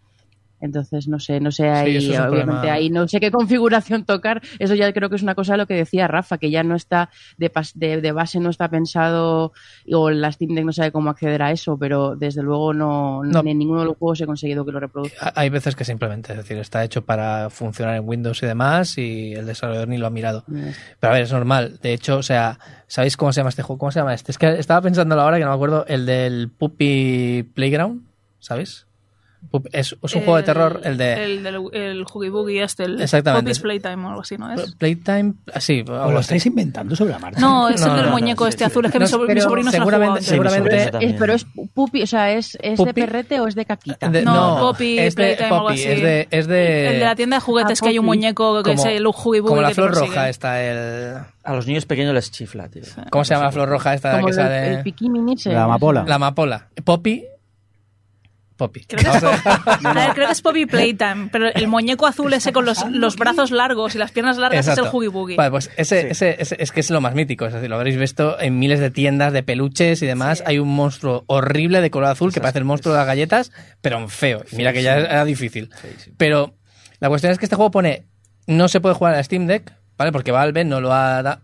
Entonces 0.59 1.07
no 1.07 1.19
sé, 1.19 1.39
no 1.39 1.51
sé 1.51 1.69
ahí, 1.69 1.97
es 1.97 2.19
obviamente 2.19 2.69
ahí 2.69 2.89
no 2.89 3.07
sé 3.07 3.19
qué 3.19 3.29
configuración 3.31 4.05
tocar. 4.05 4.41
Eso 4.59 4.73
ya 4.75 4.91
creo 4.93 5.09
que 5.09 5.15
es 5.15 5.21
una 5.23 5.35
cosa 5.35 5.53
de 5.53 5.59
lo 5.59 5.67
que 5.67 5.75
decía 5.75 6.07
Rafa, 6.07 6.37
que 6.37 6.49
ya 6.49 6.63
no 6.63 6.75
está 6.75 7.09
de, 7.37 7.51
pas- 7.53 7.73
de, 7.75 8.01
de 8.01 8.11
base 8.11 8.39
no 8.39 8.49
está 8.49 8.67
pensado 8.69 9.51
o 9.91 10.09
la 10.09 10.31
Steam 10.31 10.55
Deck 10.55 10.65
no 10.65 10.73
sabe 10.73 10.91
cómo 10.91 11.09
acceder 11.09 11.41
a 11.43 11.51
eso, 11.51 11.77
pero 11.77 12.15
desde 12.15 12.41
luego 12.41 12.73
no, 12.73 13.23
No. 13.23 13.39
en 13.45 13.57
ninguno 13.57 13.81
de 13.81 13.85
los 13.87 13.97
juegos 13.97 14.19
he 14.21 14.25
conseguido 14.25 14.65
que 14.65 14.71
lo 14.71 14.79
reproduzca. 14.79 15.31
Hay 15.35 15.49
veces 15.49 15.75
que 15.75 15.85
simplemente, 15.85 16.31
es 16.31 16.37
decir, 16.37 16.57
está 16.57 16.83
hecho 16.83 17.05
para 17.05 17.49
funcionar 17.49 17.95
en 17.95 18.07
Windows 18.07 18.41
y 18.41 18.45
demás 18.47 18.97
y 18.97 19.33
el 19.33 19.45
desarrollador 19.45 19.87
ni 19.87 19.97
lo 19.97 20.07
ha 20.07 20.09
mirado. 20.09 20.43
Pero 20.47 21.11
a 21.11 21.13
ver, 21.13 21.23
es 21.23 21.31
normal. 21.31 21.79
De 21.81 21.93
hecho, 21.93 22.17
o 22.17 22.23
sea, 22.23 22.59
¿sabéis 22.87 23.15
cómo 23.17 23.31
se 23.31 23.41
llama 23.41 23.49
este 23.49 23.61
juego? 23.61 23.77
¿Cómo 23.77 23.91
se 23.91 23.99
llama 23.99 24.13
este? 24.13 24.31
Es 24.31 24.37
que 24.37 24.57
estaba 24.57 24.81
pensando 24.81 25.19
ahora 25.19 25.37
que 25.37 25.43
no 25.43 25.49
me 25.51 25.55
acuerdo, 25.55 25.85
el 25.87 26.05
del 26.05 26.49
Puppy 26.49 27.43
Playground, 27.53 28.01
¿sabéis? 28.39 28.85
Es, 29.71 29.95
es 30.03 30.13
un 30.15 30.21
juego 30.21 30.37
de 30.37 30.43
terror, 30.43 30.81
el 30.83 30.97
de 30.97 31.23
El 31.23 31.43
del 31.43 31.55
el 31.73 32.03
Hoogie 32.05 32.29
Boogie 32.29 32.63
este, 32.63 32.83
el 32.83 33.01
Exactamente. 33.01 33.43
Poppy's 33.43 33.59
Playtime 33.59 34.05
o 34.05 34.09
algo 34.09 34.21
así, 34.21 34.37
¿no 34.37 34.51
es? 34.51 34.75
Playtime. 34.75 35.35
Así, 35.53 35.85
¿O 35.87 36.11
lo 36.11 36.19
estáis 36.19 36.45
inventando 36.47 36.95
sobre 36.95 37.11
la 37.13 37.19
marcha? 37.19 37.39
No, 37.39 37.69
es 37.69 37.79
No, 37.79 37.87
el 37.87 37.93
del 37.93 38.01
no, 38.05 38.09
no, 38.11 38.17
muñeco 38.17 38.43
sí, 38.45 38.49
este 38.49 38.65
sí. 38.65 38.71
azul. 38.71 38.85
Es 38.85 38.91
que 38.91 38.99
No, 38.99 39.05
mi, 39.05 39.11
sobr- 39.11 39.33
mi 39.33 39.41
sobrino 39.41 39.71
se 39.71 39.77
lo 39.77 39.83
ha 39.83 39.85
jugado 39.85 40.17
seguramente- 40.21 40.91
Sí, 40.99 41.05
Es- 41.05 41.13
pero 41.19 41.33
es 41.33 41.45
pupi, 41.73 42.01
o 42.03 42.07
sea, 42.07 42.33
¿es, 42.33 42.57
es 42.61 42.77
de 42.83 42.93
perrete 42.93 43.39
o 43.39 43.47
es 43.47 43.55
de 43.55 43.65
caquita? 43.65 44.09
De- 44.09 44.23
No, 44.23 44.57
Poppy 44.59 44.99
es 44.99 45.15
de 45.15 45.23
Playtime 45.35 45.49
o 45.51 45.53
algo 45.53 45.67
Poppy, 45.67 45.79
así. 45.81 45.91
es 45.91 46.01
de, 46.01 46.27
es 46.31 46.47
de, 46.47 46.87
El 46.87 46.99
de 46.99 47.05
la 47.05 47.15
tienda 47.15 47.37
de 47.37 47.41
juguetes 47.41 47.79
Ah, 47.81 47.83
que 47.85 47.89
hay 47.89 47.99
un 47.99 48.05
muñeco 48.05 48.63
que 48.63 48.71
como, 48.71 48.85
es 48.85 48.91
el 48.95 49.05
Hoogie 49.05 49.39
Boogie 49.41 49.47
como 49.49 49.61
la 49.61 49.69
flor 49.71 49.93
roja 49.93 50.29
está 50.29 50.61
el... 50.63 51.17
A 51.43 51.53
los 51.53 51.65
niños 51.65 51.85
pequeños 51.85 52.13
les 52.13 52.29
chifla, 52.31 52.67
tío. 52.67 52.83
¿Cómo 53.09 53.23
se 53.23 53.33
llama 53.33 53.45
la 53.45 53.51
flor 53.53 53.69
roja 53.69 53.93
esta 53.93 54.19
que 54.19 54.27
el, 54.27 54.33
sale? 54.33 54.73
el 54.73 54.83
piquimini 54.83 55.35
La 55.45 55.63
amapola. 55.63 56.03
La 56.05 56.15
amapola. 56.15 56.67
Poppy. 56.83 57.23
Poppy. 58.57 58.83
Creo 58.85 59.11
que, 59.11 59.17
es, 59.17 59.23
a 59.85 59.93
ver, 59.93 60.11
creo 60.13 60.25
que 60.27 60.31
es 60.33 60.41
Poppy 60.41 60.65
Playtime, 60.65 61.29
pero 61.31 61.47
el 61.53 61.67
muñeco 61.67 62.05
azul 62.07 62.33
ese 62.33 62.51
con 62.51 62.65
los, 62.65 62.83
los 62.91 63.15
brazos 63.15 63.51
largos 63.51 63.95
y 63.95 63.97
las 63.99 64.11
piernas 64.11 64.37
largas 64.37 64.67
es 64.67 64.77
el. 64.77 64.85
Hoogie 64.87 65.07
Boogie. 65.09 65.35
Vale, 65.37 65.51
pues 65.51 65.69
ese, 65.77 66.09
ese, 66.09 66.35
ese- 66.39 66.57
es 66.59 66.71
que 66.71 66.79
es 66.81 66.89
lo 66.89 66.99
más 66.99 67.13
mítico. 67.15 67.45
Es 67.45 67.53
decir, 67.53 67.69
lo 67.69 67.75
habréis 67.77 67.97
visto 67.97 68.39
en 68.39 68.59
miles 68.59 68.79
de 68.79 68.91
tiendas 68.91 69.31
de 69.31 69.43
peluches 69.43 70.01
y 70.01 70.05
demás. 70.05 70.43
Hay 70.45 70.59
un 70.59 70.67
monstruo 70.69 71.23
horrible 71.27 71.79
de 71.81 71.89
color 71.91 72.09
azul 72.09 72.33
que 72.33 72.41
parece 72.41 72.59
el 72.59 72.65
monstruo 72.65 72.93
de 72.93 72.99
las 72.99 73.07
galletas, 73.07 73.51
pero 73.81 73.97
en 73.97 74.09
feo. 74.09 74.43
Y 74.51 74.55
Mira 74.57 74.73
que 74.73 74.83
ya 74.83 74.97
era 74.97 75.23
difícil. 75.23 75.69
Pero 76.17 76.55
la 76.99 77.09
cuestión 77.09 77.31
es 77.31 77.37
que 77.39 77.45
este 77.45 77.55
juego 77.55 77.71
pone 77.71 78.07
no 78.47 78.67
se 78.67 78.79
puede 78.81 78.95
jugar 78.95 79.13
a 79.13 79.17
la 79.17 79.23
Steam 79.23 79.45
Deck, 79.45 79.73
¿vale? 79.97 80.11
Porque 80.11 80.31
Valve 80.31 80.63
no 80.65 80.81
lo 80.81 80.93
ha 80.93 81.21
dado. 81.21 81.41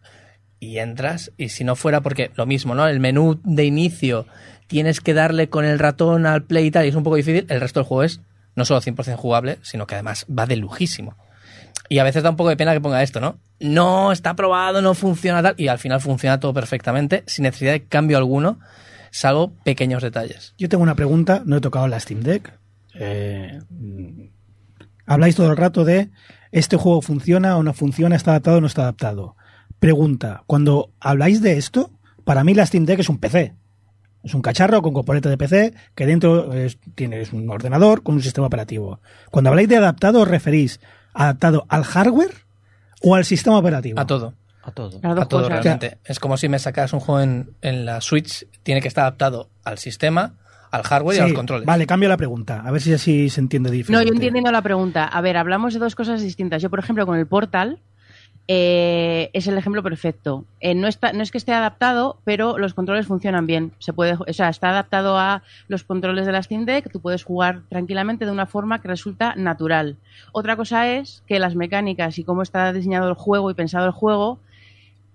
Y 0.60 0.78
entras, 0.80 1.30
y 1.36 1.50
si 1.50 1.66
no 1.66 1.76
fuera 1.76 2.00
porque 2.00 2.32
lo 2.36 2.46
mismo, 2.46 2.74
¿no? 2.74 2.88
El 2.88 3.02
menú 3.02 3.42
de 3.44 3.66
inicio 3.66 4.26
tienes 4.68 5.02
que 5.02 5.14
darle 5.14 5.50
con 5.50 5.66
el 5.66 5.80
ratón 5.80 6.26
al 6.26 6.44
play 6.44 6.68
y 6.68 6.72
tal, 6.72 6.86
y 6.86 6.90
es 6.90 6.96
un 6.96 7.04
poco 7.04 7.16
difícil. 7.16 7.46
El 7.50 7.62
resto 7.62 7.80
del 7.80 7.88
juego 7.88 8.04
es 8.04 8.22
no 8.56 8.66
solo 8.66 8.82
100% 8.82 9.16
jugable, 9.16 9.60
sino 9.62 9.88
que 9.88 9.96
además 9.96 10.26
va 10.28 10.46
de 10.46 10.56
lujísimo. 10.56 11.16
Y 11.90 12.00
a 12.00 12.04
veces 12.04 12.24
da 12.24 12.30
un 12.30 12.36
poco 12.36 12.50
de 12.50 12.58
pena 12.58 12.74
que 12.74 12.82
ponga 12.82 13.04
esto, 13.04 13.20
¿no? 13.20 13.40
No, 13.60 14.12
está 14.12 14.36
probado, 14.36 14.82
no 14.82 14.94
funciona 14.94 15.42
tal. 15.42 15.56
Y 15.58 15.68
al 15.68 15.80
final 15.80 16.02
funciona 16.02 16.40
todo 16.40 16.54
perfectamente, 16.54 17.24
sin 17.28 17.44
necesidad 17.44 17.74
de 17.74 17.86
cambio 17.86 18.18
alguno, 18.18 18.60
salvo 19.12 19.54
pequeños 19.64 20.02
detalles. 20.02 20.54
Yo 20.58 20.70
tengo 20.70 20.84
una 20.84 20.96
pregunta, 20.96 21.44
no 21.46 21.58
he 21.58 21.62
tocado 21.62 21.88
la 21.88 22.00
Steam 22.00 22.22
Deck. 22.22 22.58
Eh, 22.96 23.60
habláis 25.06 25.36
todo 25.36 25.50
el 25.50 25.58
rato 25.58 25.84
de 25.84 26.12
este 26.54 26.78
juego 26.78 27.02
funciona 27.02 27.58
o 27.58 27.64
no 27.64 27.74
funciona, 27.74 28.16
está 28.16 28.32
adaptado 28.32 28.58
o 28.58 28.62
no 28.62 28.68
está 28.68 28.84
adaptado. 28.84 29.36
Pregunta, 29.80 30.44
cuando 30.46 30.92
habláis 31.00 31.42
de 31.42 31.58
esto, 31.58 31.92
para 32.24 32.44
mí 32.44 32.54
la 32.54 32.66
Steam 32.66 32.86
Deck 32.86 33.00
es 33.00 33.10
un 33.10 33.18
PC. 33.18 33.56
Es 34.24 34.34
un 34.34 34.42
cacharro 34.42 34.82
con 34.82 34.94
componente 34.94 35.28
de 35.30 35.38
PC 35.38 35.74
que 35.96 36.06
dentro 36.06 36.54
es, 36.54 36.78
tienes 36.96 37.34
un 37.34 37.50
ordenador 37.50 38.04
con 38.04 38.16
un 38.16 38.22
sistema 38.22 38.48
operativo. 38.48 39.00
Cuando 39.32 39.50
habláis 39.50 39.68
de 39.68 39.78
adaptado, 39.78 40.22
¿os 40.22 40.28
referís 40.28 40.80
adaptado 41.14 41.66
al 41.70 41.84
hardware 41.84 42.32
o 43.02 43.16
al 43.16 43.26
sistema 43.26 43.58
operativo? 43.58 44.00
A 44.00 44.08
todo. 44.08 44.34
A 44.64 44.72
todo. 44.72 45.00
A 45.04 45.26
todo 45.28 45.50
realmente. 45.50 45.98
Es 46.06 46.20
como 46.20 46.38
si 46.38 46.48
me 46.48 46.58
sacas 46.58 46.94
un 46.94 47.02
juego 47.02 47.20
en, 47.22 47.52
en 47.62 47.86
la 47.86 48.00
Switch, 48.00 48.48
tiene 48.64 48.82
que 48.82 48.88
estar 48.88 49.02
adaptado 49.02 49.50
al 49.66 49.78
sistema, 49.78 50.36
al 50.72 50.84
hardware 50.84 51.18
y 51.18 51.20
a 51.20 51.24
los 51.24 51.34
controles. 51.34 51.66
Vale, 51.66 51.86
cambio 51.86 52.08
la 52.08 52.16
pregunta. 52.16 52.62
A 52.66 52.72
ver 52.72 52.82
si 52.82 52.94
así 52.94 53.30
se 53.30 53.42
entiende 53.42 53.70
No, 53.70 53.74
diferente. 53.76 54.06
yo 54.08 54.14
entiendo 54.14 54.52
la 54.52 54.62
pregunta. 54.62 55.04
A 55.06 55.20
ver, 55.20 55.36
hablamos 55.36 55.74
de 55.74 55.80
dos 55.80 55.96
cosas 55.96 56.22
distintas. 56.22 56.62
Yo, 56.62 56.70
por 56.70 56.80
ejemplo, 56.80 57.06
con 57.06 57.18
el 57.18 57.28
Portal 57.28 57.82
eh, 58.48 59.30
es 59.34 59.48
el 59.48 59.58
ejemplo 59.58 59.82
perfecto. 59.84 60.44
Eh, 60.60 60.76
no, 60.76 60.88
está, 60.88 61.14
no 61.14 61.24
es 61.24 61.32
que 61.32 61.38
esté 61.38 61.54
adaptado, 61.54 62.18
pero 62.26 62.58
los 62.58 62.74
controles 62.74 63.08
funcionan 63.08 63.48
bien. 63.48 63.72
Se 63.80 63.94
puede, 63.94 64.14
o 64.16 64.34
sea, 64.34 64.50
está 64.50 64.70
adaptado 64.70 65.18
a 65.18 65.44
los 65.70 65.84
controles 65.84 66.26
de 66.26 66.32
la 66.34 66.44
Steam 66.44 66.66
Deck. 66.66 66.92
Tú 66.92 67.00
puedes 67.00 67.24
jugar 67.24 67.62
tranquilamente 67.70 68.26
de 68.26 68.32
una 68.32 68.46
forma 68.46 68.82
que 68.82 68.90
resulta 68.90 69.34
natural. 69.36 69.96
Otra 70.34 70.56
cosa 70.58 70.90
es 70.90 71.24
que 71.28 71.40
las 71.40 71.56
mecánicas 71.56 72.20
y 72.20 72.24
cómo 72.26 72.42
está 72.42 72.74
diseñado 72.74 73.08
el 73.08 73.16
juego 73.16 73.50
y 73.50 73.54
pensado 73.54 73.86
el 73.86 73.92
juego 73.94 74.40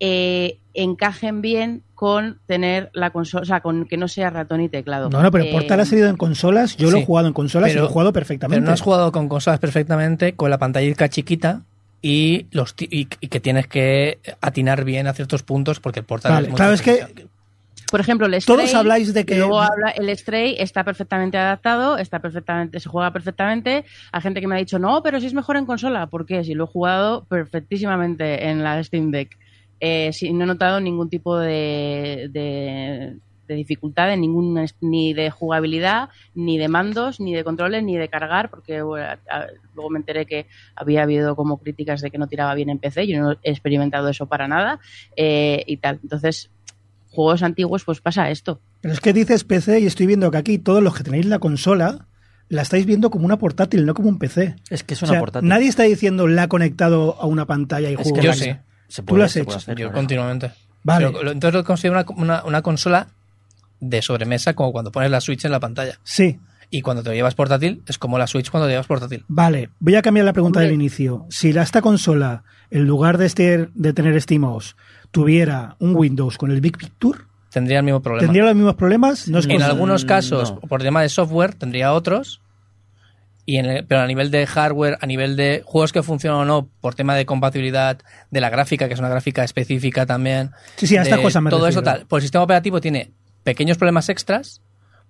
eh, 0.01 0.59
encajen 0.75 1.43
bien 1.43 1.83
con 1.97 2.39
tener 2.47 2.89
la 2.95 3.11
consola, 3.11 3.43
o 3.43 3.45
sea, 3.45 3.61
con 3.61 3.85
que 3.87 3.97
no 3.97 4.07
sea 4.07 4.31
ratón 4.31 4.61
y 4.61 4.69
teclado. 4.69 5.11
No, 5.11 5.21
no, 5.23 5.31
pero 5.33 5.45
Eh, 5.45 5.51
Portal 5.53 5.81
ha 5.81 5.85
salido 5.85 6.09
en 6.09 6.17
consolas. 6.17 6.77
Yo 6.77 6.91
lo 6.93 6.99
he 6.99 7.05
jugado 7.05 7.27
en 7.27 7.35
consolas 7.35 7.71
y 7.71 7.73
pero- 7.73 7.83
lo 7.85 7.91
he 7.91 7.93
jugado 7.93 8.13
perfectamente. 8.13 8.61
Pero 8.61 8.67
no 8.67 8.73
has 8.73 8.81
jugado 8.81 9.11
con 9.11 9.29
consolas 9.29 9.59
perfectamente, 9.59 10.35
con 10.35 10.51
la 10.51 10.59
pantallita 10.59 11.09
chiquita 11.09 11.63
y, 12.03 12.47
los 12.53 12.75
ti- 12.75 12.89
y, 12.91 13.09
y 13.21 13.29
que 13.29 13.41
tienes 13.41 13.67
que 13.67 14.19
atinar 14.41 14.85
bien 14.85 15.07
a 15.07 15.13
ciertos 15.15 15.43
puntos 15.43 15.81
porque 15.81 16.01
el 16.01 16.07
portal 16.07 16.33
Vale, 16.33 16.47
es 16.47 16.51
muy 16.51 16.57
claro, 16.57 16.73
es 16.75 16.83
que. 16.83 17.29
Por 17.91 18.01
ejemplo, 18.01 18.27
el 18.27 18.45
Todos 18.45 18.65
Stray, 18.69 18.75
habláis 18.81 19.15
de 19.15 19.25
que- 19.25 19.35
y 19.35 19.39
Luego 19.39 19.61
habla, 19.63 19.91
el 19.91 20.15
Stray 20.17 20.57
está 20.59 20.85
perfectamente 20.85 21.39
adaptado, 21.39 21.97
está 21.97 22.21
perfectamente, 22.21 22.81
se 22.81 22.89
juega 22.89 23.11
perfectamente. 23.13 23.85
Hay 24.13 24.21
gente 24.21 24.41
que 24.43 24.47
me 24.47 24.57
ha 24.57 24.59
dicho, 24.59 24.79
no, 24.79 25.03
pero 25.03 25.19
si 25.21 25.27
es 25.27 25.33
mejor 25.35 25.57
en 25.57 25.65
consola. 25.65 26.07
¿Por 26.09 26.27
qué? 26.27 26.45
Si 26.45 26.53
lo 26.53 26.65
he 26.65 26.67
jugado 26.67 27.25
perfectísimamente 27.25 28.49
en 28.49 28.63
la 28.63 28.83
Steam 28.85 29.11
Deck. 29.11 29.37
Eh, 29.81 30.11
si 30.13 30.33
no 30.33 30.45
he 30.45 30.47
notado 30.47 30.81
ningún 30.81 31.09
tipo 31.09 31.39
de, 31.39 32.29
de, 32.31 33.17
de 33.49 33.55
dificultad 33.55 34.15
ningún, 34.17 34.65
ni 34.81 35.15
de 35.15 35.31
jugabilidad, 35.31 36.11
ni 36.35 36.59
de 36.59 36.69
mandos, 36.69 37.19
ni 37.19 37.35
de 37.35 37.43
controles, 37.43 37.83
ni 37.83 37.97
de 37.97 38.09
cargar, 38.09 38.51
porque 38.51 38.83
bueno, 38.83 39.07
a- 39.07 39.19
a- 39.37 39.47
luego 39.75 39.91
me 39.91 39.99
enteré 39.99 40.27
que 40.27 40.47
había 40.77 41.03
habido 41.03 41.35
como 41.35 41.59
críticas 41.59 42.01
de 42.03 42.11
que 42.11 42.19
no 42.19 42.27
tiraba 42.29 42.55
bien 42.55 42.69
en 42.71 42.79
PC. 42.79 43.07
Yo 43.09 43.21
no 43.21 43.33
he 43.43 43.51
experimentado 43.51 44.09
eso 44.09 44.27
para 44.27 44.47
nada 44.47 44.79
eh, 45.17 45.65
y 45.67 45.79
tal. 45.79 45.99
Entonces, 46.03 46.51
juegos 47.11 47.43
antiguos, 47.43 47.85
pues 47.85 48.01
pasa 48.01 48.31
esto. 48.31 48.61
Pero 48.81 48.95
es 48.95 49.01
que 49.01 49.13
dices 49.13 49.43
PC 49.45 49.81
y 49.81 49.87
estoy 49.87 50.07
viendo 50.07 50.31
que 50.31 50.37
aquí 50.39 50.59
todos 50.59 50.83
los 50.83 50.95
que 50.95 51.03
tenéis 51.03 51.27
la 51.27 51.39
consola 51.39 52.07
la 52.51 52.63
estáis 52.63 52.87
viendo 52.87 53.11
como 53.11 53.25
una 53.27 53.39
portátil, 53.39 53.85
no 53.85 53.95
como 53.95 54.09
un 54.09 54.19
PC. 54.19 54.57
Es 54.71 54.83
que 54.85 54.95
es 54.95 55.03
O 55.03 55.07
una 55.07 55.13
sea, 55.13 55.21
portátil. 55.21 55.49
Nadie 55.49 55.69
está 55.69 55.83
diciendo 55.83 56.27
la 56.29 56.45
ha 56.45 56.49
conectado 56.49 57.17
a 57.21 57.27
una 57.27 57.45
pantalla 57.47 57.91
y 57.91 57.95
Es 57.95 58.01
juego. 58.01 58.17
que 58.17 58.23
Yo 58.23 58.29
la- 58.29 58.35
sí. 58.37 58.51
Se 58.89 59.03
Tú 59.03 59.17
lo 59.19 59.25
has 59.25 59.37
hecho. 59.37 59.55
hacer, 59.57 59.75
Yo 59.77 59.87
claro. 59.89 59.99
continuamente. 59.99 60.51
Vale. 60.83 61.11
Pero 61.13 61.33
entonces 61.33 61.55
lo 61.61 61.65
considero 61.65 61.99
una, 62.01 62.07
una, 62.17 62.45
una 62.45 62.63
consola 62.63 63.09
de 63.81 64.03
sobremesa 64.03 64.55
como 64.55 64.73
cuando 64.73 64.91
pones 64.93 65.11
la 65.11 65.21
Switch 65.21 65.45
en 65.45 65.53
la 65.53 65.61
pantalla. 65.61 65.99
Sí, 66.03 66.39
Y 66.71 66.83
cuando 66.83 67.03
te 67.03 67.09
lo 67.09 67.15
llevas 67.15 67.35
portátil 67.35 67.83
es 67.87 67.97
como 67.97 68.19
la 68.19 68.27
Switch 68.27 68.51
cuando 68.51 68.67
te 68.67 68.73
llevas 68.73 68.87
portátil. 68.87 69.25
vale. 69.29 69.71
Voy 69.81 69.95
a 69.95 70.03
cambiar 70.03 70.27
la 70.27 70.33
pregunta 70.35 70.59
Hombre. 70.59 70.67
del 70.67 70.75
inicio. 70.75 71.27
Si 71.31 71.53
la 71.53 71.63
esta 71.63 71.81
consola, 71.81 72.43
en 72.71 72.85
lugar 72.87 73.17
de, 73.17 73.25
este, 73.27 73.69
de 73.75 73.93
tener 73.95 74.21
SteamOS, 74.21 74.77
tuviera 75.11 75.77
un 75.79 75.97
Windows 75.97 76.37
con 76.37 76.51
el 76.51 76.61
Big 76.61 76.77
Picture, 76.77 77.21
Tendría 77.51 77.79
el 77.79 77.85
mismo 77.87 78.03
problema. 78.03 78.21
¿tendría 78.27 78.45
los 78.45 78.55
mismos 78.55 78.75
problemas? 78.75 79.27
No 79.29 79.39
es 79.39 79.47
en 79.47 79.53
cosa- 79.57 79.67
algunos 79.71 80.05
Mm, 80.05 80.07
casos, 80.09 80.53
no. 80.53 80.61
por 80.61 80.83
tema 80.83 81.01
de 81.01 81.09
software, 81.09 81.55
tendría 81.55 81.93
otros. 81.95 82.43
y 83.51 83.57
en 83.57 83.65
el- 83.65 83.87
pero 83.87 84.03
a 84.03 84.07
nivel 84.07 84.31
de 84.31 84.47
hardware, 84.47 84.99
a 85.01 85.07
nivel 85.07 85.35
de 85.35 85.63
juegos 85.65 85.91
que 85.91 86.03
funcionan 86.03 86.41
o 86.41 86.45
no, 86.45 86.69
por 86.83 86.95
tema 86.95 87.15
de 87.15 87.25
compatibilidad 87.25 87.97
de 88.31 88.41
la 88.43 88.51
gráfica, 88.51 88.89
que 88.89 88.93
es 88.93 89.01
una 89.01 89.09
gráfica 89.09 89.43
específica 89.43 90.05
también. 90.05 90.51
Sí, 90.77 90.87
sí, 90.87 90.99
a 90.99 91.03
estas 91.03 91.21
cosas 91.21 91.43
me 91.43 91.49
Todo 91.49 91.67
eso 91.67 91.83
tal. 91.83 92.05
Pues 92.07 92.21
el 92.21 92.25
sistema 92.27 92.45
operativo 92.45 92.79
tiene 92.83 93.11
pequeños 93.45 93.79
problemas 93.79 94.09
extras, 94.09 94.61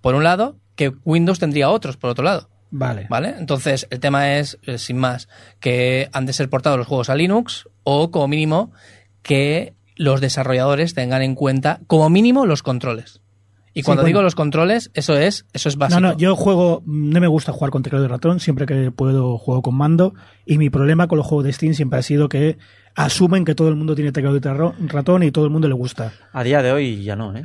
por 0.00 0.14
un 0.14 0.24
lado, 0.24 0.56
que 0.76 0.92
Windows 1.04 1.38
tendría 1.38 1.70
otros, 1.70 1.96
por 1.96 2.10
otro 2.10 2.24
lado. 2.24 2.48
Vale. 2.70 3.06
¿Vale? 3.08 3.34
Entonces, 3.38 3.86
el 3.90 3.98
tema 4.00 4.36
es, 4.36 4.58
eh, 4.62 4.78
sin 4.78 4.98
más, 4.98 5.28
que 5.58 6.08
han 6.12 6.26
de 6.26 6.32
ser 6.34 6.50
portados 6.50 6.78
los 6.78 6.86
juegos 6.86 7.08
a 7.10 7.14
Linux 7.16 7.68
o, 7.82 8.10
como 8.10 8.28
mínimo, 8.28 8.72
que 9.22 9.74
los 9.96 10.20
desarrolladores 10.20 10.94
tengan 10.94 11.22
en 11.22 11.34
cuenta, 11.34 11.80
como 11.86 12.08
mínimo, 12.10 12.46
los 12.46 12.62
controles. 12.62 13.20
Y 13.74 13.80
Sí, 13.80 13.84
cuando 13.84 14.02
bueno. 14.02 14.08
digo 14.08 14.22
los 14.22 14.34
controles, 14.34 14.90
eso 14.94 15.16
es, 15.16 15.46
eso 15.52 15.68
es 15.68 15.76
básico. 15.76 16.00
No, 16.00 16.08
no, 16.12 16.16
yo 16.16 16.34
juego, 16.36 16.82
no 16.86 17.20
me 17.20 17.26
gusta 17.26 17.52
jugar 17.52 17.70
con 17.70 17.82
teclado 17.82 18.04
y 18.04 18.08
ratón, 18.08 18.40
siempre 18.40 18.66
que 18.66 18.90
puedo 18.90 19.38
juego 19.38 19.62
con 19.62 19.74
mando 19.76 20.14
y 20.46 20.58
mi 20.58 20.68
problema 20.68 21.06
con 21.06 21.18
los 21.18 21.26
juegos 21.26 21.44
de 21.44 21.52
Steam 21.52 21.74
siempre 21.74 21.98
ha 21.98 22.02
sido 22.02 22.28
que 22.28 22.58
asumen 22.96 23.44
que 23.44 23.54
todo 23.54 23.68
el 23.68 23.76
mundo 23.76 23.94
tiene 23.94 24.10
teclado 24.10 24.36
y 24.36 24.40
tarro- 24.40 24.74
ratón 24.88 25.22
y 25.22 25.30
todo 25.30 25.44
el 25.44 25.50
mundo 25.50 25.68
le 25.68 25.74
gusta. 25.74 26.12
A 26.32 26.42
día 26.42 26.60
de 26.62 26.72
hoy 26.72 27.02
ya 27.04 27.14
no, 27.14 27.36
¿eh? 27.36 27.44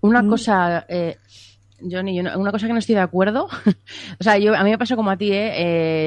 Una 0.00 0.22
Mm. 0.22 0.28
cosa, 0.28 0.84
eh, 0.88 1.16
Johnny, 1.80 2.16
yo 2.16 2.22
no- 2.24 2.36
una 2.38 2.50
cosa 2.50 2.66
que 2.66 2.72
no 2.72 2.78
estoy 2.80 2.96
de 2.96 3.00
acuerdo. 3.02 3.46
o 4.20 4.24
sea, 4.24 4.36
yo, 4.38 4.54
a 4.56 4.64
mí 4.64 4.70
me 4.70 4.78
pasa 4.78 4.96
como 4.96 5.10
a 5.10 5.16
ti, 5.16 5.30
¿eh? 5.32 5.52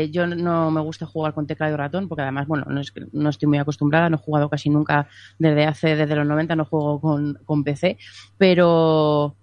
Eh, 0.04 0.10
Yo 0.12 0.28
no 0.28 0.70
me 0.72 0.82
gusta 0.82 1.06
jugar 1.06 1.34
con 1.34 1.48
teclado 1.48 1.74
y 1.74 1.78
ratón 1.78 2.08
porque 2.10 2.24
además, 2.24 2.46
bueno, 2.48 2.66
no, 2.68 2.82
es 2.82 2.92
no 3.14 3.30
estoy 3.30 3.48
muy 3.48 3.58
acostumbrada, 3.58 4.10
no 4.10 4.18
he 4.18 4.20
jugado 4.20 4.50
casi 4.50 4.70
nunca 4.70 5.08
desde 5.40 5.66
hace, 5.66 5.96
desde 5.96 6.16
los 6.16 6.28
90 6.28 6.56
no 6.58 6.66
juego 6.66 7.00
con, 7.00 7.40
con 7.46 7.64
PC, 7.64 7.98
pero 8.38 9.36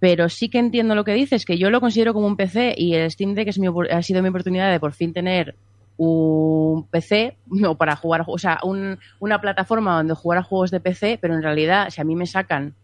pero 0.00 0.28
sí 0.28 0.48
que 0.48 0.58
entiendo 0.58 0.96
lo 0.96 1.04
que 1.04 1.14
dices, 1.14 1.44
que 1.44 1.58
yo 1.58 1.70
lo 1.70 1.80
considero 1.80 2.12
como 2.12 2.26
un 2.26 2.36
PC 2.36 2.74
y 2.76 2.94
el 2.94 3.08
Steam 3.08 3.34
Deck 3.34 3.46
es 3.46 3.58
mi, 3.60 3.68
ha 3.88 4.02
sido 4.02 4.20
mi 4.20 4.30
oportunidad 4.30 4.68
de 4.72 4.80
por 4.80 4.92
fin 4.94 5.12
tener 5.12 5.54
un 5.96 6.88
PC 6.90 7.36
no 7.46 7.76
para 7.76 7.94
jugar, 7.94 8.24
o 8.26 8.36
sea, 8.36 8.58
un- 8.64 8.98
una 9.20 9.40
plataforma 9.40 9.94
donde 9.98 10.14
jugar 10.14 10.38
a 10.38 10.42
juegos 10.42 10.72
de 10.72 10.80
PC, 10.80 11.18
pero 11.22 11.34
en 11.36 11.42
realidad 11.44 11.88
si 11.90 12.00
a 12.00 12.04
mí 12.04 12.16
me 12.16 12.26
sacan 12.26 12.74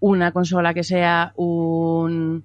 una 0.00 0.32
consola 0.32 0.74
que 0.74 0.84
sea 0.84 1.32
un, 1.36 2.44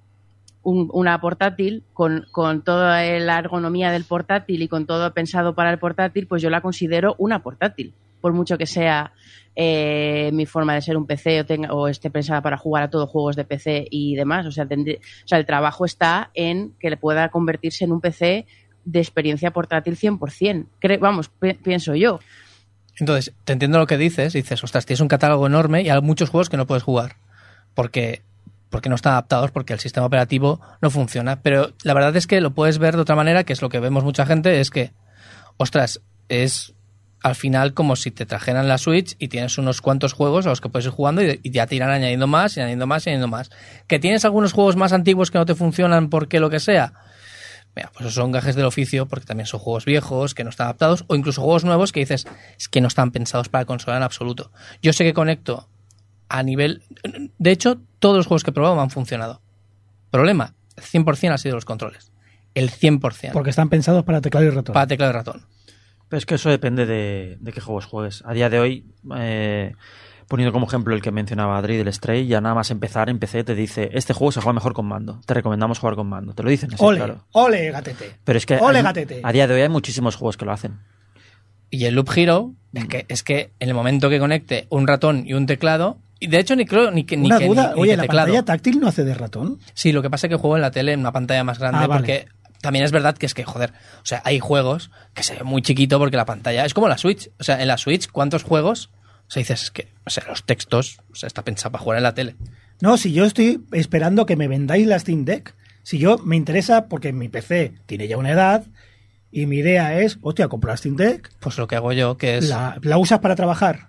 un- 0.62 0.90
una 0.92 1.20
portátil 1.20 1.82
con, 1.92 2.26
con 2.32 2.62
toda 2.62 3.02
la 3.02 3.38
ergonomía 3.38 3.90
del 3.92 4.04
portátil 4.04 4.62
y 4.62 4.68
con 4.68 4.86
todo 4.86 5.12
pensado 5.12 5.54
para 5.54 5.70
el 5.70 5.78
portátil, 5.78 6.26
pues 6.26 6.42
yo 6.42 6.50
la 6.50 6.60
considero 6.60 7.14
una 7.18 7.42
portátil, 7.42 7.92
por 8.20 8.32
mucho 8.32 8.56
que 8.58 8.66
sea 8.66 9.12
eh, 9.56 10.30
mi 10.32 10.46
forma 10.46 10.74
de 10.74 10.82
ser 10.82 10.96
un 10.96 11.06
PC 11.06 11.40
o, 11.42 11.46
tenga, 11.46 11.72
o 11.72 11.86
esté 11.86 12.10
pensada 12.10 12.40
para 12.42 12.56
jugar 12.56 12.82
a 12.82 12.90
todos 12.90 13.08
juegos 13.08 13.36
de 13.36 13.44
PC 13.44 13.86
y 13.90 14.16
demás. 14.16 14.46
O 14.46 14.50
sea, 14.50 14.64
o 14.64 15.26
sea, 15.26 15.38
el 15.38 15.46
trabajo 15.46 15.84
está 15.84 16.30
en 16.34 16.72
que 16.80 16.90
le 16.90 16.96
pueda 16.96 17.28
convertirse 17.28 17.84
en 17.84 17.92
un 17.92 18.00
PC 18.00 18.46
de 18.84 18.98
experiencia 18.98 19.52
portátil 19.52 19.96
100%. 19.96 20.66
Cre- 20.82 20.98
vamos, 20.98 21.28
pi- 21.28 21.54
pienso 21.54 21.94
yo. 21.94 22.18
Entonces, 22.98 23.32
te 23.44 23.52
entiendo 23.52 23.78
lo 23.78 23.86
que 23.86 23.96
dices. 23.96 24.32
Dices, 24.32 24.62
ostras, 24.64 24.86
tienes 24.86 25.00
un 25.00 25.08
catálogo 25.08 25.46
enorme 25.46 25.82
y 25.82 25.88
hay 25.88 26.00
muchos 26.00 26.30
juegos 26.30 26.48
que 26.48 26.56
no 26.56 26.66
puedes 26.66 26.82
jugar. 26.82 27.16
Porque, 27.74 28.22
porque 28.70 28.88
no 28.88 28.94
están 28.94 29.12
adaptados, 29.12 29.50
porque 29.50 29.72
el 29.72 29.80
sistema 29.80 30.06
operativo 30.06 30.60
no 30.80 30.90
funciona. 30.90 31.40
Pero 31.42 31.72
la 31.82 31.94
verdad 31.94 32.16
es 32.16 32.26
que 32.26 32.40
lo 32.40 32.54
puedes 32.54 32.78
ver 32.78 32.96
de 32.96 33.02
otra 33.02 33.16
manera, 33.16 33.44
que 33.44 33.52
es 33.52 33.62
lo 33.62 33.68
que 33.68 33.80
vemos 33.80 34.04
mucha 34.04 34.26
gente, 34.26 34.60
es 34.60 34.70
que, 34.70 34.92
ostras, 35.56 36.00
es 36.28 36.74
al 37.24 37.34
final 37.34 37.72
como 37.72 37.96
si 37.96 38.10
te 38.10 38.26
trajeran 38.26 38.68
la 38.68 38.76
Switch 38.76 39.16
y 39.18 39.28
tienes 39.28 39.56
unos 39.56 39.80
cuantos 39.80 40.12
juegos 40.12 40.44
a 40.44 40.50
los 40.50 40.60
que 40.60 40.68
puedes 40.68 40.84
ir 40.84 40.92
jugando 40.92 41.22
y, 41.22 41.40
ya 41.44 41.66
te 41.66 41.74
irán 41.74 41.88
añadiendo 41.88 42.26
más 42.26 42.54
y 42.56 42.60
añadiendo 42.60 42.86
más 42.86 43.06
y 43.06 43.10
añadiendo 43.10 43.28
más. 43.28 43.50
Que 43.86 43.98
tienes 43.98 44.26
algunos 44.26 44.52
juegos 44.52 44.76
más 44.76 44.92
antiguos 44.92 45.30
que 45.30 45.38
no 45.38 45.46
te 45.46 45.54
funcionan 45.54 46.10
porque 46.10 46.38
lo 46.38 46.50
que 46.50 46.60
sea. 46.60 46.92
Mira, 47.74 47.90
pues 47.96 48.12
son 48.12 48.30
gajes 48.30 48.56
del 48.56 48.66
oficio 48.66 49.06
porque 49.06 49.24
también 49.24 49.46
son 49.46 49.58
juegos 49.58 49.86
viejos 49.86 50.34
que 50.34 50.44
no 50.44 50.50
están 50.50 50.66
adaptados 50.66 51.04
o 51.06 51.16
incluso 51.16 51.40
juegos 51.40 51.64
nuevos 51.64 51.92
que 51.92 52.00
dices 52.00 52.26
es 52.58 52.68
que 52.68 52.82
no 52.82 52.88
están 52.88 53.10
pensados 53.10 53.48
para 53.48 53.64
consola 53.64 53.96
en 53.96 54.02
absoluto. 54.02 54.52
Yo 54.82 54.92
sé 54.92 55.04
que 55.04 55.14
conecto 55.14 55.70
a 56.38 56.42
nivel... 56.42 56.82
De 57.38 57.50
hecho, 57.52 57.80
todos 58.00 58.16
los 58.16 58.26
juegos 58.26 58.42
que 58.44 58.50
he 58.50 58.54
probado 58.54 58.74
me 58.76 58.82
han 58.82 58.90
funcionado. 58.90 59.40
Problema, 60.10 60.54
el 60.76 60.82
100% 60.84 61.32
ha 61.32 61.38
sido 61.38 61.54
los 61.54 61.64
controles. 61.64 62.10
El 62.54 62.70
100%. 62.70 63.32
Porque 63.32 63.50
están 63.50 63.68
pensados 63.68 64.04
para 64.04 64.20
teclado 64.20 64.46
y 64.46 64.50
ratón. 64.50 64.72
Para 64.72 64.86
teclado 64.86 65.10
y 65.12 65.14
ratón. 65.14 65.42
Pero 66.08 66.18
es 66.18 66.26
que 66.26 66.34
eso 66.34 66.50
depende 66.50 66.86
de, 66.86 67.36
de 67.40 67.52
qué 67.52 67.60
juegos 67.60 67.86
juegues. 67.86 68.22
A 68.26 68.32
día 68.32 68.50
de 68.50 68.58
hoy, 68.60 68.84
eh, 69.16 69.74
poniendo 70.28 70.52
como 70.52 70.66
ejemplo 70.66 70.94
el 70.94 71.02
que 71.02 71.10
mencionaba 71.12 71.56
Adri 71.56 71.76
del 71.76 71.92
Stray, 71.92 72.26
ya 72.26 72.40
nada 72.40 72.54
más 72.54 72.70
empezar 72.70 73.08
en 73.10 73.18
PC 73.18 73.44
te 73.44 73.54
dice, 73.54 73.90
este 73.92 74.12
juego 74.12 74.30
se 74.32 74.40
juega 74.40 74.54
mejor 74.54 74.74
con 74.74 74.86
mando. 74.86 75.20
Te 75.26 75.34
recomendamos 75.34 75.78
jugar 75.78 75.94
con 75.96 76.08
mando. 76.08 76.34
Te 76.34 76.42
lo 76.42 76.50
dicen 76.50 76.72
así, 76.74 76.84
ole, 76.84 76.98
claro. 76.98 77.24
ole, 77.32 77.70
gatete. 77.70 78.16
Pero 78.24 78.36
es 78.36 78.46
que 78.46 78.56
ole, 78.56 78.78
hay- 78.78 78.84
gatete. 78.84 79.20
a 79.22 79.32
día 79.32 79.46
de 79.46 79.54
hoy 79.54 79.60
hay 79.62 79.68
muchísimos 79.68 80.16
juegos 80.16 80.36
que 80.36 80.44
lo 80.44 80.52
hacen. 80.52 80.78
Y 81.70 81.86
el 81.86 81.94
Loop 81.94 82.10
Hero 82.14 82.52
es 82.72 82.86
que, 82.86 83.04
es 83.08 83.22
que 83.24 83.50
en 83.58 83.68
el 83.68 83.74
momento 83.74 84.08
que 84.08 84.20
conecte 84.20 84.66
un 84.70 84.86
ratón 84.86 85.24
y 85.26 85.32
un 85.34 85.46
teclado, 85.46 85.98
y 86.20 86.26
de 86.28 86.38
hecho 86.38 86.56
ni 86.56 86.64
creo 86.64 86.90
ni 86.90 87.04
que 87.04 87.16
ni 87.16 87.26
Una 87.26 87.38
que- 87.38 87.46
duda, 87.46 87.72
ni- 87.76 87.82
que 87.82 87.96
¿la 87.96 88.02
teclado. 88.02 88.26
pantalla 88.28 88.44
táctil 88.44 88.80
no 88.80 88.88
hace 88.88 89.04
de 89.04 89.14
ratón? 89.14 89.58
Sí, 89.74 89.92
lo 89.92 90.02
que 90.02 90.10
pasa 90.10 90.26
es 90.26 90.30
que 90.30 90.36
juego 90.36 90.56
en 90.56 90.62
la 90.62 90.70
tele 90.70 90.92
en 90.92 91.00
una 91.00 91.12
pantalla 91.12 91.44
más 91.44 91.58
grande 91.58 91.78
Ah, 91.82 91.86
vale. 91.86 92.00
porque 92.00 92.28
también 92.60 92.84
es 92.84 92.92
verdad 92.92 93.16
que 93.16 93.26
es 93.26 93.34
que, 93.34 93.44
joder, 93.44 93.70
o 94.02 94.06
sea, 94.06 94.22
hay 94.24 94.38
juegos 94.40 94.90
que 95.12 95.22
se 95.22 95.34
ve 95.34 95.42
muy 95.44 95.60
chiquito 95.62 95.98
porque 95.98 96.16
la 96.16 96.24
pantalla 96.24 96.64
es 96.64 96.72
como 96.74 96.88
la 96.88 96.96
Switch. 96.98 97.28
O 97.38 97.44
sea, 97.44 97.60
en 97.60 97.68
la 97.68 97.76
Switch, 97.76 98.08
¿cuántos 98.10 98.42
juegos? 98.42 98.90
O 99.26 99.30
sea, 99.30 99.40
dices, 99.40 99.64
es 99.64 99.70
que, 99.70 99.88
o 100.06 100.10
sea, 100.10 100.24
los 100.28 100.44
textos, 100.44 100.98
o 101.12 101.14
sea, 101.14 101.26
está 101.26 101.42
pensado 101.42 101.72
para 101.72 101.82
jugar 101.84 101.98
en 101.98 102.02
la 102.04 102.14
tele. 102.14 102.36
No, 102.80 102.96
si 102.96 103.12
yo 103.12 103.24
estoy 103.24 103.62
esperando 103.72 104.26
que 104.26 104.36
me 104.36 104.48
vendáis 104.48 104.86
la 104.86 104.98
Steam 104.98 105.24
Deck. 105.24 105.54
Si 105.82 105.98
yo 105.98 106.16
me 106.18 106.36
interesa, 106.36 106.86
porque 106.88 107.12
mi 107.12 107.28
PC 107.28 107.74
tiene 107.86 108.08
ya 108.08 108.16
una 108.16 108.30
edad, 108.30 108.64
y 109.30 109.46
mi 109.46 109.56
idea 109.58 109.98
es, 110.00 110.18
hostia, 110.22 110.48
compro 110.48 110.70
la 110.70 110.76
Steam 110.78 110.96
Deck, 110.96 111.30
Pues 111.40 111.58
lo 111.58 111.66
que 111.66 111.76
hago 111.76 111.92
yo, 111.92 112.16
que 112.16 112.38
es. 112.38 112.48
La 112.48 112.98
usas 112.98 113.18
para 113.18 113.36
trabajar. 113.36 113.88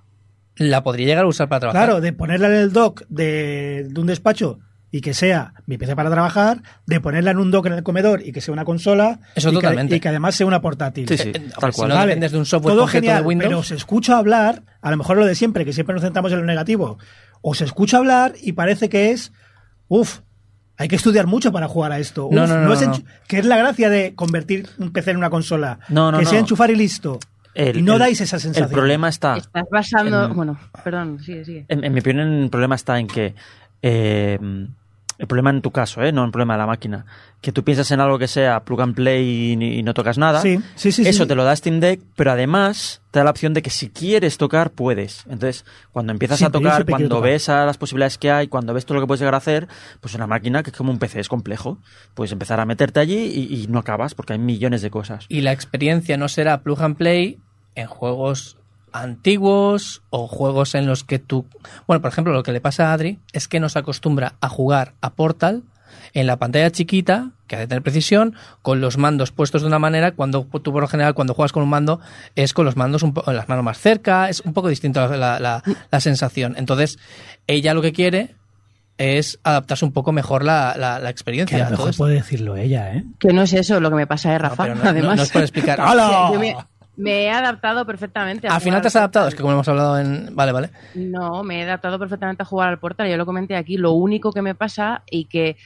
Podría 0.84 1.08
llegar 1.08 1.26
a 1.26 1.28
usar 1.28 1.50
para 1.50 1.60
trabajar. 1.62 1.86
Claro, 1.86 2.02
de 2.02 2.14
ponerla 2.14 2.48
en 2.48 2.54
el 2.54 2.72
dock 2.74 3.04
de, 3.10 3.88
de 3.90 4.02
un 4.02 4.08
despacho 4.08 4.60
y 4.92 5.02
que 5.02 5.14
sea 5.14 5.54
mi 5.66 5.78
PC 5.78 5.96
para 5.96 6.10
trabajar, 6.10 6.62
de 6.86 7.02
ponerla 7.02 7.32
en 7.32 7.40
un 7.40 7.52
dock 7.52 7.66
en 7.66 7.74
el 7.74 7.84
comedor 7.84 8.22
y 8.26 8.32
que 8.32 8.40
sea 8.40 8.54
una 8.54 8.64
consola, 8.64 9.20
Eso 9.36 9.50
y, 9.50 9.52
que, 9.52 9.58
totalmente. 9.58 9.96
y 9.98 10.00
que 10.00 10.08
además 10.08 10.36
sea 10.36 10.48
una 10.48 10.62
portátil. 10.62 11.08
Sí, 11.10 11.18
sí, 11.18 11.32
Eh, 11.36 11.50
tal 11.60 11.74
cual. 11.74 11.90
no 11.90 12.00
dependes 12.00 12.32
de 12.32 12.38
un 12.38 12.46
software 12.46 12.76
todo 12.76 12.88
genial, 12.88 13.22
de 13.24 13.28
Windows. 13.28 13.48
pero 13.50 13.60
os 13.60 13.72
escucho 13.72 14.16
hablar, 14.16 14.64
a 14.82 14.92
lo 14.92 14.98
mejor 14.98 15.18
lo 15.18 15.26
de 15.26 15.36
siempre, 15.36 15.66
que 15.66 15.74
siempre 15.74 15.94
nos 15.96 16.04
centramos 16.04 16.32
en 16.32 16.40
lo 16.40 16.46
negativo, 16.46 16.98
os 17.42 17.60
escucho 17.62 17.98
hablar 17.98 18.36
y 18.42 18.54
parece 18.54 18.88
que 18.88 19.12
es, 19.12 19.34
uff, 19.90 20.20
hay 20.78 20.88
que 20.88 20.96
estudiar 20.96 21.28
mucho 21.28 21.52
para 21.52 21.68
jugar 21.68 21.92
a 21.92 22.00
esto. 22.00 22.30
No, 22.32 22.44
Uf, 22.44 22.50
no, 22.50 22.58
no, 22.62 22.74
es 22.74 22.88
no. 22.88 22.94
Que 23.28 23.40
es 23.40 23.46
la 23.46 23.58
gracia 23.58 23.90
de 23.90 24.14
convertir 24.16 24.70
un 24.78 24.92
PC 24.94 25.12
en 25.12 25.18
una 25.18 25.30
consola. 25.30 25.80
No, 25.90 26.12
no, 26.12 26.20
que 26.20 26.24
no. 26.26 26.30
sea 26.30 26.40
enchufar 26.40 26.70
y 26.72 26.76
listo. 26.76 27.20
El- 27.56 27.78
y 27.78 27.82
no 27.82 27.94
el- 27.94 28.00
dais 28.00 28.22
esa 28.22 28.38
sensación. 28.38 28.68
El 28.70 28.74
problema 28.74 29.10
está, 29.10 29.38
Estás 29.38 29.64
basando. 29.72 30.26
en- 30.26 30.34
Bueno, 30.36 30.60
perdón, 30.84 31.20
sigue, 31.24 31.44
sigue. 31.46 31.66
en, 31.70 31.84
en 31.84 31.94
mi 31.94 32.00
opinión, 32.02 32.28
el 32.44 32.50
problema 32.50 32.76
está 32.76 33.00
en 33.00 33.08
que 33.08 33.34
eh, 33.82 34.38
el 35.18 35.28
problema 35.28 35.50
en 35.50 35.62
tu 35.62 35.72
caso, 35.72 36.02
¿eh? 36.04 36.12
no 36.12 36.26
el 36.26 36.32
problema 36.32 36.56
de 36.56 36.58
la 36.60 36.68
máquina, 36.68 37.06
que 37.40 37.54
tú 37.54 37.64
piensas 37.64 37.90
en 37.92 38.02
algo 38.02 38.20
que 38.20 38.28
sea 38.28 38.66
plug 38.66 38.82
and 38.82 38.96
play 38.96 39.54
y, 39.54 39.82
no 39.84 39.94
tocas 39.94 40.18
nada. 40.18 40.42
Sí, 40.42 40.60
sí, 40.76 40.92
sí, 40.92 41.04
Eso 41.08 41.24
sí. 41.24 41.28
te 41.30 41.36
lo 41.36 41.46
da 41.46 41.56
Steam 41.56 41.80
Deck, 41.80 42.02
pero 42.18 42.32
además 42.32 43.02
te 43.12 43.20
da 43.20 43.24
la 43.24 43.32
opción 43.32 43.54
de 43.54 43.62
que 43.62 43.70
si 43.70 43.90
quieres 43.90 44.38
tocar, 44.38 44.72
puedes. 44.72 45.24
Entonces, 45.30 45.64
cuando 45.94 46.12
empiezas 46.12 46.40
Sí, 46.40 46.44
a 46.44 46.50
tocar, 46.50 46.86
cuando 46.86 47.08
tocar. 47.08 47.30
ves 47.30 47.48
a 47.48 47.66
las 47.66 47.78
posibilidades 47.78 48.18
que 48.18 48.30
hay, 48.30 48.48
cuando 48.50 48.74
ves 48.74 48.86
todo 48.86 48.96
lo 48.96 49.02
que 49.04 49.08
puedes 49.08 49.22
llegar 49.22 49.36
a 49.36 49.38
hacer, 49.38 49.70
pues 50.02 50.16
una 50.16 50.28
máquina 50.28 50.64
que 50.64 50.72
es 50.72 50.76
como 50.76 50.92
un 50.92 51.00
PC, 51.00 51.22
es 51.22 51.30
complejo. 51.30 51.78
Puedes 52.14 52.34
empezar 52.34 52.60
a 52.60 52.66
meterte 52.66 53.00
allí 53.00 53.18
y, 53.18 53.62
y 53.64 53.68
no 53.68 53.80
acabas 53.80 54.16
porque 54.16 54.34
hay 54.34 54.40
millones 54.40 54.82
de 54.82 54.90
cosas. 54.90 55.26
y 55.30 55.40
la 55.42 55.54
experiencia 55.54 56.18
no 56.18 56.28
será 56.28 56.62
plug 56.62 56.82
and 56.82 56.98
play 56.98 57.40
en 57.76 57.88
juegos 57.88 58.58
antiguos 58.92 60.02
o 60.10 60.28
juegos 60.28 60.74
en 60.76 60.88
los 60.88 61.04
que 61.04 61.20
tú... 61.20 61.46
Bueno, 61.88 62.02
por 62.02 62.10
ejemplo, 62.12 62.34
lo 62.34 62.44
que 62.44 62.52
le 62.52 62.62
pasa 62.62 62.90
a 62.90 62.94
Adri 62.94 63.20
es 63.34 63.48
que 63.48 63.60
nos 63.60 63.76
acostumbra 63.76 64.36
a 64.42 64.50
jugar 64.50 64.94
a 65.02 65.12
Portal 65.14 65.64
en 66.14 66.28
la 66.28 66.38
pantalla 66.38 66.72
chiquita, 66.72 67.32
que 67.48 67.56
ha 67.56 67.60
de 67.60 67.68
tener 67.68 67.82
precisión, 67.84 68.36
con 68.62 68.80
los 68.82 68.98
mandos 68.98 69.32
puestos 69.32 69.62
de 69.62 69.68
una 69.68 69.80
manera, 69.80 70.12
cuando 70.14 70.44
tú 70.46 70.72
por 70.72 70.82
lo 70.82 70.88
general 70.88 71.14
cuando 71.14 71.34
juegas 71.34 71.52
con 71.52 71.64
un 71.64 71.70
mando 71.70 72.00
es 72.36 72.54
con 72.54 72.64
los 72.66 72.76
mandos 72.78 73.04
un 73.04 73.14
po- 73.14 73.30
las 73.32 73.50
manos 73.50 73.64
más 73.66 73.78
cerca, 73.80 74.30
es 74.30 74.40
un 74.42 74.54
poco 74.54 74.70
distinto 74.70 75.06
la, 75.10 75.18
la- 75.18 75.40
la- 75.40 75.64
la 75.92 76.00
sensación. 76.00 76.56
Entonces, 76.58 76.98
ella 77.48 77.74
lo 77.74 77.82
que 77.82 77.92
quiere 77.92 78.36
es 78.98 79.40
adaptarse 79.44 79.84
un 79.84 79.92
poco 79.92 80.14
mejor 80.14 80.44
la, 80.46 80.76
la- 80.78 81.00
la 81.00 81.06
Que 81.08 81.12
experiencia. 81.12 81.58
a 81.66 81.68
a 81.68 81.72
lo 81.72 81.78
mejor 81.78 81.96
puede 81.98 82.16
decirlo 82.16 82.56
ella, 82.56 82.94
¿eh? 82.94 83.04
Que 83.20 83.34
no 83.34 83.42
es 83.42 83.52
eso 83.54 83.80
lo 83.82 83.90
que 83.90 83.96
me 83.98 84.08
pasa, 84.08 84.30
¿eh, 84.34 84.38
No, 84.38 84.44
Rafa? 84.50 84.64
pero 84.64 84.76
no, 84.76 84.84
no- 84.84 84.90
Además, 84.90 85.18
no 85.18 85.24
es 85.24 85.32
por 85.32 85.42
explicar. 85.42 85.82
¡Hala! 85.82 86.30
Me, 86.98 87.24
he 87.26 87.30
adaptado 87.32 87.86
perfectamente. 87.86 88.48
a 88.48 88.56
Al 88.56 88.62
final 88.62 88.82
te 88.82 88.88
has 88.88 88.96
adaptado, 88.96 89.28
es 89.28 89.36
que 89.36 89.42
como 89.42 89.54
hemos 89.54 89.68
hablado 89.68 90.00
en... 90.00 90.36
Vale, 90.36 90.52
vale. 90.52 90.70
No, 90.96 91.44
me 91.44 91.60
he 91.60 91.64
adaptado 91.64 92.00
perfectamente 92.00 92.44
a 92.44 92.46
jugar 92.46 92.70
al 92.70 92.80
portal. 92.80 93.10
Yo 93.10 93.18
lo 93.18 93.26
comenté 93.26 93.56
aquí. 93.56 93.78
Lo 93.78 93.92
único 93.94 94.32
que 94.32 94.42
me 94.42 94.56
pasa 94.56 95.04
y 95.10 95.26
que 95.26 95.58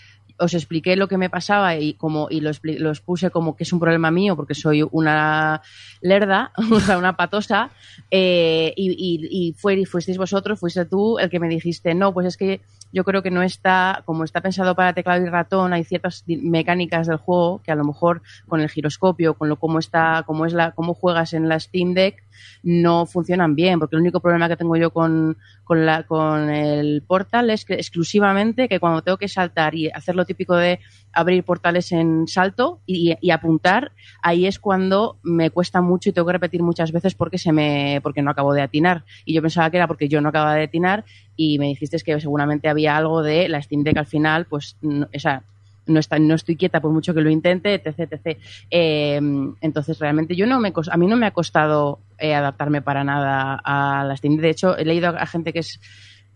os 0.41 0.53
expliqué 0.53 0.95
lo 0.95 1.09
que 1.09 1.17
me 1.17 1.29
pasaba 1.29 1.75
y 1.75 1.95
como 1.95 2.27
y 2.29 2.39
lo, 2.39 2.49
expli- 2.49 2.77
lo 2.77 2.91
expuse 2.91 3.29
como 3.29 3.57
que 3.57 3.63
es 3.65 3.73
un 3.73 3.79
problema 3.81 4.09
mío 4.09 4.37
porque 4.37 4.55
soy 4.55 4.87
una 4.89 5.61
lerda, 5.99 6.53
o 6.71 6.79
sea, 6.79 6.97
una 6.97 7.17
patosa. 7.17 7.71
eh, 8.09 8.71
y, 8.77 8.91
y, 8.91 9.27
y 9.49 9.53
fue, 9.53 9.73
y 9.75 9.85
fuisteis 9.85 10.17
vosotros, 10.17 10.57
fuiste 10.59 10.85
tú 10.85 11.19
el 11.19 11.29
que 11.29 11.39
me 11.41 11.49
dijiste, 11.49 11.93
no, 11.93 12.13
pues 12.13 12.25
es 12.27 12.37
que 12.37 12.61
yo 12.91 13.03
creo 13.03 13.21
que 13.21 13.31
no 13.31 13.43
está, 13.43 14.03
como 14.05 14.23
está 14.23 14.41
pensado 14.41 14.75
para 14.75 14.93
teclado 14.93 15.23
y 15.23 15.29
ratón, 15.29 15.73
hay 15.73 15.83
ciertas 15.83 16.23
mecánicas 16.27 17.07
del 17.07 17.17
juego 17.17 17.61
que 17.63 17.71
a 17.71 17.75
lo 17.75 17.83
mejor 17.83 18.21
con 18.47 18.61
el 18.61 18.69
giroscopio, 18.69 19.35
con 19.35 19.49
lo 19.49 19.57
cómo 19.57 19.79
está, 19.79 20.23
cómo 20.25 20.45
es 20.45 20.53
la, 20.53 20.71
cómo 20.71 20.93
juegas 20.93 21.33
en 21.33 21.47
la 21.49 21.59
Steam 21.59 21.93
Deck, 21.93 22.23
no 22.63 23.05
funcionan 23.05 23.55
bien, 23.55 23.79
porque 23.79 23.95
el 23.95 24.01
único 24.01 24.19
problema 24.19 24.47
que 24.47 24.57
tengo 24.57 24.75
yo 24.75 24.91
con, 24.91 25.37
con, 25.63 25.85
la, 25.85 26.03
con 26.03 26.49
el 26.49 27.03
portal 27.05 27.49
es 27.49 27.65
que 27.65 27.75
exclusivamente 27.75 28.67
que 28.67 28.79
cuando 28.79 29.01
tengo 29.01 29.17
que 29.17 29.27
saltar 29.27 29.75
y 29.75 29.89
hacer 29.89 30.15
lo 30.15 30.25
típico 30.25 30.55
de 30.55 30.79
abrir 31.13 31.43
portales 31.43 31.91
en 31.91 32.27
salto 32.27 32.79
y, 32.85 33.15
y 33.19 33.31
apuntar, 33.31 33.91
ahí 34.21 34.45
es 34.45 34.59
cuando 34.59 35.17
me 35.23 35.49
cuesta 35.49 35.81
mucho 35.81 36.09
y 36.09 36.13
tengo 36.13 36.27
que 36.27 36.33
repetir 36.33 36.63
muchas 36.63 36.91
veces 36.91 37.15
porque 37.15 37.37
se 37.37 37.51
me 37.51 37.99
porque 38.03 38.21
no 38.21 38.31
acabo 38.31 38.53
de 38.53 38.61
atinar. 38.61 39.03
Y 39.25 39.33
yo 39.33 39.41
pensaba 39.41 39.69
que 39.69 39.77
era 39.77 39.87
porque 39.87 40.07
yo 40.07 40.21
no 40.21 40.29
acababa 40.29 40.55
de 40.55 40.63
atinar 40.63 41.05
y 41.35 41.59
me 41.59 41.67
dijiste 41.67 41.97
que 41.99 42.19
seguramente 42.19 42.69
había 42.69 42.97
algo 42.97 43.23
de 43.23 43.47
la 43.49 43.61
Steam 43.61 43.83
Deck 43.83 43.97
al 43.97 44.05
final, 44.05 44.45
pues, 44.45 44.77
no, 44.81 45.07
o 45.13 45.19
sea, 45.19 45.43
no, 45.89 45.99
está, 45.99 46.19
no 46.19 46.35
estoy 46.35 46.55
quieta 46.55 46.81
por 46.81 46.91
mucho 46.91 47.13
que 47.13 47.21
lo 47.21 47.29
intente, 47.29 47.73
etc. 47.73 48.11
etc. 48.11 48.39
Eh, 48.69 49.19
entonces, 49.61 49.99
realmente 49.99 50.35
yo 50.35 50.45
no 50.45 50.59
me 50.59 50.71
a 50.91 50.97
mí 50.97 51.07
no 51.07 51.17
me 51.17 51.25
ha 51.25 51.31
costado 51.31 51.99
eh, 52.17 52.33
adaptarme 52.33 52.81
para 52.81 53.03
nada 53.03 53.59
a 53.63 54.03
la 54.05 54.15
Steam. 54.15 54.37
De 54.37 54.49
hecho, 54.49 54.77
he 54.77 54.85
leído 54.85 55.09
a 55.09 55.25
gente 55.25 55.51
que 55.51 55.59
es 55.59 55.79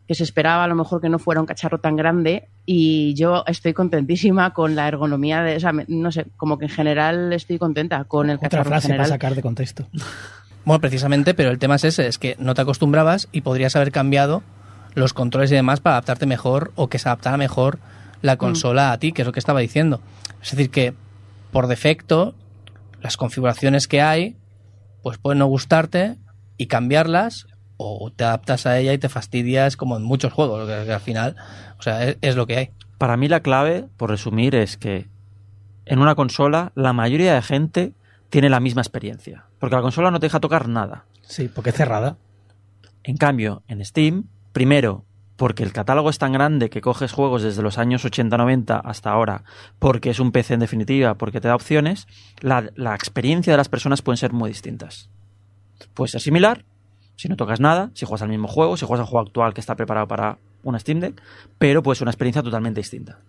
que 0.08 0.16
se 0.16 0.24
esperaba 0.24 0.64
a 0.66 0.68
lo 0.68 0.76
mejor 0.76 1.00
que 1.02 1.08
no 1.10 1.18
fuera 1.20 1.40
un 1.40 1.48
cacharro 1.48 1.80
tan 1.80 1.96
grande 1.96 2.50
y 2.66 3.14
yo 3.16 3.44
estoy 3.48 3.74
contentísima 3.74 4.54
con 4.54 4.76
la 4.76 4.88
ergonomía 4.88 5.42
de, 5.44 5.56
o 5.56 5.60
sea, 5.60 5.72
me- 5.72 5.86
no 5.88 6.12
sé, 6.12 6.26
como 6.38 6.58
que 6.58 6.66
en 6.66 6.72
general 6.72 7.32
estoy 7.34 7.58
contenta 7.58 8.04
con 8.04 8.30
el 8.30 8.36
Otra 8.38 8.50
cacharro 8.50 8.64
en 8.66 8.72
frase 8.82 8.88
para 8.90 9.06
sacar 9.06 9.36
de 9.36 9.42
contexto. 9.42 9.88
Bueno, 10.66 10.82
precisamente, 10.82 11.34
pero 11.34 11.52
el 11.52 11.60
tema 11.60 11.76
es 11.76 11.84
ese, 11.86 12.08
es 12.08 12.18
que 12.18 12.36
no 12.40 12.54
te 12.54 12.62
acostumbrabas 12.62 13.28
y 13.32 13.42
podrías 13.42 13.76
haber 13.76 13.92
cambiado 13.92 14.44
los 14.96 15.14
controles 15.14 15.52
y 15.52 15.56
demás 15.56 15.80
para 15.80 15.96
adaptarte 15.96 16.26
mejor 16.26 16.72
o 16.76 16.88
que 16.90 17.00
se 17.00 17.10
adaptara 17.10 17.38
mejor 17.38 17.80
la 18.22 18.38
consola 18.38 18.92
a 18.92 18.98
ti, 19.00 19.12
que 19.12 19.24
es 19.24 19.26
lo 19.26 19.32
que 19.34 19.40
estaba 19.40 19.60
diciendo. 19.60 20.02
Es 20.42 20.52
decir, 20.52 20.70
que 20.70 20.94
por 21.52 21.68
defecto 21.68 22.36
las 23.02 23.18
configuraciones 23.18 23.88
que 23.88 24.02
hay 24.02 24.38
pues 25.02 25.18
pueden 25.18 25.40
no 25.40 25.46
gustarte 25.48 26.16
y 26.58 26.68
cambiarlas 26.68 27.48
o 27.86 28.12
te 28.12 28.24
adaptas 28.24 28.66
a 28.66 28.80
ella 28.80 28.94
y 28.94 28.98
te 28.98 29.10
fastidias 29.10 29.78
como 29.78 29.98
en 29.98 30.04
muchos 30.04 30.34
juegos, 30.34 30.68
que, 30.68 30.86
que 30.86 30.94
al 30.94 31.02
final, 31.02 31.36
o 31.78 31.82
sea, 31.82 32.08
es, 32.08 32.18
es 32.22 32.36
lo 32.36 32.48
que 32.48 32.58
hay. 32.58 32.70
Para 32.98 33.18
mí 33.18 33.28
la 33.28 33.42
clave, 33.42 33.88
por 33.98 34.10
resumir, 34.10 34.56
es 34.56 34.78
que 34.78 35.08
en 35.86 36.00
una 36.00 36.16
consola 36.16 36.72
la 36.76 36.94
mayoría 36.94 37.34
de 37.34 37.42
gente 37.42 37.94
tiene 38.30 38.50
la 38.50 38.60
misma 38.60 38.82
experiencia. 38.82 39.46
Porque 39.60 39.76
la 39.76 39.82
consola 39.82 40.12
no 40.12 40.20
te 40.20 40.26
deja 40.26 40.40
tocar 40.40 40.68
nada. 40.68 41.06
Sí, 41.22 41.50
porque 41.54 41.70
es 41.70 41.76
cerrada. 41.76 42.18
En 43.04 43.18
cambio, 43.18 43.64
en 43.68 43.84
Steam, 43.86 44.26
primero, 44.54 45.06
porque 45.36 45.64
el 45.64 45.74
catálogo 45.74 46.10
es 46.10 46.18
tan 46.18 46.32
grande 46.32 46.70
que 46.70 46.82
coges 46.82 47.12
juegos 47.12 47.44
desde 47.44 47.62
los 47.62 47.78
años 47.78 48.06
80-90 48.06 48.82
hasta 48.84 49.12
ahora, 49.12 49.44
porque 49.80 50.10
es 50.10 50.20
un 50.20 50.32
PC 50.32 50.56
en 50.56 50.62
definitiva, 50.62 51.16
porque 51.16 51.42
te 51.42 51.48
da 51.48 51.56
opciones, 51.56 52.08
la, 52.40 52.70
la 52.76 52.96
experiencia 52.96 53.54
de 53.54 53.58
las 53.58 53.70
personas 53.70 54.02
pueden 54.02 54.18
ser 54.18 54.34
muy 54.34 54.50
distintas. 54.50 55.10
Puede 55.94 56.10
ser 56.10 56.22
similar, 56.22 56.66
si 57.16 57.30
no 57.30 57.36
tocas 57.36 57.60
nada, 57.60 57.92
si 57.94 58.06
juegas 58.06 58.22
al 58.24 58.30
mismo 58.30 58.48
juego, 58.48 58.78
si 58.78 58.86
juegas 58.86 59.06
al 59.06 59.10
juego 59.10 59.28
actual 59.28 59.54
que 59.54 59.62
está 59.62 59.76
preparado 59.76 60.08
para 60.08 60.38
una 60.64 60.80
Steam 60.80 61.00
Deck, 61.00 61.22
pero 61.58 61.84
puede 61.84 61.96
ser 61.96 62.06
una 62.06 62.12
experiencia 62.12 62.42
totalmente 62.42 62.80
distinta. 62.80 63.20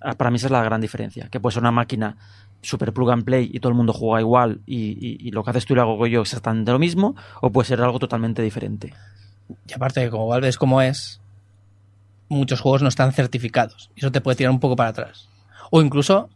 Ah, 0.00 0.14
Para 0.14 0.30
mí 0.30 0.36
esa 0.36 0.46
es 0.46 0.52
la 0.52 0.62
gran 0.62 0.80
diferencia, 0.80 1.28
que 1.30 1.40
puede 1.40 1.54
ser 1.54 1.62
una 1.62 1.70
máquina 1.70 2.16
super 2.62 2.92
plug 2.92 3.10
and 3.10 3.24
play 3.24 3.50
y 3.52 3.60
todo 3.60 3.70
el 3.70 3.76
mundo 3.76 3.92
juega 3.92 4.20
igual 4.20 4.60
y, 4.66 5.30
lo 5.30 5.44
que 5.44 5.50
haces 5.50 5.66
tú 5.66 5.74
y 5.74 5.76
lo 5.76 5.82
hago 5.82 6.06
yo 6.06 6.22
exactamente 6.22 6.72
lo 6.72 6.78
mismo, 6.78 7.14
o 7.40 7.50
puede 7.50 7.68
ser 7.68 7.80
algo 7.80 7.98
totalmente 7.98 8.42
diferente. 8.42 8.94
Y 9.68 9.72
aparte 9.74 10.08
como 10.10 10.26
Valve 10.26 10.48
es 10.48 10.58
como 10.58 10.80
es, 10.80 11.20
muchos 12.28 12.60
juegos 12.60 12.82
no 12.82 12.88
están 12.88 13.12
certificados. 13.12 13.90
Y 13.94 14.00
eso 14.00 14.10
te 14.10 14.20
puede 14.20 14.36
tirar 14.36 14.50
un 14.50 14.60
poco 14.60 14.76
para 14.76 14.90
atrás. 14.90 15.28
O 15.70 15.82
incluso 15.82 16.30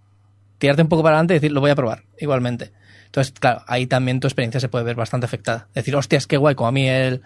tirarte 0.59 0.83
un 0.83 0.89
poco 0.89 1.03
para 1.03 1.16
adelante 1.16 1.35
y 1.35 1.37
decir, 1.37 1.53
lo 1.53 1.61
voy 1.61 1.70
a 1.70 1.76
probar, 1.76 2.05
igualmente. 2.18 2.72
Entonces, 3.09 3.33
claro, 3.39 3.63
ahí 3.67 3.87
también 3.87 4.21
tu 4.21 4.27
experiencia 4.27 4.61
se 4.61 4.69
puede 4.69 4.85
ver 4.85 4.95
bastante 4.95 5.25
afectada. 5.25 5.69
Decir, 5.75 5.97
hostias, 5.97 6.27
qué 6.27 6.37
guay, 6.37 6.55
como 6.55 6.69
a 6.69 6.73
mí 6.73 6.89
el... 6.89 7.23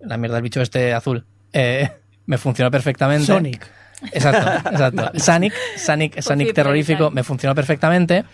La 0.00 0.16
mierda 0.16 0.36
del 0.36 0.42
bicho 0.42 0.60
este 0.60 0.92
azul. 0.94 1.24
eh, 1.52 1.90
me 2.26 2.38
funcionó 2.38 2.70
perfectamente. 2.70 3.26
Sonic. 3.26 3.68
Exacto, 4.10 4.70
exacto. 4.70 5.10
Sonic, 5.18 5.52
Sonic, 5.76 6.20
Sonic 6.20 6.46
Play 6.46 6.54
terrorífico 6.54 7.10
me 7.10 7.22
funcionó 7.22 7.54
perfectamente. 7.54 8.24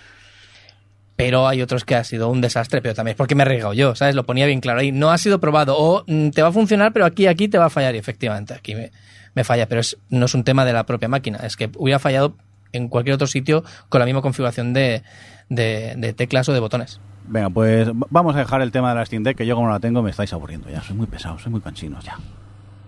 Pero 1.16 1.49
hay 1.49 1.62
otros 1.62 1.85
que 1.85 1.97
ha 1.97 2.05
sido 2.05 2.29
un 2.29 2.41
desastre, 2.41 2.81
pero 2.81 2.95
también 2.95 3.14
es 3.14 3.16
porque 3.16 3.35
me 3.35 3.43
he 3.43 3.47
regado 3.47 3.74
yo, 3.74 3.97
¿sabes? 3.97 4.14
Lo 4.14 4.24
ponía 4.24 4.47
bien 4.47 4.61
claro 4.61 4.81
ahí. 4.81 4.93
No 4.93 5.11
ha 5.11 5.18
sido 5.18 5.41
probado. 5.41 5.76
O 5.76 6.05
mm, 6.07 6.31
te 6.31 6.43
va 6.43 6.49
a 6.49 6.53
funcionar, 6.53 6.93
pero 6.93 7.07
aquí, 7.07 7.26
aquí 7.26 7.49
te 7.49 7.59
va 7.59 7.66
a 7.66 7.70
fallar. 7.70 7.97
Y 7.97 7.99
efectivamente, 7.99 8.55
aquí 8.55 8.76
me, 8.76 8.93
me 9.35 9.43
falla. 9.43 9.66
Pero 9.66 9.81
es, 9.81 9.99
no 10.11 10.26
es 10.26 10.35
un 10.35 10.45
tema 10.45 10.64
de 10.64 10.72
la 10.72 10.87
propia 10.87 11.09
máquina. 11.09 11.39
Es 11.43 11.57
que 11.57 11.70
hubiera 11.76 11.99
fallado 11.99 12.37
en 12.72 12.89
cualquier 12.89 13.14
otro 13.14 13.26
sitio 13.26 13.64
con 13.89 13.99
la 13.99 14.05
misma 14.05 14.22
configuración 14.22 14.72
de, 14.72 15.03
de, 15.49 15.94
de 15.96 16.12
teclas 16.12 16.49
o 16.49 16.53
de 16.53 16.61
botones. 16.61 17.01
Venga, 17.28 17.51
pues 17.51 17.88
vamos 18.11 18.34
a 18.36 18.38
dejar 18.38 18.62
el 18.62 18.72
tema 18.72 18.88
de 18.90 18.94
la 18.94 19.05
Steam 19.05 19.22
Deck, 19.22 19.36
que 19.36 19.46
yo 19.46 19.55
como 19.55 19.66
no 19.66 19.74
la 19.74 19.80
tengo 19.80 20.03
me 20.03 20.11
estáis 20.11 20.32
aburriendo 20.32 20.70
ya. 20.70 20.82
Soy 20.82 20.96
muy 20.96 21.07
pesado, 21.07 21.38
soy 21.38 21.53
muy 21.53 21.61
cansinos 21.61 22.05
ya. 22.05 22.16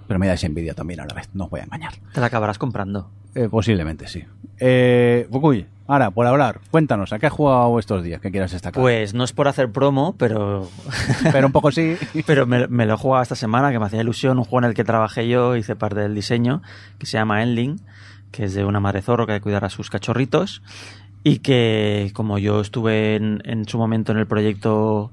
Pero 0.09 0.19
me 0.19 0.27
dais 0.27 0.43
envidia 0.43 0.75
también 0.75 1.01
a 1.01 1.07
la 1.07 1.15
vez, 1.15 1.29
no 1.35 1.45
os 1.45 1.51
voy 1.51 1.61
a 1.61 1.65
engañar. 1.65 1.93
Te 2.13 2.21
la 2.21 2.27
acabarás 2.27 2.59
comprando. 2.59 3.11
Eh, 3.35 3.49
posiblemente 3.49 4.09
sí. 4.09 4.25
Eh, 4.59 5.29
Fukui, 5.31 5.67
ahora, 5.87 6.11
por 6.11 6.27
hablar, 6.27 6.61
cuéntanos, 6.71 7.13
¿a 7.13 7.19
qué 7.19 7.27
has 7.27 7.33
jugado 7.33 7.79
estos 7.79 8.03
días 8.03 8.21
que 8.21 8.31
quieras 8.31 8.51
destacar? 8.51 8.83
Pues 8.83 9.15
no 9.15 9.23
es 9.25 9.33
por 9.33 9.47
hacer 9.47 9.71
promo, 9.71 10.17
pero, 10.19 10.69
Pero 11.33 11.47
un 11.47 11.53
poco 11.53 11.71
sí. 11.71 11.97
pero 12.27 12.47
me, 12.47 12.67
me 12.67 12.87
lo 12.87 12.95
he 12.95 12.97
jugado 12.97 13.23
esta 13.23 13.37
semana, 13.37 13.71
que 13.71 13.79
me 13.79 13.85
hacía 13.87 14.01
ilusión, 14.01 14.39
un 14.39 14.45
juego 14.45 14.65
en 14.65 14.71
el 14.71 14.75
que 14.75 14.85
trabajé 14.85 15.29
yo, 15.29 15.55
hice 15.55 15.77
parte 15.77 16.01
del 16.01 16.15
diseño, 16.15 16.63
que 16.99 17.07
se 17.07 17.19
llama 17.19 17.43
Enling, 17.43 17.81
que 18.33 18.45
es 18.45 18.55
de 18.55 18.65
una 18.65 18.81
madre 18.81 19.03
zorro 19.03 19.27
que 19.27 19.35
hay 19.35 19.39
que 19.39 19.45
cuidar 19.45 19.65
a 19.65 19.71
sus 19.71 19.91
cachorritos, 19.91 20.63
y 21.23 21.39
que 21.39 22.11
como 22.15 22.39
yo 22.39 22.61
estuve 22.61 23.17
en, 23.17 23.43
en 23.45 23.69
su 23.69 23.79
momento 23.79 24.13
en 24.13 24.19
el 24.19 24.27
proyecto 24.27 25.11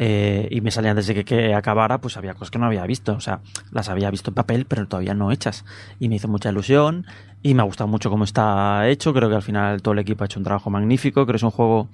eh, 0.00 0.46
y 0.52 0.60
me 0.60 0.70
salía 0.70 0.92
antes 0.92 1.08
de 1.08 1.14
que, 1.14 1.24
que 1.24 1.54
acabara, 1.54 2.00
pues 2.00 2.16
había 2.16 2.34
cosas 2.34 2.52
que 2.52 2.58
no 2.58 2.66
había 2.66 2.86
visto. 2.86 3.14
O 3.14 3.20
sea, 3.20 3.40
las 3.72 3.88
había 3.88 4.10
visto 4.10 4.30
en 4.30 4.34
papel, 4.34 4.64
pero 4.64 4.86
todavía 4.86 5.14
no 5.14 5.32
hechas. 5.32 5.64
Y 5.98 6.08
me 6.08 6.16
hizo 6.16 6.28
mucha 6.28 6.50
ilusión 6.50 7.04
y 7.42 7.54
me 7.54 7.62
ha 7.62 7.64
gustado 7.64 7.88
mucho 7.88 8.08
cómo 8.08 8.24
está 8.24 8.88
hecho. 8.88 9.12
Creo 9.12 9.28
que 9.28 9.34
al 9.34 9.42
final 9.42 9.82
todo 9.82 9.92
el 9.92 9.98
equipo 9.98 10.22
ha 10.22 10.26
hecho 10.26 10.38
un 10.38 10.44
trabajo 10.44 10.70
magnífico. 10.70 11.26
Creo 11.26 11.34
que 11.34 11.36
es 11.36 11.42
un 11.42 11.50
juego 11.50 11.88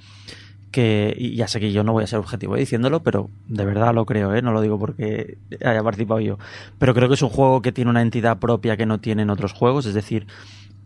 que, 0.70 1.14
y 1.16 1.36
ya 1.36 1.48
sé 1.48 1.60
que 1.60 1.72
yo 1.72 1.82
no 1.82 1.92
voy 1.92 2.04
a 2.04 2.06
ser 2.06 2.18
objetivo 2.18 2.56
diciéndolo, 2.56 3.02
pero 3.02 3.30
de 3.46 3.64
verdad 3.64 3.94
lo 3.94 4.04
creo, 4.06 4.34
¿eh? 4.34 4.42
no 4.42 4.52
lo 4.52 4.60
digo 4.60 4.76
porque 4.76 5.38
haya 5.64 5.82
participado 5.84 6.18
yo. 6.18 6.38
Pero 6.78 6.94
creo 6.94 7.08
que 7.08 7.14
es 7.14 7.22
un 7.22 7.28
juego 7.28 7.62
que 7.62 7.70
tiene 7.70 7.90
una 7.90 8.02
entidad 8.02 8.38
propia 8.38 8.76
que 8.76 8.84
no 8.84 8.98
tienen 8.98 9.30
otros 9.30 9.52
juegos, 9.52 9.86
es 9.86 9.94
decir, 9.94 10.26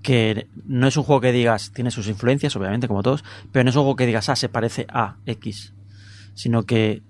que 0.02 0.46
no 0.66 0.86
es 0.86 0.96
un 0.96 1.04
juego 1.04 1.20
que 1.20 1.32
digas, 1.32 1.72
tiene 1.72 1.90
sus 1.90 2.08
influencias, 2.08 2.54
obviamente, 2.56 2.88
como 2.88 3.02
todos, 3.02 3.24
pero 3.52 3.64
no 3.64 3.70
es 3.70 3.76
un 3.76 3.82
juego 3.82 3.96
que 3.96 4.06
digas, 4.06 4.28
ah, 4.28 4.36
se 4.36 4.48
parece 4.48 4.86
a 4.88 5.16
X, 5.26 5.74
sino 6.34 6.64
que 6.64 7.02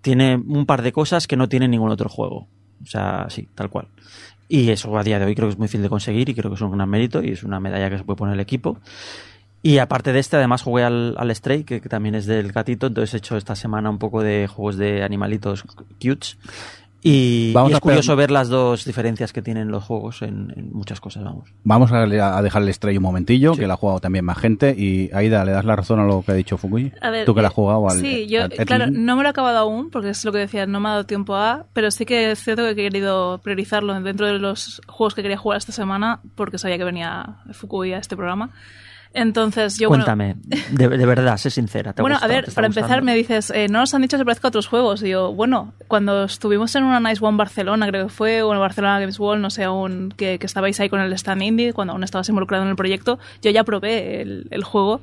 tiene 0.00 0.36
un 0.36 0.66
par 0.66 0.82
de 0.82 0.92
cosas 0.92 1.26
que 1.26 1.36
no 1.36 1.48
tiene 1.48 1.68
ningún 1.68 1.90
otro 1.90 2.08
juego. 2.08 2.48
O 2.82 2.86
sea, 2.86 3.26
sí, 3.28 3.48
tal 3.54 3.70
cual. 3.70 3.88
Y 4.48 4.70
eso 4.70 4.96
a 4.96 5.02
día 5.02 5.18
de 5.18 5.24
hoy 5.24 5.34
creo 5.34 5.48
que 5.48 5.52
es 5.52 5.58
muy 5.58 5.66
difícil 5.66 5.82
de 5.82 5.88
conseguir 5.88 6.28
y 6.28 6.34
creo 6.34 6.50
que 6.50 6.54
es 6.54 6.60
un 6.60 6.70
gran 6.70 6.88
mérito 6.88 7.22
y 7.22 7.30
es 7.32 7.42
una 7.42 7.58
medalla 7.58 7.90
que 7.90 7.98
se 7.98 8.04
puede 8.04 8.16
poner 8.16 8.34
el 8.34 8.40
equipo. 8.40 8.78
Y 9.62 9.78
aparte 9.78 10.12
de 10.12 10.20
este, 10.20 10.36
además 10.36 10.62
jugué 10.62 10.84
al, 10.84 11.16
al 11.18 11.34
Stray, 11.34 11.64
que, 11.64 11.80
que 11.80 11.88
también 11.88 12.14
es 12.14 12.26
del 12.26 12.52
gatito, 12.52 12.86
entonces 12.86 13.14
he 13.14 13.16
hecho 13.16 13.36
esta 13.36 13.56
semana 13.56 13.90
un 13.90 13.98
poco 13.98 14.22
de 14.22 14.46
juegos 14.46 14.76
de 14.76 15.02
animalitos 15.02 15.64
cutes. 15.64 16.38
Y, 17.02 17.52
Vamos 17.52 17.70
y 17.70 17.74
a 17.74 17.76
es 17.76 17.80
curioso 17.80 18.16
ver 18.16 18.30
las 18.30 18.48
dos 18.48 18.84
diferencias 18.84 19.32
que 19.32 19.40
tienen 19.42 19.68
los 19.68 19.84
juegos 19.84 20.22
en, 20.22 20.52
en 20.56 20.72
muchas 20.72 21.00
cosas, 21.00 21.22
vamos. 21.22 21.48
Vamos 21.62 21.92
a, 21.92 22.02
a 22.02 22.42
dejar 22.42 22.62
el 22.62 22.68
estrella 22.68 22.98
un 22.98 23.04
momentillo, 23.04 23.54
Sí. 23.54 23.60
que 23.60 23.66
la 23.66 23.74
ha 23.74 23.76
jugado 23.76 24.00
también 24.00 24.24
más 24.24 24.38
gente. 24.38 24.74
Y 24.76 25.10
Aida, 25.12 25.44
¿le 25.44 25.52
das 25.52 25.64
la 25.64 25.76
razón 25.76 26.00
a 26.00 26.04
lo 26.04 26.22
que 26.22 26.32
ha 26.32 26.34
dicho 26.34 26.56
Fukui? 26.56 26.92
A 27.00 27.10
ver, 27.10 27.24
Tú 27.24 27.34
que 27.34 27.42
la 27.42 27.46
eh, 27.46 27.50
has 27.50 27.54
jugado 27.54 27.88
al. 27.88 28.00
Sí, 28.00 28.26
yo, 28.26 28.44
al 28.44 28.50
claro, 28.50 28.86
no 28.90 29.14
me 29.16 29.22
lo 29.22 29.28
he 29.28 29.30
acabado 29.30 29.58
aún, 29.58 29.90
porque 29.90 30.10
es 30.10 30.24
lo 30.24 30.32
que 30.32 30.38
decía, 30.38 30.66
no 30.66 30.80
me 30.80 30.88
ha 30.88 30.92
dado 30.92 31.06
tiempo 31.06 31.36
a, 31.36 31.66
pero 31.72 31.90
sí 31.90 32.06
que 32.06 32.32
es 32.32 32.42
cierto 32.42 32.62
que 32.64 32.70
he 32.70 32.74
querido 32.74 33.38
priorizarlo 33.38 33.98
dentro 34.00 34.26
de 34.26 34.38
los 34.38 34.80
juegos 34.88 35.14
que 35.14 35.22
quería 35.22 35.38
jugar 35.38 35.58
esta 35.58 35.72
semana, 35.72 36.20
porque 36.34 36.58
sabía 36.58 36.78
que 36.78 36.84
venía 36.84 37.36
Fukui 37.52 37.92
a 37.92 37.98
este 37.98 38.16
programa. 38.16 38.50
Entonces, 39.12 39.78
yo, 39.78 39.88
bueno, 39.88 40.04
Cuéntame, 40.04 40.36
de, 40.70 40.88
de 40.88 41.06
verdad, 41.06 41.36
sé 41.36 41.50
sincera. 41.50 41.92
¿te 41.92 42.02
bueno, 42.02 42.18
a 42.20 42.26
ver, 42.26 42.44
¿Te 42.44 42.50
está 42.50 42.60
para 42.60 42.66
empezar 42.66 43.02
me 43.02 43.14
dices, 43.14 43.50
eh, 43.50 43.68
no 43.68 43.80
nos 43.80 43.94
han 43.94 44.02
dicho 44.02 44.16
que 44.16 44.20
se 44.20 44.24
parezca 44.24 44.48
a 44.48 44.50
otros 44.50 44.66
juegos. 44.66 45.02
Y 45.02 45.10
yo, 45.10 45.32
bueno, 45.32 45.72
cuando 45.88 46.24
estuvimos 46.24 46.74
en 46.74 46.84
una 46.84 47.00
Nice 47.00 47.24
One 47.24 47.36
Barcelona, 47.36 47.88
creo 47.88 48.06
que 48.06 48.12
fue, 48.12 48.42
o 48.42 48.52
en 48.52 48.60
Barcelona 48.60 49.00
Games 49.00 49.18
World, 49.18 49.42
no 49.42 49.50
sé 49.50 49.64
aún, 49.64 50.12
que, 50.16 50.38
que 50.38 50.46
estabais 50.46 50.78
ahí 50.80 50.88
con 50.88 51.00
el 51.00 51.12
stand 51.12 51.42
indie, 51.42 51.72
cuando 51.72 51.92
aún 51.92 52.04
estabas 52.04 52.28
involucrado 52.28 52.64
en 52.64 52.70
el 52.70 52.76
proyecto, 52.76 53.18
yo 53.42 53.50
ya 53.50 53.64
probé 53.64 54.20
el, 54.20 54.48
el 54.50 54.64
juego 54.64 55.00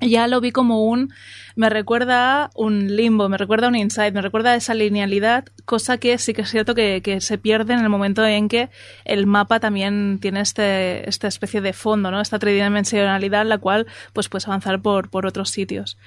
ya 0.00 0.26
lo 0.26 0.40
vi 0.40 0.52
como 0.52 0.84
un 0.84 1.12
me 1.58 1.70
recuerda 1.70 2.44
a 2.44 2.50
un 2.54 2.94
limbo, 2.94 3.28
me 3.28 3.36
recuerda 3.36 3.66
a 3.66 3.70
un 3.70 3.74
insight, 3.74 4.14
me 4.14 4.22
recuerda 4.22 4.52
a 4.52 4.54
esa 4.54 4.74
linealidad, 4.74 5.46
cosa 5.64 5.98
que 5.98 6.16
sí 6.18 6.32
que 6.32 6.42
es 6.42 6.50
cierto 6.50 6.72
que, 6.76 7.18
se 7.20 7.36
pierde 7.36 7.74
en 7.74 7.80
el 7.80 7.88
momento 7.88 8.24
en 8.24 8.48
que 8.48 8.68
el 9.04 9.26
mapa 9.26 9.58
también 9.58 10.20
tiene 10.20 10.40
este, 10.40 11.08
esta 11.08 11.26
especie 11.26 11.60
de 11.60 11.72
fondo, 11.72 12.12
¿no? 12.12 12.20
Esta 12.20 12.38
tridimensionalidad 12.38 13.42
en 13.42 13.48
la 13.48 13.58
cual 13.58 13.88
pues 14.12 14.28
puedes 14.28 14.46
avanzar 14.46 14.80
por, 14.80 15.10
por 15.10 15.26
otros 15.26 15.50
sitios. 15.50 15.98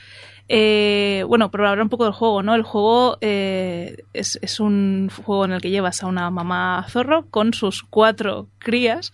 Eh, 0.47 1.25
bueno, 1.27 1.51
pero 1.51 1.67
hablar 1.67 1.83
un 1.83 1.89
poco 1.89 2.05
del 2.05 2.13
juego, 2.13 2.43
¿no? 2.43 2.55
El 2.55 2.63
juego 2.63 3.17
eh, 3.19 4.05
es, 4.13 4.39
es 4.41 4.61
un 4.61 5.09
juego 5.25 5.43
en 5.43 5.51
el 5.51 5.61
que 5.61 5.69
llevas 5.69 6.01
a 6.01 6.07
una 6.07 6.29
mamá 6.29 6.85
zorro 6.89 7.25
con 7.29 7.53
sus 7.53 7.83
cuatro 7.83 8.47
crías. 8.57 9.11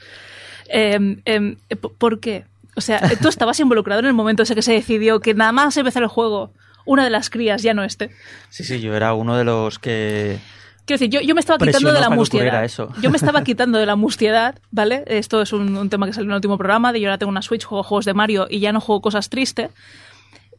Eh, 0.69 1.17
eh, 1.25 1.55
¿Por 1.97 2.19
qué? 2.19 2.45
O 2.77 2.81
sea, 2.81 3.01
tú 3.21 3.27
estabas 3.27 3.59
involucrado 3.59 3.99
en 3.99 4.05
el 4.05 4.13
momento 4.13 4.43
ese 4.43 4.55
que 4.55 4.61
se 4.61 4.71
decidió 4.71 5.19
que 5.19 5.33
nada 5.33 5.51
más 5.51 5.75
empezar 5.75 6.03
el 6.03 6.09
juego, 6.09 6.53
una 6.85 7.03
de 7.03 7.09
las 7.09 7.29
crías, 7.29 7.61
ya 7.63 7.73
no 7.73 7.83
este. 7.83 8.11
Sí, 8.49 8.63
sí, 8.63 8.79
yo 8.79 8.95
era 8.95 9.13
uno 9.13 9.35
de 9.35 9.43
los 9.43 9.79
que... 9.79 10.39
Quiero 10.85 10.99
decir, 10.99 11.09
yo, 11.09 11.19
yo 11.19 11.35
me 11.35 11.41
estaba 11.41 11.57
quitando 11.57 11.91
de 11.91 11.99
la 11.99 12.09
mustiedad. 12.09 12.63
eso. 12.63 12.93
Yo 13.01 13.09
me 13.09 13.17
estaba 13.17 13.43
quitando 13.43 13.77
de 13.77 13.85
la 13.85 13.97
mustiedad, 13.97 14.59
¿vale? 14.71 15.03
Esto 15.07 15.41
es 15.41 15.51
un, 15.51 15.75
un 15.75 15.89
tema 15.89 16.05
que 16.05 16.13
salió 16.13 16.27
en 16.27 16.31
el 16.31 16.35
último 16.35 16.57
programa, 16.57 16.93
de 16.93 17.01
yo 17.01 17.09
ahora 17.09 17.17
tengo 17.17 17.31
una 17.31 17.41
Switch, 17.41 17.65
juego 17.65 17.83
juegos 17.83 18.05
de 18.05 18.13
Mario 18.13 18.47
y 18.49 18.59
ya 18.59 18.71
no 18.71 18.79
juego 18.79 19.01
cosas 19.01 19.29
tristes. 19.29 19.71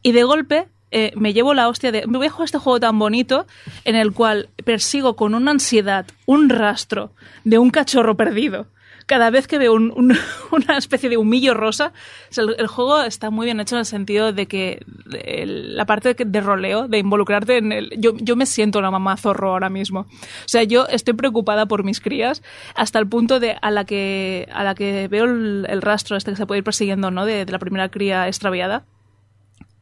Y 0.03 0.11
de 0.11 0.23
golpe 0.23 0.67
eh, 0.91 1.11
me 1.15 1.33
llevo 1.33 1.53
la 1.53 1.67
hostia 1.67 1.91
de, 1.91 2.07
me 2.07 2.17
voy 2.17 2.27
a 2.27 2.29
jugar 2.31 2.45
este 2.45 2.57
juego 2.57 2.79
tan 2.79 2.97
bonito 2.97 3.45
en 3.85 3.95
el 3.95 4.11
cual 4.11 4.49
persigo 4.65 5.15
con 5.15 5.35
una 5.35 5.51
ansiedad 5.51 6.05
un 6.25 6.49
rastro 6.49 7.11
de 7.43 7.59
un 7.59 7.69
cachorro 7.69 8.17
perdido. 8.17 8.67
Cada 9.09 9.31
vez 9.31 9.47
que 9.47 9.57
veo 9.57 9.73
un- 9.73 9.91
un- 9.95 10.15
una 10.51 10.77
especie 10.77 11.09
de 11.09 11.17
humillo 11.17 11.55
rosa, 11.55 11.93
el, 12.37 12.67
juego 12.67 13.01
está 13.01 13.31
muy 13.31 13.45
bien 13.45 13.59
hecho 13.59 13.73
en 13.75 13.79
el 13.79 13.85
sentido 13.87 14.33
de 14.33 14.45
que 14.45 14.85
la 15.45 15.85
parte 15.85 16.13
de, 16.13 16.25
de 16.25 16.41
roleo, 16.41 16.87
de 16.87 16.99
involucrarte 16.99 17.57
en 17.57 17.71
el... 17.71 17.89
Yo, 17.97 18.15
yo 18.17 18.35
me 18.35 18.45
siento 18.45 18.81
la 18.81 18.91
mamá 18.91 19.17
zorro 19.17 19.49
ahora 19.49 19.69
mismo. 19.69 20.01
O 20.01 20.07
sea, 20.45 20.61
yo 20.61 20.85
estoy 20.89 21.15
preocupada 21.15 21.65
por 21.65 21.83
mis 21.83 22.01
crías 22.01 22.43
hasta 22.75 22.99
el 22.99 23.07
punto 23.07 23.39
de 23.39 23.57
a 23.59 23.71
la 23.71 23.83
que, 23.85 24.47
a 24.53 24.63
la 24.63 24.75
que 24.75 25.07
veo 25.07 25.25
el, 25.25 25.81
rastro 25.81 26.15
este 26.15 26.29
que 26.29 26.37
se 26.37 26.45
puede 26.45 26.59
ir 26.59 26.63
persiguiendo, 26.63 27.09
¿no? 27.09 27.25
De, 27.25 27.47
la 27.47 27.57
primera 27.57 27.89
cría 27.89 28.27
extraviada. 28.27 28.85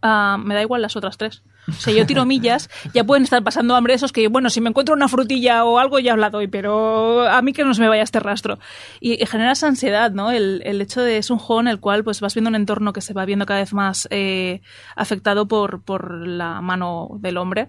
Ah, 0.01 0.37
me 0.41 0.55
da 0.55 0.61
igual 0.61 0.81
las 0.81 0.95
otras 0.95 1.17
tres. 1.17 1.43
O 1.67 1.73
sea, 1.73 1.93
yo 1.93 2.05
tiro 2.05 2.25
millas, 2.25 2.69
ya 2.93 3.03
pueden 3.03 3.23
estar 3.23 3.43
pasando 3.43 3.75
hambre 3.75 3.93
esos 3.93 4.11
que, 4.11 4.27
bueno, 4.27 4.49
si 4.49 4.61
me 4.61 4.69
encuentro 4.69 4.95
una 4.95 5.07
frutilla 5.07 5.65
o 5.65 5.79
algo 5.79 5.99
ya 5.99 6.15
la 6.15 6.29
doy, 6.29 6.47
pero 6.47 7.27
a 7.27 7.41
mí 7.41 7.53
que 7.53 7.65
no 7.65 7.73
se 7.73 7.81
me 7.81 7.89
vaya 7.89 8.03
este 8.03 8.19
rastro. 8.19 8.57
Y, 8.99 9.21
y 9.21 9.25
genera 9.25 9.51
esa 9.51 9.67
ansiedad, 9.67 10.11
¿no? 10.11 10.31
El, 10.31 10.61
el 10.65 10.81
hecho 10.81 11.01
de 11.01 11.17
es 11.17 11.29
un 11.29 11.39
juego 11.39 11.61
en 11.61 11.67
el 11.67 11.79
cual 11.79 12.03
pues 12.03 12.21
vas 12.21 12.33
viendo 12.33 12.49
un 12.49 12.55
entorno 12.55 12.93
que 12.93 13.01
se 13.01 13.13
va 13.13 13.25
viendo 13.25 13.45
cada 13.45 13.59
vez 13.59 13.73
más 13.73 14.07
eh, 14.11 14.61
afectado 14.95 15.47
por, 15.47 15.81
por 15.81 16.25
la 16.25 16.61
mano 16.61 17.09
del 17.19 17.37
hombre. 17.37 17.67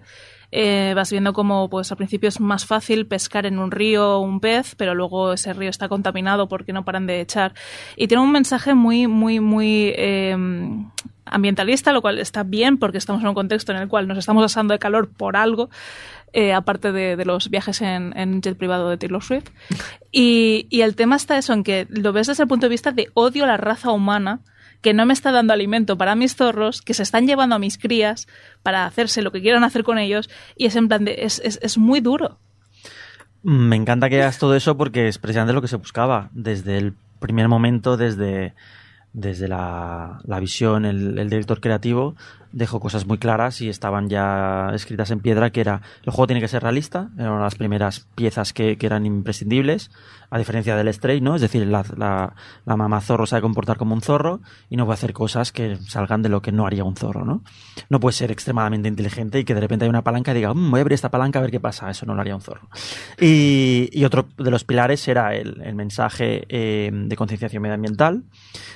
Eh, 0.51 0.93
vas 0.95 1.11
viendo 1.11 1.31
como 1.33 1.69
pues 1.69 1.91
al 1.91 1.97
principio 1.97 2.27
es 2.27 2.39
más 2.39 2.65
fácil 2.65 3.05
pescar 3.05 3.45
en 3.45 3.59
un 3.59 3.69
río 3.69 4.19
un 4.19 4.39
pez, 4.39 4.73
pero 4.75 4.95
luego 4.95 5.33
ese 5.33 5.53
río 5.53 5.69
está 5.69 5.89
contaminado 5.89 6.47
porque 6.47 6.73
no 6.73 6.85
paran 6.85 7.05
de 7.05 7.21
echar. 7.21 7.53
Y 7.95 8.07
tiene 8.07 8.23
un 8.23 8.31
mensaje 8.31 8.73
muy, 8.73 9.07
muy, 9.07 9.39
muy 9.39 9.93
eh, 9.95 10.35
ambientalista, 11.29 11.91
lo 11.93 12.01
cual 12.01 12.19
está 12.19 12.43
bien 12.43 12.77
porque 12.77 12.97
estamos 12.97 13.21
en 13.21 13.29
un 13.29 13.35
contexto 13.35 13.71
en 13.71 13.79
el 13.79 13.87
cual 13.87 14.07
nos 14.07 14.17
estamos 14.17 14.43
asando 14.43 14.73
de 14.73 14.79
calor 14.79 15.09
por 15.09 15.35
algo, 15.37 15.69
eh, 16.33 16.53
aparte 16.53 16.91
de, 16.91 17.23
los 17.25 17.49
viajes 17.49 17.81
en, 17.81 18.41
jet 18.41 18.57
privado 18.57 18.89
de 18.89 18.97
Taylor 18.97 19.23
Swift. 19.23 19.49
Y, 20.11 20.67
el 20.71 20.95
tema 20.95 21.15
está 21.15 21.37
eso, 21.37 21.53
en 21.53 21.63
que 21.63 21.87
lo 21.89 22.13
ves 22.13 22.27
desde 22.27 22.43
el 22.43 22.49
punto 22.49 22.65
de 22.65 22.71
vista 22.71 22.91
de 22.91 23.09
odio 23.13 23.43
a 23.43 23.47
la 23.47 23.57
raza 23.57 23.91
humana 23.91 24.41
que 24.81 24.93
no 24.93 25.05
me 25.05 25.13
está 25.13 25.31
dando 25.31 25.51
alimento 25.51 25.97
para 25.97 26.15
mis 26.15 26.35
zorros, 26.35 26.81
que 26.81 26.93
se 26.93 27.03
están 27.03 27.27
llevando 27.27 27.55
a 27.55 27.59
mis 27.59 27.77
crías 27.77 28.27
para 28.63 28.85
hacerse 28.85 29.21
lo 29.21 29.31
que 29.31 29.41
quieran 29.41 29.65
hacer 29.65 29.83
con 29.83 29.97
ellos, 29.97 30.29
y 30.55 30.67
es 30.67 30.75
en 30.77 30.87
plan 30.87 31.03
de, 31.03 31.15
es 31.21 31.77
muy 31.77 31.99
duro. 31.99 32.39
Me 33.41 33.75
encanta 33.75 34.09
que 34.09 34.21
hagas 34.21 34.37
todo 34.37 34.55
eso 34.55 34.75
porque 34.75 35.07
es 35.07 35.17
precisamente 35.17 35.53
lo 35.53 35.61
que 35.61 35.67
se 35.69 35.77
buscaba 35.77 36.29
desde 36.33 36.77
el 36.77 36.93
primer 37.19 37.47
momento, 37.47 37.95
desde, 37.95 38.53
desde 39.13 39.47
la, 39.47 40.19
la 40.23 40.39
visión, 40.39 40.85
el, 40.85 41.17
el 41.17 41.29
director 41.29 41.59
creativo 41.59 42.15
dejó 42.51 42.79
cosas 42.79 43.05
muy 43.05 43.17
claras 43.17 43.61
y 43.61 43.69
estaban 43.69 44.09
ya 44.09 44.71
escritas 44.73 45.11
en 45.11 45.19
piedra 45.19 45.51
que 45.51 45.61
era 45.61 45.81
el 46.03 46.11
juego 46.11 46.27
tiene 46.27 46.41
que 46.41 46.47
ser 46.47 46.63
realista, 46.63 47.09
era 47.17 47.29
una 47.29 47.39
de 47.39 47.43
las 47.43 47.55
primeras 47.55 48.07
piezas 48.15 48.53
que, 48.53 48.77
que 48.77 48.85
eran 48.85 49.05
imprescindibles, 49.05 49.91
a 50.31 50.37
diferencia 50.37 50.75
del 50.75 50.93
Stray, 50.93 51.21
¿no? 51.21 51.35
Es 51.35 51.41
decir, 51.41 51.65
la, 51.65 51.83
la, 52.65 52.75
mamá 52.75 53.01
zorro 53.01 53.25
sabe 53.25 53.41
comportar 53.41 53.77
como 53.77 53.95
un 53.95 54.01
zorro 54.01 54.41
y 54.69 54.77
no 54.77 54.85
puede 54.85 54.95
hacer 54.95 55.13
cosas 55.13 55.51
que 55.51 55.77
salgan 55.77 56.21
de 56.21 56.29
lo 56.29 56.41
que 56.41 56.51
no 56.51 56.67
haría 56.67 56.83
un 56.83 56.95
zorro, 56.95 57.25
¿no? 57.25 57.43
No 57.89 57.99
puede 57.99 58.13
ser 58.13 58.31
extremadamente 58.31 58.87
inteligente 58.87 59.39
y 59.39 59.43
que 59.43 59.55
de 59.55 59.61
repente 59.61 59.85
hay 59.85 59.89
una 59.89 60.03
palanca 60.03 60.31
y 60.31 60.35
diga, 60.35 60.53
"Mm, 60.53 60.69
voy 60.71 60.79
a 60.79 60.81
abrir 60.81 60.93
esta 60.93 61.09
palanca 61.09 61.39
a 61.39 61.41
ver 61.41 61.51
qué 61.51 61.59
pasa, 61.59 61.89
eso 61.89 62.05
no 62.05 62.13
lo 62.13 62.21
haría 62.21 62.35
un 62.35 62.41
zorro. 62.41 62.69
Y, 63.19 64.03
otro 64.09 64.27
de 64.37 64.49
los 64.49 64.63
pilares 64.63 65.07
era 65.07 65.35
el, 65.35 65.61
el 65.61 65.75
mensaje 65.75 66.45
eh, 66.49 66.89
de 66.91 67.15
concienciación 67.15 67.61
medioambiental, 67.61 68.23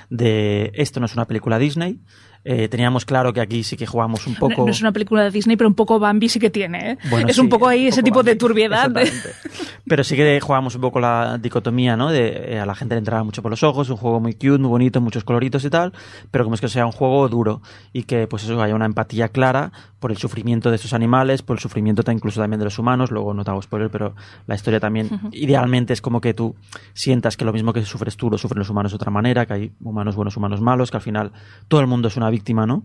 de 0.10 0.72
esto 0.76 1.00
no 1.00 1.06
es 1.06 1.14
una 1.14 1.26
película 1.26 1.58
Disney. 1.58 2.00
Eh, 2.46 2.68
teníamos 2.68 3.06
claro 3.06 3.32
que 3.32 3.40
aquí 3.42 3.64
sí 3.64 3.78
que 3.78 3.86
jugamos 3.86 4.28
un 4.28 4.36
poco... 4.36 4.56
No, 4.58 4.66
no 4.66 4.72
es 4.72 4.82
una 4.82 4.92
película 4.92 5.24
de 5.24 5.32
Disney, 5.32 5.56
pero 5.56 5.68
un 5.70 5.76
poco 5.76 5.98
Bambi 6.00 6.28
sí 6.28 6.40
que 6.40 6.50
tiene, 6.50 6.92
¿eh? 6.92 6.98
Bueno, 7.10 7.28
es 7.30 7.36
sí, 7.36 7.42
un 7.42 7.48
poco 7.50 7.68
ahí 7.68 7.88
ese 7.88 8.02
poco 8.02 8.06
tipo 8.06 8.24
de 8.24 8.32
Bambi, 8.32 8.40
turbiedad. 8.40 8.90
de- 8.90 9.02
exactamente. 9.04 9.80
Pero 9.88 10.04
sí 10.04 10.16
que 10.16 10.40
jugamos 10.42 10.76
un 10.76 10.82
poco 10.82 11.00
la 11.00 11.38
dicotomía, 11.38 11.96
¿no? 11.96 12.10
De 12.10 12.54
eh, 12.56 12.60
a 12.60 12.66
la 12.66 12.76
gente 12.76 12.96
le 12.96 13.00
entraba 13.00 13.24
mucho 13.24 13.42
por 13.42 13.50
los 13.52 13.64
ojos, 13.64 13.90
un 13.90 13.98
juego 13.98 14.20
muy 14.20 14.34
cute, 14.34 14.58
muy 14.58 14.70
bonito, 14.70 15.00
muchos 15.02 15.24
coloritos 15.24 15.64
y 15.66 15.70
tal, 15.70 15.94
pero 16.32 16.44
como 16.44 16.56
es 16.56 16.62
que 16.62 16.68
sea 16.70 16.86
un 16.86 16.92
juego 16.92 17.28
duro 17.30 17.62
y 17.94 18.04
que 18.04 18.28
pues 18.28 18.44
eso 18.44 18.62
haya 18.62 18.76
una 18.76 18.86
empatía 18.86 19.30
clara 19.30 19.72
por 20.00 20.12
el 20.12 20.18
sufrimiento 20.18 20.70
de 20.70 20.76
estos 20.76 20.94
animales, 20.94 21.42
por 21.44 21.56
el 21.56 21.62
sufrimiento 21.62 22.04
incluso 22.12 22.42
también 22.42 22.60
de 22.60 22.66
los 22.66 22.78
humanos, 22.78 23.10
luego 23.12 23.34
no 23.34 23.44
te 23.46 23.52
hago 23.52 23.62
spoiler, 23.62 23.90
pero 23.90 24.16
la 24.48 24.56
historia 24.56 24.80
también 24.82 25.10
idealmente 25.32 25.94
es 25.94 26.02
como 26.02 26.20
que 26.20 26.34
tú 26.34 26.56
sientas 26.94 27.38
que 27.38 27.46
lo 27.46 27.54
mismo 27.54 27.72
que 27.74 27.84
sufres 27.86 28.18
tú 28.18 28.30
lo 28.30 28.38
sufren 28.38 28.60
los 28.60 28.70
humanos 28.70 28.92
de 28.92 28.98
otra 28.98 29.12
manera, 29.12 29.46
que 29.46 29.54
hay 29.54 29.72
humanos 29.82 30.16
buenos, 30.16 30.36
humanos 30.36 30.60
malos, 30.62 30.92
que 30.92 30.98
al 30.98 31.04
final 31.04 31.32
todo 31.68 31.80
el 31.82 31.88
mundo 31.88 32.10
es 32.10 32.18
una 32.18 32.30
víctima, 32.34 32.66
¿no? 32.66 32.84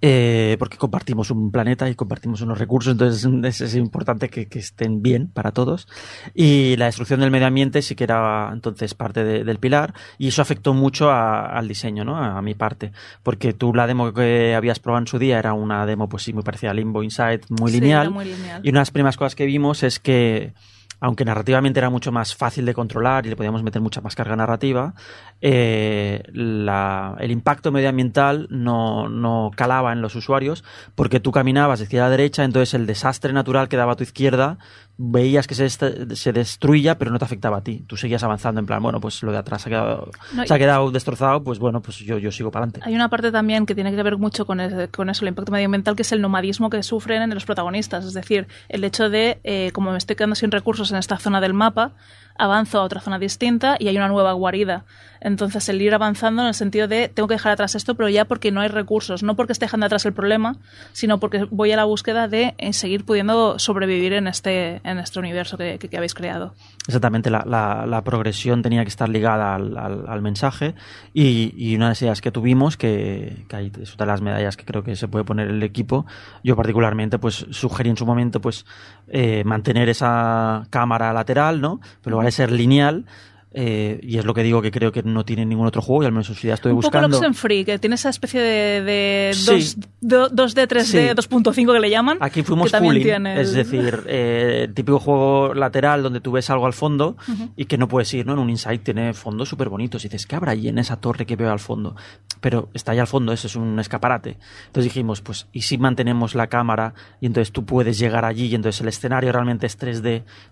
Eh, 0.00 0.54
porque 0.60 0.76
compartimos 0.76 1.32
un 1.32 1.50
planeta 1.50 1.90
y 1.90 1.96
compartimos 1.96 2.40
unos 2.40 2.56
recursos, 2.60 2.92
entonces 2.92 3.24
es, 3.44 3.60
es 3.60 3.74
importante 3.74 4.28
que, 4.28 4.46
que 4.46 4.60
estén 4.60 5.02
bien 5.02 5.26
para 5.26 5.50
todos. 5.50 5.88
Y 6.34 6.76
la 6.76 6.84
destrucción 6.84 7.18
del 7.18 7.32
medio 7.32 7.48
ambiente 7.48 7.82
sí 7.82 7.96
que 7.96 8.04
era 8.04 8.48
entonces 8.52 8.94
parte 8.94 9.24
de- 9.24 9.42
del 9.42 9.58
pilar 9.58 9.94
y 10.16 10.28
eso 10.28 10.40
afectó 10.40 10.72
mucho 10.72 11.10
a- 11.10 11.46
al 11.46 11.66
diseño, 11.66 12.04
¿no? 12.04 12.16
A, 12.16 12.40
mi 12.42 12.54
parte, 12.54 12.92
porque 13.24 13.52
tú 13.54 13.74
la 13.74 13.88
demo 13.88 14.14
que 14.14 14.54
habías 14.54 14.78
probado 14.78 15.00
en 15.02 15.08
su 15.08 15.18
día 15.18 15.36
era 15.40 15.52
una 15.52 15.84
demo 15.84 16.08
pues 16.08 16.22
sí 16.22 16.32
muy 16.32 16.44
parecida 16.44 16.70
a 16.70 16.74
Limbo 16.74 17.02
Inside, 17.02 17.40
muy 17.48 17.72
Sí, 17.72 17.80
lineal. 17.80 18.10
muy 18.12 18.24
lineal. 18.26 18.60
Y 18.64 18.68
una 18.70 18.78
de 18.78 18.82
las 18.82 18.92
primeras 18.92 19.16
cosas 19.16 19.34
que 19.34 19.46
vimos 19.46 19.82
es 19.82 19.98
que 19.98 20.52
aunque 21.00 21.24
narrativamente 21.24 21.78
era 21.80 21.90
mucho 21.90 22.10
más 22.12 22.34
fácil 22.34 22.64
de 22.66 22.74
controlar 22.74 23.26
y 23.26 23.30
le 23.30 23.36
podíamos 23.36 23.62
meter 23.62 23.80
mucha 23.80 24.00
más 24.00 24.14
carga 24.16 24.34
narrativa, 24.36 24.94
eh, 25.40 26.22
la- 26.32 27.16
el 27.20 27.30
impacto 27.30 27.70
medioambiental 27.72 28.46
no, 28.50 29.08
no 29.08 29.50
calaba 29.54 29.92
en 29.92 30.02
los 30.02 30.14
usuarios 30.16 30.64
porque 30.94 31.20
tú 31.20 31.30
caminabas 31.32 31.78
de 31.78 31.84
izquierda 31.84 32.06
a 32.06 32.10
derecha, 32.10 32.44
entonces 32.44 32.74
el 32.74 32.86
desastre 32.86 33.32
natural 33.32 33.68
que 33.68 33.76
daba 33.76 33.92
a 33.92 33.96
tu 33.96 34.02
izquierda 34.02 34.58
veías 35.00 35.46
que 35.46 35.54
se, 35.54 35.68
se 35.70 36.32
destruía, 36.32 36.98
pero 36.98 37.10
no 37.12 37.18
te 37.20 37.24
afectaba 37.24 37.58
a 37.58 37.60
ti. 37.62 37.84
Tú 37.86 37.96
seguías 37.96 38.22
avanzando 38.24 38.58
en 38.60 38.66
plan, 38.66 38.82
bueno, 38.82 39.00
pues 39.00 39.22
lo 39.22 39.30
de 39.30 39.38
atrás 39.38 39.62
se 39.62 39.68
ha 39.68 39.70
quedado, 39.70 40.10
No, 40.34 40.44
se 40.44 40.52
ha 40.52 40.58
quedado 40.58 40.90
destrozado, 40.90 41.44
pues 41.44 41.60
bueno, 41.60 41.80
pues 41.80 41.98
yo, 41.98 42.18
yo 42.18 42.32
sigo 42.32 42.50
para 42.50 42.64
adelante. 42.64 42.80
Hay 42.88 42.94
una 42.96 43.08
parte 43.08 43.30
también 43.30 43.64
que 43.64 43.74
tiene 43.76 43.94
que 43.94 44.02
ver 44.02 44.18
mucho 44.18 44.44
con, 44.44 44.58
el- 44.60 44.88
con 44.90 45.08
eso, 45.08 45.24
el 45.24 45.28
impacto 45.28 45.52
medioambiental, 45.52 45.94
que 45.94 46.02
es 46.02 46.10
el 46.12 46.20
nomadismo 46.20 46.68
que 46.68 46.82
sufren 46.82 47.30
los 47.32 47.44
protagonistas. 47.44 48.04
Es 48.04 48.12
decir, 48.14 48.48
el 48.68 48.82
hecho 48.84 49.08
de, 49.08 49.38
eh, 49.44 49.70
como 49.72 49.92
me 49.92 49.98
estoy 49.98 50.16
quedando 50.16 50.34
sin 50.34 50.50
recursos 50.50 50.90
en 50.90 50.96
esta 50.98 51.16
zona 51.18 51.40
del 51.40 51.54
mapa, 51.54 51.92
avanzo 52.38 52.78
a 52.78 52.82
otra 52.82 53.00
zona 53.00 53.18
distinta 53.18 53.76
y 53.78 53.88
hay 53.88 53.96
una 53.96 54.08
nueva 54.08 54.32
guarida. 54.32 54.84
Entonces, 55.20 55.68
el 55.68 55.82
ir 55.82 55.92
avanzando 55.94 56.42
en 56.42 56.48
el 56.48 56.54
sentido 56.54 56.86
de 56.86 57.08
tengo 57.08 57.26
que 57.26 57.34
dejar 57.34 57.50
atrás 57.50 57.74
esto, 57.74 57.96
pero 57.96 58.08
ya 58.08 58.24
porque 58.24 58.52
no 58.52 58.60
hay 58.60 58.68
recursos, 58.68 59.24
no 59.24 59.34
porque 59.34 59.52
esté 59.52 59.64
dejando 59.64 59.86
atrás 59.86 60.06
el 60.06 60.12
problema, 60.12 60.54
sino 60.92 61.18
porque 61.18 61.44
voy 61.50 61.72
a 61.72 61.76
la 61.76 61.82
búsqueda 61.84 62.28
de 62.28 62.54
eh, 62.58 62.72
seguir 62.72 63.04
pudiendo 63.04 63.58
sobrevivir 63.58 64.12
en 64.12 64.28
este, 64.28 64.80
en 64.84 64.98
este 65.00 65.18
universo 65.18 65.58
que, 65.58 65.80
que- 65.80 65.88
que 65.88 65.96
habéis 65.96 66.14
creado. 66.14 66.54
Exactamente, 66.86 67.30
la, 67.30 67.42
la- 67.44 67.84
la 67.86 68.02
progresión 68.04 68.62
tenía 68.62 68.84
que 68.84 68.88
estar 68.90 69.08
ligada 69.08 69.56
al, 69.56 69.76
al- 69.76 70.04
al 70.08 70.22
mensaje 70.22 70.76
y, 71.12 71.52
y 71.56 71.74
una 71.74 71.86
de 71.86 71.90
las 71.90 72.02
ideas 72.02 72.20
que 72.20 72.30
tuvimos, 72.30 72.76
que, 72.76 73.44
que 73.48 73.56
hay, 73.56 73.72
es 73.82 73.92
otra 73.94 74.06
de 74.06 74.12
las 74.12 74.20
medallas 74.22 74.56
que 74.56 74.64
creo 74.64 74.84
que 74.84 74.94
se 74.94 75.08
puede 75.08 75.24
poner 75.24 75.48
el 75.48 75.62
equipo, 75.64 76.06
yo 76.44 76.54
particularmente 76.54 77.18
pues 77.18 77.44
sugerí 77.50 77.90
en 77.90 77.96
su 77.96 78.06
momento 78.06 78.40
pues 78.40 78.64
eh, 79.08 79.42
mantener 79.44 79.88
esa 79.88 80.64
cámara 80.70 81.12
lateral, 81.12 81.60
¿no? 81.60 81.80
Pero 82.02 82.18
vale 82.28 82.32
ser 82.32 82.52
lineal 82.52 83.04
eh, 83.52 83.98
y 84.02 84.18
es 84.18 84.24
lo 84.26 84.34
que 84.34 84.42
digo 84.42 84.60
que 84.60 84.70
creo 84.70 84.92
que 84.92 85.02
no 85.02 85.24
tiene 85.24 85.46
ningún 85.46 85.66
otro 85.66 85.80
juego 85.80 86.02
y 86.02 86.06
al 86.06 86.12
menos 86.12 86.28
en 86.28 86.34
su 86.34 86.42
día 86.46 86.54
estoy 86.54 86.72
un 86.72 86.78
poco 86.78 86.88
buscando. 86.88 87.16
el 87.16 87.22
Oxenfree, 87.24 87.64
que 87.64 87.78
tiene 87.78 87.94
esa 87.94 88.10
especie 88.10 88.40
de, 88.40 88.82
de 88.82 89.30
Sí. 89.34 89.74
2, 90.00 90.32
2D, 90.34 90.66
3D, 90.68 90.84
Sí. 90.84 90.98
2.5 91.14 91.72
que 91.72 91.80
le 91.80 91.90
llaman. 91.90 92.18
Aquí 92.20 92.42
fuimos 92.42 92.72
el- 92.72 93.26
es 93.26 93.52
decir, 93.54 94.02
eh, 94.06 94.68
típico 94.74 94.98
juego 94.98 95.54
lateral 95.54 96.02
donde 96.02 96.20
tú 96.20 96.32
ves 96.32 96.50
algo 96.50 96.66
al 96.66 96.72
fondo 96.74 97.16
y 97.56 97.64
que 97.64 97.78
no 97.78 97.88
puedes 97.88 98.12
ir, 98.14 98.26
¿no? 98.26 98.34
En 98.34 98.38
un 98.38 98.50
Insight 98.50 98.82
tiene 98.82 99.14
fondos 99.14 99.48
súper 99.48 99.68
bonitos 99.68 100.04
y 100.04 100.08
dices, 100.08 100.26
¿qué 100.26 100.36
habrá 100.36 100.52
ahí 100.52 100.68
en 100.68 100.78
esa 100.78 100.96
torre 101.00 101.24
que 101.26 101.36
veo 101.36 101.50
al 101.50 101.58
fondo? 101.58 101.96
Pero 102.40 102.68
está 102.74 102.92
ahí 102.92 102.98
al 102.98 103.06
fondo, 103.06 103.32
eso 103.32 103.46
es 103.46 103.56
un 103.56 103.78
escaparate. 103.80 104.36
Entonces 104.66 104.84
dijimos, 104.92 105.20
pues, 105.22 105.46
¿y 105.52 105.62
si 105.62 105.78
mantenemos 105.78 106.34
la 106.34 106.46
cámara 106.48 106.94
y 107.20 107.26
entonces 107.26 107.50
tú 107.52 107.64
puedes 107.64 107.98
llegar 107.98 108.24
allí 108.24 108.46
y 108.46 108.54
entonces 108.54 108.80
el 108.82 108.88
escenario 108.88 109.32
realmente 109.32 109.66
es 109.66 109.76
3D? 109.78 110.02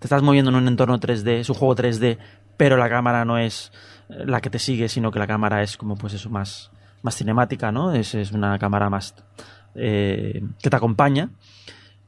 Te 0.01 0.07
estás 0.07 0.23
moviendo 0.23 0.51
en 0.51 0.57
un 0.57 0.67
entorno 0.69 0.99
3D, 0.99 1.41
es 1.41 1.49
un 1.51 1.55
juego 1.57 1.75
3D, 1.77 2.19
pero 2.57 2.77
la 2.77 2.89
cámara 2.89 3.25
no 3.25 3.39
es 3.39 3.73
eh, 4.09 4.25
la 4.27 4.41
que 4.41 4.51
te 4.51 4.59
sigue, 4.59 4.89
sino 4.89 5.11
que 5.11 5.19
la 5.19 5.27
cámara 5.27 5.63
es 5.63 5.77
como, 5.77 5.97
pues 5.97 6.15
eso, 6.15 6.31
más, 6.31 6.71
más 7.03 7.17
cinemática, 7.17 7.73
¿no? 7.73 7.93
Es, 7.93 8.15
es 8.15 8.33
una 8.33 8.59
cámara 8.59 8.91
más 8.91 9.15
eh, 9.75 10.43
que 10.63 10.71
te 10.71 10.77
acompaña 10.77 11.31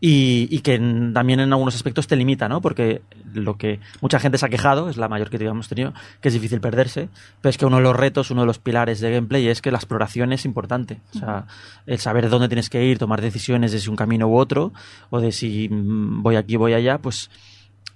y, 0.01 0.47
y 0.51 0.61
que 0.61 0.79
también 1.13 1.41
en 1.41 1.53
algunos 1.53 1.75
aspectos 1.75 2.07
te 2.07 2.15
limita, 2.15 2.49
¿no? 2.49 2.61
Porque 2.61 3.03
lo 3.35 3.57
que 3.57 3.81
mucha 4.01 4.21
gente 4.21 4.39
se 4.39 4.47
ha 4.47 4.49
quejado, 4.49 4.89
es 4.89 4.97
la 4.97 5.09
mayor 5.09 5.29
que 5.29 5.45
hemos 5.45 5.69
tenido, 5.69 5.93
que 6.21 6.29
es 6.29 6.35
difícil 6.35 6.61
perderse, 6.61 7.09
pero 7.41 7.51
es 7.51 7.59
que 7.59 7.67
uno 7.67 7.77
de 7.79 7.83
los 7.83 7.97
retos, 7.97 8.31
uno 8.31 8.43
de 8.43 8.47
los 8.47 8.59
pilares 8.59 9.01
de 9.01 9.11
gameplay 9.11 9.49
es 9.49 9.61
que 9.61 9.73
la 9.73 9.79
exploración 9.79 10.33
es 10.33 10.45
importante. 10.45 11.01
O 11.15 11.19
sea, 11.19 11.47
el 11.87 11.99
saber 11.99 12.29
dónde 12.29 12.49
tienes 12.49 12.71
que 12.71 12.85
ir, 12.85 12.99
tomar 12.99 13.21
decisiones 13.21 13.73
de 13.73 13.81
si 13.81 13.91
un 13.91 13.97
camino 13.97 14.29
u 14.29 14.37
otro, 14.37 14.73
o 15.11 15.21
de 15.21 15.33
si 15.33 15.69
mm, 15.69 16.23
voy 16.23 16.37
aquí, 16.37 16.57
voy 16.57 16.75
allá, 16.75 16.99
pues 16.99 17.31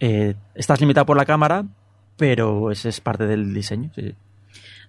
eh, 0.00 0.34
estás 0.56 0.80
limitado 0.80 1.06
por 1.06 1.16
la 1.16 1.24
cámara, 1.24 1.64
pero 2.16 2.70
ese 2.70 2.88
es 2.88 3.00
parte 3.00 3.26
del 3.26 3.52
diseño. 3.54 3.90
sí. 3.94 4.14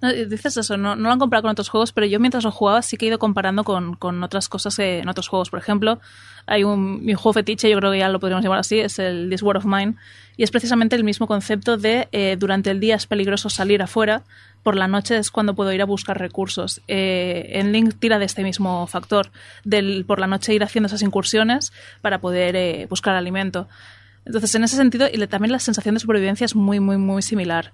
Y 0.01 0.25
dices 0.25 0.57
eso, 0.57 0.75
no, 0.75 0.97
lo 0.97 1.09
han 1.09 1.17
comparado 1.19 1.43
con 1.43 1.51
otros 1.51 1.69
juegos, 1.69 1.93
pero 1.93 2.05
yo 2.05 2.19
mientras 2.19 2.43
lo 2.43 2.51
jugaba 2.51 2.81
sí 2.81 2.97
que 2.97 3.05
he 3.05 3.07
ido 3.07 3.19
comparando 3.19 3.63
con, 3.63 3.95
con 3.95 4.21
otras 4.21 4.49
cosas 4.49 4.77
eh, 4.79 4.99
en 4.99 5.07
otros 5.07 5.29
juegos. 5.29 5.49
Por 5.49 5.59
ejemplo, 5.59 6.01
hay 6.45 6.65
un 6.65 7.05
juego 7.05 7.31
fetiche, 7.31 7.69
yo 7.69 7.77
creo 7.77 7.91
que 7.91 7.99
ya 7.99 8.09
lo 8.09 8.19
podríamos 8.19 8.43
llamar 8.43 8.59
así, 8.59 8.79
es 8.79 8.99
el 8.99 9.29
This 9.29 9.41
War 9.43 9.55
of 9.55 9.65
Mine, 9.65 9.95
y 10.35 10.43
es 10.43 10.51
precisamente 10.51 10.97
el 10.97 11.05
mismo 11.05 11.25
concepto 11.25 11.77
de 11.77 12.09
eh, 12.11 12.35
durante 12.37 12.69
el 12.71 12.81
día 12.81 12.95
es 12.95 13.07
peligroso 13.07 13.49
salir 13.49 13.81
afuera, 13.81 14.23
por 14.61 14.75
la 14.75 14.87
noche 14.87 15.17
es 15.17 15.31
cuando 15.31 15.55
puedo 15.55 15.71
ir 15.73 15.81
a 15.81 15.85
buscar 15.85 16.17
recursos. 16.17 16.81
Eh, 16.87 17.51
en 17.53 17.71
Link 17.71 17.95
tira 17.99 18.19
de 18.19 18.25
este 18.25 18.43
mismo 18.43 18.87
factor, 18.87 19.31
del 19.63 20.05
por 20.05 20.19
la 20.19 20.27
noche 20.27 20.53
ir 20.53 20.63
haciendo 20.63 20.87
esas 20.87 21.01
incursiones 21.01 21.71
para 22.01 22.19
poder 22.19 22.55
eh, 22.55 22.87
buscar 22.89 23.15
alimento. 23.15 23.67
Entonces, 24.25 24.53
en 24.55 24.63
ese 24.63 24.75
sentido, 24.75 25.07
y 25.11 25.25
también 25.27 25.51
la 25.51 25.59
sensación 25.59 25.95
de 25.95 25.99
supervivencia 25.99 26.45
es 26.45 26.55
muy, 26.55 26.79
muy, 26.79 26.97
muy 26.97 27.21
similar. 27.21 27.73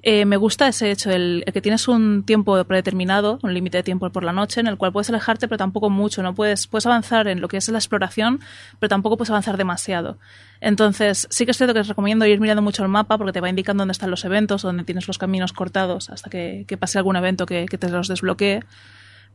Eh, 0.00 0.24
me 0.26 0.36
gusta 0.36 0.68
ese 0.68 0.92
hecho, 0.92 1.10
el, 1.10 1.42
el 1.44 1.52
que 1.52 1.60
tienes 1.60 1.88
un 1.88 2.22
tiempo 2.22 2.62
predeterminado, 2.64 3.40
un 3.42 3.52
límite 3.52 3.78
de 3.78 3.82
tiempo 3.82 4.08
por 4.10 4.22
la 4.22 4.32
noche, 4.32 4.60
en 4.60 4.68
el 4.68 4.76
cual 4.76 4.92
puedes 4.92 5.08
alejarte, 5.08 5.48
pero 5.48 5.58
tampoco 5.58 5.90
mucho. 5.90 6.22
No 6.22 6.36
puedes, 6.36 6.68
puedes 6.68 6.86
avanzar 6.86 7.26
en 7.26 7.40
lo 7.40 7.48
que 7.48 7.56
es 7.56 7.68
la 7.68 7.78
exploración, 7.78 8.38
pero 8.78 8.88
tampoco 8.88 9.16
puedes 9.16 9.30
avanzar 9.30 9.56
demasiado. 9.56 10.18
Entonces, 10.60 11.26
sí 11.30 11.44
que 11.44 11.50
es 11.50 11.56
cierto 11.56 11.74
que 11.74 11.80
os 11.80 11.88
recomiendo 11.88 12.26
ir 12.26 12.40
mirando 12.40 12.62
mucho 12.62 12.84
el 12.84 12.88
mapa 12.88 13.18
porque 13.18 13.32
te 13.32 13.40
va 13.40 13.48
indicando 13.50 13.80
dónde 13.80 13.92
están 13.92 14.10
los 14.10 14.24
eventos, 14.24 14.62
dónde 14.62 14.84
tienes 14.84 15.08
los 15.08 15.18
caminos 15.18 15.52
cortados 15.52 16.10
hasta 16.10 16.30
que, 16.30 16.64
que 16.68 16.76
pase 16.76 16.98
algún 16.98 17.16
evento 17.16 17.44
que, 17.44 17.66
que 17.66 17.76
te 17.76 17.88
los 17.88 18.06
desbloquee. 18.06 18.60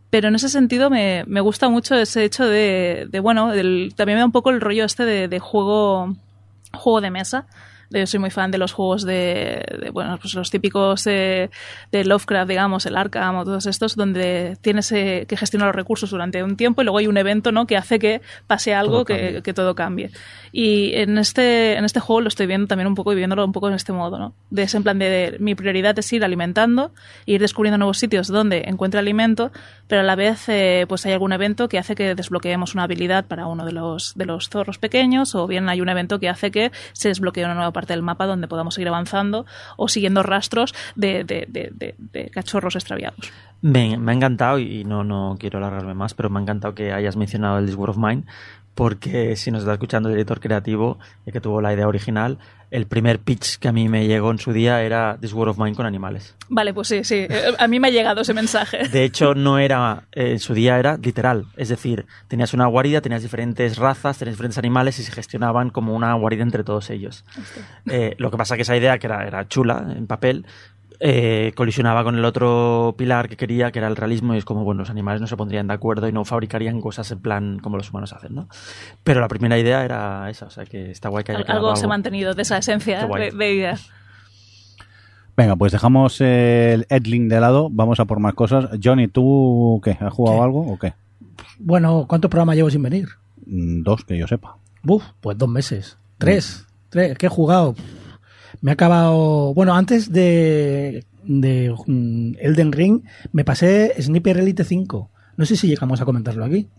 Pero 0.10 0.28
en 0.28 0.36
ese 0.36 0.48
sentido 0.48 0.90
me, 0.90 1.24
me 1.28 1.42
gusta 1.42 1.70
mucho 1.70 1.96
ese 1.96 2.24
hecho 2.24 2.46
de, 2.46 3.08
de 3.10 3.20
bueno, 3.20 3.48
también 3.96 4.16
me 4.16 4.20
da 4.20 4.26
un 4.26 4.32
poco 4.32 4.52
el 4.52 4.62
rollo 4.62 4.86
este 4.86 5.06
de, 5.06 5.28
de 5.28 5.40
juego, 5.40 6.16
juego 6.78 7.02
de 7.02 7.12
mesa. 7.12 7.46
Yo 7.94 8.08
soy 8.08 8.20
muy 8.20 8.32
fan 8.32 8.52
de 8.52 8.58
los 8.58 8.74
juegos 8.74 9.04
de, 9.04 9.64
de, 9.82 9.90
bueno, 9.92 10.18
pues 10.20 10.34
los 10.34 10.50
típicos 10.50 11.06
eh, 11.08 11.50
de 11.92 12.06
Lovecraft, 12.06 12.50
digamos, 12.50 12.86
el 12.86 12.98
Arkham 12.98 13.38
o 13.38 13.46
todos 13.46 13.66
estos, 13.66 13.96
donde 13.96 14.58
tienes 14.62 14.92
eh, 14.92 15.26
que 15.28 15.38
gestionar 15.38 15.68
los 15.68 15.76
recursos 15.76 16.10
durante 16.10 16.44
un 16.44 16.58
tiempo 16.58 16.82
y 16.82 16.86
luego 16.86 16.98
hay 16.98 17.08
un 17.08 17.18
evento, 17.18 17.52
¿no? 17.52 17.68
Que 17.68 17.78
hace 17.78 18.00
que 18.00 18.22
pase 18.48 18.74
algo, 18.74 19.04
Todo 19.04 19.06
que, 19.06 19.42
que 19.44 19.54
todo 19.54 19.76
cambie. 19.76 20.12
Y 20.52 20.94
en 20.96 21.18
este, 21.18 21.78
en 21.78 21.86
este 21.86 22.00
juego 22.00 22.22
lo 22.22 22.28
estoy 22.28 22.48
viendo 22.48 22.68
también 22.68 22.88
un 22.88 22.96
poco 22.96 23.12
y 23.12 23.16
viviéndolo 23.16 23.44
un 23.46 23.52
poco 23.52 23.68
en 23.68 23.74
este 23.74 23.92
modo, 23.92 24.18
¿no? 24.18 24.34
De 24.50 24.64
ese 24.64 24.78
en 24.78 24.84
plan 24.84 25.00
de, 25.00 25.10
de 25.10 25.40
mi 25.40 25.56
prioridad 25.56 25.98
es 25.98 26.14
ir 26.14 26.24
alimentando, 26.24 26.92
ir 27.26 27.42
descubriendo 27.42 27.78
nuevos 27.78 27.98
sitios 27.98 28.28
donde 28.28 28.64
encuentre 28.68 29.00
alimento, 29.00 29.52
pero 29.88 30.02
a 30.02 30.04
la 30.04 30.16
vez 30.16 30.48
eh, 30.48 30.86
pues 30.88 31.06
hay 31.06 31.14
algún 31.14 31.34
evento 31.34 31.68
que 31.68 31.78
hace 31.78 31.96
que 31.96 32.16
desbloqueemos 32.16 32.74
una 32.74 32.84
habilidad 32.84 33.26
para 33.26 33.48
uno 33.48 33.66
de 33.66 33.72
los, 33.72 34.14
de 34.16 34.26
los 34.26 34.50
zorros 34.50 34.78
pequeños, 34.78 35.36
o 35.36 35.48
bien 35.48 35.70
hay 35.70 35.82
un 35.82 35.90
evento 35.90 36.20
que 36.20 36.30
hace 36.30 36.52
que 36.52 36.72
se 36.94 37.10
desbloquee 37.10 37.44
una 37.44 37.56
nueva 37.56 37.72
parte 37.72 37.83
del 37.88 38.02
mapa 38.02 38.26
donde 38.26 38.48
podamos 38.48 38.76
seguir 38.76 38.88
avanzando 38.88 39.46
o 39.78 39.88
siguiendo 39.88 40.24
rastros 40.24 40.74
de, 40.96 42.30
cachorros 42.32 42.76
extraviados. 42.76 43.32
Me, 43.62 43.94
ha 43.96 44.14
encantado, 44.14 44.60
y 44.60 44.84
no, 44.84 45.04
no 45.04 45.38
quiero 45.40 45.60
alargarme 45.60 45.94
más, 45.94 46.14
pero 46.14 46.30
me 46.30 46.40
ha 46.40 46.42
encantado 46.42 46.76
que 46.76 46.92
hayas 46.92 47.16
mencionado 47.16 47.60
el 47.60 47.66
This 47.66 47.76
War 47.76 47.92
of 47.92 47.98
Mine, 47.98 48.24
porque 48.76 49.36
si 49.36 49.52
nos 49.52 49.62
está 49.62 49.74
escuchando 49.74 50.10
el 50.10 50.16
director 50.16 50.40
creativo, 50.40 51.00
y 51.26 51.32
que 51.32 51.42
tuvo 51.42 51.62
la 51.62 51.74
idea 51.74 51.88
original, 51.88 52.40
el 52.74 52.88
primer 52.88 53.20
pitch 53.20 53.60
que 53.60 53.68
a 53.68 53.72
mí 53.72 53.88
me 53.88 54.08
llegó 54.08 54.32
en 54.32 54.40
su 54.40 54.52
día 54.52 54.82
era 54.82 55.18
This 55.22 55.32
War 55.34 55.48
of 55.48 55.60
Mine 55.60 55.76
con 55.76 55.86
animales. 55.86 56.36
Vale, 56.50 56.74
pues 56.74 56.88
sí, 56.88 57.04
sí, 57.04 57.28
eh, 57.30 57.54
a 57.60 57.68
mí 57.68 57.80
me 57.80 57.90
ha 57.90 57.92
llegado 57.92 58.22
ese 58.22 58.34
mensaje. 58.34 58.88
De 58.88 59.04
hecho, 59.04 59.36
no 59.36 59.60
era, 59.60 60.06
eh, 60.12 60.32
en 60.32 60.40
su 60.40 60.56
día 60.56 60.80
era 60.80 60.98
literal, 60.98 61.46
es 61.56 61.70
decir, 61.70 62.08
tenías 62.28 62.52
una 62.56 62.66
guarida, 62.66 63.02
tenías 63.02 63.22
diferentes 63.22 63.78
razas, 63.78 64.18
tenías 64.18 64.34
diferentes 64.34 64.58
animales 64.58 64.98
y 64.98 65.04
se 65.04 65.12
gestionaban 65.12 65.70
como 65.70 65.94
una 65.94 66.16
guarida 66.16 66.42
entre 66.42 66.64
todos 66.64 66.90
ellos. 66.90 67.24
Eh, 67.86 68.16
lo 68.18 68.32
que 68.32 68.38
pasa 68.38 68.56
que 68.56 68.64
esa 68.64 68.76
idea, 68.76 68.98
que 68.98 69.06
era, 69.06 69.28
era 69.28 69.48
chula 69.48 69.94
en 69.96 70.08
papel, 70.08 70.48
eh, 71.00 71.52
colisionaba 71.56 72.04
con 72.04 72.16
el 72.18 72.26
otro 72.26 72.96
pilar 72.98 73.30
que 73.30 73.38
quería, 73.38 73.72
que 73.72 73.80
era 73.80 73.88
el 73.88 73.96
realismo, 73.96 74.34
y 74.34 74.38
es 74.38 74.46
como, 74.46 74.64
bueno, 74.64 74.80
los 74.82 74.90
animales 74.90 75.22
no 75.22 75.28
se 75.28 75.38
pondrían 75.38 75.68
de 75.68 75.74
acuerdo 75.74 76.08
y 76.08 76.12
no 76.12 76.26
fabricarían 76.26 76.82
cosas 76.82 77.10
en 77.12 77.20
plan 77.20 77.60
como 77.60 77.78
los 77.78 77.90
humanos 77.90 78.14
hacen, 78.14 78.36
¿no? 78.36 78.48
Pero 79.04 79.20
la 79.22 79.28
primera 79.28 79.58
idea 79.58 79.84
era 79.86 80.30
esa, 80.30 80.46
o 80.46 80.50
sea 80.50 80.66
que 80.66 80.92
está 80.92 81.10
guay 81.10 81.24
que 81.24 81.32
haya 81.32 81.40
Al- 81.40 81.46
quedado 81.46 81.60
Algo 81.68 81.76
se 81.76 81.86
ha 81.86 81.90
mantenido 81.90 82.34
de 82.34 82.42
esa 82.42 82.58
esencia 82.58 83.06
de, 83.08 83.32
de 83.32 83.54
idea. 83.54 83.78
Venga, 85.36 85.56
pues 85.56 85.72
dejamos 85.72 86.22
el 86.22 86.86
Edling 86.90 87.28
de 87.28 87.40
lado, 87.40 87.70
vamos 87.72 88.00
a 88.00 88.06
por 88.06 88.20
más 88.20 88.36
cosas. 88.36 88.70
Johnny, 88.84 89.08
¿tú 89.08 89.82
qué? 89.84 89.98
¿Has 90.00 90.14
jugado 90.14 90.38
¿Qué? 90.38 90.44
algo 90.44 90.72
o 90.72 90.78
qué? 90.78 90.94
Bueno, 91.58 92.06
¿cuántos 92.08 92.30
programas 92.30 92.56
llevo 92.56 92.70
sin 92.70 92.84
venir? 92.84 93.08
Mm, 93.46 93.82
Dos, 93.82 94.04
que 94.06 94.18
yo 94.18 94.28
sepa. 94.28 94.58
Buf, 94.84 95.04
pues 95.22 95.38
dos 95.38 95.50
meses. 95.50 95.98
Tres. 96.20 96.68
Tres. 96.90 97.18
¿Qué 97.18 97.26
he 97.26 97.30
jugado? 97.30 97.74
Me 98.64 98.72
ha 98.72 98.76
acabado. 98.76 99.54
Bueno, 99.54 99.76
antes 99.76 100.10
de, 100.10 101.04
de 101.26 101.76
mm, 101.86 102.36
Elden 102.40 102.72
Ring, 102.72 103.02
me 103.34 103.44
pasé 103.44 103.94
Sniper 104.02 104.38
Elite 104.38 104.64
5. 104.64 105.12
No 105.36 105.46
sé 105.46 105.58
si 105.58 105.68
llegamos 105.68 106.00
a 106.00 106.06
comentarlo 106.06 106.46
aquí. 106.46 106.70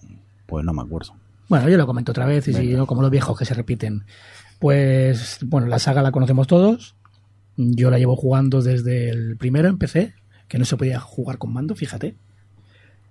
Pues 0.47 0.65
no 0.65 0.73
me 0.73 0.81
acuerdo. 0.81 1.15
Bueno, 1.47 1.69
yo 1.69 1.77
lo 1.77 1.87
comento 1.87 2.13
otra 2.13 2.25
vez, 2.25 2.49
y 2.49 2.55
si 2.55 2.61
Venga. 2.69 2.79
no, 2.79 2.87
como 2.87 3.03
los 3.03 3.11
viejos 3.11 3.39
que 3.39 3.45
se 3.45 3.53
repiten. 3.53 4.05
Pues, 4.59 5.41
bueno, 5.45 5.67
la 5.67 5.79
saga 5.79 6.01
la 6.01 6.11
conocemos 6.11 6.47
todos. 6.47 6.97
Yo 7.59 7.91
la 7.91 7.99
llevo 7.99 8.17
jugando 8.17 8.63
desde 8.63 9.11
el 9.11 9.37
primero 9.37 9.69
en 9.69 9.77
PC, 9.77 10.15
que 10.49 10.59
no 10.59 10.65
se 10.65 10.79
podía 10.79 11.01
jugar 11.01 11.37
con 11.37 11.53
mando, 11.53 11.75
fíjate. 11.75 12.17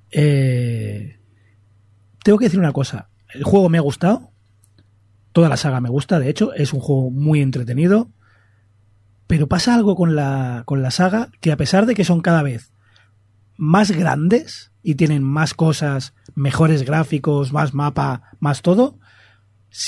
Eh, 0.09 1.19
tengo 2.23 2.39
que 2.39 2.45
decir 2.45 2.59
una 2.59 2.73
cosa. 2.73 3.09
El 3.35 3.43
juego 3.43 3.69
me 3.69 3.77
ha 3.77 3.81
gustado. 3.81 4.31
Toda 5.31 5.47
la 5.47 5.57
saga 5.57 5.79
me 5.79 5.89
gusta, 5.89 6.19
de 6.19 6.31
hecho, 6.31 6.53
es 6.55 6.73
un 6.73 6.79
juego 6.79 7.11
muy 7.11 7.39
entretenido. 7.39 8.09
Pero 9.33 9.47
pasa 9.47 9.73
algo 9.73 9.95
con 9.95 10.15
la, 10.15 10.61
con 10.67 10.83
la 10.83 10.91
saga 10.91 11.31
que 11.41 11.51
a 11.51 11.57
pesar 11.57 11.87
de 11.87 11.95
que 11.95 12.03
son 12.03 12.21
cada 12.21 12.43
vez 12.43 12.71
más 13.57 13.89
grandes 13.89 14.71
y 14.83 14.93
tienen 14.93 15.23
más 15.23 15.55
cosas, 15.55 16.13
mejores 16.35 16.83
gráficos, 16.83 17.51
más 17.51 17.73
mapa, 17.73 18.29
más 18.39 18.61
todo, 18.61 18.99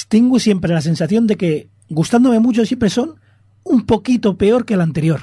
tengo 0.08 0.40
siempre 0.40 0.74
la 0.74 0.82
sensación 0.82 1.28
de 1.28 1.36
que, 1.38 1.70
gustándome 1.90 2.40
mucho, 2.40 2.66
siempre 2.66 2.90
son 2.90 3.20
un 3.64 3.86
poquito 3.86 4.36
peor 4.36 4.66
que 4.66 4.74
el 4.74 4.82
anterior. 4.82 5.22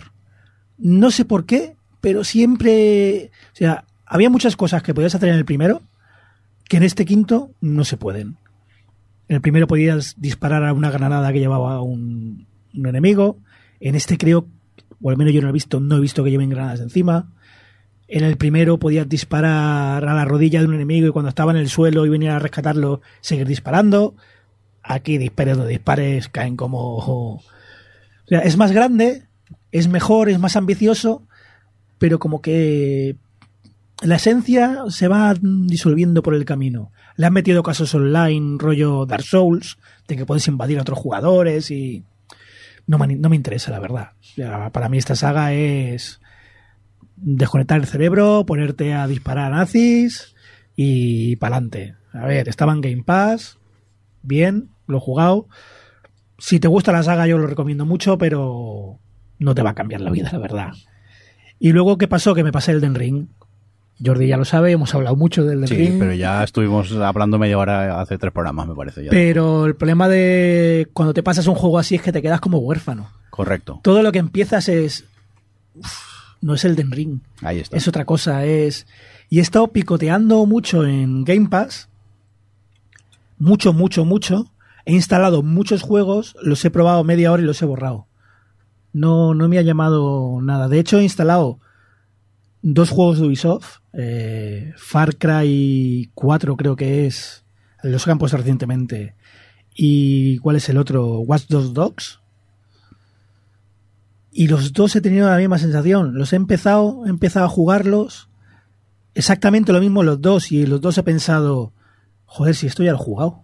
No 0.78 1.11
sé 1.11 1.24
por 1.24 1.44
qué, 1.44 1.74
pero 2.01 2.23
siempre... 2.23 3.32
O 3.53 3.57
sea, 3.57 3.86
había 4.07 4.31
muchas 4.31 4.55
cosas 4.55 4.85
que 4.85 4.94
podías 4.94 5.16
hacer 5.16 5.31
en 5.31 5.35
el 5.35 5.44
primero 5.44 5.82
que 6.69 6.77
en 6.77 6.85
este 6.85 7.05
quinto 7.07 7.51
no 7.61 7.85
se 7.85 7.97
pueden. 7.97 8.36
En 9.27 9.35
el 9.35 9.40
primero 9.40 9.66
podías 9.66 10.15
disparar 10.16 10.65
a 10.65 10.74
una 10.74 10.93
granada 10.93 11.32
que 11.32 11.40
llevaba 11.40 11.82
un, 11.82 12.47
un 12.73 12.86
enemigo. 12.86 13.39
En 13.83 13.97
este 13.97 14.17
creo, 14.17 14.47
o 15.03 15.11
al 15.11 15.17
menos 15.17 15.35
yo 15.35 15.43
no 15.43 15.49
he 15.49 15.53
visto, 15.53 15.81
no 15.81 15.97
he 15.97 16.01
visto 16.01 16.23
que 16.23 16.31
lleven 16.31 16.51
granadas 16.51 16.81
encima. 16.81 17.33
En 18.07 18.23
el 18.23 18.37
primero 18.37 18.79
podías 18.79 19.09
disparar 19.09 20.05
a 20.05 20.15
la 20.15 20.25
rodilla 20.25 20.61
de 20.61 20.67
un 20.67 20.75
enemigo 20.75 21.09
y 21.09 21.11
cuando 21.11 21.31
estaba 21.31 21.51
en 21.51 21.59
el 21.59 21.69
suelo 21.69 22.07
y 22.07 22.09
venía 22.09 22.37
a 22.37 22.39
rescatarlo, 22.39 23.01
seguir 23.21 23.49
disparando. 23.49 24.15
Aquí 24.85 25.19
dispares 25.19 25.59
o 25.59 25.67
dispares 25.67 26.29
caen 26.29 26.57
como... 26.57 26.97
O 26.99 27.43
sea, 28.29 28.39
es 28.41 28.57
más 28.57 28.71
grande, 28.71 29.25
es 29.73 29.89
mejor, 29.89 30.29
es 30.29 30.39
más 30.39 30.55
ambicioso, 30.55 31.27
pero 31.99 32.21
como 32.21 32.41
que 32.41 33.17
la 34.01 34.15
esencia 34.15 34.85
se 34.91 35.09
va 35.09 35.35
disolviendo 35.41 36.23
por 36.23 36.35
el 36.35 36.45
camino. 36.45 36.93
Le 37.17 37.27
han 37.27 37.33
metido 37.33 37.65
casos 37.65 37.93
online, 37.97 38.59
rollo 38.59 39.07
Dark 39.07 39.25
Souls, 39.25 39.77
de 40.07 40.17
que 40.17 40.25
puedes 40.25 40.47
invadir 40.47 40.79
a 40.79 40.83
otros 40.83 41.01
jugadores 41.01 41.73
y... 41.73 42.05
no 42.87 42.99
me, 42.99 43.07
no 43.17 43.29
me 43.29 43.37
interesa, 43.37 43.71
la 43.71 43.81
verdad. 43.81 44.13
Para 44.73 44.89
mí 44.89 44.99
esta 44.99 45.17
saga 45.17 45.53
es 45.53 46.21
desconectar 47.17 47.79
el 47.79 47.87
cerebro, 47.87 48.45
ponerte 48.47 48.95
a 48.95 49.07
disparar 49.07 49.53
a 49.53 49.57
nazis 49.57 50.35
y 50.77 51.37
pa'lante. 51.37 51.95
A 52.13 52.27
ver, 52.27 52.49
estaba 52.49 52.73
en 52.73 52.81
Game 52.81 53.05
Pass, 53.05 53.59
bien, 54.23 54.71
lo 54.87 54.99
he 54.99 55.01
jugado. 55.01 55.49
Si 56.39 56.59
te 56.61 56.69
gusta 56.69 56.93
la 56.93 57.03
saga 57.03 57.27
yo 57.27 57.39
lo 57.39 57.47
recomiendo 57.47 57.87
mucho, 57.87 58.19
pero 58.19 58.99
no 59.39 59.55
te 59.55 59.63
va 59.63 59.71
a 59.71 59.75
cambiar 59.75 60.01
la 60.01 60.11
vida, 60.11 60.31
la 60.33 60.39
verdad. 60.39 60.73
Y 61.59 61.73
luego, 61.73 61.97
¿qué 61.97 62.09
pasó? 62.09 62.35
Que 62.35 62.43
me 62.43 62.53
pasé 62.53 62.73
el 62.73 62.81
Den 62.81 62.97
Ring. 62.97 63.29
Jordi 64.05 64.27
ya 64.27 64.37
lo 64.37 64.45
sabe, 64.45 64.73
hemos 64.73 64.95
hablado 64.95 65.15
mucho 65.16 65.45
del 65.45 65.66
Sí, 65.69 65.74
Ring. 65.77 65.99
pero 65.99 66.12
ya 66.15 66.43
estuvimos 66.43 66.91
hablando 66.93 67.39
media 67.39 67.59
hora 67.59 68.01
hace 68.01 68.19
tres 68.19 68.33
programas, 68.33 68.66
me 68.66 68.74
parece. 68.74 69.05
Ya. 69.05 69.11
Pero 69.11 69.66
el 69.66 69.77
problema 69.77 70.09
de 70.09 70.89
cuando 70.93 71.15
te 71.15 71.23
pasas 71.23 71.47
un 71.47 71.55
juego 71.55 71.79
así 71.79 71.95
es 71.95 72.03
que 72.03 72.12
te 72.12 72.23
quedas 72.23 72.41
como 72.41 72.59
huérfano. 72.59 73.09
Correcto. 73.31 73.81
Todo 73.83 74.03
lo 74.03 74.11
que 74.12 74.19
empiezas 74.19 74.69
es. 74.69 75.05
uf, 75.74 75.93
no 76.41 76.55
es 76.55 76.65
el 76.65 76.74
Den 76.77 76.91
Ring. 76.91 77.20
Ahí 77.43 77.61
está. 77.61 77.77
Es 77.77 77.87
otra 77.89 78.05
cosa. 78.05 78.45
Es. 78.45 78.87
Y 79.31 79.39
he 79.39 79.43
estado 79.43 79.69
picoteando 79.69 80.45
mucho 80.47 80.85
en 80.85 81.24
Game 81.24 81.49
Pass. 81.49 81.89
Mucho, 83.39 83.73
mucho, 83.73 84.05
mucho. 84.05 84.47
He 84.85 84.93
instalado 84.93 85.43
muchos 85.43 85.83
juegos, 85.83 86.37
los 86.43 86.65
he 86.65 86.70
probado 86.70 87.05
media 87.05 87.31
hora 87.33 87.43
y 87.43 87.47
los 87.47 87.62
he 87.62 87.66
borrado. 87.66 88.07
No, 88.93 89.33
no 89.35 89.49
me 89.49 89.59
ha 89.59 89.62
llamado 89.62 90.41
nada. 90.43 90.69
De 90.69 90.79
hecho, 90.79 90.99
he 90.99 91.03
instalado 91.05 91.59
dos 92.62 92.90
juegos 92.90 93.18
de 93.20 93.26
Ubisoft. 93.26 93.78
eh, 93.93 94.72
Far 94.76 95.16
Cry 95.16 96.10
4 96.14 96.56
creo 96.56 96.76
que 96.76 97.06
es. 97.06 97.44
Los 97.82 98.05
que 98.05 98.10
han 98.12 98.18
puesto 98.18 98.36
recientemente. 98.36 99.14
¿Y 99.74 100.39
cuál 100.39 100.56
es 100.56 100.68
el 100.68 100.78
otro? 100.78 101.18
Watch 101.20 101.47
Dogs 101.48 101.72
Dogs. 101.74 102.20
Y 104.30 104.48
los 104.48 104.72
dos 104.72 104.97
he 104.97 105.01
tenido 105.01 105.28
la 105.28 105.36
misma 105.36 105.59
sensación. 105.59 106.14
Los 106.14 106.32
he 106.32 106.36
empezado, 106.36 107.05
he 107.06 107.10
empezado 107.10 107.47
a 107.47 107.48
jugarlos. 107.51 108.28
Exactamente 109.14 109.72
lo 109.72 109.80
mismo 109.80 110.02
los 110.02 110.20
dos. 110.22 110.52
Y 110.52 110.64
los 110.66 110.80
dos 110.80 110.97
he 110.98 111.02
pensado, 111.02 111.72
joder, 112.24 112.55
si 112.55 112.66
esto 112.66 112.82
ya 112.82 112.93
lo 112.93 112.98
he 112.98 113.02
jugado. 113.02 113.43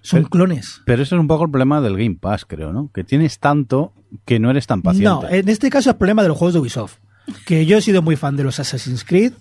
Son 0.00 0.20
Pero- 0.20 0.30
clones. 0.30 0.80
Pero 0.86 1.02
eso 1.02 1.14
es 1.16 1.20
un 1.20 1.28
poco 1.28 1.44
el 1.44 1.50
problema 1.50 1.80
del 1.80 1.96
Game 1.96 2.16
Pass, 2.20 2.44
creo, 2.44 2.72
¿no? 2.72 2.90
Que 2.92 3.04
tienes 3.04 3.38
tanto 3.38 3.92
que 4.24 4.40
no 4.40 4.50
eres 4.50 4.66
tan 4.66 4.82
paciente. 4.82 5.08
No, 5.08 5.28
en 5.28 5.48
este 5.48 5.70
caso 5.70 5.90
es 5.90 5.96
problema 5.96 6.22
de 6.22 6.28
los 6.28 6.38
juegos 6.38 6.54
de 6.54 6.60
Ubisoft. 6.60 6.96
Que 7.46 7.66
yo 7.66 7.78
he 7.78 7.82
sido 7.82 8.02
muy 8.02 8.16
fan 8.16 8.36
de 8.36 8.44
los 8.44 8.58
Assassin's 8.60 9.04
Creed, 9.04 9.32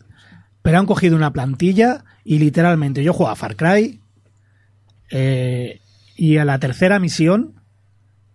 pero 0.61 0.79
han 0.79 0.85
cogido 0.85 1.15
una 1.15 1.31
plantilla 1.31 2.03
y 2.23 2.39
literalmente 2.39 3.03
yo 3.03 3.13
juego 3.13 3.31
a 3.31 3.35
Far 3.35 3.55
Cry 3.55 3.99
eh, 5.11 5.79
y 6.15 6.37
a 6.37 6.45
la 6.45 6.59
tercera 6.59 6.99
misión 6.99 7.53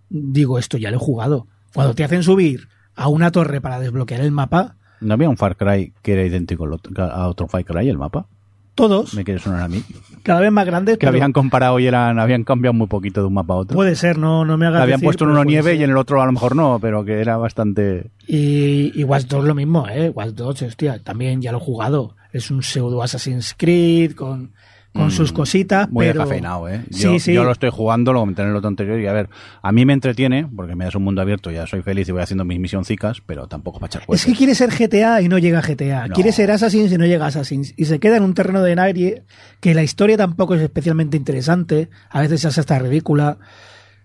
digo, 0.09 0.59
esto 0.59 0.77
ya 0.77 0.91
lo 0.91 0.97
he 0.97 1.01
jugado. 1.01 1.47
Cuando 1.75 1.95
te 1.95 2.05
hacen 2.05 2.23
subir 2.23 2.69
a 2.95 3.09
una 3.09 3.31
torre 3.31 3.61
para 3.61 3.81
desbloquear 3.81 4.21
el 4.21 4.33
mapa, 4.33 4.77
¿No 5.01 5.15
había 5.15 5.29
un 5.29 5.37
Far 5.37 5.57
Cry 5.57 5.93
que 6.03 6.13
era 6.13 6.25
idéntico 6.25 6.65
a 6.99 7.27
otro 7.29 7.49
Far 7.49 7.65
Cry, 7.65 7.89
el 7.89 7.99
mapa? 7.99 8.27
todos, 8.75 9.15
Me 9.15 9.25
quiere 9.25 9.41
sonar 9.41 9.63
a 9.63 9.69
mí. 9.69 9.83
Cada 10.23 10.41
vez 10.41 10.51
más 10.53 10.67
grandes, 10.67 10.97
Que 10.97 11.01
pero 11.07 11.11
habían 11.11 11.33
comparado 11.33 11.79
y 11.79 11.87
eran, 11.87 12.19
habían 12.19 12.45
cambiado 12.45 12.73
muy 12.75 12.87
poquito 12.87 13.21
de 13.21 13.27
un 13.27 13.35
mapa 13.35 13.55
a 13.55 13.57
otro. 13.59 13.75
puede 13.75 13.97
ser, 13.97 14.19
no, 14.19 14.45
no 14.45 14.57
me 14.57 14.67
hagas 14.67 14.83
habían 14.83 14.99
decir, 14.99 15.07
puesto 15.07 15.25
en 15.25 15.31
uno 15.31 15.45
nieve 15.45 15.73
ser. 15.73 15.81
y 15.81 15.85
en 15.85 15.91
el 15.91 15.97
otro 15.97 16.23
a 16.23 16.27
lo 16.27 16.33
mejor 16.33 16.57
no, 16.57 16.79
pero 16.81 17.05
que 17.05 17.21
era 17.21 17.37
bastante... 17.37 18.11
Y, 18.27 18.93
y 18.99 19.05
Watch 19.05 19.25
Dogs 19.25 19.47
lo 19.47 19.55
mismo, 19.55 19.89
¿eh? 19.89 20.11
Watch 20.11 20.31
Dogs, 20.31 20.63
hostia, 20.63 20.99
también 21.03 21.43
ya 21.43 21.53
lo 21.53 21.59
he 21.59 21.61
jugado. 21.61 22.15
Es 22.33 22.51
un 22.51 22.63
pseudo 22.63 23.03
Assassin's 23.03 23.55
Creed 23.57 24.15
con, 24.15 24.53
con 24.93 25.11
sus 25.11 25.33
cositas, 25.33 25.91
Muy 25.91 26.07
pero... 26.07 26.21
descafeinado, 26.21 26.69
¿eh? 26.69 26.85
Yo, 26.91 27.19
sí. 27.19 27.33
yo 27.33 27.45
lo 27.45 27.53
estoy 27.53 27.71
jugando, 27.71 28.13
lo 28.13 28.21
comenté 28.21 28.43
en 28.43 28.49
el 28.49 28.57
otro 28.57 28.69
anterior 28.69 29.01
y 29.01 29.07
a 29.07 29.13
ver, 29.13 29.31
a 29.63 29.73
mí 29.73 29.87
me 29.87 29.95
entretiene, 29.95 30.47
porque 30.55 30.77
me 30.77 30.85
das 30.85 30.95
un 30.95 31.03
mundo 31.03 31.23
abierto, 31.23 31.51
ya 31.51 31.67
soy 31.67 31.83
feliz 31.83 32.09
y 32.09 32.13
voy 32.13 32.23
haciendo 32.23 32.45
mis 32.45 32.61
misioncicas, 32.61 33.23
pero 33.25 33.47
tampoco 33.47 33.81
para 33.81 33.89
echar 33.89 34.03
Es 34.09 34.27
que 34.27 34.35
quiere 34.35 34.55
ser 34.55 34.71
GTA 34.71 35.23
y 35.23 35.29
no 35.29 35.39
llega 35.39 35.61
a 35.61 35.63
GTA. 35.63 36.09
No. 36.09 36.15
Quiere 36.15 36.33
ser 36.33 36.51
Assassin's 36.51 36.93
y 36.93 36.99
no 36.99 37.07
llega 37.07 37.25
a 37.25 37.29
Assassin's. 37.29 37.73
Y 37.77 37.87
se 37.87 37.99
queda 38.01 38.19
en 38.19 38.23
un 38.23 38.35
terreno 38.35 38.63
de 38.63 38.75
nadie 38.75 39.25
que 39.61 39.75
la 39.75 39.83
historia 39.83 40.17
tampoco 40.17 40.55
es 40.55 40.61
especialmente 40.61 41.17
interesante. 41.17 41.89
A 42.11 42.21
veces 42.21 42.45
es 42.45 42.59
hasta 42.59 42.79
ridícula. 42.79 43.39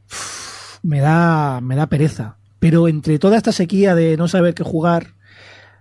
Uf, 0.09 0.79
me 0.83 1.01
da, 1.01 1.59
me 1.61 1.75
da 1.75 1.87
pereza. 1.87 2.37
Pero 2.59 2.87
entre 2.87 3.19
toda 3.19 3.37
esta 3.37 3.51
sequía 3.51 3.93
de 3.93 4.15
no 4.17 4.27
saber 4.27 4.53
qué 4.53 4.63
jugar, 4.63 5.15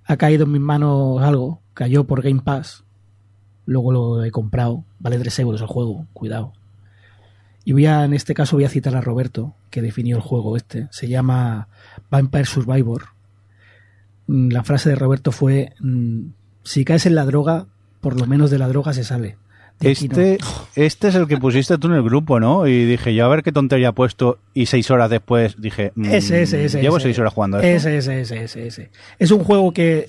ha 0.04 0.16
caído 0.16 0.44
en 0.44 0.52
mis 0.52 0.60
manos 0.60 1.22
algo. 1.22 1.62
Cayó 1.74 2.04
por 2.04 2.22
Game 2.22 2.42
Pass. 2.42 2.85
Luego 3.66 3.92
lo 3.92 4.24
he 4.24 4.30
comprado. 4.30 4.84
Vale 5.00 5.18
3 5.18 5.38
euros 5.40 5.60
el 5.60 5.66
juego. 5.66 6.06
Cuidado. 6.12 6.52
Y 7.64 7.72
voy 7.72 7.86
a, 7.86 8.04
en 8.04 8.14
este 8.14 8.32
caso 8.32 8.56
voy 8.56 8.64
a 8.64 8.68
citar 8.68 8.94
a 8.96 9.00
Roberto, 9.00 9.54
que 9.70 9.82
definió 9.82 10.16
el 10.16 10.22
juego 10.22 10.56
este. 10.56 10.86
Se 10.90 11.08
llama 11.08 11.68
Vampire 12.10 12.44
Survivor. 12.44 13.06
Mm, 14.28 14.50
La 14.52 14.62
frase 14.62 14.88
de 14.90 14.94
Roberto 14.96 15.32
fue, 15.32 15.72
mm, 15.80 16.20
si 16.62 16.84
caes 16.84 17.06
en 17.06 17.14
la 17.16 17.24
droga, 17.24 17.66
por 18.00 18.18
lo 18.20 18.26
menos 18.26 18.50
de 18.50 18.58
la 18.58 18.68
droga 18.68 18.92
se 18.92 19.02
sale. 19.04 19.36
De 19.80 19.90
aquí 19.90 20.08
no. 20.08 20.16
Este, 20.16 20.38
este 20.76 21.08
es 21.08 21.14
el 21.16 21.26
que 21.26 21.36
pusiste 21.38 21.76
tú 21.76 21.88
en 21.88 21.94
el 21.94 22.02
grupo, 22.02 22.40
¿no? 22.40 22.66
Y 22.66 22.84
dije, 22.86 23.14
yo 23.14 23.24
a 23.26 23.28
ver 23.28 23.42
qué 23.42 23.52
tontería 23.52 23.88
he 23.88 23.92
puesto. 23.92 24.38
Y 24.54 24.66
seis 24.66 24.90
horas 24.90 25.10
después 25.10 25.60
dije, 25.60 25.92
mm, 25.96 26.04
Ese, 26.06 26.42
ese, 26.42 26.64
ese. 26.64 26.80
llevo 26.80 26.98
seis 27.00 27.18
horas 27.18 27.34
jugando 27.34 27.56
a 27.58 27.66
esto. 27.66 27.88
Ese, 27.88 27.98
ese, 27.98 28.20
ese, 28.20 28.44
ese, 28.44 28.66
ese. 28.68 28.90
Es 29.18 29.30
un 29.32 29.42
juego 29.44 29.72
que 29.72 30.06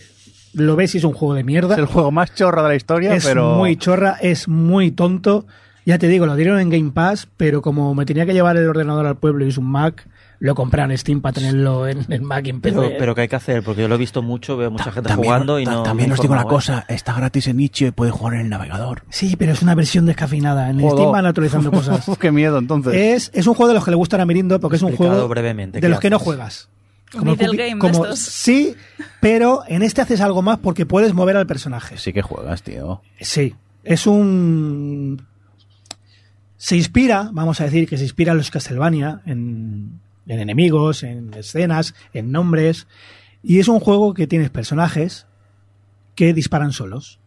lo 0.53 0.75
ves 0.75 0.95
y 0.95 0.99
es 0.99 1.03
un 1.03 1.13
juego 1.13 1.33
de 1.33 1.43
mierda. 1.43 1.75
Es 1.75 1.79
el 1.79 1.85
juego 1.85 2.11
más 2.11 2.33
chorra 2.33 2.63
de 2.63 2.69
la 2.69 2.75
historia, 2.75 3.13
es 3.15 3.25
pero... 3.25 3.55
muy 3.55 3.75
chorra, 3.75 4.17
es 4.21 4.47
muy 4.47 4.91
tonto. 4.91 5.45
Ya 5.85 5.97
te 5.97 6.07
digo, 6.09 6.25
lo 6.25 6.35
dieron 6.35 6.59
en 6.59 6.69
Game 6.69 6.91
Pass, 6.91 7.27
pero 7.37 7.61
como 7.61 7.95
me 7.95 8.05
tenía 8.05 8.25
que 8.25 8.33
llevar 8.33 8.57
el 8.57 8.67
ordenador 8.67 9.05
al 9.05 9.15
pueblo 9.15 9.45
y 9.45 9.49
es 9.49 9.57
un 9.57 9.67
Mac, 9.71 10.05
lo 10.39 10.53
compré 10.53 10.81
en 10.83 10.95
Steam 10.97 11.21
para 11.21 11.33
tenerlo 11.33 11.87
en 11.87 12.05
el 12.11 12.21
Mac 12.23 12.45
y 12.45 12.49
en 12.49 12.59
PC. 12.59 12.75
Pero, 12.77 12.91
pero 12.99 13.15
¿qué 13.15 13.21
hay 13.21 13.27
que 13.29 13.37
hacer? 13.37 13.63
Porque 13.63 13.83
yo 13.83 13.87
lo 13.87 13.95
he 13.95 13.97
visto 13.97 14.21
mucho, 14.21 14.57
veo 14.57 14.69
mucha 14.69 14.91
gente 14.91 15.07
También- 15.07 15.31
jugando 15.33 15.59
y 15.59 15.63
ta- 15.63 15.71
no. 15.71 15.83
También 15.83 16.11
os 16.11 16.19
digo 16.19 16.33
una 16.33 16.43
cosa, 16.43 16.83
está 16.89 17.13
gratis 17.13 17.47
en 17.47 17.61
itch 17.61 17.83
y 17.83 17.91
puede 17.91 18.11
jugar 18.11 18.33
en 18.33 18.41
el 18.41 18.49
navegador. 18.49 19.03
Sí, 19.09 19.37
pero 19.37 19.53
es 19.53 19.61
una 19.61 19.75
versión 19.75 20.05
descafeinada. 20.05 20.69
En 20.69 20.81
Joder. 20.81 20.91
Steam 20.97 21.11
van 21.13 21.25
actualizando 21.25 21.71
cosas. 21.77 22.05
Qué 22.19 22.31
miedo, 22.33 22.57
entonces. 22.57 22.93
Es, 22.93 23.31
es 23.33 23.47
un 23.47 23.53
juego 23.53 23.69
de 23.69 23.75
los 23.75 23.85
que 23.85 23.91
le 23.91 23.97
gustan 23.97 24.19
a 24.19 24.25
Mirindo 24.25 24.59
porque 24.59 24.75
es 24.75 24.81
un 24.81 24.89
Explicado 24.89 25.15
juego 25.15 25.29
brevemente, 25.29 25.77
de 25.77 25.81
¿qué 25.81 25.87
los 25.89 26.01
que 26.01 26.09
no 26.09 26.19
juegas. 26.19 26.67
Un 27.13 27.23
middle 27.23 27.47
Cookie- 27.47 27.57
game 27.57 27.79
como-. 27.79 28.15
Sí, 28.15 28.75
pero 29.21 29.63
en 29.67 29.81
este 29.83 30.01
haces 30.01 30.21
algo 30.21 30.41
más 30.41 30.59
porque 30.59 30.85
puedes 30.85 31.13
mover 31.13 31.37
al 31.37 31.47
personaje. 31.47 31.97
Sí 31.97 32.11
que 32.13 32.21
juegas, 32.21 32.63
tío. 32.63 33.01
Sí, 33.21 33.55
es 33.83 34.07
un... 34.07 35.25
Se 36.57 36.75
inspira, 36.75 37.29
vamos 37.31 37.61
a 37.61 37.65
decir 37.65 37.87
que 37.87 37.97
se 37.97 38.03
inspira 38.03 38.31
en 38.31 38.39
los 38.39 38.49
Castlevania, 38.51 39.21
en, 39.25 39.99
en 40.25 40.39
enemigos, 40.39 41.03
en 41.03 41.33
escenas, 41.35 41.93
en 42.13 42.31
nombres, 42.31 42.87
y 43.43 43.59
es 43.59 43.67
un 43.67 43.79
juego 43.79 44.13
que 44.15 44.25
tienes 44.27 44.49
personajes 44.49 45.27
que 46.15 46.33
disparan 46.33 46.73
solos. 46.73 47.19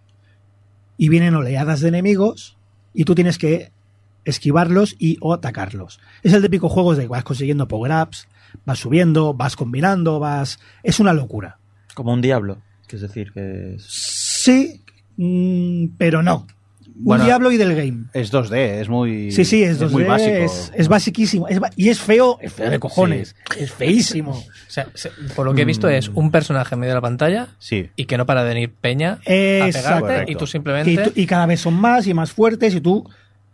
Y 0.98 1.08
vienen 1.08 1.34
oleadas 1.34 1.80
de 1.80 1.88
enemigos 1.88 2.56
y 2.92 3.04
tú 3.04 3.14
tienes 3.14 3.38
que 3.38 3.70
esquivarlos 4.26 4.96
y 4.98 5.16
o 5.20 5.32
atacarlos. 5.32 6.00
Es 6.22 6.32
el 6.34 6.42
típico 6.42 6.68
juego 6.68 6.94
de 6.94 7.02
que 7.02 7.08
vas 7.08 7.24
consiguiendo 7.24 7.68
power-ups, 7.68 8.28
vas 8.64 8.78
subiendo, 8.78 9.34
vas 9.34 9.56
combinando, 9.56 10.18
vas... 10.20 10.58
Es 10.82 11.00
una 11.00 11.12
locura. 11.12 11.58
Como 11.94 12.12
un 12.12 12.20
diablo. 12.20 12.58
Que 12.86 12.96
es 12.96 13.02
decir, 13.02 13.32
que 13.32 13.74
es. 13.74 13.84
Sí, 13.84 14.82
mm, 15.16 15.96
pero 15.98 16.22
no. 16.22 16.46
Bueno, 17.02 17.22
un 17.24 17.28
diablo 17.28 17.50
y 17.50 17.56
del 17.56 17.74
game. 17.74 18.04
Es 18.12 18.30
2D, 18.30 18.80
es 18.80 18.88
muy... 18.90 19.32
Sí, 19.32 19.46
sí, 19.46 19.62
es, 19.62 19.80
2D, 19.80 19.90
muy 19.90 20.04
básico. 20.04 20.34
Es, 20.36 20.70
es 20.74 20.86
basiquísimo. 20.88 21.48
Es 21.48 21.58
ba- 21.58 21.70
y 21.74 21.88
es 21.88 21.98
feo, 21.98 22.36
es 22.42 22.52
feo 22.52 22.68
de 22.68 22.78
cojones. 22.78 23.36
Es 23.56 23.72
feísimo. 23.72 24.32
O 24.32 24.44
sea, 24.70 24.86
se- 24.94 25.10
por 25.34 25.46
lo 25.46 25.54
que 25.54 25.62
he 25.62 25.64
visto 25.64 25.88
es 25.88 26.08
un 26.10 26.30
personaje 26.30 26.74
en 26.74 26.80
medio 26.80 26.90
de 26.90 26.96
la 26.96 27.00
pantalla 27.00 27.48
Sí. 27.58 27.88
y 27.96 28.04
que 28.04 28.18
no 28.18 28.26
para 28.26 28.42
de 28.44 28.48
venir 28.52 28.74
peña 28.74 29.12
a 29.26 29.30
Exacto. 29.66 30.06
pegarte 30.06 30.32
y 30.32 30.34
tú 30.34 30.44
Y, 30.44 30.48
simplemente... 30.48 31.02
tú- 31.04 31.12
y 31.14 31.26
cada 31.26 31.46
vez 31.46 31.60
son 31.60 31.74
más 31.74 32.06
y 32.06 32.12
más 32.12 32.32
fuertes 32.32 32.74
y 32.74 32.82
tú 32.82 33.08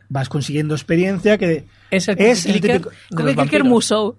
vas 0.08 0.28
consiguiendo 0.28 0.74
experiencia 0.74 1.38
que 1.38 1.66
es 1.90 2.08
el, 2.08 2.20
es 2.20 2.46
el 2.46 2.52
clicker 2.52 2.82
típico- 2.82 2.90
de 2.90 3.16
Cookie 3.16 3.34
Clicker. 3.34 3.64
Musou. 3.64 4.16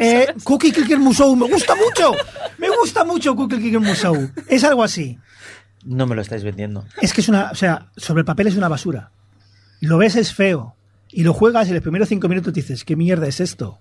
Eh, 0.00 0.26
Cookie 0.44 0.72
Clicker 0.72 0.98
Musou, 0.98 1.36
me 1.36 1.46
gusta 1.48 1.74
mucho. 1.74 2.12
Me 2.58 2.68
gusta 2.70 3.04
mucho 3.04 3.34
Cookie 3.36 3.56
Clicker 3.58 3.80
Musou. 3.80 4.30
Es 4.48 4.64
algo 4.64 4.82
así. 4.82 5.18
No 5.84 6.06
me 6.06 6.14
lo 6.14 6.22
estáis 6.22 6.42
vendiendo. 6.44 6.84
Es 7.00 7.12
que 7.12 7.20
es 7.20 7.28
una, 7.28 7.50
o 7.50 7.54
sea, 7.54 7.88
sobre 7.96 8.20
el 8.20 8.24
papel 8.24 8.46
es 8.48 8.56
una 8.56 8.68
basura. 8.68 9.10
Lo 9.80 9.98
ves 9.98 10.16
es 10.16 10.32
feo. 10.34 10.74
Y 11.10 11.22
lo 11.22 11.32
juegas 11.34 11.68
y 11.68 11.72
los 11.72 11.82
primeros 11.82 12.08
cinco 12.08 12.28
minutos 12.28 12.52
dices, 12.52 12.84
¿qué 12.84 12.96
mierda 12.96 13.28
es 13.28 13.38
esto? 13.40 13.78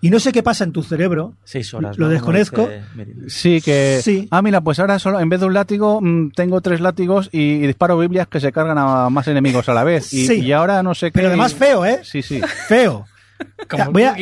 Y 0.00 0.10
no 0.10 0.20
sé 0.20 0.30
qué 0.32 0.42
pasa 0.44 0.62
en 0.64 0.72
tu 0.72 0.82
cerebro. 0.84 1.34
Seis 1.44 1.74
horas. 1.74 1.98
Lo 1.98 2.06
¿no? 2.06 2.12
Desconozco. 2.12 2.68
dice 2.68 2.82
Meryl. 2.94 3.30
Sí, 3.30 3.60
que... 3.60 4.00
Sí. 4.02 4.28
Ah, 4.30 4.42
mira, 4.42 4.60
pues 4.60 4.78
ahora 4.78 4.98
solo, 5.00 5.18
en 5.18 5.28
vez 5.28 5.40
de 5.40 5.46
un 5.46 5.54
látigo, 5.54 6.00
mm, 6.00 6.30
tengo 6.30 6.60
tres 6.60 6.80
látigos 6.80 7.28
y, 7.32 7.54
y 7.54 7.66
disparo 7.66 7.98
biblias 7.98 8.28
que 8.28 8.38
se 8.38 8.52
cargan 8.52 8.78
a 8.78 9.10
más 9.10 9.26
enemigos 9.26 9.68
a 9.68 9.74
la 9.74 9.82
vez. 9.84 10.12
Y, 10.12 10.26
Sí. 10.26 10.40
y 10.40 10.52
ahora 10.52 10.82
no 10.84 10.94
sé 10.94 11.06
qué... 11.06 11.14
Pero 11.14 11.28
además 11.28 11.52
feo, 11.54 11.84
¿eh? 11.84 12.00
Sí, 12.04 12.22
sí. 12.22 12.40
Feo. 12.68 13.06
Como 13.68 13.84
Ya, 13.84 13.88
voy 13.90 14.02
a- 14.04 14.16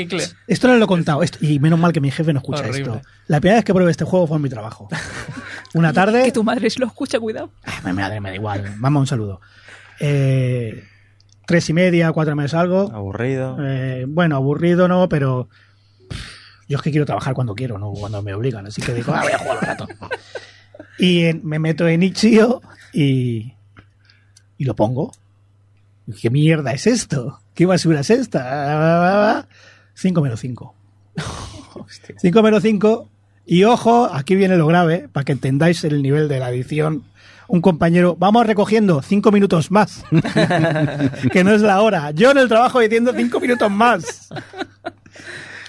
esto 0.47 0.69
no 0.69 0.77
lo 0.77 0.85
he 0.85 0.89
contado. 0.89 1.23
esto- 1.23 1.39
y 1.43 1.59
menos 1.59 1.78
mal 1.78 1.93
que 1.93 2.01
mi 2.01 2.11
jefe 2.11 2.32
no 2.32 2.39
escucha 2.40 2.61
Horrible. 2.62 2.81
esto. 2.97 3.03
La 3.28 3.40
primera 3.40 3.57
vez 3.59 3.65
que 3.65 3.74
probé 3.74 3.90
este 3.90 4.05
juego 4.05 4.27
fue 4.27 4.36
en 4.36 4.43
mi 4.43 4.48
trabajo. 4.48 4.89
Una 5.74 5.93
tarde. 5.93 6.23
Que 6.24 6.32
tu 6.32 6.43
madre 6.44 6.70
si 6.70 6.81
lo 6.81 6.86
escucha, 6.86 7.19
cuidado. 7.20 7.51
Ah, 7.66 7.81
Me, 7.85 7.93
me 7.93 8.01
da, 8.03 8.19
me 8.20 8.31
da 8.31 8.35
igual. 8.35 8.74
Vamos, 8.78 9.01
un 9.01 9.07
saludo. 9.07 9.40
Eh, 10.01 10.85
tres 11.47 11.69
y 11.70 11.73
media, 11.73 12.12
cuatro 12.12 12.35
meses 12.36 12.55
algo. 12.55 12.90
Aburrido. 12.94 13.57
Eh, 13.61 14.05
bueno, 14.09 14.36
aburrido 14.36 14.89
no, 14.89 15.09
pero 15.09 15.48
Yo 16.69 16.77
es 16.79 16.83
que 16.83 16.91
quiero 16.91 17.07
trabajar 17.07 17.35
cuando 17.35 17.55
quiero, 17.55 17.79
no 17.79 17.93
cuando 17.93 18.23
me 18.23 18.35
obligan. 18.35 18.67
Así 18.67 18.83
que 18.83 18.93
digo, 18.95 19.13
ah, 19.15 19.23
voy 19.23 19.33
a 19.33 19.39
jugar 19.39 19.59
un 19.61 19.67
rato. 19.67 19.89
Y 20.99 21.25
en- 21.25 21.41
me 21.47 21.59
meto 21.59 21.87
en 21.87 22.03
Itch.io 22.03 22.61
y, 22.93 23.53
y 24.59 24.65
lo 24.65 24.75
pongo. 24.75 25.13
¿Qué 26.21 26.31
mierda 26.31 26.73
es 26.73 26.87
esto? 26.87 27.41
¿Qué 27.55 27.67
basura 27.67 28.01
es 28.01 28.11
esta? 28.11 29.47
5 29.95 30.21
menos 30.23 30.41
5. 30.41 30.75
5 32.17 32.43
menos 32.43 32.63
5. 32.63 33.09
Y 33.47 33.65
ojo, 33.65 34.09
aquí 34.13 34.35
viene 34.35 34.57
lo 34.57 34.67
grave, 34.67 35.09
para 35.13 35.25
que 35.25 35.33
entendáis 35.33 35.85
el 35.85 36.03
nivel 36.03 36.29
de 36.29 36.41
la 36.41 36.51
edición. 36.51 37.05
Un 37.49 37.61
compañero, 37.61 38.17
vamos 38.19 38.45
recogiendo 38.47 39.03
5 39.03 39.31
minutos 39.31 39.71
más. 39.71 40.05
que 41.33 41.45
no 41.45 41.53
es 41.53 41.63
la 41.63 41.81
hora. 41.81 42.11
Yo 42.11 42.33
en 42.33 42.39
el 42.39 42.49
trabajo 42.49 42.81
diciendo 42.81 43.13
5 43.15 43.39
minutos 43.41 43.71
más. 43.71 44.29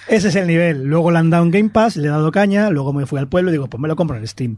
Ese 0.08 0.28
es 0.28 0.36
el 0.36 0.46
nivel. 0.46 0.84
Luego 0.84 1.10
le 1.10 1.18
han 1.18 1.30
dado 1.30 1.42
un 1.42 1.50
Game 1.50 1.70
Pass, 1.70 1.96
le 1.96 2.08
he 2.08 2.10
dado 2.10 2.32
caña, 2.32 2.70
luego 2.70 2.92
me 2.92 3.06
fui 3.06 3.18
al 3.18 3.28
pueblo 3.28 3.50
y 3.50 3.52
digo, 3.52 3.68
pues 3.68 3.80
me 3.80 3.88
lo 3.88 3.96
compro 3.96 4.16
en 4.16 4.26
Steam. 4.26 4.56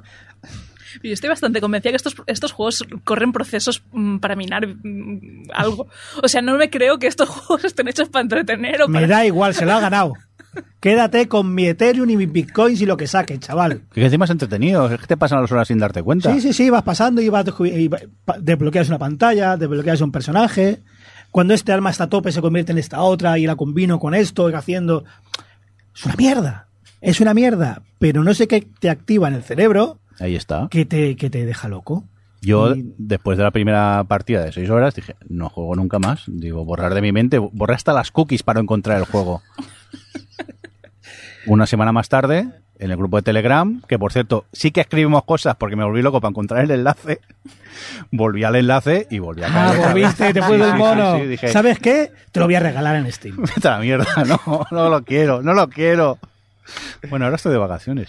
Yo 1.03 1.13
estoy 1.13 1.29
bastante 1.29 1.61
convencida 1.61 1.93
que 1.93 1.97
estos, 1.97 2.17
estos 2.27 2.53
juegos 2.53 2.85
corren 3.05 3.33
procesos 3.33 3.83
mm, 3.93 4.19
para 4.19 4.37
minar 4.37 4.67
mm, 4.67 5.51
algo. 5.55 5.89
O 6.23 6.29
sea, 6.29 6.43
no 6.43 6.57
me 6.57 6.71
creo 6.71 6.99
que 6.99 7.07
estos 7.07 7.29
juegos 7.29 7.65
estén 7.65 7.89
hechos 7.89 8.09
para 8.09 8.23
entretener 8.23 8.83
o 8.83 8.89
Me 8.89 9.03
para... 9.03 9.07
da 9.07 9.27
igual, 9.27 9.55
se 9.55 9.65
lo 9.67 9.73
ha 9.73 9.81
ganado. 9.81 10.15
Quédate 10.81 11.29
con 11.29 11.55
mi 11.55 11.67
Ethereum 11.67 12.11
y 12.11 12.17
mis 12.17 12.33
Bitcoins 12.33 12.81
y 12.81 12.87
lo 12.87 12.97
que 12.97 13.07
saque, 13.07 13.39
chaval. 13.39 13.83
Que 13.93 14.05
encima 14.05 14.25
es 14.25 14.31
entretenido, 14.31 14.91
es 14.91 14.99
que 14.99 15.07
te 15.07 15.17
pasan 15.17 15.43
las 15.43 15.53
horas 15.53 15.69
sin 15.69 15.79
darte 15.79 16.03
cuenta. 16.03 16.33
Sí, 16.33 16.41
sí, 16.41 16.53
sí, 16.53 16.71
vas 16.71 16.83
pasando 16.83 17.21
y, 17.21 17.29
vas, 17.29 17.47
y 17.61 17.89
desbloqueas 18.41 18.89
una 18.89 18.99
pantalla, 18.99 19.57
desbloqueas 19.57 20.01
un 20.01 20.11
personaje. 20.11 20.83
Cuando 21.31 21.55
este 21.55 21.73
alma 21.73 21.91
está 21.91 22.05
a 22.05 22.09
tope 22.09 22.33
se 22.33 22.41
convierte 22.41 22.73
en 22.73 22.79
esta 22.79 23.01
otra 23.03 23.39
y 23.39 23.47
la 23.47 23.57
combino 23.57 23.99
con 24.01 24.15
esto 24.15 24.51
y 24.51 24.55
haciendo... 24.55 25.05
Es 25.95 26.05
una 26.05 26.17
mierda. 26.17 26.69
Es 27.01 27.21
una 27.21 27.35
mierda. 27.35 27.83
Pero 27.99 28.25
no 28.25 28.35
sé 28.35 28.49
qué 28.49 28.67
te 28.81 28.91
activa 28.91 29.29
en 29.29 29.35
el 29.35 29.43
cerebro 29.43 29.99
Ahí 30.19 30.35
está. 30.37 30.69
que 30.71 30.85
te, 30.87 31.17
que 31.17 31.31
te 31.31 31.45
deja 31.47 31.69
loco. 31.69 32.05
Yo, 32.43 32.75
Y- 32.75 32.95
después 32.99 33.37
de 33.39 33.45
la 33.45 33.51
primera 33.51 34.05
partida 34.09 34.43
de 34.45 34.53
seis 34.53 34.69
horas, 34.71 34.95
dije, 34.95 35.15
no 35.29 35.49
juego 35.51 35.77
nunca 35.77 35.99
más. 35.99 36.23
Digo, 36.27 36.65
borrar 36.65 36.95
de 36.95 37.03
mi 37.03 37.13
mente, 37.13 37.39
borrar 37.39 37.77
hasta 37.77 37.93
las 37.93 38.11
cookies 38.11 38.43
para 38.43 38.61
encontrar 38.61 38.99
el 38.99 39.05
juego. 39.05 39.43
Una 41.47 41.67
semana 41.67 41.93
más 41.93 42.09
tarde, 42.09 42.49
en 42.81 42.91
el 42.91 42.97
grupo 42.97 43.19
de 43.19 43.23
Telegram, 43.23 43.81
que 43.87 43.99
por 43.99 44.13
cierto, 44.13 44.47
sí 44.53 44.71
que 44.73 44.81
escribimos 44.81 45.23
cosas 45.25 45.55
porque 45.57 45.77
me 45.77 45.85
volví 45.85 46.03
loco 46.03 46.21
para 46.21 46.31
encontrar 46.31 46.65
el 46.65 46.71
enlace, 46.73 47.21
volví 48.11 48.43
al 48.43 48.57
enlace 48.57 49.07
y 49.11 49.19
volví 49.21 49.43
a 49.43 49.47
Ah, 49.47 49.51
caer. 49.53 49.79
vez. 49.79 49.87
volviste, 49.93 50.33
te 50.35 50.41
Sí, 50.41 50.47
fue 50.47 50.57
sí, 50.57 50.63
el 50.65 50.73
sí, 50.73 50.77
mono. 50.79 51.17
sí, 51.19 51.27
dije, 51.27 51.49
¿Sabes 51.49 51.79
qué? 51.79 52.11
Te 52.33 52.41
lo 52.41 52.47
voy 52.47 52.55
a 52.57 52.61
regalar 52.61 52.97
en 52.97 53.13
Steam. 53.13 53.37
Vete 53.55 53.69
a 53.69 53.73
la 53.73 53.79
mierda, 53.81 54.07
no, 54.27 54.67
no 54.71 54.89
lo 54.89 55.05
quiero, 55.05 55.43
no 55.43 55.53
lo 55.55 55.69
quiero. 55.69 56.19
Bueno, 57.09 57.27
ahora 57.27 57.37
estoy 57.37 57.53
de 57.53 57.59
vacaciones. 57.59 58.09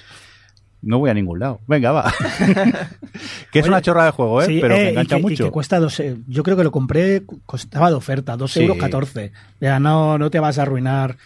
No 0.84 0.98
voy 0.98 1.11
a 1.11 1.14
ningún 1.14 1.38
lado. 1.39 1.60
Venga, 1.68 1.91
va. 1.91 2.11
que 3.52 3.60
es 3.60 3.65
Oye, 3.65 3.69
una 3.69 3.81
chorra 3.81 4.06
de 4.06 4.11
juego, 4.11 4.41
¿eh? 4.41 4.45
Sí, 4.48 4.57
pero 4.61 4.73
eh, 4.76 4.77
que 4.80 4.85
y 4.85 4.89
engancha 4.89 5.15
que, 5.18 5.19
y 5.19 5.23
mucho. 5.23 5.43
que 5.45 5.52
cuesta 5.52 5.80
dos, 5.80 5.99
eh, 5.99 6.18
yo 6.27 6.41
creo 6.41 6.57
que 6.57 6.64
lo 6.64 6.72
compré, 6.72 7.22
costaba 7.45 7.89
de 7.89 7.95
oferta, 7.95 8.35
dos 8.35 8.52
Sí. 8.53 8.61
euros 8.61 8.77
14. 8.77 9.31
Ya 9.60 9.80
no, 9.80 10.18
no 10.18 10.31
te 10.31 10.39
vas 10.39 10.57
a 10.57 10.64
arruinar. 10.64 11.18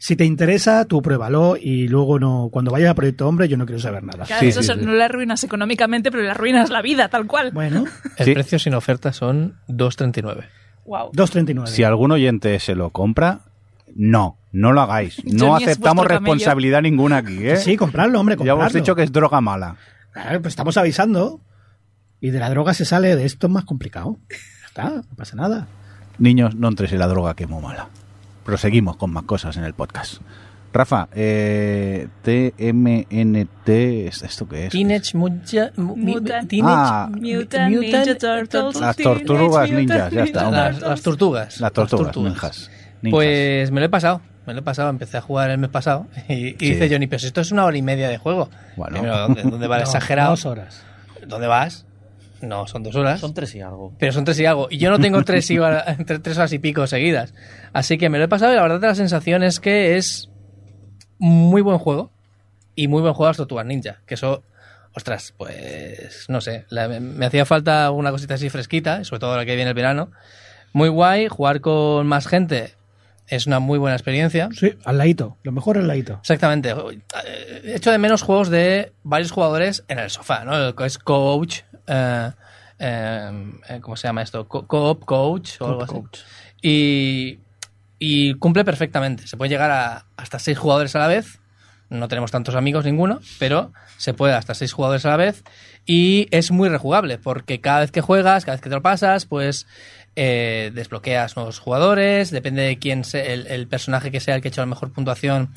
Si 0.00 0.14
te 0.14 0.24
interesa, 0.24 0.84
tú 0.84 1.02
pruébalo 1.02 1.56
y 1.60 1.88
luego 1.88 2.18
no, 2.20 2.48
cuando 2.52 2.70
vayas 2.70 2.90
a 2.90 2.94
Proyecto 2.94 3.26
Hombre, 3.26 3.48
yo 3.48 3.56
no 3.56 3.66
quiero 3.66 3.80
saber 3.80 4.04
nada. 4.04 4.24
Claro, 4.26 4.40
Sí, 4.40 4.48
eso 4.48 4.62
sí, 4.62 4.70
es- 4.70 4.78
sí. 4.78 4.84
no 4.84 4.92
le 4.92 5.02
arruinas 5.04 5.42
económicamente, 5.42 6.10
pero 6.12 6.22
le 6.22 6.30
arruinas 6.30 6.70
la 6.70 6.82
vida, 6.82 7.08
tal 7.08 7.26
cual. 7.26 7.50
Bueno, 7.52 7.84
El 8.16 8.24
Sí. 8.26 8.32
precio 8.34 8.58
sin 8.60 8.74
oferta 8.74 9.12
son 9.12 9.56
2.39. 9.66 10.44
Wow. 10.86 11.10
2.39. 11.12 11.66
Si 11.66 11.82
algún 11.82 12.12
oyente 12.12 12.58
se 12.60 12.74
lo 12.76 12.90
compra, 12.90 13.40
no, 13.96 14.38
no 14.52 14.72
lo 14.72 14.80
hagáis. 14.82 15.20
No 15.24 15.56
aceptamos 15.56 16.06
responsabilidad 16.06 16.80
ninguna 16.82 17.16
aquí, 17.18 17.46
¿eh? 17.48 17.56
Sí, 17.56 17.76
comprarlo, 17.76 18.20
hombre, 18.20 18.34
ya 18.34 18.38
comprarlo. 18.38 18.62
hemos 18.62 18.72
dicho 18.72 18.94
que 18.94 19.02
es 19.02 19.10
droga 19.12 19.40
mala. 19.40 19.76
Claro, 20.12 20.40
pues 20.40 20.52
estamos 20.52 20.76
avisando. 20.76 21.40
Y 22.20 22.30
de 22.30 22.38
la 22.38 22.50
droga 22.50 22.72
se 22.74 22.84
sale, 22.84 23.14
de 23.16 23.24
esto 23.24 23.46
es 23.48 23.52
más 23.52 23.64
complicado. 23.64 24.16
Ya 24.30 24.66
está, 24.66 24.90
no 24.90 25.16
pasa 25.16 25.36
nada. 25.36 25.66
Niños, 26.18 26.54
no 26.54 26.68
entres 26.68 26.92
en 26.92 26.98
la 27.00 27.06
droga 27.08 27.34
que 27.34 27.44
es 27.44 27.50
muy 27.50 27.62
mala. 27.62 27.88
Proseguimos 28.48 28.96
con 28.96 29.12
más 29.12 29.24
cosas 29.24 29.58
en 29.58 29.64
el 29.64 29.74
podcast. 29.74 30.22
Rafa, 30.72 31.06
eh, 31.14 32.08
TMNT, 32.22 33.68
¿esto 34.24 34.48
qué 34.48 34.64
es? 34.66 34.72
Teenage 34.72 35.14
mu- 35.18 35.28
Ah. 35.28 35.70
Mutant 35.76 36.50
Ninja 36.50 37.10
Turtles. 38.18 38.80
Las 38.80 38.96
tortugas 38.96 39.70
ninjas, 39.70 40.10
ya 40.10 40.24
está, 40.24 40.46
hombre. 40.46 40.60
Las, 40.62 40.80
las 40.80 41.02
tortugas. 41.02 41.60
Las 41.60 41.72
tortugas, 41.74 42.16
ninjas. 42.16 42.70
Ninjas. 43.02 43.10
Pues 43.18 43.70
me 43.70 43.80
lo 43.80 43.86
he 43.86 43.90
pasado. 43.90 44.22
Me 44.46 44.54
lo 44.54 44.60
he 44.60 44.62
pasado, 44.62 44.88
empecé 44.88 45.18
a 45.18 45.20
jugar 45.20 45.50
el 45.50 45.58
mes 45.58 45.68
pasado. 45.68 46.06
Y, 46.26 46.32
y 46.32 46.50
Sí. 46.58 46.70
dice 46.72 46.88
Johnny, 46.90 47.06
pero 47.06 47.18
si 47.18 47.26
esto 47.26 47.42
es 47.42 47.52
una 47.52 47.66
hora 47.66 47.76
y 47.76 47.82
media 47.82 48.08
de 48.08 48.16
juego. 48.16 48.48
Bueno. 48.76 48.94
Primero, 48.94 49.18
¿dónde, 49.18 49.42
dónde 49.42 49.66
va 49.66 49.76
el 49.76 49.82
No, 49.84 49.88
exagerado? 49.88 50.30
Dos 50.30 50.46
horas. 50.46 50.82
¿Dónde 51.26 51.48
vas? 51.48 51.84
No, 52.40 52.66
son 52.66 52.82
dos 52.82 52.94
horas. 52.96 53.20
Son 53.20 53.34
tres 53.34 53.54
y 53.54 53.60
algo. 53.60 53.94
Pero 53.98 54.12
son 54.12 54.24
tres 54.24 54.38
y 54.40 54.46
algo. 54.46 54.68
Y 54.70 54.78
yo 54.78 54.90
no 54.90 54.98
tengo 54.98 55.22
tres, 55.24 55.50
y 55.50 55.58
hora- 55.58 55.84
entre 55.98 56.18
tres 56.18 56.36
horas 56.38 56.52
y 56.52 56.58
pico 56.58 56.86
seguidas. 56.86 57.34
Así 57.72 57.98
que 57.98 58.08
me 58.08 58.18
lo 58.18 58.24
he 58.24 58.28
pasado 58.28 58.52
y 58.52 58.56
la 58.56 58.62
verdad 58.62 58.80
la 58.80 58.94
sensación 58.94 59.42
es 59.42 59.60
que 59.60 59.96
es 59.96 60.28
muy 61.18 61.62
buen 61.62 61.78
juego. 61.78 62.10
Y 62.74 62.86
muy 62.88 63.02
buen 63.02 63.14
juego 63.14 63.26
a 63.26 63.30
las 63.30 63.36
Tortugas 63.38 63.66
Ninja. 63.66 64.02
Que 64.06 64.14
eso, 64.14 64.44
ostras, 64.94 65.34
pues 65.36 66.26
no 66.28 66.40
sé. 66.40 66.64
la- 66.70 66.86
me, 66.88 67.00
me 67.00 67.26
hacía 67.26 67.44
falta 67.44 67.90
una 67.90 68.10
cosita 68.12 68.34
así 68.34 68.48
fresquita, 68.50 69.02
sobre 69.04 69.20
todo 69.20 69.30
ahora 69.32 69.44
que 69.44 69.56
viene 69.56 69.70
el 69.70 69.74
verano. 69.74 70.10
Muy 70.72 70.88
guay, 70.88 71.26
jugar 71.28 71.60
con 71.60 72.06
más 72.06 72.28
gente 72.28 72.74
es 73.26 73.46
una 73.46 73.58
muy 73.58 73.78
buena 73.78 73.94
experiencia. 73.96 74.48
Sí, 74.54 74.72
al 74.84 74.96
ladito. 74.96 75.36
Lo 75.42 75.52
mejor 75.52 75.76
al 75.76 75.86
ladito. 75.88 76.14
Exactamente. 76.20 76.70
Eh, 76.70 77.72
Echo 77.74 77.90
de 77.90 77.98
menos 77.98 78.22
juegos 78.22 78.48
de 78.48 78.92
varios 79.02 79.32
jugadores 79.32 79.84
en 79.88 79.98
el 79.98 80.08
sofá, 80.08 80.44
¿no? 80.44 80.68
Es 80.84 80.98
coach. 80.98 81.60
Eh, 81.88 82.30
eh, 82.78 83.78
¿Cómo 83.80 83.96
se 83.96 84.06
llama 84.08 84.22
esto? 84.22 84.46
Co- 84.46 84.66
Co-op 84.66 85.04
coach 85.04 85.60
o 85.60 85.66
algo 85.66 85.82
así. 85.82 85.92
Y, 86.62 87.38
y 87.98 88.34
cumple 88.34 88.64
perfectamente. 88.64 89.26
Se 89.26 89.36
puede 89.36 89.48
llegar 89.50 89.70
a 89.70 90.06
hasta 90.16 90.38
seis 90.38 90.58
jugadores 90.58 90.94
a 90.96 91.00
la 91.00 91.06
vez. 91.08 91.40
No 91.90 92.06
tenemos 92.08 92.30
tantos 92.30 92.54
amigos 92.54 92.84
ninguno, 92.84 93.20
pero 93.38 93.72
se 93.96 94.12
puede 94.12 94.34
hasta 94.34 94.54
seis 94.54 94.72
jugadores 94.72 95.06
a 95.06 95.10
la 95.10 95.16
vez. 95.16 95.42
Y 95.86 96.28
es 96.30 96.50
muy 96.50 96.68
rejugable, 96.68 97.16
porque 97.18 97.60
cada 97.62 97.80
vez 97.80 97.90
que 97.90 98.02
juegas, 98.02 98.44
cada 98.44 98.56
vez 98.56 98.60
que 98.62 98.68
te 98.68 98.74
lo 98.74 98.82
pasas, 98.82 99.24
pues 99.24 99.66
eh, 100.14 100.70
desbloqueas 100.74 101.34
nuevos 101.36 101.58
jugadores. 101.60 102.30
Depende 102.30 102.62
de 102.62 102.78
quién 102.78 103.04
sea 103.04 103.24
el, 103.24 103.46
el 103.46 103.66
personaje 103.68 104.10
que 104.10 104.20
sea 104.20 104.34
el 104.34 104.42
que 104.42 104.48
ha 104.48 104.50
hecho 104.50 104.60
la 104.60 104.66
mejor 104.66 104.92
puntuación 104.92 105.48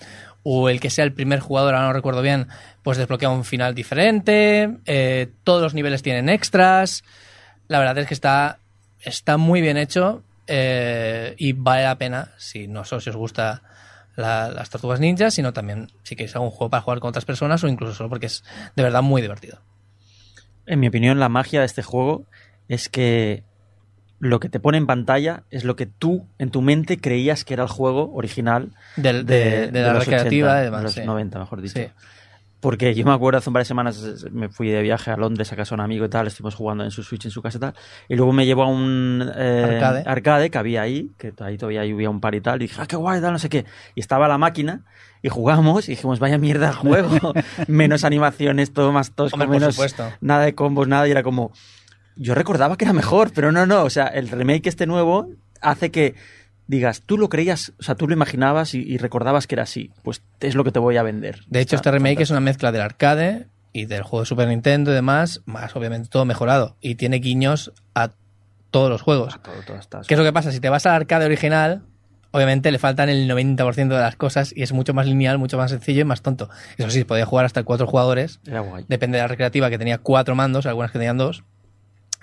o 0.44 0.70
el 0.70 0.80
que 0.80 0.90
sea 0.90 1.06
el 1.06 1.14
primer 1.14 1.40
jugador, 1.40 1.76
ahora 1.76 1.88
no 1.88 1.94
recuerdo 1.94 2.22
bien, 2.22 2.48
pues 2.84 2.98
desbloquea 2.98 3.30
un 3.30 3.46
final 3.46 3.76
diferente. 3.76 4.78
eh, 4.86 5.30
todos 5.44 5.62
los 5.62 5.74
niveles 5.74 6.02
tienen 6.04 6.30
extras. 6.30 7.04
La 7.68 7.80
verdad 7.80 7.98
es 8.00 8.08
que 8.08 8.14
está, 8.14 8.60
está 9.02 9.38
muy 9.38 9.62
bien 9.62 9.78
hecho 9.78 10.24
eh, 10.48 11.36
y 11.38 11.54
vale 11.54 11.84
la 11.84 11.98
pena, 11.98 12.32
si 12.38 12.68
no 12.68 12.84
solo 12.86 13.02
si 13.02 13.10
os 13.12 13.16
gusta 13.16 13.62
la- 14.16 14.50
las 14.50 14.70
tortugas 14.70 15.00
ninjas, 15.00 15.34
sino 15.34 15.54
también 15.54 15.92
si 16.04 16.16
queréis 16.16 16.36
algún 16.36 16.50
juego 16.52 16.70
para 16.70 16.82
jugar 16.82 17.00
con 17.00 17.10
otras 17.10 17.26
personas 17.26 17.64
o 17.64 17.68
incluso 17.68 17.94
solo 17.94 18.10
porque 18.10 18.26
es 18.26 18.44
de 18.76 18.84
verdad 18.84 19.02
muy 19.02 19.22
divertido. 19.22 19.62
En 20.66 20.80
mi 20.80 20.88
opinión, 20.88 21.20
la 21.20 21.30
magia 21.30 21.60
de 21.62 21.66
este 21.66 21.82
juego 21.84 22.26
es 22.68 22.90
que 22.90 23.44
lo 24.22 24.40
que 24.40 24.48
te 24.48 24.60
pone 24.62 24.78
en 24.78 24.86
pantalla 24.88 25.44
es 25.50 25.64
lo 25.66 25.76
que 25.76 25.88
tú 25.88 26.26
en 26.40 26.50
tu 26.52 26.62
mente 26.62 26.98
creías 27.02 27.44
que 27.44 27.54
era 27.56 27.64
el 27.64 27.70
juego 27.70 28.12
original 28.14 28.70
Del- 28.96 29.26
de, 29.26 29.36
de, 29.36 29.50
de 29.50 29.72
de 29.72 29.82
la 29.82 29.94
los 29.94 30.06
recreativa 30.06 30.52
80, 30.52 30.62
y 30.62 30.64
demás, 30.66 30.80
de 30.80 30.84
los 30.86 30.94
sí. 30.94 31.02
90, 31.04 31.40
mejor 31.40 31.62
dicho. 31.62 31.74
Sí. 31.80 31.88
Porque 32.60 32.94
yo 32.94 33.04
me 33.06 33.12
acuerdo 33.12 33.40
hace 33.40 33.50
un 33.50 33.54
par 33.56 33.62
de 33.62 33.66
semanas 33.66 34.26
me 34.32 34.48
fui 34.48 34.70
de 34.70 34.84
viaje 34.84 35.10
a 35.10 35.18
Londres 35.18 35.52
a 35.52 35.56
casa 35.56 35.70
de 35.74 35.80
un 35.82 35.86
amigo 35.86 36.06
y 36.06 36.10
tal, 36.10 36.28
estuvimos 36.28 36.54
jugando 36.54 36.84
en 36.84 36.92
su 36.92 37.02
Switch 37.02 37.26
en 37.26 37.32
su 37.32 37.42
casa 37.42 37.58
y 37.58 37.62
tal, 37.62 37.74
y 38.08 38.16
luego 38.16 38.32
me 38.34 38.46
llevó 38.46 38.62
a 38.62 38.68
un 38.68 39.28
eh, 39.36 40.04
Arcade. 40.06 40.52
que 40.52 40.58
había 40.60 40.84
ahí, 40.84 41.10
que 41.18 41.34
ahí 41.40 41.58
todavía 41.58 41.82
había 41.82 42.10
un 42.12 42.22
par 42.22 42.36
y 42.36 42.42
tal, 42.42 42.62
y 42.62 42.68
dije, 42.68 42.80
ah, 42.80 42.86
qué 42.86 42.96
guay, 42.98 43.20
tal, 43.20 43.34
no 43.34 43.40
sé 43.40 43.50
qué. 43.50 43.66
Y 43.96 44.00
estaba 44.00 44.28
la 44.28 44.38
máquina, 44.38 44.82
y 45.24 45.30
jugamos, 45.30 45.88
y 45.88 45.94
dijimos, 45.94 46.20
vaya 46.20 46.38
mierda 46.38 46.68
de 46.68 46.74
juego, 46.74 47.34
menos 47.68 48.04
animaciones, 48.04 48.72
todo 48.74 48.92
más 48.92 49.10
tosco, 49.14 49.34
Hombre, 49.42 49.48
menos 49.60 49.80
nada 50.22 50.44
de 50.44 50.54
combos, 50.54 50.88
nada, 50.88 51.08
y 51.08 51.12
era 51.12 51.24
como, 51.24 51.52
yo 52.16 52.36
recordaba 52.36 52.78
que 52.78 52.86
era 52.86 52.94
mejor, 52.94 53.32
pero 53.34 53.52
no, 53.52 53.66
no, 53.66 53.84
o 53.84 53.90
sea, 53.90 54.08
el 54.08 54.30
remake 54.30 54.68
este 54.68 54.86
nuevo 54.86 55.30
hace 55.62 55.92
que 55.92 56.16
digas, 56.68 57.02
tú 57.06 57.18
lo 57.18 57.30
creías, 57.30 57.74
o 57.80 57.84
sea, 57.84 57.96
tú 57.96 58.08
lo 58.08 58.14
imaginabas 58.14 58.74
y, 58.74 58.82
y 58.82 58.98
recordabas 58.98 59.48
que 59.48 59.56
era 59.56 59.64
así, 59.64 59.92
pues 60.04 60.22
es 60.40 60.56
lo 60.56 60.64
que 60.64 60.72
te 60.72 60.80
voy 60.80 60.98
a 60.98 61.04
vender. 61.04 61.42
De 61.48 61.60
hecho, 61.60 61.76
Está 61.76 61.90
este 61.90 61.98
remake 61.98 62.22
es 62.22 62.30
una 62.30 62.40
mezcla 62.40 62.72
del 62.72 62.82
arcade 62.82 63.48
y 63.74 63.86
del 63.86 64.04
juego 64.04 64.22
de 64.22 64.26
Super 64.26 64.48
Nintendo 64.48 64.92
y 64.92 64.96
demás, 64.96 65.42
más 65.46 65.76
obviamente 65.76 66.10
todo 66.10 66.26
mejorado. 66.26 66.78
Y 66.82 66.96
tiene 66.96 67.18
guiños 67.18 67.74
a 67.94 68.12
todos 68.70 68.90
los 68.90 69.02
juegos. 69.02 69.38
Todo, 69.42 69.54
todo 69.66 69.78
está 69.78 70.02
¿Qué 70.08 70.14
es 70.14 70.18
lo 70.18 70.26
que 70.26 70.34
pasa? 70.34 70.52
Si 70.52 70.60
te 70.60 70.70
vas 70.70 70.86
al 70.86 70.94
arcade 70.94 71.26
original, 71.26 71.84
obviamente 72.32 72.72
le 72.72 72.80
faltan 72.80 73.10
el 73.10 73.30
90% 73.30 73.76
de 73.76 74.00
las 74.00 74.16
cosas 74.16 74.54
y 74.56 74.64
es 74.64 74.72
mucho 74.72 74.94
más 74.94 75.06
lineal, 75.06 75.38
mucho 75.38 75.58
más 75.58 75.72
sencillo 75.72 76.02
y 76.02 76.06
más 76.06 76.22
tonto. 76.22 76.50
Eso 76.78 76.90
sí, 76.90 77.04
podía 77.04 77.26
jugar 77.26 77.46
hasta 77.46 77.64
cuatro 77.64 77.88
jugadores. 77.88 78.40
Era 78.46 78.62
guay. 78.62 78.86
Depende 78.88 79.18
de 79.18 79.24
la 79.24 79.28
recreativa, 79.28 79.70
que 79.70 79.78
tenía 79.78 79.98
cuatro 79.98 80.36
mandos, 80.36 80.66
algunas 80.66 80.92
que 80.92 81.00
tenían 81.00 81.18
dos. 81.18 81.44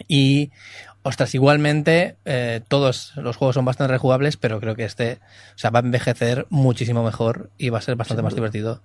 Y 0.07 0.51
Ostras, 1.05 1.35
igualmente 1.35 2.17
eh, 2.27 2.61
todos 2.69 3.13
los 3.17 3.37
juegos 3.37 3.55
son 3.55 3.65
bastante 3.65 3.93
rejugables, 3.93 4.37
pero 4.37 4.61
creo 4.61 4.75
que 4.75 4.85
este 4.85 5.21
o 5.55 5.59
sea, 5.59 5.71
va 5.71 5.79
a 5.79 5.83
envejecer 5.83 6.47
muchísimo 6.51 7.03
mejor 7.03 7.51
y 7.57 7.71
va 7.71 7.79
a 7.79 7.81
ser 7.81 7.97
bastante 7.97 8.23
más 8.23 8.35
divertido 8.35 8.83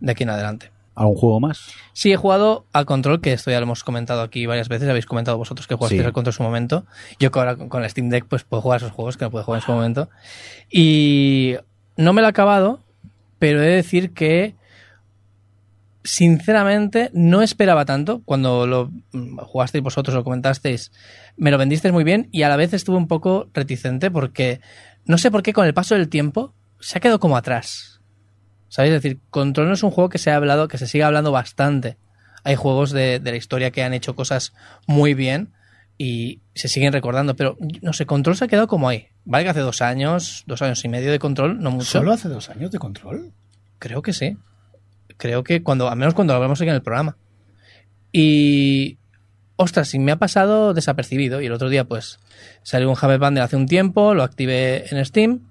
de 0.00 0.12
aquí 0.12 0.22
en 0.22 0.30
adelante. 0.30 0.70
¿Algún 0.94 1.16
juego 1.16 1.40
más? 1.40 1.66
Sí, 1.92 2.10
he 2.10 2.16
jugado 2.16 2.64
al 2.72 2.86
control, 2.86 3.20
que 3.20 3.32
esto 3.32 3.50
ya 3.50 3.58
lo 3.58 3.64
hemos 3.64 3.84
comentado 3.84 4.22
aquí 4.22 4.46
varias 4.46 4.68
veces, 4.68 4.88
habéis 4.88 5.04
comentado 5.04 5.36
vosotros 5.36 5.66
que 5.66 5.74
jugasteis 5.74 6.00
Sí. 6.00 6.06
al 6.06 6.12
control 6.12 6.32
en 6.32 6.36
su 6.36 6.42
momento. 6.42 6.86
Yo 7.18 7.30
que 7.30 7.38
ahora 7.38 7.56
con 7.56 7.82
la 7.82 7.88
Steam 7.88 8.08
Deck 8.08 8.24
pues 8.26 8.44
puedo 8.44 8.62
jugar 8.62 8.78
esos 8.78 8.92
juegos 8.92 9.16
que 9.18 9.24
no 9.26 9.30
puedo 9.30 9.44
jugar 9.44 9.60
en 9.60 9.66
su 9.66 9.72
momento. 9.72 10.08
Y 10.70 11.56
no 11.96 12.12
me 12.14 12.22
lo 12.22 12.28
he 12.28 12.30
acabado, 12.30 12.80
pero 13.38 13.62
he 13.62 13.66
de 13.66 13.74
decir 13.74 14.14
que 14.14 14.54
sinceramente 16.08 17.10
no 17.12 17.42
esperaba 17.42 17.84
tanto 17.84 18.22
cuando 18.24 18.66
lo 18.66 18.90
mm, 19.12 19.40
jugasteis 19.40 19.84
vosotros 19.84 20.16
o 20.16 20.24
comentasteis 20.24 20.90
me 21.36 21.50
lo 21.50 21.58
vendisteis 21.58 21.92
muy 21.92 22.02
bien 22.02 22.30
y 22.32 22.44
a 22.44 22.48
la 22.48 22.56
vez 22.56 22.72
estuve 22.72 22.96
un 22.96 23.08
poco 23.08 23.50
reticente 23.52 24.10
porque 24.10 24.62
no 25.04 25.18
sé 25.18 25.30
por 25.30 25.42
qué 25.42 25.52
con 25.52 25.66
el 25.66 25.74
paso 25.74 25.94
del 25.94 26.08
tiempo 26.08 26.54
se 26.80 26.96
ha 26.96 27.02
quedado 27.02 27.20
como 27.20 27.36
atrás 27.36 28.00
¿sabéis? 28.68 28.94
es 28.94 29.02
decir 29.02 29.20
Control 29.28 29.68
no 29.68 29.74
es 29.74 29.82
un 29.82 29.90
juego 29.90 30.08
que 30.08 30.16
se 30.16 30.30
ha 30.30 30.36
hablado 30.36 30.66
que 30.66 30.78
se 30.78 30.86
sigue 30.86 31.04
hablando 31.04 31.30
bastante 31.30 31.98
hay 32.42 32.56
juegos 32.56 32.90
de, 32.90 33.20
de 33.20 33.30
la 33.30 33.36
historia 33.36 33.70
que 33.70 33.82
han 33.82 33.92
hecho 33.92 34.16
cosas 34.16 34.54
muy 34.86 35.12
bien 35.12 35.52
y 35.98 36.40
se 36.54 36.68
siguen 36.68 36.94
recordando 36.94 37.36
pero 37.36 37.58
no 37.82 37.92
sé 37.92 38.06
Control 38.06 38.34
se 38.34 38.46
ha 38.46 38.48
quedado 38.48 38.66
como 38.66 38.88
ahí 38.88 39.08
vale 39.26 39.44
que 39.44 39.50
hace 39.50 39.60
dos 39.60 39.82
años 39.82 40.44
dos 40.46 40.62
años 40.62 40.82
y 40.86 40.88
medio 40.88 41.12
de 41.12 41.18
Control 41.18 41.60
no 41.60 41.70
mucho 41.70 41.84
¿Solo 41.84 42.12
hace 42.12 42.30
dos 42.30 42.48
años 42.48 42.70
de 42.70 42.78
control? 42.78 43.34
Creo 43.78 44.00
que 44.00 44.14
sí. 44.14 44.38
Creo 45.18 45.44
que 45.44 45.62
cuando, 45.62 45.90
al 45.90 45.98
menos 45.98 46.14
cuando 46.14 46.32
lo 46.32 46.36
hablamos 46.36 46.60
aquí 46.60 46.70
en 46.70 46.76
el 46.76 46.82
programa. 46.82 47.16
Y. 48.12 48.98
Ostras, 49.60 49.88
sí 49.88 49.98
me 49.98 50.12
ha 50.12 50.16
pasado 50.16 50.72
desapercibido. 50.72 51.40
Y 51.42 51.46
el 51.46 51.52
otro 51.52 51.68
día, 51.68 51.84
pues, 51.84 52.20
salió 52.62 52.88
un 52.88 52.96
Hammer 53.00 53.18
Bundle 53.18 53.42
hace 53.42 53.56
un 53.56 53.66
tiempo, 53.66 54.14
lo 54.14 54.22
activé 54.22 54.86
en 54.94 55.04
Steam. 55.04 55.50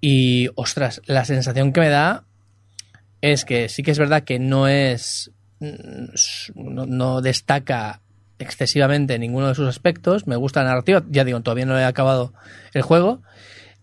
Y, 0.00 0.48
ostras, 0.56 1.00
la 1.06 1.24
sensación 1.24 1.72
que 1.72 1.80
me 1.80 1.88
da 1.88 2.24
es 3.20 3.44
que 3.44 3.68
sí 3.68 3.84
que 3.84 3.92
es 3.92 3.98
verdad 3.98 4.24
que 4.24 4.40
no 4.40 4.66
es. 4.66 5.30
No, 5.60 6.86
no 6.86 7.20
destaca 7.20 8.02
excesivamente 8.38 9.18
ninguno 9.18 9.48
de 9.48 9.54
sus 9.54 9.68
aspectos. 9.68 10.26
Me 10.26 10.36
gusta 10.36 10.62
la 10.62 10.70
narrativa. 10.70 11.04
Ya 11.08 11.24
digo, 11.24 11.40
todavía 11.40 11.66
no 11.66 11.78
he 11.78 11.84
acabado 11.84 12.32
el 12.74 12.82
juego. 12.82 13.22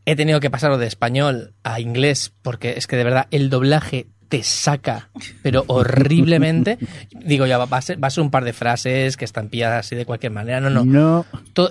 He 0.06 0.16
tenido 0.16 0.40
que 0.40 0.52
pasarlo 0.52 0.78
de 0.78 0.86
español 0.86 1.54
a 1.64 1.80
inglés 1.80 2.32
porque 2.42 2.76
es 2.78 2.88
que 2.88 2.96
de 2.96 3.04
verdad 3.04 3.28
el 3.32 3.50
doblaje 3.50 4.08
te 4.38 4.44
saca, 4.44 5.10
pero 5.42 5.64
horriblemente. 5.68 6.78
Digo, 7.12 7.46
ya 7.46 7.58
va, 7.58 7.78
a 7.78 7.82
ser, 7.82 8.02
va 8.04 8.08
a 8.08 8.12
ser 8.12 8.24
un 8.24 8.32
par 8.32 8.44
de 8.44 8.54
frases 8.54 9.18
que 9.18 9.26
están 9.26 9.50
pilladas 9.50 9.86
así 9.86 9.96
de 9.96 10.06
cualquier 10.06 10.32
manera. 10.32 10.60
No, 10.60 10.70
no. 10.70 10.84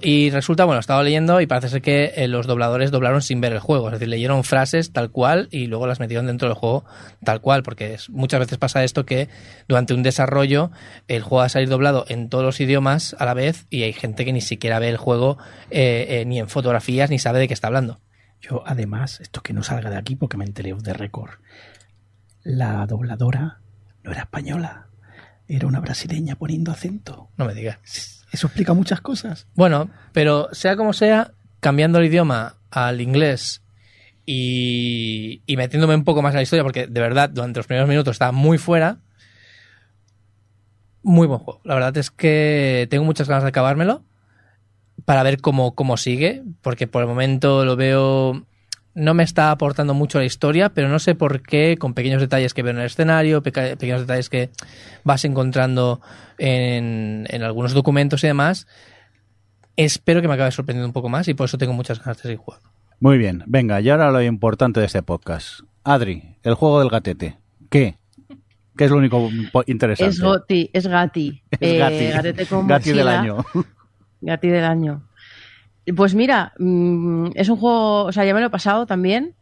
Y 0.03 0.31
resulta, 0.31 0.65
bueno, 0.65 0.81
estaba 0.81 1.03
leyendo 1.03 1.41
y 1.41 1.47
parece 1.47 1.69
ser 1.69 1.83
que 1.83 2.13
eh, 2.17 2.29
los 2.29 2.47
dobladores 2.47 2.91
doblaron 2.91 3.23
sin 3.23 3.41
ver 3.41 3.53
el 3.53 3.59
juego. 3.61 3.89
Es 3.89 3.93
decir, 3.93 4.09
leyeron 4.09 4.45
frases 4.45 4.93
tal 4.93 5.11
cual 5.11 5.49
y 5.51 5.67
luego 5.67 5.87
las 5.87 6.01
metieron 6.01 6.27
dentro 6.27 6.49
del 6.49 6.57
juego 6.57 6.85
tal 7.25 7.41
cual. 7.41 7.63
Porque 7.63 7.95
es- 7.95 8.11
muchas 8.11 8.41
veces 8.41 8.59
pasa 8.59 8.83
esto 8.85 9.05
que 9.05 9.29
durante 9.69 9.95
un 9.95 10.03
desarrollo 10.03 10.71
el 11.09 11.23
juego 11.23 11.39
va 11.41 11.45
a 11.47 11.49
salir 11.49 11.69
doblado 11.69 12.05
en 12.09 12.29
todos 12.29 12.45
los 12.45 12.61
idiomas 12.61 13.15
a 13.19 13.25
la 13.25 13.35
vez 13.35 13.67
y 13.71 13.83
hay 13.83 13.93
gente 13.93 14.25
que 14.25 14.33
ni 14.33 14.41
siquiera 14.41 14.79
ve 14.79 14.89
el 14.89 14.97
juego 14.97 15.39
eh, 15.71 16.07
eh, 16.09 16.25
ni 16.27 16.39
en 16.41 16.49
fotografías 16.49 17.11
ni 17.11 17.19
sabe 17.19 17.39
de 17.41 17.49
qué 17.49 17.55
está 17.55 17.67
hablando. 17.69 18.01
Yo, 18.41 18.63
además, 18.67 19.21
esto 19.21 19.41
que 19.43 19.55
no 19.55 19.63
salga 19.63 19.89
de 19.89 19.97
aquí 19.97 20.17
porque 20.17 20.37
me 20.37 20.45
enteré 20.45 20.75
de 20.79 20.93
récord. 20.93 21.31
La 22.45 22.87
dobladora 22.87 23.61
no 24.03 24.13
era 24.13 24.21
española, 24.21 24.87
era 25.49 25.67
una 25.67 25.81
brasileña 25.81 26.37
poniendo 26.37 26.71
acento. 26.71 27.31
No 27.37 27.47
me 27.47 27.55
digas. 27.55 27.79
Eso 28.31 28.47
explica 28.47 28.75
muchas 28.75 29.01
cosas. 29.01 29.47
Bueno, 29.55 29.91
pero 30.13 30.49
sea 30.53 30.77
como 30.77 30.93
sea, 30.93 31.33
cambiando 31.61 31.99
el 31.99 32.07
idioma 32.07 32.57
al 32.71 33.01
inglés 33.01 33.63
y, 34.27 35.43
y 35.47 35.57
metiéndome 35.57 35.95
un 35.95 36.05
poco 36.05 36.21
más 36.21 36.33
en 36.33 36.37
la 36.37 36.43
historia, 36.43 36.63
porque 36.63 36.87
de 36.87 37.01
verdad 37.01 37.31
durante 37.31 37.59
los 37.59 37.67
primeros 37.67 37.89
minutos 37.89 38.13
estaba 38.13 38.33
muy 38.33 38.59
fuera. 38.59 38.99
Muy 41.03 41.27
buen 41.27 41.41
juego. 41.41 41.61
La 41.65 41.75
verdad 41.75 41.97
es 41.97 42.11
que 42.11 42.87
tengo 42.91 43.05
muchas 43.05 43.29
ganas 43.29 43.45
de 43.45 43.51
acabármelo 43.51 44.05
para 45.05 45.23
ver 45.23 45.41
cómo, 45.41 45.75
cómo 45.75 45.97
sigue, 45.97 46.43
porque 46.63 46.87
por 46.87 47.03
el 47.03 47.09
momento 47.09 47.65
lo 47.65 47.77
veo... 47.77 48.47
No 48.95 49.13
me 49.15 49.23
está 49.25 49.51
aportando 49.51 49.93
mucho 49.93 50.19
a 50.19 50.21
la 50.21 50.27
historia, 50.27 50.69
pero 50.69 50.89
no 50.89 50.99
sé 51.01 51.15
por 51.17 51.43
qué, 51.43 51.77
con 51.79 51.95
pequeños 51.95 52.21
detalles 52.21 52.55
que 52.55 52.63
veo 52.63 52.73
en 52.73 52.79
el 52.79 52.87
escenario, 52.87 53.43
peca- 53.43 53.71
pequeños 53.77 54.03
detalles 54.03 54.31
que 54.31 54.51
vas 55.03 55.25
encontrando 55.25 56.01
en, 56.39 57.27
en 57.29 57.43
algunos 57.43 57.73
documentos 57.75 58.23
y 58.23 58.29
demás, 58.29 58.67
espero 59.77 60.23
que 60.23 60.29
me 60.29 60.35
acabe 60.35 60.51
sorprendiendo 60.53 60.87
un 60.87 60.93
poco 60.93 61.09
más 61.09 61.27
y 61.29 61.35
por 61.35 61.47
eso 61.47 61.59
tengo 61.59 61.73
muchas 61.73 61.99
ganas 61.99 62.19
de 62.19 62.23
seguir 62.23 62.39
jugando. 62.39 62.69
Muy 63.01 63.19
bien, 63.19 63.43
venga, 63.47 63.81
y 63.81 63.91
ahora 63.91 64.11
lo 64.11 64.23
importante 64.23 64.79
de 64.81 64.87
este 64.87 65.03
podcast. 65.03 65.61
Adri, 65.83 66.37
el 66.43 66.55
juego 66.55 66.79
del 66.81 66.89
gatete. 66.89 67.37
¿Qué? 67.71 67.99
¿Qué 68.77 68.85
es 68.85 68.91
lo 68.91 68.97
único 68.99 69.29
interesante? 69.67 70.11
Es 70.11 70.21
Goti, 70.21 70.71
es 70.73 70.87
Gati. 70.87 71.43
Es 71.51 71.59
Eh, 71.61 71.79
Gati. 71.79 72.07
gatete 72.09 72.47
con 72.47 72.67
Gati 72.69 72.93
del 72.93 73.09
año. 73.09 73.45
Gati 74.21 74.49
del 74.49 74.65
año. 74.65 75.03
Pues 75.93 76.15
mira, 76.15 76.53
mm, 76.59 77.33
es 77.35 77.49
un 77.49 77.57
juego, 77.57 78.05
o 78.05 78.13
sea, 78.13 78.25
ya 78.25 78.33
me 78.33 78.41
lo 78.41 78.47
he 78.47 78.51
pasado 78.51 78.87
también. 78.87 79.35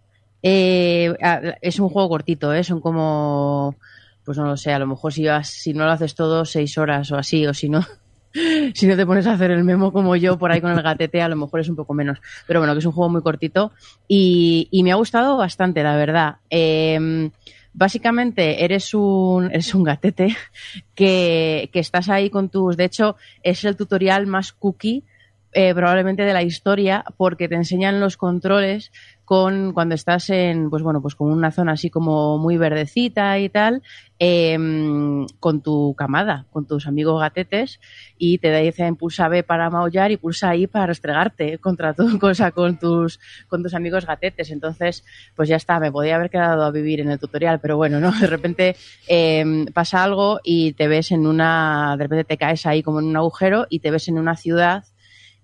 Eh, 0.43 1.15
es 1.61 1.79
un 1.79 1.89
juego 1.89 2.09
cortito, 2.09 2.53
¿eh? 2.53 2.65
Son 2.65 2.81
como, 2.81 3.77
pues 4.25 4.39
no 4.39 4.47
lo 4.47 4.57
sé, 4.57 4.73
a 4.73 4.79
lo 4.81 4.89
mejor 4.89 5.13
si, 5.13 5.25
vas- 5.25 5.51
si 5.51 5.73
no 5.73 5.85
lo 5.85 5.93
haces 5.93 6.17
todo, 6.17 6.45
seis 6.45 6.77
horas 6.79 7.13
o 7.13 7.17
así, 7.17 7.47
o 7.47 7.55
si 7.55 7.69
no, 7.69 7.87
si 8.75 8.87
no 8.89 8.97
te 8.97 9.07
pones 9.07 9.27
a 9.29 9.35
hacer 9.35 9.53
el 9.53 9.63
memo 9.63 9.93
como 9.93 10.17
yo 10.17 10.37
por 10.37 10.51
ahí 10.51 10.61
con 10.61 10.73
el 10.73 10.83
gatete, 10.83 11.23
a 11.23 11.29
lo 11.29 11.37
mejor 11.37 11.61
es 11.61 11.69
un 11.69 11.77
poco 11.77 11.95
menos. 11.95 12.19
Pero 12.49 12.59
bueno, 12.59 12.73
que 12.73 12.81
es 12.81 12.87
un 12.87 12.93
juego 12.93 13.11
muy 13.13 13.23
cortito 13.23 13.73
y, 14.09 14.69
me 14.83 14.91
ha 14.91 14.97
gustado 14.97 15.37
bastante, 15.37 15.85
la 15.85 15.97
verdad. 15.97 16.37
Eh, 16.51 17.31
básicamente 17.73 18.65
eres 18.65 18.95
un, 18.95 19.47
eres 19.53 19.73
un 19.77 19.85
gatete 19.85 20.37
que 20.97 21.71
estás 21.73 22.09
ahí 22.09 22.31
con 22.31 22.49
tus... 22.49 22.77
De 22.77 22.85
hecho, 22.85 23.15
es 23.45 23.65
el 23.65 23.77
tutorial 23.77 24.27
más 24.27 24.53
cookie 24.53 25.05
eh, 25.53 25.75
probablemente 25.75 26.23
de 26.23 26.33
la 26.33 26.43
historia 26.43 27.05
porque 27.17 27.49
te 27.49 27.55
enseñan 27.55 28.01
los 28.01 28.17
controles 28.17 28.91
con 29.25 29.73
cuando 29.73 29.95
estás 29.95 30.31
en 30.31 30.69
pues 30.69 30.83
bueno 30.83 31.01
pues 31.01 31.15
con 31.15 31.31
una 31.31 31.51
zona 31.51 31.73
así 31.73 31.91
como 31.91 32.39
muy 32.39 32.57
verdecita 32.57 33.39
y 33.39 33.49
tal 33.49 33.83
em, 34.19 35.27
con 35.41 35.63
tu 35.63 35.95
camada 35.95 36.47
con 36.51 36.67
tus 36.67 36.87
amigos 36.87 37.21
gatetes 37.21 37.81
y 38.19 38.39
te 38.39 38.55
dicen 38.61 38.97
pulsa 38.97 39.29
B 39.29 39.43
para 39.43 39.71
maullar 39.71 40.11
y 40.11 40.17
pulsa 40.17 40.55
I 40.57 40.67
para 40.67 40.87
restregarte 40.87 41.59
contra 41.59 41.95
tu 41.95 42.19
cosa 42.19 42.51
con 42.51 42.79
tus 42.79 43.21
con 43.49 43.63
tus 43.63 43.75
amigos 43.75 44.07
gatetes. 44.07 44.51
Entonces 44.51 45.05
pues 45.35 45.49
ya 45.49 45.57
está 45.57 45.79
me 45.81 45.93
podía 45.93 46.17
haber 46.17 46.31
quedado 46.31 46.65
a 46.65 46.71
vivir 46.71 47.01
en 47.01 47.11
el 47.11 47.19
tutorial 47.19 47.61
pero 47.61 47.77
bueno 47.77 48.01
no 48.01 48.11
de 48.21 48.27
repente 48.27 48.77
em, 49.07 49.67
pasa 49.67 50.03
algo 50.03 50.41
y 50.43 50.73
te 50.73 50.89
ves 50.89 51.11
en 51.13 51.27
una 51.27 51.95
de 51.97 52.05
repente 52.05 52.25
te 52.25 52.37
caes 52.37 52.67
ahí 52.67 52.83
como 52.83 53.01
en 53.01 53.07
un 53.07 53.17
agujero 53.17 53.67
y 53.71 53.79
te 53.79 53.91
ves 53.91 54.09
en 54.09 54.19
una 54.19 54.37
ciudad 54.37 54.85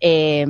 eh, 0.00 0.46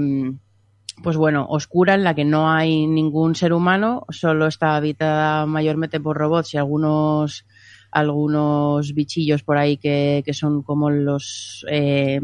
pues 1.03 1.16
bueno, 1.16 1.47
oscura 1.49 1.95
en 1.95 2.05
la 2.05 2.15
que 2.15 2.25
no 2.25 2.51
hay 2.51 2.87
ningún 2.87 3.35
ser 3.35 3.53
humano, 3.53 4.05
solo 4.11 4.47
está 4.47 4.77
habitada 4.77 5.47
mayormente 5.47 6.01
por 6.01 6.16
robots 6.16 6.55
y 6.55 6.57
algunos 6.57 7.47
algunos 7.91 8.93
bichillos 8.93 9.43
por 9.43 9.57
ahí 9.57 9.79
que, 9.79 10.23
que 10.25 10.35
son 10.35 10.62
como 10.62 10.91
los 10.91 11.65
eh, 11.70 12.20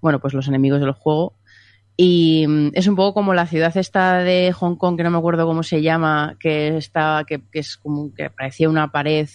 bueno 0.00 0.20
pues 0.20 0.32
los 0.32 0.48
enemigos 0.48 0.80
del 0.80 0.92
juego 0.92 1.34
y 1.96 2.46
mm, 2.46 2.70
es 2.74 2.86
un 2.86 2.96
poco 2.96 3.14
como 3.14 3.32
la 3.32 3.46
ciudad 3.46 3.74
esta 3.76 4.18
de 4.18 4.52
Hong 4.52 4.76
Kong 4.76 4.96
que 4.96 5.02
no 5.02 5.10
me 5.10 5.18
acuerdo 5.18 5.46
cómo 5.46 5.62
se 5.62 5.80
llama 5.80 6.36
que 6.38 6.76
está 6.76 7.24
que, 7.26 7.40
que 7.50 7.60
es 7.60 7.78
como 7.78 8.12
que 8.14 8.28
parecía 8.28 8.68
una 8.68 8.92
pared 8.92 9.28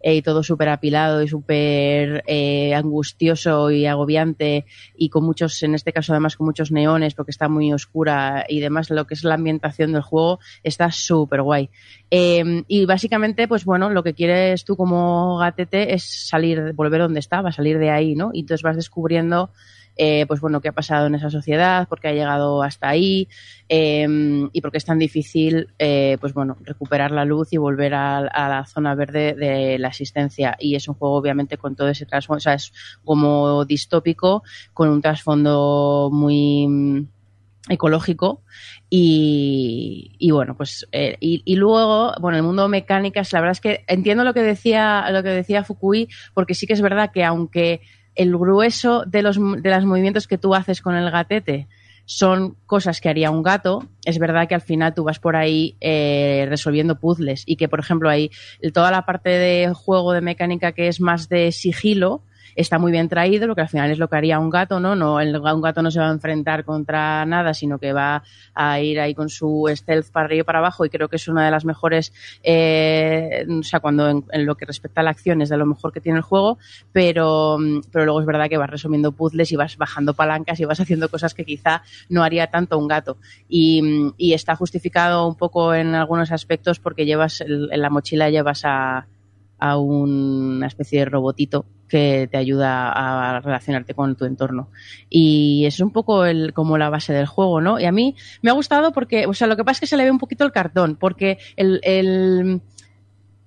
eh, 0.00 0.16
y 0.16 0.22
todo 0.22 0.42
súper 0.42 0.70
apilado 0.70 1.22
y 1.22 1.28
súper 1.28 2.24
eh, 2.26 2.74
angustioso 2.74 3.70
y 3.70 3.86
agobiante 3.86 4.64
y 4.96 5.10
con 5.10 5.24
muchos, 5.24 5.62
en 5.62 5.74
este 5.74 5.92
caso 5.92 6.12
además 6.12 6.36
con 6.36 6.46
muchos 6.46 6.72
neones 6.72 7.14
porque 7.14 7.32
está 7.32 7.48
muy 7.48 7.72
oscura 7.72 8.46
y 8.48 8.60
demás 8.60 8.88
lo 8.90 9.06
que 9.06 9.14
es 9.14 9.24
la 9.24 9.34
ambientación 9.34 9.92
del 9.92 10.02
juego 10.02 10.40
está 10.62 10.90
súper 10.90 11.42
guay. 11.42 11.68
Eh, 12.10 12.62
y 12.68 12.86
básicamente, 12.86 13.48
pues 13.48 13.64
bueno, 13.64 13.90
lo 13.90 14.02
que 14.02 14.14
quieres 14.14 14.64
tú 14.64 14.76
como 14.76 15.38
gatete 15.38 15.94
es 15.94 16.04
salir, 16.28 16.72
volver 16.72 17.00
donde 17.00 17.20
estaba, 17.20 17.52
salir 17.52 17.78
de 17.78 17.90
ahí, 17.90 18.14
¿no? 18.14 18.30
Y 18.32 18.40
entonces 18.40 18.62
vas 18.62 18.76
descubriendo 18.76 19.50
eh, 19.96 20.26
pues 20.26 20.40
bueno, 20.40 20.60
qué 20.60 20.68
ha 20.68 20.72
pasado 20.72 21.06
en 21.06 21.14
esa 21.14 21.30
sociedad, 21.30 21.88
por 21.88 22.00
qué 22.00 22.08
ha 22.08 22.12
llegado 22.12 22.62
hasta 22.62 22.88
ahí 22.88 23.28
eh, 23.68 24.06
y 24.52 24.60
por 24.60 24.70
qué 24.70 24.78
es 24.78 24.84
tan 24.84 24.98
difícil, 24.98 25.68
eh, 25.78 26.18
pues 26.20 26.34
bueno, 26.34 26.56
recuperar 26.62 27.10
la 27.10 27.24
luz 27.24 27.52
y 27.52 27.56
volver 27.56 27.94
a, 27.94 28.18
a, 28.18 28.48
la 28.48 28.66
zona 28.66 28.94
verde 28.94 29.34
de 29.34 29.78
la 29.78 29.88
existencia. 29.88 30.56
Y 30.60 30.74
es 30.74 30.86
un 30.88 30.94
juego, 30.94 31.16
obviamente, 31.16 31.56
con 31.56 31.74
todo 31.74 31.88
ese 31.88 32.06
trasfondo, 32.06 32.38
o 32.38 32.40
sea, 32.40 32.54
es 32.54 32.72
como 33.04 33.64
distópico, 33.64 34.42
con 34.74 34.90
un 34.90 35.00
trasfondo 35.00 36.10
muy 36.12 36.68
mm, 36.68 37.06
ecológico 37.68 38.42
y, 38.88 40.12
y, 40.18 40.30
bueno 40.30 40.56
pues 40.56 40.86
eh, 40.92 41.16
y, 41.18 41.42
y, 41.44 41.56
luego 41.56 42.12
bueno 42.20 42.36
el 42.36 42.44
mundo 42.44 42.68
mecánicas 42.68 43.32
la 43.32 43.40
verdad 43.40 43.52
es 43.52 43.60
que 43.60 43.84
entiendo 43.88 44.22
lo 44.22 44.32
que 44.34 44.42
decía 44.42 45.10
lo 45.10 45.22
que 45.24 45.30
decía 45.30 45.64
Fukui 45.64 46.08
porque 46.32 46.54
sí 46.54 46.66
que 46.66 46.74
es 46.74 46.80
verdad 46.80 47.10
que 47.12 47.24
aunque 47.24 47.80
el 48.16 48.36
grueso 48.36 49.04
de 49.06 49.22
los, 49.22 49.36
de 49.36 49.70
los 49.70 49.84
movimientos 49.84 50.26
que 50.26 50.38
tú 50.38 50.54
haces 50.54 50.80
con 50.82 50.96
el 50.96 51.10
gatete 51.10 51.68
son 52.06 52.56
cosas 52.66 53.00
que 53.00 53.08
haría 53.08 53.30
un 53.30 53.42
gato. 53.42 53.84
Es 54.04 54.18
verdad 54.18 54.48
que 54.48 54.54
al 54.54 54.60
final 54.60 54.94
tú 54.94 55.04
vas 55.04 55.18
por 55.18 55.36
ahí 55.36 55.76
eh, 55.80 56.46
resolviendo 56.48 56.98
puzzles 56.98 57.42
y 57.46 57.56
que, 57.56 57.68
por 57.68 57.80
ejemplo, 57.80 58.08
hay 58.08 58.30
toda 58.72 58.90
la 58.90 59.04
parte 59.04 59.30
de 59.30 59.72
juego 59.74 60.12
de 60.12 60.20
mecánica 60.20 60.72
que 60.72 60.88
es 60.88 61.00
más 61.00 61.28
de 61.28 61.52
sigilo, 61.52 62.22
está 62.56 62.78
muy 62.78 62.90
bien 62.90 63.08
traído, 63.08 63.46
lo 63.46 63.54
que 63.54 63.60
al 63.60 63.68
final 63.68 63.90
es 63.90 63.98
lo 63.98 64.08
que 64.08 64.16
haría 64.16 64.38
un 64.38 64.50
gato, 64.50 64.80
¿no? 64.80 64.96
no 64.96 65.20
el, 65.20 65.36
un 65.36 65.60
gato 65.60 65.82
no 65.82 65.90
se 65.90 66.00
va 66.00 66.08
a 66.08 66.12
enfrentar 66.12 66.64
contra 66.64 67.24
nada, 67.26 67.54
sino 67.54 67.78
que 67.78 67.92
va 67.92 68.22
a 68.54 68.80
ir 68.80 68.98
ahí 68.98 69.14
con 69.14 69.28
su 69.28 69.70
stealth 69.72 70.10
para 70.10 70.26
arriba 70.26 70.40
y 70.40 70.44
para 70.44 70.58
abajo 70.58 70.84
y 70.84 70.88
creo 70.88 71.08
que 71.08 71.16
es 71.16 71.28
una 71.28 71.44
de 71.44 71.50
las 71.50 71.64
mejores, 71.64 72.12
eh, 72.42 73.46
o 73.48 73.62
sea, 73.62 73.80
cuando 73.80 74.08
en, 74.08 74.24
lo 74.46 74.56
que 74.56 74.64
respecta 74.64 75.02
a 75.02 75.04
la 75.04 75.10
acción 75.10 75.42
es 75.42 75.50
de 75.50 75.56
lo 75.56 75.66
mejor 75.66 75.92
que 75.92 76.00
tiene 76.00 76.18
el 76.18 76.24
juego, 76.24 76.58
pero, 76.92 77.58
pero 77.92 78.04
luego 78.06 78.20
es 78.20 78.26
verdad 78.26 78.48
que 78.48 78.56
vas 78.56 78.70
resumiendo 78.70 79.12
puzzles 79.12 79.52
y 79.52 79.56
vas 79.56 79.76
bajando 79.76 80.14
palancas 80.14 80.58
y 80.58 80.64
vas 80.64 80.80
haciendo 80.80 81.08
cosas 81.08 81.34
que 81.34 81.44
quizá 81.44 81.82
no 82.08 82.24
haría 82.24 82.46
tanto 82.48 82.78
un 82.78 82.88
gato. 82.88 83.18
Y, 83.48 84.12
y 84.16 84.32
está 84.32 84.56
justificado 84.56 85.28
un 85.28 85.36
poco 85.36 85.74
en 85.74 85.94
algunos 85.94 86.32
aspectos 86.32 86.80
porque 86.80 87.04
llevas, 87.04 87.42
en 87.42 87.80
la 87.80 87.90
mochila 87.90 88.30
llevas 88.30 88.62
a 88.64 89.06
a 89.58 89.78
una 89.78 90.66
especie 90.66 91.00
de 91.00 91.04
robotito 91.06 91.64
que 91.88 92.28
te 92.30 92.36
ayuda 92.36 92.90
a 92.90 93.40
relacionarte 93.40 93.94
con 93.94 94.16
tu 94.16 94.24
entorno. 94.24 94.68
Y 95.08 95.64
es 95.66 95.80
un 95.80 95.90
poco 95.90 96.24
el, 96.24 96.52
como 96.52 96.78
la 96.78 96.90
base 96.90 97.12
del 97.12 97.26
juego, 97.26 97.60
¿no? 97.60 97.78
Y 97.78 97.84
a 97.84 97.92
mí 97.92 98.16
me 98.42 98.50
ha 98.50 98.54
gustado 98.54 98.92
porque, 98.92 99.26
o 99.26 99.34
sea, 99.34 99.46
lo 99.46 99.56
que 99.56 99.64
pasa 99.64 99.76
es 99.76 99.80
que 99.80 99.86
se 99.86 99.96
le 99.96 100.04
ve 100.04 100.10
un 100.10 100.18
poquito 100.18 100.44
el 100.44 100.52
cartón, 100.52 100.96
porque 100.96 101.38
el, 101.56 101.80
el 101.82 102.60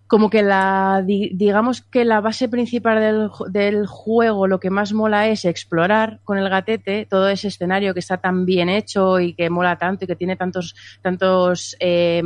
como 0.09 0.31
que 0.31 0.41
la, 0.41 1.03
digamos 1.05 1.81
que 1.81 2.03
la 2.03 2.19
base 2.19 2.49
principal 2.49 2.99
del, 2.99 3.29
del, 3.51 3.85
juego, 3.85 4.47
lo 4.47 4.59
que 4.59 4.71
más 4.71 4.91
mola 4.91 5.27
es 5.27 5.45
explorar 5.45 6.19
con 6.23 6.39
el 6.39 6.49
gatete 6.49 7.05
todo 7.05 7.29
ese 7.29 7.49
escenario 7.49 7.93
que 7.93 7.99
está 7.99 8.17
tan 8.17 8.43
bien 8.43 8.69
hecho 8.69 9.19
y 9.19 9.35
que 9.35 9.51
mola 9.51 9.77
tanto 9.77 10.05
y 10.05 10.07
que 10.07 10.15
tiene 10.15 10.35
tantos, 10.35 10.75
tantos, 11.03 11.77
eh, 11.79 12.23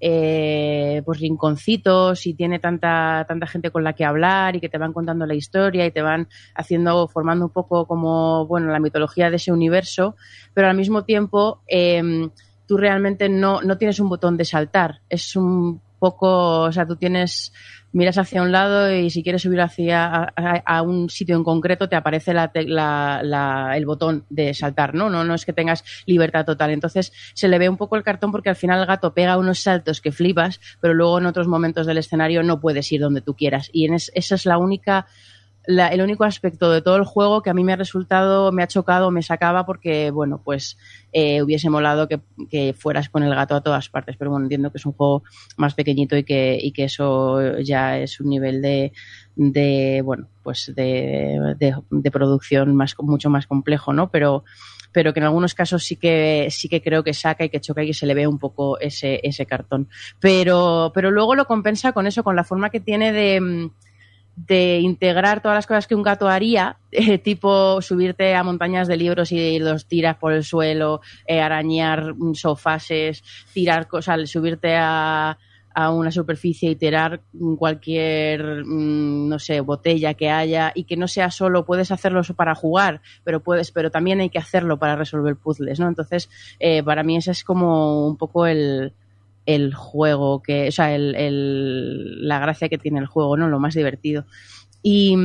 eh, 0.00 1.02
pues 1.04 1.20
rinconcitos 1.20 2.26
y 2.26 2.34
tiene 2.34 2.58
tanta, 2.58 3.24
tanta 3.28 3.46
gente 3.46 3.70
con 3.70 3.84
la 3.84 3.92
que 3.92 4.04
hablar 4.04 4.56
y 4.56 4.60
que 4.60 4.68
te 4.68 4.78
van 4.78 4.92
contando 4.92 5.26
la 5.26 5.34
historia 5.34 5.86
y 5.86 5.90
te 5.90 6.02
van 6.02 6.28
haciendo, 6.54 7.08
formando 7.08 7.46
un 7.46 7.52
poco 7.52 7.86
como, 7.86 8.46
bueno, 8.46 8.70
la 8.70 8.80
mitología 8.80 9.30
de 9.30 9.36
ese 9.36 9.52
universo, 9.52 10.16
pero 10.52 10.68
al 10.68 10.76
mismo 10.76 11.04
tiempo 11.04 11.62
eh, 11.68 12.28
tú 12.66 12.76
realmente 12.76 13.28
no, 13.28 13.62
no 13.62 13.78
tienes 13.78 14.00
un 14.00 14.08
botón 14.08 14.36
de 14.36 14.44
saltar, 14.44 15.00
es 15.08 15.36
un 15.36 15.80
poco, 16.04 16.60
o 16.60 16.72
sea, 16.72 16.86
tú 16.86 16.96
tienes 16.96 17.50
miras 17.94 18.18
hacia 18.18 18.42
un 18.42 18.52
lado 18.52 18.92
y 18.92 19.08
si 19.08 19.22
quieres 19.22 19.42
subir 19.42 19.60
hacia 19.60 20.32
a, 20.36 20.82
un 20.82 21.08
sitio 21.08 21.36
en 21.36 21.44
concreto 21.44 21.88
te 21.88 21.96
aparece 21.96 22.34
la, 22.34 22.50
la, 22.52 23.20
la, 23.22 23.76
el 23.76 23.86
botón 23.86 24.26
de 24.28 24.52
saltar, 24.52 24.94
¿no? 24.94 25.08
¿no? 25.08 25.24
No 25.24 25.34
es 25.34 25.46
que 25.46 25.52
tengas 25.52 25.84
libertad 26.04 26.44
total. 26.44 26.70
Entonces 26.70 27.12
se 27.34 27.48
le 27.48 27.58
ve 27.58 27.68
un 27.68 27.76
poco 27.76 27.96
el 27.96 28.02
cartón 28.02 28.32
porque 28.32 28.50
al 28.50 28.56
final 28.56 28.80
el 28.80 28.86
gato 28.86 29.14
pega 29.14 29.38
unos 29.38 29.60
saltos 29.60 30.00
que 30.00 30.12
flipas, 30.12 30.60
pero 30.80 30.92
luego 30.92 31.18
en 31.18 31.26
otros 31.26 31.46
momentos 31.46 31.86
del 31.86 31.98
escenario 31.98 32.42
no 32.42 32.60
puedes 32.60 32.90
ir 32.92 33.00
donde 33.00 33.22
tú 33.22 33.34
quieras. 33.34 33.70
Y 33.72 33.86
en 33.86 33.94
es, 33.94 34.10
esa 34.14 34.34
es 34.34 34.44
la 34.44 34.58
única 34.58 35.06
la, 35.66 35.88
el 35.88 36.02
único 36.02 36.24
aspecto 36.24 36.70
de 36.70 36.82
todo 36.82 36.96
el 36.96 37.04
juego 37.04 37.42
que 37.42 37.50
a 37.50 37.54
mí 37.54 37.64
me 37.64 37.72
ha 37.72 37.76
resultado, 37.76 38.52
me 38.52 38.62
ha 38.62 38.66
chocado, 38.66 39.10
me 39.10 39.22
sacaba 39.22 39.64
porque, 39.64 40.10
bueno, 40.10 40.40
pues 40.44 40.76
eh, 41.12 41.42
hubiese 41.42 41.70
molado 41.70 42.08
que, 42.08 42.20
que, 42.50 42.74
fueras 42.74 43.08
con 43.08 43.22
el 43.22 43.34
gato 43.34 43.54
a 43.54 43.62
todas 43.62 43.88
partes. 43.88 44.16
Pero 44.18 44.30
bueno, 44.30 44.44
entiendo 44.44 44.70
que 44.70 44.78
es 44.78 44.86
un 44.86 44.92
juego 44.92 45.22
más 45.56 45.74
pequeñito 45.74 46.16
y 46.16 46.24
que, 46.24 46.58
y 46.60 46.72
que 46.72 46.84
eso 46.84 47.58
ya 47.58 47.98
es 47.98 48.20
un 48.20 48.28
nivel 48.28 48.60
de, 48.60 48.92
de 49.36 50.02
bueno, 50.04 50.28
pues 50.42 50.72
de, 50.74 51.56
de, 51.58 51.74
de 51.90 52.10
producción 52.10 52.74
más, 52.74 52.94
mucho 52.98 53.30
más 53.30 53.46
complejo, 53.46 53.92
¿no? 53.92 54.10
Pero, 54.10 54.44
pero 54.92 55.12
que 55.12 55.20
en 55.20 55.24
algunos 55.24 55.54
casos 55.54 55.82
sí 55.82 55.96
que 55.96 56.48
sí 56.50 56.68
que 56.68 56.82
creo 56.82 57.02
que 57.02 57.14
saca 57.14 57.44
y 57.44 57.48
que 57.48 57.60
choca 57.60 57.82
y 57.82 57.88
que 57.88 57.94
se 57.94 58.06
le 58.06 58.14
ve 58.14 58.26
un 58.26 58.38
poco 58.38 58.78
ese, 58.78 59.20
ese 59.22 59.46
cartón. 59.46 59.88
Pero, 60.20 60.92
pero 60.94 61.10
luego 61.10 61.34
lo 61.34 61.46
compensa 61.46 61.92
con 61.92 62.06
eso, 62.06 62.22
con 62.22 62.36
la 62.36 62.44
forma 62.44 62.70
que 62.70 62.80
tiene 62.80 63.12
de 63.12 63.70
de 64.36 64.80
integrar 64.80 65.40
todas 65.40 65.56
las 65.56 65.66
cosas 65.66 65.86
que 65.86 65.94
un 65.94 66.02
gato 66.02 66.28
haría, 66.28 66.78
eh, 66.90 67.18
tipo 67.18 67.80
subirte 67.80 68.34
a 68.34 68.42
montañas 68.42 68.88
de 68.88 68.96
libros 68.96 69.32
y 69.32 69.58
los 69.58 69.86
tiras 69.86 70.16
por 70.16 70.32
el 70.32 70.44
suelo, 70.44 71.00
eh, 71.26 71.40
arañar 71.40 72.14
sofases, 72.34 73.22
tirar 73.52 73.86
cosas, 73.86 74.28
subirte 74.30 74.76
a, 74.76 75.38
a 75.74 75.90
una 75.90 76.10
superficie 76.10 76.70
y 76.70 76.76
tirar 76.76 77.20
cualquier, 77.58 78.64
mmm, 78.64 79.28
no 79.28 79.38
sé, 79.38 79.60
botella 79.60 80.14
que 80.14 80.30
haya 80.30 80.72
y 80.74 80.84
que 80.84 80.96
no 80.96 81.08
sea 81.08 81.30
solo 81.30 81.64
puedes 81.64 81.90
hacerlo 81.90 82.22
para 82.36 82.54
jugar, 82.54 83.02
pero 83.24 83.40
puedes, 83.40 83.72
pero 83.72 83.90
también 83.90 84.20
hay 84.20 84.30
que 84.30 84.38
hacerlo 84.38 84.78
para 84.78 84.96
resolver 84.96 85.36
puzzles, 85.36 85.80
¿no? 85.80 85.88
Entonces, 85.88 86.30
eh, 86.60 86.82
para 86.82 87.02
mí 87.02 87.16
ese 87.16 87.32
es 87.32 87.42
como 87.42 88.06
un 88.06 88.16
poco 88.16 88.46
el, 88.46 88.92
el 89.46 89.74
juego, 89.74 90.42
que, 90.42 90.68
o 90.68 90.72
sea, 90.72 90.94
el, 90.94 91.14
el, 91.14 92.26
la 92.26 92.38
gracia 92.38 92.68
que 92.68 92.78
tiene 92.78 93.00
el 93.00 93.06
juego, 93.06 93.36
¿no? 93.36 93.48
Lo 93.48 93.60
más 93.60 93.74
divertido. 93.74 94.24
Y, 94.82 95.16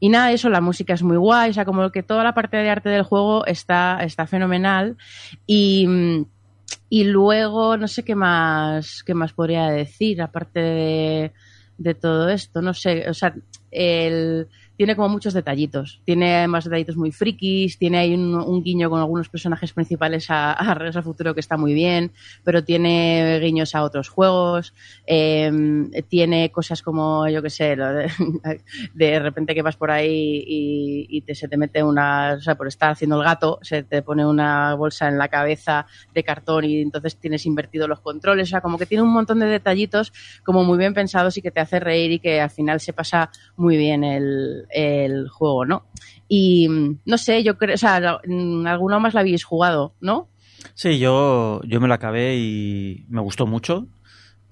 y 0.00 0.08
nada, 0.08 0.32
eso, 0.32 0.48
la 0.50 0.60
música 0.60 0.94
es 0.94 1.02
muy 1.02 1.16
guay, 1.16 1.50
o 1.50 1.54
sea, 1.54 1.64
como 1.64 1.90
que 1.90 2.02
toda 2.02 2.24
la 2.24 2.34
parte 2.34 2.56
de 2.56 2.70
arte 2.70 2.88
del 2.88 3.02
juego 3.02 3.46
está, 3.46 3.98
está 4.02 4.26
fenomenal. 4.26 4.96
Y, 5.46 5.86
y 6.88 7.04
luego, 7.04 7.76
no 7.76 7.88
sé 7.88 8.02
qué 8.04 8.14
más, 8.14 9.02
qué 9.04 9.14
más 9.14 9.32
podría 9.32 9.68
decir, 9.68 10.22
aparte 10.22 10.60
de, 10.60 11.32
de 11.78 11.94
todo 11.94 12.28
esto, 12.28 12.62
no 12.62 12.74
sé, 12.74 13.08
o 13.08 13.14
sea, 13.14 13.34
el 13.70 14.48
tiene 14.76 14.96
como 14.96 15.08
muchos 15.08 15.34
detallitos. 15.34 16.00
Tiene 16.04 16.48
más 16.48 16.64
detallitos 16.64 16.96
muy 16.96 17.12
frikis, 17.12 17.78
tiene 17.78 17.98
ahí 17.98 18.14
un, 18.14 18.34
un 18.34 18.62
guiño 18.62 18.90
con 18.90 19.00
algunos 19.00 19.28
personajes 19.28 19.72
principales 19.72 20.30
a, 20.30 20.52
a 20.52 20.74
Regreso 20.74 20.98
al 20.98 21.04
Futuro 21.04 21.34
que 21.34 21.40
está 21.40 21.56
muy 21.56 21.74
bien, 21.74 22.12
pero 22.42 22.64
tiene 22.64 23.38
guiños 23.40 23.74
a 23.74 23.82
otros 23.82 24.08
juegos, 24.08 24.74
eh, 25.06 25.50
tiene 26.08 26.50
cosas 26.50 26.82
como, 26.82 27.28
yo 27.28 27.42
qué 27.42 27.50
sé, 27.50 27.76
de, 27.76 28.10
de, 28.94 29.18
repente 29.20 29.54
que 29.54 29.62
vas 29.62 29.76
por 29.76 29.90
ahí 29.90 30.44
y, 30.46 31.06
y 31.08 31.20
te, 31.22 31.34
se 31.34 31.48
te 31.48 31.56
mete 31.56 31.82
una, 31.82 32.34
o 32.38 32.40
sea, 32.40 32.56
por 32.56 32.66
estar 32.66 32.90
haciendo 32.90 33.16
el 33.16 33.24
gato, 33.24 33.58
se 33.62 33.82
te 33.82 34.02
pone 34.02 34.26
una 34.26 34.74
bolsa 34.74 35.08
en 35.08 35.18
la 35.18 35.28
cabeza 35.28 35.86
de 36.12 36.24
cartón 36.24 36.64
y 36.64 36.80
entonces 36.80 37.16
tienes 37.16 37.46
invertido 37.46 37.86
los 37.86 38.00
controles, 38.00 38.48
o 38.48 38.50
sea, 38.50 38.60
como 38.60 38.78
que 38.78 38.86
tiene 38.86 39.02
un 39.02 39.12
montón 39.12 39.38
de 39.38 39.46
detallitos 39.46 40.12
como 40.42 40.64
muy 40.64 40.78
bien 40.78 40.94
pensados 40.94 41.36
y 41.36 41.42
que 41.42 41.50
te 41.50 41.60
hace 41.60 41.80
reír 41.80 42.12
y 42.12 42.18
que 42.18 42.40
al 42.40 42.50
final 42.50 42.80
se 42.80 42.92
pasa 42.92 43.30
muy 43.56 43.76
bien 43.76 44.04
el, 44.04 44.63
el 44.70 45.28
juego, 45.28 45.64
¿no? 45.64 45.84
Y 46.28 46.68
no 47.04 47.18
sé, 47.18 47.42
yo 47.42 47.58
creo, 47.58 47.74
o 47.74 47.78
sea, 47.78 47.96
alguno 47.96 49.00
más 49.00 49.14
la 49.14 49.20
habéis 49.20 49.44
jugado, 49.44 49.94
¿no? 50.00 50.28
Sí, 50.74 50.98
yo, 50.98 51.60
yo 51.64 51.80
me 51.80 51.88
lo 51.88 51.94
acabé 51.94 52.36
y 52.36 53.04
me 53.08 53.20
gustó 53.20 53.46
mucho. 53.46 53.86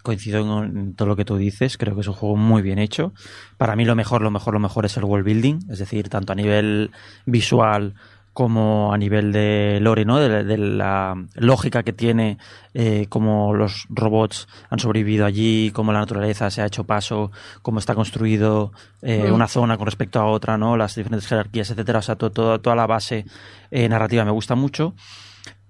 Coincido 0.02 0.64
en 0.64 0.94
todo 0.94 1.06
lo 1.06 1.16
que 1.16 1.24
tú 1.24 1.36
dices, 1.36 1.78
creo 1.78 1.94
que 1.94 2.00
es 2.00 2.08
un 2.08 2.14
juego 2.14 2.36
muy 2.36 2.60
bien 2.60 2.80
hecho. 2.80 3.12
Para 3.56 3.76
mí 3.76 3.84
lo 3.84 3.94
mejor, 3.94 4.20
lo 4.20 4.32
mejor, 4.32 4.54
lo 4.54 4.60
mejor 4.60 4.84
es 4.84 4.96
el 4.96 5.04
world 5.04 5.24
building, 5.24 5.60
es 5.70 5.78
decir, 5.78 6.08
tanto 6.08 6.32
a 6.32 6.36
nivel 6.36 6.90
visual 7.24 7.94
como 8.32 8.92
a 8.92 8.98
nivel 8.98 9.32
de 9.32 9.78
lore, 9.80 10.04
¿no? 10.04 10.18
De, 10.18 10.44
de 10.44 10.56
la 10.56 11.14
lógica 11.34 11.82
que 11.82 11.92
tiene, 11.92 12.38
eh, 12.72 13.06
cómo 13.08 13.52
los 13.54 13.86
robots 13.90 14.48
han 14.70 14.78
sobrevivido 14.78 15.26
allí, 15.26 15.70
cómo 15.74 15.92
la 15.92 16.00
naturaleza 16.00 16.50
se 16.50 16.62
ha 16.62 16.66
hecho 16.66 16.84
paso, 16.84 17.30
cómo 17.60 17.78
está 17.78 17.94
construido 17.94 18.72
eh, 19.02 19.28
mm. 19.28 19.34
una 19.34 19.48
zona 19.48 19.76
con 19.76 19.86
respecto 19.86 20.18
a 20.20 20.26
otra, 20.26 20.56
¿no? 20.56 20.76
Las 20.76 20.94
diferentes 20.94 21.28
jerarquías, 21.28 21.70
etcétera. 21.70 21.98
O 21.98 22.02
sea, 22.02 22.16
todo, 22.16 22.30
todo, 22.30 22.60
toda 22.60 22.76
la 22.76 22.86
base 22.86 23.26
eh, 23.70 23.88
narrativa 23.88 24.24
me 24.24 24.30
gusta 24.30 24.54
mucho. 24.54 24.94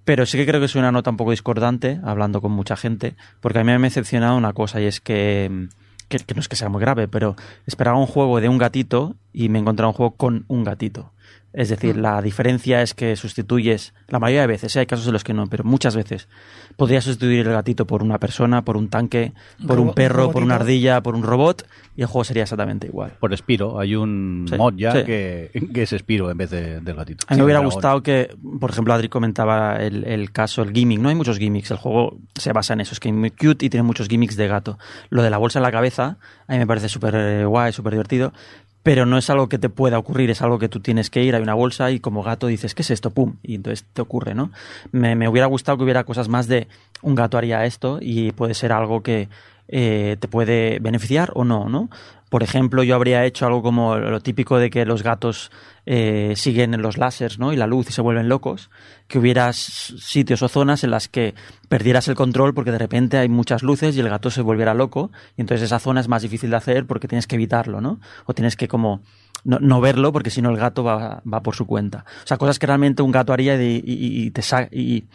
Pero 0.05 0.25
sí 0.25 0.37
que 0.37 0.45
creo 0.45 0.59
que 0.59 0.65
es 0.65 0.75
una 0.75 0.91
nota 0.91 1.09
un 1.09 1.17
poco 1.17 1.31
discordante, 1.31 1.99
hablando 2.03 2.41
con 2.41 2.51
mucha 2.51 2.75
gente, 2.75 3.15
porque 3.39 3.59
a 3.59 3.63
mí 3.63 3.67
me 3.67 3.75
ha 3.75 3.79
decepcionado 3.79 4.37
una 4.37 4.51
cosa 4.51 4.81
y 4.81 4.85
es 4.85 4.99
que, 4.99 5.69
que, 6.09 6.19
que 6.19 6.33
no 6.33 6.41
es 6.41 6.49
que 6.49 6.57
sea 6.57 6.67
muy 6.67 6.81
grave, 6.81 7.07
pero 7.07 7.37
esperaba 7.65 7.97
un 7.97 8.05
juego 8.05 8.41
de 8.41 8.49
un 8.49 8.57
gatito 8.57 9.15
y 9.31 9.47
me 9.47 9.59
he 9.59 9.61
encontrado 9.61 9.91
un 9.91 9.95
juego 9.95 10.15
con 10.15 10.43
un 10.49 10.65
gatito. 10.65 11.13
Es 11.53 11.69
decir, 11.69 11.97
mm. 11.97 12.01
la 12.01 12.21
diferencia 12.21 12.81
es 12.81 12.95
que 12.95 13.15
sustituyes, 13.15 13.93
la 14.07 14.19
mayoría 14.19 14.41
de 14.41 14.47
veces, 14.47 14.75
¿eh? 14.75 14.79
hay 14.79 14.85
casos 14.87 15.05
en 15.05 15.13
los 15.13 15.23
que 15.23 15.33
no, 15.33 15.47
pero 15.47 15.63
muchas 15.63 15.95
veces 15.95 16.27
podrías 16.75 17.03
sustituir 17.03 17.45
el 17.45 17.53
gatito 17.53 17.85
por 17.85 18.01
una 18.01 18.19
persona, 18.19 18.63
por 18.63 18.75
un 18.75 18.89
tanque, 18.89 19.33
por 19.67 19.79
un, 19.79 19.89
un 19.89 19.93
perro, 19.93 20.27
un 20.27 20.33
por 20.33 20.43
una 20.43 20.55
ardilla, 20.55 21.01
por 21.01 21.13
un 21.13 21.21
robot, 21.21 21.67
y 21.95 22.01
el 22.01 22.07
juego 22.07 22.23
sería 22.23 22.43
exactamente 22.43 22.87
igual. 22.87 23.13
Por 23.19 23.37
Spiro, 23.37 23.79
hay 23.79 23.95
un 23.95 24.47
sí, 24.49 24.55
mod 24.55 24.73
ya 24.75 24.93
sí. 24.93 25.03
que, 25.03 25.51
que, 25.71 25.83
es 25.83 25.91
Spiro 25.91 26.31
en 26.31 26.37
vez 26.37 26.49
de, 26.49 26.79
del 26.79 26.95
gatito. 26.95 27.25
A 27.27 27.33
mí 27.33 27.37
me 27.37 27.45
hubiera 27.45 27.59
gustado 27.59 28.01
que, 28.01 28.35
por 28.59 28.71
ejemplo, 28.71 28.93
Adri 28.93 29.09
comentaba 29.09 29.77
el, 29.77 30.05
el, 30.05 30.31
caso, 30.31 30.63
el 30.63 30.73
gimmick, 30.73 30.99
no 30.99 31.09
hay 31.09 31.15
muchos 31.15 31.37
gimmicks, 31.37 31.69
el 31.69 31.77
juego 31.77 32.17
se 32.35 32.51
basa 32.51 32.73
en 32.73 32.81
eso, 32.81 32.93
es 32.93 32.99
que 32.99 33.09
es 33.09 33.15
muy 33.15 33.29
cute 33.29 33.67
y 33.67 33.69
tiene 33.69 33.83
muchos 33.83 34.07
gimmicks 34.07 34.35
de 34.35 34.47
gato. 34.47 34.79
Lo 35.09 35.21
de 35.21 35.29
la 35.29 35.37
bolsa 35.37 35.59
en 35.59 35.63
la 35.63 35.71
cabeza, 35.71 36.17
a 36.47 36.53
mí 36.53 36.57
me 36.57 36.65
parece 36.65 36.89
súper 36.89 37.13
eh, 37.15 37.45
guay, 37.45 37.71
súper 37.73 37.93
divertido, 37.93 38.33
pero 38.83 39.05
no 39.05 39.17
es 39.17 39.29
algo 39.29 39.47
que 39.47 39.57
te 39.57 39.69
pueda 39.69 39.97
ocurrir, 39.97 40.29
es 40.29 40.41
algo 40.41 40.59
que 40.59 40.69
tú 40.69 40.81
tienes 40.81 41.09
que 41.09 41.23
ir, 41.23 41.35
hay 41.35 41.41
una 41.41 41.53
bolsa 41.53 41.89
y 41.91 41.99
como 41.99 42.21
gato 42.21 42.47
dices, 42.47 42.75
¿qué 42.75 42.81
es 42.81 42.91
esto? 42.91 43.11
¡Pum! 43.11 43.37
Y 43.41 43.55
entonces 43.55 43.85
te 43.93 44.01
ocurre, 44.01 44.35
¿no? 44.35 44.51
Me, 44.91 45.15
me 45.15 45.29
hubiera 45.29 45.47
gustado 45.47 45.77
que 45.77 45.85
hubiera 45.85 46.03
cosas 46.03 46.27
más 46.27 46.47
de 46.47 46.67
un 47.01 47.15
gato 47.15 47.37
haría 47.37 47.65
esto 47.65 47.99
y 48.01 48.33
puede 48.33 48.53
ser 48.53 48.73
algo 48.73 49.01
que 49.01 49.29
eh, 49.67 50.17
te 50.19 50.27
puede 50.27 50.79
beneficiar 50.79 51.31
o 51.35 51.43
no, 51.43 51.69
¿no? 51.69 51.89
Por 52.29 52.41
ejemplo, 52.41 52.81
yo 52.81 52.95
habría 52.95 53.25
hecho 53.25 53.45
algo 53.45 53.61
como 53.61 53.95
lo 53.97 54.19
típico 54.19 54.57
de 54.57 54.71
que 54.71 54.85
los 54.85 55.03
gatos 55.03 55.51
eh, 55.85 56.33
siguen 56.35 56.81
los 56.81 56.97
láseres 56.97 57.37
¿no? 57.37 57.53
y 57.53 57.57
la 57.57 57.67
luz 57.67 57.87
y 57.89 57.93
se 57.93 58.01
vuelven 58.01 58.27
locos, 58.27 58.71
que 59.07 59.19
hubiera 59.19 59.53
sitios 59.53 60.41
o 60.41 60.47
zonas 60.47 60.83
en 60.83 60.89
las 60.89 61.07
que 61.07 61.35
perdieras 61.69 62.07
el 62.07 62.15
control 62.15 62.55
porque 62.55 62.71
de 62.71 62.79
repente 62.79 63.19
hay 63.19 63.29
muchas 63.29 63.61
luces 63.61 63.95
y 63.95 63.99
el 63.99 64.09
gato 64.09 64.31
se 64.31 64.41
volviera 64.41 64.73
loco 64.73 65.11
y 65.37 65.41
entonces 65.41 65.65
esa 65.65 65.77
zona 65.77 66.01
es 66.01 66.07
más 66.07 66.23
difícil 66.23 66.49
de 66.49 66.55
hacer 66.55 66.87
porque 66.87 67.07
tienes 67.07 67.27
que 67.27 67.35
evitarlo, 67.35 67.81
¿no? 67.81 67.99
O 68.25 68.33
tienes 68.33 68.55
que 68.55 68.67
como 68.67 69.01
no, 69.43 69.79
verlo 69.81 70.11
porque 70.11 70.31
si 70.31 70.41
no 70.41 70.49
el 70.49 70.57
gato 70.57 70.83
va, 70.83 71.21
va 71.31 71.43
por 71.43 71.53
su 71.55 71.67
cuenta. 71.67 72.03
O 72.23 72.27
sea, 72.27 72.37
cosas 72.37 72.57
que 72.57 72.65
realmente 72.65 73.03
un 73.03 73.11
gato 73.11 73.31
haría 73.31 73.61
y, 73.61 73.83
y- 73.85 74.31
te 74.31 74.41
y 74.71 75.05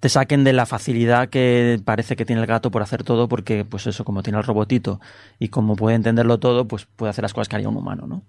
te 0.00 0.08
saquen 0.08 0.44
de 0.44 0.52
la 0.52 0.66
facilidad 0.66 1.28
que 1.28 1.80
parece 1.84 2.16
que 2.16 2.24
tiene 2.24 2.40
el 2.40 2.46
gato 2.46 2.70
por 2.70 2.82
hacer 2.82 3.04
todo, 3.04 3.28
porque, 3.28 3.64
pues 3.64 3.86
eso, 3.86 4.04
como 4.04 4.22
tiene 4.22 4.38
el 4.38 4.44
robotito 4.44 5.00
y 5.38 5.48
como 5.48 5.76
puede 5.76 5.96
entenderlo 5.96 6.40
todo, 6.40 6.66
pues 6.66 6.86
puede 6.96 7.10
hacer 7.10 7.22
las 7.22 7.34
cosas 7.34 7.48
que 7.48 7.56
haría 7.56 7.68
un 7.68 7.76
humano, 7.76 8.06
¿no? 8.06 8.22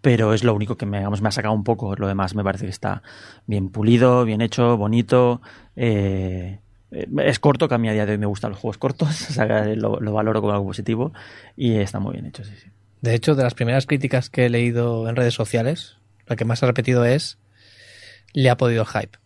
Pero 0.00 0.34
es 0.34 0.42
lo 0.42 0.54
único 0.54 0.76
que 0.76 0.86
me, 0.86 0.98
digamos, 0.98 1.22
me 1.22 1.28
ha 1.28 1.32
sacado 1.32 1.54
un 1.54 1.62
poco. 1.62 1.94
Lo 1.94 2.08
demás 2.08 2.34
me 2.34 2.42
parece 2.42 2.64
que 2.64 2.70
está 2.70 3.02
bien 3.46 3.68
pulido, 3.68 4.24
bien 4.24 4.40
hecho, 4.40 4.76
bonito. 4.76 5.40
eh, 5.76 6.58
eh, 6.92 7.06
es 7.24 7.38
corto, 7.38 7.68
que 7.68 7.74
a 7.74 7.78
mí 7.78 7.88
a 7.88 7.92
día 7.92 8.06
de 8.06 8.12
hoy 8.12 8.18
me 8.18 8.26
gustan 8.26 8.50
los 8.50 8.60
juegos 8.60 8.78
cortos, 8.78 9.08
o 9.30 9.32
sea, 9.32 9.64
lo, 9.74 10.00
lo 10.00 10.12
valoro 10.12 10.40
como 10.40 10.52
algo 10.52 10.66
positivo 10.66 11.12
y 11.56 11.76
está 11.76 12.00
muy 12.00 12.14
bien 12.14 12.26
hecho, 12.26 12.44
sí, 12.44 12.52
sí. 12.56 12.68
De 13.00 13.14
hecho, 13.14 13.34
de 13.34 13.42
las 13.42 13.54
primeras 13.54 13.86
críticas 13.86 14.30
que 14.30 14.46
he 14.46 14.50
leído 14.50 15.08
en 15.08 15.16
redes 15.16 15.34
sociales, 15.34 15.96
la 16.26 16.36
que 16.36 16.44
más 16.44 16.62
ha 16.62 16.66
repetido 16.66 17.04
es 17.04 17.38
le 18.32 18.48
ha 18.48 18.56
podido 18.56 18.84
hype. 18.84 19.21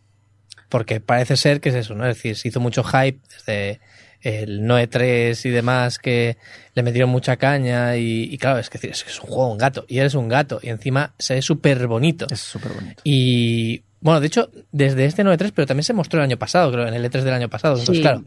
Porque 0.69 1.01
parece 1.01 1.37
ser 1.37 1.61
que 1.61 1.69
es 1.69 1.75
eso, 1.75 1.95
¿no? 1.95 2.07
Es 2.07 2.17
decir, 2.17 2.37
se 2.37 2.49
hizo 2.49 2.61
mucho 2.61 2.83
hype 2.83 3.19
desde 3.37 3.81
el 4.21 4.67
Noe 4.67 4.87
3 4.89 5.47
y 5.47 5.51
demás 5.51 5.99
que 5.99 6.37
le 6.75 6.83
metieron 6.83 7.11
mucha 7.11 7.37
caña 7.37 7.97
y, 7.97 8.25
y 8.25 8.39
claro, 8.39 8.59
es 8.59 8.69
que 8.71 8.79
es, 8.89 9.21
un 9.21 9.29
juego, 9.29 9.53
un 9.53 9.59
gato, 9.59 9.85
y 9.89 9.99
eres 9.99 10.15
un 10.15 10.29
gato, 10.29 10.59
y 10.63 10.69
encima 10.71 11.15
se 11.19 11.35
ve 11.35 11.43
súper 11.43 11.87
bonito. 11.87 12.27
Es 12.31 12.41
súper 12.41 12.73
bonito. 12.73 13.01
Y 13.05 13.83
bueno, 14.01 14.21
de 14.21 14.27
hecho, 14.27 14.51
desde 14.73 15.05
este 15.05 15.23
9.3, 15.25 15.53
pero 15.55 15.67
también 15.67 15.85
se 15.85 15.93
mostró 15.93 16.19
el 16.19 16.25
año 16.25 16.39
pasado, 16.39 16.73
creo, 16.73 16.89
en 16.89 16.95
el 16.95 17.05
E3 17.05 17.23
del 17.23 17.35
año 17.35 17.49
pasado. 17.49 17.75
Entonces, 17.79 17.97
Sí. 17.97 18.03
claro, 18.03 18.25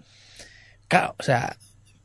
claro, 0.88 1.16
o 1.20 1.24
sea, 1.24 1.58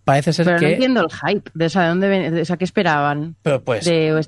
parece 0.04 0.32
ser 0.32 0.44
Pero 0.46 0.58
que... 0.58 0.66
no 0.66 0.72
entiendo 0.72 1.00
el 1.02 1.10
hype. 1.12 1.50
De, 1.54 1.66
o 1.66 1.68
sea, 1.68 1.82
¿de 1.82 1.88
dónde 1.88 2.08
ven- 2.08 2.34
de- 2.34 2.42
o 2.42 2.44
sea, 2.44 2.56
¿qué 2.56 2.64
esperaban? 2.64 3.36
Pero 3.42 3.62
pues, 3.64 3.84
De 3.84 4.24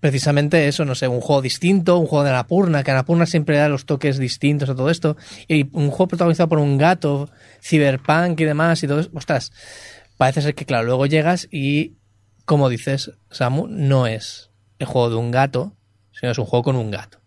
precisamente 0.00 0.66
eso, 0.66 0.84
no 0.84 0.94
sé, 0.94 1.08
un 1.08 1.20
juego 1.20 1.42
distinto, 1.42 1.98
un 1.98 2.06
juego 2.06 2.24
de 2.24 2.30
Anapurna, 2.30 2.82
que 2.82 2.90
Anapurna 2.90 3.26
siempre 3.26 3.58
da 3.58 3.68
los 3.68 3.84
toques 3.84 4.18
distintos 4.18 4.70
a 4.70 4.74
todo 4.74 4.88
esto, 4.90 5.16
y 5.46 5.68
un 5.76 5.90
juego 5.90 6.08
protagonizado 6.08 6.48
por 6.48 6.58
un 6.58 6.78
gato, 6.78 7.28
cyberpunk 7.62 8.40
y 8.40 8.44
demás, 8.44 8.82
y 8.82 8.86
todo 8.88 9.00
eso, 9.00 9.10
ostras, 9.12 9.52
parece 10.16 10.40
ser 10.40 10.54
que, 10.54 10.64
claro, 10.64 10.84
luego 10.86 11.04
llegas 11.06 11.48
y, 11.50 11.96
como 12.46 12.70
dices, 12.70 13.12
Samu, 13.30 13.66
no 13.68 14.06
es 14.06 14.50
el 14.78 14.86
juego 14.86 15.10
de 15.10 15.16
un 15.16 15.30
gato, 15.30 15.76
sino 16.12 16.32
es 16.32 16.38
un 16.38 16.46
juego 16.46 16.62
con 16.62 16.76
un 16.76 16.90
gato. 16.90 17.18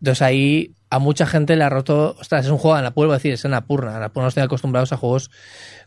Entonces 0.00 0.22
ahí 0.22 0.72
a 0.94 0.98
mucha 1.00 1.26
gente 1.26 1.56
le 1.56 1.64
ha 1.64 1.68
roto, 1.68 2.16
ostras, 2.20 2.44
es 2.44 2.50
un 2.50 2.58
juego 2.58 2.76
de 2.76 2.80
Anapurna, 2.80 2.94
vuelvo 2.94 3.12
a 3.14 3.16
decir, 3.16 3.32
es 3.32 3.44
Anapurna, 3.44 3.96
Anapurna 3.96 4.28
estoy 4.28 4.44
acostumbrados 4.44 4.92
a 4.92 4.96
juegos 4.96 5.30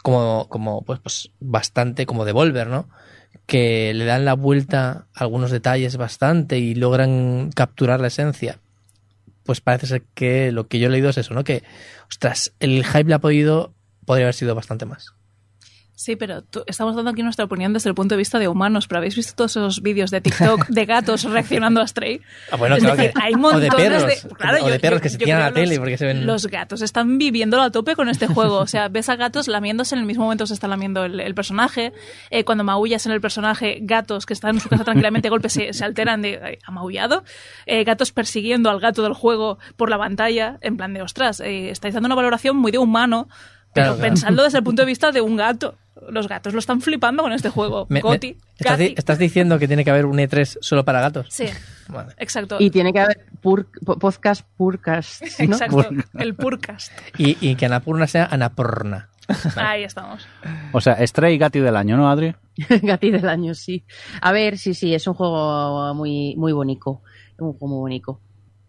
como, 0.04 0.48
como 0.50 0.82
pues, 0.84 1.00
pues 1.00 1.32
bastante 1.40 2.06
como 2.06 2.26
Devolver, 2.26 2.68
¿no? 2.68 2.90
que 3.46 3.94
le 3.94 4.04
dan 4.04 4.26
la 4.26 4.34
vuelta 4.34 5.08
a 5.16 5.24
algunos 5.24 5.52
detalles 5.52 5.96
bastante 5.96 6.60
y 6.60 6.76
logran 6.76 7.52
capturar 7.56 8.02
la 8.02 8.08
esencia. 8.08 8.60
Pues 9.44 9.62
parece 9.62 9.88
ser 9.88 10.04
que 10.14 10.52
lo 10.52 10.68
que 10.68 10.80
yo 10.80 10.88
he 10.88 10.92
leído 10.92 11.10
es 11.10 11.18
eso, 11.18 11.34
¿no? 11.34 11.46
Que, 11.46 11.64
ostras, 12.10 12.54
el 12.60 12.84
hype 12.86 13.06
le 13.06 13.16
ha 13.16 13.20
podido, 13.20 13.74
podría 14.06 14.26
haber 14.26 14.34
sido 14.34 14.54
bastante 14.54 14.86
más. 14.86 15.14
Sí, 16.00 16.16
pero 16.16 16.44
tú- 16.44 16.64
estamos 16.68 16.96
dando 16.96 17.10
aquí 17.10 17.24
nuestra 17.24 17.46
opinión 17.46 17.74
desde 17.74 17.90
el 17.90 17.96
punto 17.96 18.14
de 18.14 18.20
vista 18.20 18.38
de 18.38 18.48
humanos, 18.48 18.88
pero 18.88 19.00
¿habéis 19.00 19.16
visto 19.16 19.34
todos 19.36 19.50
esos 19.58 19.82
vídeos 19.82 20.12
de 20.12 20.22
TikTok 20.22 20.68
de 20.68 20.86
gatos 20.86 21.24
reaccionando 21.24 21.82
a 21.82 21.88
Stray? 21.88 22.22
Ah, 22.52 22.56
bueno, 22.56 22.76
Es 22.76 22.84
claro 22.84 22.98
decir, 22.98 23.14
que- 23.14 23.20
hay 23.20 23.34
o 23.34 23.38
de 23.38 23.42
montones 23.42 23.76
perros, 23.76 24.06
de, 24.06 24.36
claro, 24.36 24.64
o 24.64 24.70
de 24.70 24.80
perros 24.80 25.00
yo- 25.00 25.02
que 25.02 25.10
se 25.10 25.18
tiran 25.18 25.42
a 25.42 25.46
la 25.46 25.54
tele 25.54 25.80
porque 25.80 25.98
se 25.98 26.06
ven... 26.06 26.28
Los 26.28 26.46
gatos 26.46 26.84
están 26.84 27.18
viviéndolo 27.18 27.64
a 27.64 27.72
tope 27.72 27.96
con 27.96 28.10
este 28.10 28.28
juego. 28.28 28.58
O 28.60 28.68
sea, 28.68 28.90
ves 28.90 29.10
a 29.10 29.16
gatos 29.16 29.48
lamiéndose 29.48 29.96
en 29.96 30.02
el 30.02 30.06
mismo 30.06 30.26
momento 30.26 30.44
que 30.44 30.50
se 30.50 30.54
está 30.54 30.68
lamiendo 30.68 31.04
el, 31.04 31.20
el 31.20 31.34
personaje. 31.34 31.94
Eh, 32.30 32.44
cuando 32.44 32.64
maullas 32.64 33.08
en 33.08 33.12
el 33.14 33.20
personaje, 33.20 33.80
gatos 33.82 34.28
que 34.28 34.34
están 34.34 34.54
en 34.58 34.62
su 34.62 34.70
casa 34.70 34.84
tranquilamente, 34.84 35.26
de 35.26 35.30
golpe 35.32 35.50
se, 35.50 35.74
se 35.74 35.84
alteran 35.84 36.22
de 36.22 36.40
"Ay, 36.44 36.58
ha 36.64 36.70
maullado. 36.70 37.24
Eh, 37.66 37.84
gatos 37.84 38.12
persiguiendo 38.12 38.70
al 38.70 38.80
gato 38.80 39.02
del 39.02 39.14
juego 39.14 39.58
por 39.76 39.90
la 39.90 39.98
pantalla, 39.98 40.60
en 40.62 40.78
plan 40.78 40.94
de 40.94 41.02
ostras, 41.02 41.40
eh, 41.40 41.72
estáis 41.72 41.96
dando 41.96 42.06
una 42.06 42.14
valoración 42.16 42.56
muy 42.56 42.72
de 42.72 42.78
humano, 42.78 43.28
pero 43.82 43.96
Claro, 43.96 44.02
pensadlo 44.10 44.44
desde 44.44 44.58
el 44.60 44.64
punto 44.64 44.82
de 44.82 44.86
vista 44.88 45.12
de 45.12 45.22
un 45.22 45.36
gato. 45.38 45.76
Los 46.10 46.28
gatos 46.28 46.54
lo 46.54 46.60
están 46.60 46.80
flipando 46.80 47.24
con 47.24 47.32
este 47.34 47.50
juego. 47.50 47.88
Me- 47.90 48.00
¿estás, 48.00 48.20
di- 48.20 48.38
Gati. 48.60 48.94
estás 48.98 49.18
diciendo 49.18 49.58
que 49.60 49.68
tiene 49.68 49.84
que 49.84 49.90
haber 49.90 50.06
un 50.06 50.18
E3 50.18 50.58
solo 50.62 50.86
para 50.86 51.02
gatos? 51.02 51.26
Sí, 51.30 51.46
Vale. 51.90 52.14
exacto. 52.18 52.58
Y 52.60 52.70
tiene 52.70 52.94
que 52.94 53.00
haber 53.00 53.26
pur- 53.42 53.68
po- 53.84 53.98
podcast 53.98 54.46
purcast, 54.58 55.22
¿no? 55.22 55.28
Exacto, 55.46 55.86
el 56.20 56.36
Purcast. 56.36 56.92
Y, 57.18 57.38
y 57.42 57.56
que 57.56 57.66
Anapurna 57.66 58.06
sea 58.08 58.26
Anapurna. 58.26 59.10
Ahí 59.58 59.84
estamos. 59.84 60.26
O 60.72 60.80
sea, 60.80 61.06
Stray 61.06 61.38
Gatti 61.38 61.60
del 61.60 61.76
año, 61.76 61.98
¿no, 61.98 62.10
Adri? 62.10 62.34
Gati 62.84 63.12
del 63.12 63.28
año, 63.28 63.54
sí. 63.56 63.84
A 64.22 64.32
ver, 64.32 64.58
sí, 64.58 64.74
sí, 64.74 64.94
es 64.94 65.06
un 65.08 65.16
juego 65.16 65.94
muy, 65.96 66.36
muy 66.38 66.54
bonito. 66.54 67.02
Un 67.40 67.52
juego 67.54 67.68
muy 67.68 67.80
bonito. 67.80 68.22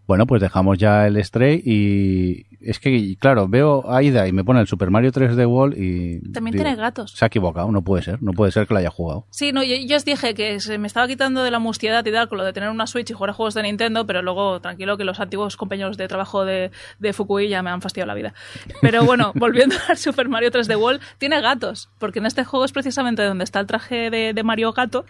Bueno, 0.08 0.26
pues 0.26 0.40
dejamos 0.40 0.78
ya 0.78 1.06
el 1.06 1.22
Stray 1.22 1.62
y 1.66 2.46
es 2.62 2.80
que, 2.80 3.14
claro, 3.18 3.46
veo 3.46 3.92
a 3.92 4.02
Ida 4.02 4.26
y 4.26 4.32
me 4.32 4.42
pone 4.42 4.58
el 4.58 4.66
Super 4.66 4.90
Mario 4.90 5.12
3D 5.12 5.46
World 5.46 5.76
y... 5.76 6.32
También 6.32 6.52
digo, 6.52 6.64
tiene 6.64 6.76
gatos. 6.76 7.12
Se 7.12 7.26
ha 7.26 7.28
equivocado, 7.28 7.70
no 7.70 7.82
puede 7.82 8.02
ser, 8.02 8.22
no 8.22 8.32
puede 8.32 8.50
ser 8.50 8.66
que 8.66 8.72
lo 8.72 8.80
haya 8.80 8.88
jugado. 8.88 9.26
Sí, 9.28 9.52
no, 9.52 9.62
yo, 9.62 9.76
yo 9.76 9.96
os 9.98 10.06
dije 10.06 10.32
que 10.32 10.60
se 10.60 10.78
me 10.78 10.86
estaba 10.86 11.06
quitando 11.06 11.42
de 11.42 11.50
la 11.50 11.58
mustiedad 11.58 12.06
y 12.06 12.10
tal 12.10 12.26
con 12.30 12.38
lo 12.38 12.44
de 12.44 12.54
tener 12.54 12.70
una 12.70 12.86
Switch 12.86 13.10
y 13.10 13.12
jugar 13.12 13.30
a 13.30 13.32
juegos 13.34 13.52
de 13.52 13.62
Nintendo, 13.64 14.06
pero 14.06 14.22
luego 14.22 14.62
tranquilo 14.62 14.96
que 14.96 15.04
los 15.04 15.20
antiguos 15.20 15.58
compañeros 15.58 15.98
de 15.98 16.08
trabajo 16.08 16.46
de, 16.46 16.70
de 16.98 17.12
Fukui 17.12 17.50
ya 17.50 17.62
me 17.62 17.68
han 17.68 17.82
fastidiado 17.82 18.06
la 18.06 18.14
vida. 18.14 18.32
Pero 18.80 19.04
bueno, 19.04 19.32
volviendo 19.34 19.76
al 19.90 19.98
Super 19.98 20.30
Mario 20.30 20.50
3D 20.50 20.80
World, 20.80 21.02
tiene 21.18 21.38
gatos, 21.42 21.90
porque 21.98 22.20
en 22.20 22.24
este 22.24 22.44
juego 22.44 22.64
es 22.64 22.72
precisamente 22.72 23.22
donde 23.24 23.44
está 23.44 23.60
el 23.60 23.66
traje 23.66 24.08
de, 24.08 24.32
de 24.32 24.42
Mario 24.42 24.72
gato, 24.72 25.04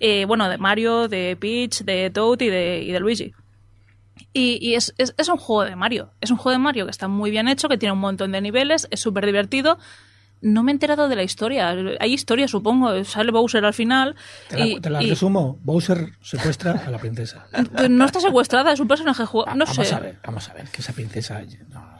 eh, 0.00 0.24
bueno, 0.24 0.48
de 0.48 0.56
Mario, 0.56 1.06
de 1.06 1.36
Peach, 1.38 1.82
de 1.82 2.08
Toad 2.08 2.40
y 2.40 2.48
de, 2.48 2.82
y 2.82 2.92
de 2.92 3.00
Luigi. 3.00 3.34
Y, 4.32 4.58
y 4.66 4.74
es, 4.74 4.94
es, 4.98 5.14
es 5.18 5.28
un 5.28 5.36
juego 5.38 5.64
de 5.68 5.76
Mario. 5.76 6.12
Es 6.20 6.30
un 6.30 6.36
juego 6.36 6.52
de 6.58 6.62
Mario 6.62 6.84
que 6.86 6.90
está 6.90 7.08
muy 7.08 7.30
bien 7.30 7.48
hecho, 7.48 7.68
que 7.68 7.78
tiene 7.78 7.92
un 7.92 7.98
montón 8.00 8.32
de 8.32 8.40
niveles, 8.40 8.86
es 8.90 9.00
súper 9.00 9.26
divertido. 9.26 9.78
No 10.40 10.62
me 10.62 10.70
he 10.70 10.74
enterado 10.74 11.08
de 11.08 11.16
la 11.16 11.24
historia. 11.24 11.74
Hay 11.98 12.12
historia, 12.14 12.46
supongo. 12.46 13.02
Sale 13.04 13.32
Bowser 13.32 13.64
al 13.64 13.74
final. 13.74 14.14
Te 14.48 14.56
la, 14.58 14.66
y- 14.66 14.80
te 14.80 14.88
la 14.88 15.02
y- 15.02 15.10
resumo. 15.10 15.58
Bowser 15.62 16.12
secuestra 16.20 16.80
a 16.86 16.90
la 16.90 16.98
princesa. 16.98 17.46
pues 17.76 17.90
no 17.90 18.04
está 18.04 18.20
secuestrada, 18.20 18.72
es 18.72 18.78
un 18.78 18.86
personaje 18.86 19.24
jugado. 19.26 19.56
No 19.56 19.64
vamos 19.64 19.86
sé. 19.88 19.92
a 19.94 19.98
ver, 19.98 20.18
vamos 20.24 20.48
a 20.48 20.54
ver, 20.54 20.68
que 20.68 20.80
esa 20.80 20.92
princesa 20.92 21.40
no, 21.70 21.97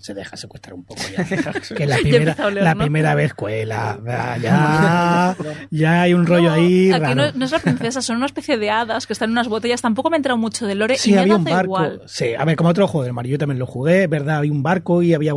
se 0.00 0.14
deja 0.14 0.36
secuestrar 0.36 0.74
un 0.74 0.84
poco 0.84 1.00
ya. 1.16 1.24
que 1.76 1.86
la 1.86 2.74
primera, 2.74 3.14
vez 3.14 3.34
cuela, 3.34 3.98
ya, 4.42 5.36
ya, 5.70 6.02
hay 6.02 6.14
un 6.14 6.26
rollo 6.26 6.48
No, 6.48 6.52
ahí 6.54 6.90
aquí 6.92 7.00
raro. 7.00 7.14
no, 7.14 7.32
no 7.34 7.44
es 7.44 7.50
la 7.50 7.58
princesa, 7.58 8.02
son 8.02 8.16
una 8.18 8.26
especie 8.26 8.58
de 8.58 8.70
hadas 8.70 9.06
que 9.06 9.12
están 9.12 9.28
en 9.30 9.32
unas 9.32 9.48
botellas. 9.48 9.80
Tampoco 9.82 10.10
me 10.10 10.16
he 10.16 10.18
enterado 10.18 10.38
mucho 10.38 10.66
de 10.66 10.74
lore 10.74 10.96
Sí, 10.96 11.10
y 11.10 11.14
me 11.14 11.20
había 11.20 11.32
da 11.34 11.38
un 11.38 11.44
barco. 11.44 11.64
igual. 11.64 12.02
Sí, 12.06 12.34
a 12.38 12.44
ver, 12.44 12.56
como 12.56 12.70
otro 12.70 12.86
juego 12.88 13.04
del 13.04 13.12
Mario, 13.12 13.32
yo 13.32 13.38
también 13.38 13.58
lo 13.58 13.66
jugué, 13.66 14.06
¿verdad? 14.06 14.38
Había 14.38 14.52
un 14.52 14.62
barco 14.62 15.02
y 15.02 15.14
había 15.14 15.32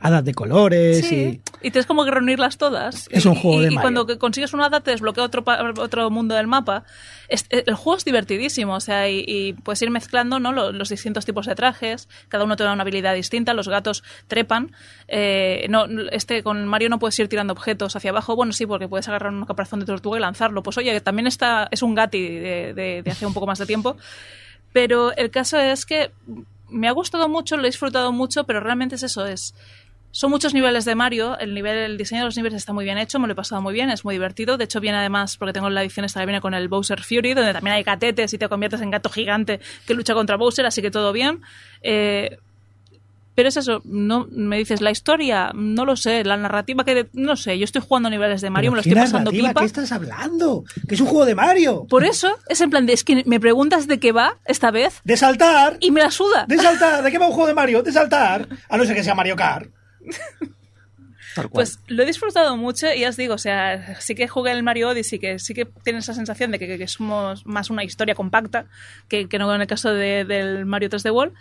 hadas 0.00 0.24
de 0.24 0.34
colores 0.34 1.06
Sí, 1.06 1.40
y... 1.62 1.66
y 1.66 1.70
tienes 1.70 1.86
como 1.86 2.04
que 2.04 2.10
reunirlas 2.10 2.56
todas. 2.58 3.08
Es 3.10 3.24
Y- 3.24 3.28
un 3.28 3.34
juego 3.34 3.58
y, 3.60 3.66
de 3.66 3.72
y 3.72 3.74
Mario. 3.74 3.80
cuando 3.82 4.06
que 4.06 4.18
consigues 4.18 4.52
una 4.54 4.66
hada 4.66 4.80
te 4.80 4.90
desbloquea 4.90 5.24
otro, 5.24 5.44
pa- 5.44 5.60
otro 5.78 6.10
mundo 6.10 6.34
del 6.34 6.46
mapa. 6.46 6.84
Eh, 7.28 7.64
el 7.66 7.74
juego 7.74 7.96
es 7.96 8.04
divertidísimo, 8.04 8.74
o 8.74 8.80
sea, 8.80 9.08
y, 9.08 9.52
puedes 9.64 9.80
ir 9.82 9.90
mezclando 9.90 10.38
¿no? 10.38 10.52
Lo- 10.52 10.72
los, 10.72 10.88
distintos 10.88 11.24
tipos 11.24 11.46
de 11.46 11.54
trajes. 11.54 12.08
Cada 12.28 12.44
uno 12.44 12.56
te 12.56 12.64
da 12.64 12.72
una 12.72 12.82
habilidad 12.82 13.14
distinta. 13.14 13.54
Los 13.54 13.68
gatos 13.68 14.02
trepan. 14.28 14.72
Eh, 15.08 15.66
no, 15.70 15.86
este 16.12 16.42
con 16.42 16.66
Mario 16.66 16.88
no 16.88 16.98
puedes 16.98 17.18
ir 17.18 17.28
tirando 17.28 17.52
objetos 17.52 17.96
hacia 17.96 18.10
abajo. 18.10 18.36
Bueno, 18.36 18.52
sí, 18.52 18.66
porque 18.66 18.88
puedes 18.88 19.08
agarrar 19.08 19.32
un 19.32 19.44
caparazón 19.44 19.80
de 19.80 19.86
tortuga 19.86 20.18
y 20.18 20.20
lanzarlo. 20.20 20.62
Pues 20.62 20.76
oye, 20.78 21.00
también 21.00 21.26
está, 21.26 21.68
es 21.70 21.82
un 21.82 21.94
gati 21.94 22.20
de, 22.22 22.74
de- 22.74 23.02
de 23.02 23.10
hace 23.10 23.26
un 23.26 23.34
poco 23.34 23.46
más 23.46 23.58
de 23.58 23.66
tiempo. 23.66 23.96
Pero 24.72 25.14
el 25.16 25.30
caso 25.30 25.58
es 25.58 25.86
que 25.86 26.10
me 26.68 26.88
ha 26.88 26.92
gustado 26.92 27.28
mucho, 27.28 27.56
lo 27.56 27.62
he 27.62 27.66
disfrutado 27.66 28.10
mucho, 28.12 28.44
pero 28.44 28.60
realmente 28.60 28.96
es 28.96 29.02
eso, 29.04 29.26
es... 29.26 29.54
Son 30.14 30.30
muchos 30.30 30.54
niveles 30.54 30.84
de 30.84 30.94
Mario, 30.94 31.36
el 31.40 31.54
nivel, 31.54 31.76
el 31.76 31.98
diseño 31.98 32.20
de 32.20 32.26
los 32.26 32.36
niveles 32.36 32.58
está 32.58 32.72
muy 32.72 32.84
bien 32.84 32.98
hecho, 32.98 33.18
me 33.18 33.26
lo 33.26 33.32
he 33.32 33.34
pasado 33.34 33.60
muy 33.60 33.74
bien, 33.74 33.90
es 33.90 34.04
muy 34.04 34.14
divertido. 34.14 34.56
De 34.56 34.62
hecho, 34.62 34.78
viene 34.78 34.96
además, 34.98 35.36
porque 35.36 35.52
tengo 35.52 35.68
la 35.70 35.82
edición 35.82 36.04
esta 36.04 36.20
que 36.20 36.26
viene 36.26 36.40
con 36.40 36.54
el 36.54 36.68
Bowser 36.68 37.02
Fury, 37.02 37.34
donde 37.34 37.52
también 37.52 37.74
hay 37.74 37.82
gatetes 37.82 38.32
y 38.32 38.38
te 38.38 38.48
conviertes 38.48 38.80
en 38.80 38.92
gato 38.92 39.10
gigante 39.10 39.58
que 39.88 39.92
lucha 39.92 40.14
contra 40.14 40.36
Bowser, 40.36 40.66
así 40.66 40.82
que 40.82 40.92
todo 40.92 41.12
bien. 41.12 41.40
Eh, 41.82 42.38
pero 43.34 43.48
es 43.48 43.56
eso, 43.56 43.82
no 43.84 44.28
me 44.30 44.56
dices 44.56 44.80
la 44.80 44.92
historia, 44.92 45.50
no 45.52 45.84
lo 45.84 45.96
sé, 45.96 46.22
la 46.22 46.36
narrativa 46.36 46.84
que 46.84 47.08
no 47.12 47.34
sé, 47.34 47.58
yo 47.58 47.64
estoy 47.64 47.82
jugando 47.82 48.08
niveles 48.08 48.40
de 48.40 48.50
Mario, 48.50 48.70
me 48.70 48.76
lo 48.76 48.82
¿Qué 48.84 48.90
estoy 48.90 49.02
pasando 49.02 49.32
narrativa? 49.32 49.48
pipa. 49.48 49.60
¿Qué 49.62 49.66
estás 49.66 49.90
hablando? 49.90 50.62
Que 50.86 50.94
es 50.94 51.00
un 51.00 51.08
juego 51.08 51.24
de 51.24 51.34
Mario. 51.34 51.86
Por 51.90 52.04
eso 52.04 52.38
es 52.48 52.60
en 52.60 52.70
plan 52.70 52.86
de 52.86 52.92
es 52.92 53.02
que 53.02 53.24
me 53.26 53.40
preguntas 53.40 53.88
de 53.88 53.98
qué 53.98 54.12
va 54.12 54.36
esta 54.44 54.70
vez 54.70 55.00
De 55.02 55.16
saltar. 55.16 55.76
y 55.80 55.90
me 55.90 56.02
la 56.02 56.12
suda. 56.12 56.44
De 56.46 56.56
saltar. 56.56 57.02
¿De 57.02 57.10
qué 57.10 57.18
va 57.18 57.26
un 57.26 57.32
juego 57.32 57.48
de 57.48 57.54
Mario? 57.54 57.82
De 57.82 57.90
saltar. 57.90 58.46
A 58.68 58.76
no 58.76 58.84
ser 58.84 58.94
que 58.94 59.02
sea 59.02 59.16
Mario 59.16 59.34
Kart. 59.34 59.68
Pues 61.52 61.80
lo 61.88 62.02
he 62.02 62.06
disfrutado 62.06 62.56
mucho 62.56 62.92
y 62.92 63.00
ya 63.00 63.08
os 63.08 63.16
digo, 63.16 63.34
o 63.34 63.38
sea, 63.38 64.00
sí 64.00 64.14
que 64.14 64.28
jugué 64.28 64.52
el 64.52 64.62
Mario 64.62 64.90
Odyssey, 64.90 65.18
que 65.18 65.38
sí 65.40 65.52
que 65.52 65.64
tiene 65.64 65.98
esa 65.98 66.14
sensación 66.14 66.52
de 66.52 66.60
que, 66.60 66.78
que 66.78 66.86
somos 66.86 67.44
más 67.44 67.70
una 67.70 67.82
historia 67.82 68.14
compacta 68.14 68.66
que, 69.08 69.28
que 69.28 69.38
no 69.40 69.52
en 69.52 69.60
el 69.60 69.66
caso 69.66 69.92
de- 69.92 70.24
del 70.24 70.64
Mario 70.64 70.90
3D 70.90 71.12
World. 71.12 71.34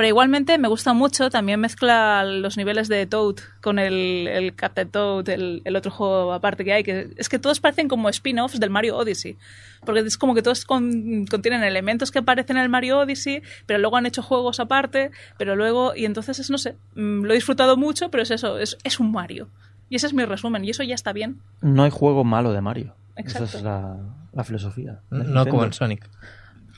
Pero 0.00 0.08
igualmente 0.08 0.56
me 0.56 0.66
gusta 0.66 0.94
mucho, 0.94 1.28
también 1.28 1.60
mezcla 1.60 2.24
los 2.24 2.56
niveles 2.56 2.88
de 2.88 3.04
Toad 3.04 3.34
con 3.60 3.78
el, 3.78 4.26
el 4.28 4.54
Captain 4.54 4.88
Toad, 4.90 5.28
el, 5.28 5.60
el 5.66 5.76
otro 5.76 5.90
juego 5.90 6.32
aparte 6.32 6.64
que 6.64 6.72
hay, 6.72 6.82
que 6.82 7.10
es 7.18 7.28
que 7.28 7.38
todos 7.38 7.60
parecen 7.60 7.86
como 7.86 8.08
spin-offs 8.08 8.58
del 8.58 8.70
Mario 8.70 8.96
Odyssey. 8.96 9.36
Porque 9.84 10.00
es 10.00 10.16
como 10.16 10.34
que 10.34 10.40
todos 10.40 10.64
con- 10.64 11.26
contienen 11.26 11.62
elementos 11.64 12.10
que 12.10 12.20
aparecen 12.20 12.56
en 12.56 12.62
el 12.62 12.70
Mario 12.70 13.00
Odyssey, 13.00 13.42
pero 13.66 13.78
luego 13.78 13.98
han 13.98 14.06
hecho 14.06 14.22
juegos 14.22 14.58
aparte, 14.58 15.10
pero 15.36 15.54
luego, 15.54 15.94
y 15.94 16.06
entonces 16.06 16.38
es, 16.38 16.48
no 16.48 16.56
sé, 16.56 16.76
mm, 16.94 17.24
lo 17.24 17.32
he 17.32 17.34
disfrutado 17.34 17.76
mucho, 17.76 18.10
pero 18.10 18.22
es 18.22 18.30
eso, 18.30 18.58
es, 18.58 18.78
es 18.84 19.00
un 19.00 19.12
Mario. 19.12 19.48
Y 19.90 19.96
ese 19.96 20.06
es 20.06 20.14
mi 20.14 20.24
resumen, 20.24 20.64
y 20.64 20.70
eso 20.70 20.82
ya 20.82 20.94
está 20.94 21.12
bien. 21.12 21.42
No 21.60 21.82
hay 21.82 21.90
juego 21.90 22.24
malo 22.24 22.54
de 22.54 22.62
Mario. 22.62 22.94
Exacto. 23.16 23.44
Esa 23.44 23.58
es 23.58 23.64
la, 23.64 23.98
la 24.32 24.44
filosofía. 24.44 25.00
No 25.10 25.44
como 25.46 25.62
en 25.64 25.74
Sonic. 25.74 26.08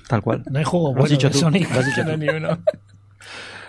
Tal 0.09 0.23
cual. 0.23 0.43
No 0.51 0.59
hay 0.59 0.65
juego 0.65 0.93
bueno 0.93 1.07
dicho 1.09 1.29
de 1.29 1.35
Sonic. 1.35 1.73
lo 1.73 1.79
has 1.79 1.87
dicho 1.87 2.03
No 2.05 2.11
hay 2.11 2.19
ni 2.19 2.29
uno. 2.29 2.59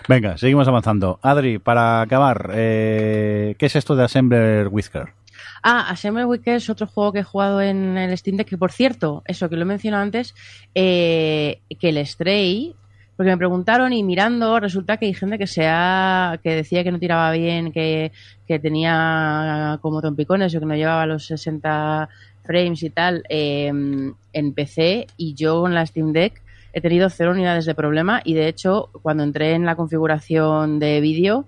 Venga, 0.07 0.37
seguimos 0.37 0.67
avanzando. 0.67 1.19
Adri, 1.21 1.59
para 1.59 2.01
acabar, 2.01 2.51
eh, 2.53 3.55
¿qué 3.57 3.65
es 3.67 3.75
esto 3.75 3.95
de 3.95 4.03
Assembler 4.03 4.67
Whisker? 4.67 5.13
Ah, 5.61 5.89
Assembly 5.89 6.25
Week 6.25 6.45
es 6.45 6.69
otro 6.69 6.87
juego 6.87 7.13
que 7.13 7.19
he 7.19 7.23
jugado 7.23 7.61
en 7.61 7.97
el 7.97 8.17
Steam 8.17 8.35
Deck, 8.35 8.49
que 8.49 8.57
por 8.57 8.73
cierto, 8.73 9.23
eso 9.25 9.49
que 9.49 9.55
lo 9.55 9.61
he 9.61 9.65
mencionado 9.65 10.03
antes, 10.03 10.35
eh, 10.75 11.61
que 11.79 11.89
el 11.89 12.05
Stray, 12.05 12.75
porque 13.15 13.31
me 13.31 13.37
preguntaron 13.37 13.93
y 13.93 14.03
mirando, 14.03 14.59
resulta 14.59 14.97
que 14.97 15.05
hay 15.05 15.13
gente 15.13 15.37
que 15.37 15.47
se 15.47 15.67
ha, 15.67 16.37
que 16.43 16.55
decía 16.55 16.83
que 16.83 16.91
no 16.91 16.99
tiraba 16.99 17.31
bien, 17.31 17.71
que, 17.71 18.11
que 18.45 18.59
tenía 18.59 19.79
como 19.81 20.01
trompicones 20.01 20.53
o 20.53 20.59
que 20.59 20.65
no 20.65 20.75
llevaba 20.75 21.05
los 21.05 21.27
60 21.27 22.09
frames 22.43 22.83
y 22.83 22.89
tal 22.89 23.23
eh, 23.29 23.67
en 23.67 24.53
PC 24.53 25.07
y 25.15 25.33
yo 25.33 25.61
con 25.61 25.73
la 25.73 25.85
Steam 25.85 26.11
Deck 26.11 26.42
he 26.73 26.81
tenido 26.81 27.09
cero 27.09 27.31
unidades 27.31 27.65
de 27.65 27.75
problema 27.75 28.21
y 28.23 28.33
de 28.33 28.47
hecho 28.47 28.89
cuando 29.01 29.23
entré 29.23 29.53
en 29.53 29.65
la 29.65 29.75
configuración 29.75 30.79
de 30.79 30.99
vídeo 31.01 31.47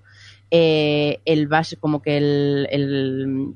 eh, 0.50 1.20
el 1.24 1.48
base, 1.48 1.76
como 1.76 2.00
que 2.00 2.16
el, 2.16 3.54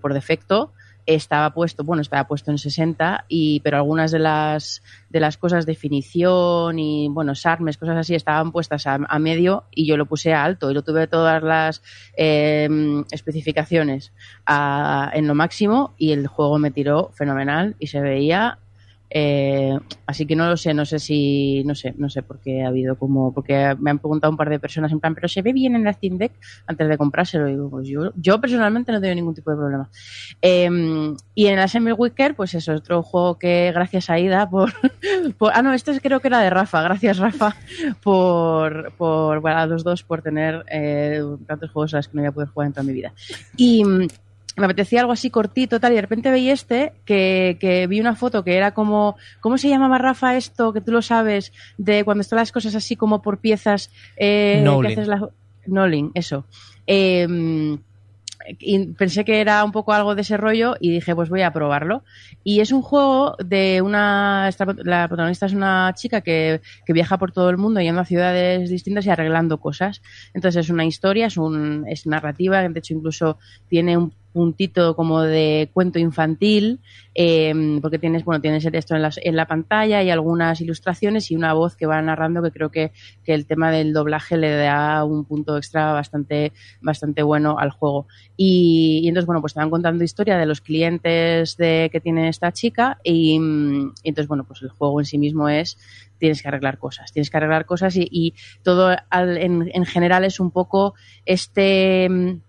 por 0.00 0.14
defecto 0.14 0.72
estaba 1.04 1.54
puesto, 1.54 1.84
bueno, 1.84 2.02
estaba 2.02 2.28
puesto 2.28 2.50
en 2.50 2.58
60, 2.58 3.24
y, 3.28 3.60
pero 3.60 3.78
algunas 3.78 4.10
de 4.12 4.18
las, 4.18 4.82
de 5.08 5.20
las 5.20 5.38
cosas, 5.38 5.64
definición 5.64 6.78
y, 6.78 7.08
bueno, 7.08 7.34
SARMES, 7.34 7.78
cosas 7.78 7.96
así, 7.96 8.14
estaban 8.14 8.52
puestas 8.52 8.86
a, 8.86 8.98
a 9.08 9.18
medio 9.18 9.64
y 9.70 9.86
yo 9.86 9.96
lo 9.96 10.04
puse 10.04 10.34
a 10.34 10.44
alto 10.44 10.70
y 10.70 10.74
lo 10.74 10.82
tuve 10.82 11.06
todas 11.06 11.42
las 11.42 11.82
eh, 12.16 12.68
especificaciones 13.10 14.12
a- 14.44 15.10
en 15.14 15.26
lo 15.26 15.34
máximo 15.34 15.94
y 15.96 16.12
el 16.12 16.26
juego 16.26 16.58
me 16.58 16.70
tiró 16.70 17.10
fenomenal 17.14 17.74
y 17.78 17.86
se 17.86 18.00
veía 18.02 18.58
eh, 19.10 19.78
así 20.06 20.26
que 20.26 20.36
no 20.36 20.48
lo 20.48 20.56
sé, 20.56 20.74
no 20.74 20.84
sé 20.84 20.98
si, 20.98 21.62
no 21.64 21.74
sé, 21.74 21.94
no 21.96 22.10
sé 22.10 22.22
por 22.22 22.40
qué 22.40 22.62
ha 22.62 22.68
habido 22.68 22.96
como, 22.96 23.32
porque 23.32 23.74
me 23.80 23.90
han 23.90 23.98
preguntado 23.98 24.30
un 24.30 24.36
par 24.36 24.50
de 24.50 24.58
personas 24.58 24.92
en 24.92 25.00
plan, 25.00 25.14
pero 25.14 25.28
se 25.28 25.42
ve 25.42 25.52
bien 25.52 25.74
en 25.76 25.84
la 25.84 25.92
Steam 25.92 26.18
Deck 26.18 26.32
antes 26.66 26.88
de 26.88 26.98
comprárselo. 26.98 27.46
Digo, 27.46 27.70
pues 27.70 27.88
yo, 27.88 28.12
yo 28.16 28.40
personalmente 28.40 28.92
no 28.92 29.00
tengo 29.00 29.14
ningún 29.14 29.34
tipo 29.34 29.50
de 29.50 29.56
problema. 29.56 29.88
Eh, 30.42 30.68
y 31.34 31.46
en 31.46 31.54
el 31.54 31.58
Assembly 31.60 31.92
Wicker, 31.92 32.34
pues 32.34 32.54
eso, 32.54 32.72
es 32.72 32.80
otro 32.80 33.02
juego 33.02 33.38
que 33.38 33.70
gracias 33.72 34.10
a 34.10 34.18
Ida 34.18 34.48
por, 34.48 34.72
por- 35.38 35.52
ah 35.54 35.62
no, 35.62 35.72
este 35.72 35.92
es- 35.92 36.00
creo 36.00 36.20
que 36.20 36.28
era 36.28 36.40
de 36.40 36.50
Rafa, 36.50 36.82
gracias 36.82 37.18
Rafa 37.18 37.56
por, 38.02 38.92
por, 38.96 39.40
bueno, 39.40 39.58
a 39.58 39.66
los 39.66 39.84
dos 39.84 40.02
por 40.02 40.22
tener 40.22 40.64
eh, 40.70 41.22
tantos 41.46 41.70
juegos 41.70 41.94
a 41.94 41.98
los 41.98 42.08
que 42.08 42.16
no 42.16 42.22
voy 42.22 42.28
a 42.28 42.32
poder 42.32 42.48
jugar 42.48 42.66
en 42.66 42.72
toda 42.72 42.84
mi 42.84 42.92
vida. 42.92 43.12
Y, 43.56 43.82
me 44.58 44.64
apetecía 44.66 45.00
algo 45.00 45.12
así 45.12 45.30
cortito, 45.30 45.80
tal, 45.80 45.92
y 45.92 45.94
de 45.96 46.02
repente 46.02 46.30
veí 46.30 46.50
este, 46.50 46.92
que, 47.04 47.56
que 47.60 47.86
vi 47.86 48.00
una 48.00 48.14
foto 48.16 48.44
que 48.44 48.56
era 48.56 48.72
como, 48.74 49.16
¿cómo 49.40 49.56
se 49.58 49.68
llamaba 49.68 49.98
Rafa 49.98 50.36
esto? 50.36 50.72
Que 50.72 50.80
tú 50.80 50.92
lo 50.92 51.02
sabes, 51.02 51.52
de 51.76 52.04
cuando 52.04 52.22
están 52.22 52.38
las 52.38 52.52
cosas 52.52 52.74
así 52.74 52.96
como 52.96 53.22
por 53.22 53.38
piezas. 53.38 53.90
Eh, 54.16 54.64
que 54.82 54.88
haces 54.88 55.08
la- 55.08 55.30
Knowling, 55.66 56.10
eso. 56.14 56.44
Eh, 56.86 57.78
y 58.60 58.86
pensé 58.94 59.24
que 59.24 59.40
era 59.40 59.62
un 59.62 59.72
poco 59.72 59.92
algo 59.92 60.14
de 60.14 60.22
ese 60.22 60.36
rollo 60.38 60.76
y 60.80 60.90
dije, 60.90 61.14
pues 61.14 61.28
voy 61.28 61.42
a 61.42 61.52
probarlo. 61.52 62.02
Y 62.44 62.60
es 62.60 62.72
un 62.72 62.80
juego 62.80 63.36
de 63.44 63.82
una. 63.82 64.48
La 64.84 65.06
protagonista 65.08 65.46
es 65.46 65.52
una 65.52 65.92
chica 65.94 66.22
que, 66.22 66.62
que 66.86 66.92
viaja 66.94 67.18
por 67.18 67.32
todo 67.32 67.50
el 67.50 67.58
mundo 67.58 67.80
yendo 67.80 68.00
a 68.00 68.06
ciudades 68.06 68.70
distintas 68.70 69.04
y 69.04 69.10
arreglando 69.10 69.58
cosas. 69.58 70.00
Entonces 70.32 70.64
es 70.64 70.70
una 70.70 70.86
historia, 70.86 71.26
es, 71.26 71.36
un, 71.36 71.84
es 71.88 72.06
narrativa, 72.06 72.66
de 72.66 72.78
hecho 72.78 72.94
incluso 72.94 73.38
tiene 73.68 73.98
un 73.98 74.14
puntito 74.32 74.94
como 74.94 75.22
de 75.22 75.70
cuento 75.72 75.98
infantil, 75.98 76.80
eh, 77.14 77.78
porque 77.82 77.98
tienes, 77.98 78.24
bueno, 78.24 78.40
tienes 78.40 78.64
el 78.64 78.72
texto 78.72 78.94
en 78.94 79.02
la, 79.02 79.10
en 79.16 79.36
la 79.36 79.46
pantalla 79.46 80.02
y 80.02 80.10
algunas 80.10 80.60
ilustraciones 80.60 81.30
y 81.30 81.36
una 81.36 81.52
voz 81.54 81.76
que 81.76 81.86
va 81.86 82.00
narrando 82.00 82.42
que 82.42 82.50
creo 82.50 82.70
que, 82.70 82.92
que 83.24 83.34
el 83.34 83.46
tema 83.46 83.70
del 83.70 83.92
doblaje 83.92 84.36
le 84.36 84.50
da 84.56 85.04
un 85.04 85.24
punto 85.24 85.56
extra 85.56 85.92
bastante, 85.92 86.52
bastante 86.80 87.22
bueno 87.22 87.58
al 87.58 87.70
juego. 87.70 88.06
Y, 88.36 89.04
entonces, 89.08 89.26
bueno, 89.26 89.40
pues 89.40 89.54
te 89.54 89.60
van 89.60 89.70
contando 89.70 90.04
historia 90.04 90.38
de 90.38 90.46
los 90.46 90.60
clientes 90.60 91.56
de, 91.56 91.88
que 91.90 92.00
tiene 92.00 92.28
esta 92.28 92.52
chica 92.52 92.98
y, 93.02 93.38
mm, 93.38 93.92
y 94.02 94.08
entonces, 94.08 94.28
bueno, 94.28 94.44
pues 94.46 94.62
el 94.62 94.70
juego 94.70 95.00
en 95.00 95.06
sí 95.06 95.18
mismo 95.18 95.48
es 95.48 95.78
tienes 96.18 96.42
que 96.42 96.48
arreglar 96.48 96.78
cosas, 96.78 97.12
tienes 97.12 97.30
que 97.30 97.36
arreglar 97.36 97.64
cosas 97.64 97.96
y, 97.96 98.08
y 98.10 98.34
todo 98.62 98.94
al- 99.10 99.38
en, 99.38 99.70
en 99.72 99.84
general 99.86 100.24
es 100.24 100.40
un 100.40 100.50
poco 100.50 100.94
este 101.24 102.08
mm, 102.08 102.40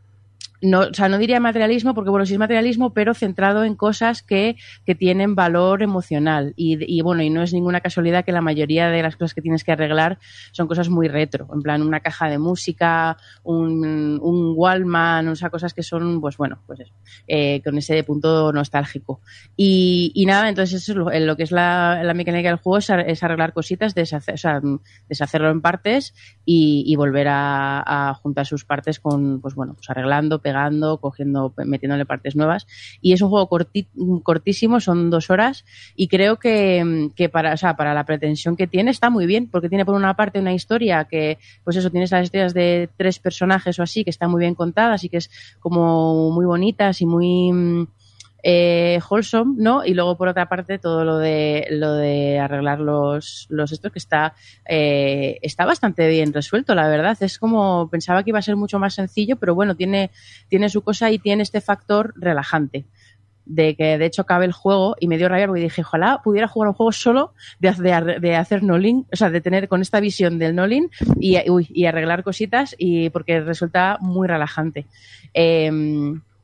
no, 0.61 0.81
o 0.81 0.93
sea, 0.93 1.07
no 1.09 1.17
diría 1.17 1.39
materialismo, 1.39 1.93
porque 1.93 2.09
bueno, 2.09 2.25
sí 2.25 2.33
es 2.33 2.39
materialismo, 2.39 2.93
pero 2.93 3.13
centrado 3.13 3.63
en 3.63 3.75
cosas 3.75 4.21
que, 4.21 4.57
que 4.85 4.95
tienen 4.95 5.35
valor 5.35 5.81
emocional. 5.83 6.53
Y, 6.55 6.77
y, 6.97 7.01
bueno, 7.01 7.21
y 7.23 7.29
no 7.29 7.41
es 7.41 7.53
ninguna 7.53 7.81
casualidad 7.81 8.25
que 8.25 8.31
la 8.31 8.41
mayoría 8.41 8.89
de 8.89 9.01
las 9.01 9.15
cosas 9.15 9.33
que 9.33 9.41
tienes 9.41 9.63
que 9.63 9.71
arreglar 9.71 10.19
son 10.51 10.67
cosas 10.67 10.89
muy 10.89 11.07
retro. 11.07 11.47
En 11.53 11.61
plan, 11.61 11.81
una 11.81 12.01
caja 12.01 12.27
de 12.29 12.37
música, 12.39 13.17
un, 13.43 14.19
un 14.21 14.53
Wallman, 14.55 15.27
o 15.29 15.35
sea, 15.35 15.49
cosas 15.49 15.73
que 15.73 15.83
son, 15.83 16.19
pues 16.21 16.37
bueno, 16.37 16.59
pues 16.67 16.81
eso, 16.81 16.93
eh, 17.27 17.61
con 17.63 17.77
ese 17.77 18.03
punto 18.03 18.51
nostálgico. 18.51 19.21
Y, 19.55 20.11
y 20.13 20.25
nada, 20.25 20.49
entonces 20.49 20.81
eso 20.83 21.09
es 21.11 21.21
lo, 21.21 21.35
que 21.37 21.43
es 21.43 21.51
la, 21.51 22.01
la 22.03 22.13
mecánica 22.13 22.49
del 22.49 22.57
juego 22.57 22.77
es, 22.79 22.89
ar- 22.89 23.09
es 23.09 23.23
arreglar 23.23 23.53
cositas, 23.53 23.95
deshacer, 23.95 24.33
o 24.35 24.37
sea, 24.37 24.61
deshacerlo 25.07 25.49
en 25.51 25.61
partes 25.61 26.13
y, 26.45 26.83
y 26.85 26.95
volver 26.95 27.27
a, 27.29 28.09
a 28.09 28.13
juntar 28.15 28.45
sus 28.45 28.65
partes 28.65 28.99
con, 28.99 29.41
pues 29.41 29.55
bueno, 29.55 29.73
pues 29.75 29.89
arreglando, 29.89 30.41
pegando, 30.49 30.97
cogiendo, 30.97 31.53
metiéndole 31.57 32.05
partes 32.07 32.35
nuevas. 32.35 32.65
Y 33.01 33.13
es 33.13 33.21
un 33.21 33.29
juego 33.29 33.47
cortísimo, 34.23 34.79
son 34.79 35.11
dos 35.11 35.29
horas, 35.29 35.63
y 35.95 36.07
creo 36.07 36.37
que, 36.37 37.11
que 37.15 37.29
para, 37.29 37.53
o 37.53 37.57
sea, 37.57 37.75
para 37.75 37.93
la 37.93 38.03
pretensión 38.03 38.55
que 38.55 38.65
tiene 38.65 38.89
está 38.89 39.11
muy 39.11 39.27
bien, 39.27 39.47
porque 39.47 39.69
tiene 39.69 39.85
por 39.85 39.95
una 39.95 40.15
parte 40.15 40.39
una 40.39 40.53
historia 40.53 41.05
que, 41.05 41.37
pues 41.63 41.77
eso, 41.77 41.91
tienes 41.91 42.11
las 42.11 42.23
historias 42.23 42.55
de 42.55 42.89
tres 42.97 43.19
personajes 43.19 43.77
o 43.77 43.83
así, 43.83 44.03
que 44.03 44.09
están 44.09 44.31
muy 44.31 44.39
bien 44.39 44.55
contadas 44.55 45.03
y 45.03 45.09
que 45.09 45.17
es 45.17 45.29
como 45.59 46.31
muy 46.31 46.45
bonitas 46.45 46.99
y 47.01 47.05
muy 47.05 47.87
eh, 48.43 48.99
wholesome, 49.09 49.55
¿no? 49.57 49.85
Y 49.85 49.93
luego 49.93 50.17
por 50.17 50.27
otra 50.27 50.47
parte 50.47 50.79
todo 50.79 51.03
lo 51.03 51.17
de 51.17 51.67
lo 51.71 51.93
de 51.93 52.39
arreglar 52.39 52.79
los, 52.79 53.47
los 53.49 53.71
estos 53.71 53.91
que 53.91 53.99
está 53.99 54.33
eh, 54.67 55.39
está 55.41 55.65
bastante 55.65 56.07
bien 56.07 56.33
resuelto, 56.33 56.75
la 56.75 56.87
verdad. 56.87 57.17
Es 57.21 57.39
como 57.39 57.89
pensaba 57.89 58.23
que 58.23 58.31
iba 58.31 58.39
a 58.39 58.43
ser 58.43 58.55
mucho 58.55 58.79
más 58.79 58.93
sencillo, 58.93 59.37
pero 59.37 59.55
bueno, 59.55 59.75
tiene 59.75 60.11
tiene 60.47 60.69
su 60.69 60.81
cosa 60.81 61.11
y 61.11 61.19
tiene 61.19 61.43
este 61.43 61.61
factor 61.61 62.13
relajante 62.15 62.85
de 63.45 63.75
que 63.75 63.97
de 63.97 64.05
hecho 64.05 64.21
acabe 64.21 64.45
el 64.45 64.51
juego 64.51 64.95
y 64.99 65.07
me 65.07 65.17
dio 65.17 65.27
rabia 65.27 65.47
porque 65.47 65.63
dije, 65.63 65.81
ojalá 65.81 66.21
pudiera 66.23 66.47
jugar 66.47 66.69
un 66.69 66.75
juego 66.75 66.91
solo 66.91 67.33
de, 67.59 67.71
de, 68.21 68.35
hacer 68.35 68.61
Nolin, 68.61 69.07
o 69.11 69.15
sea, 69.15 69.31
de 69.31 69.41
tener 69.41 69.67
con 69.67 69.81
esta 69.81 69.99
visión 69.99 70.37
del 70.37 70.55
Nolin 70.55 70.91
y, 71.19 71.35
y 71.47 71.85
arreglar 71.87 72.23
cositas 72.23 72.75
y 72.77 73.09
porque 73.09 73.41
resulta 73.41 73.97
muy 74.01 74.27
relajante. 74.27 74.85
Eh, 75.33 75.71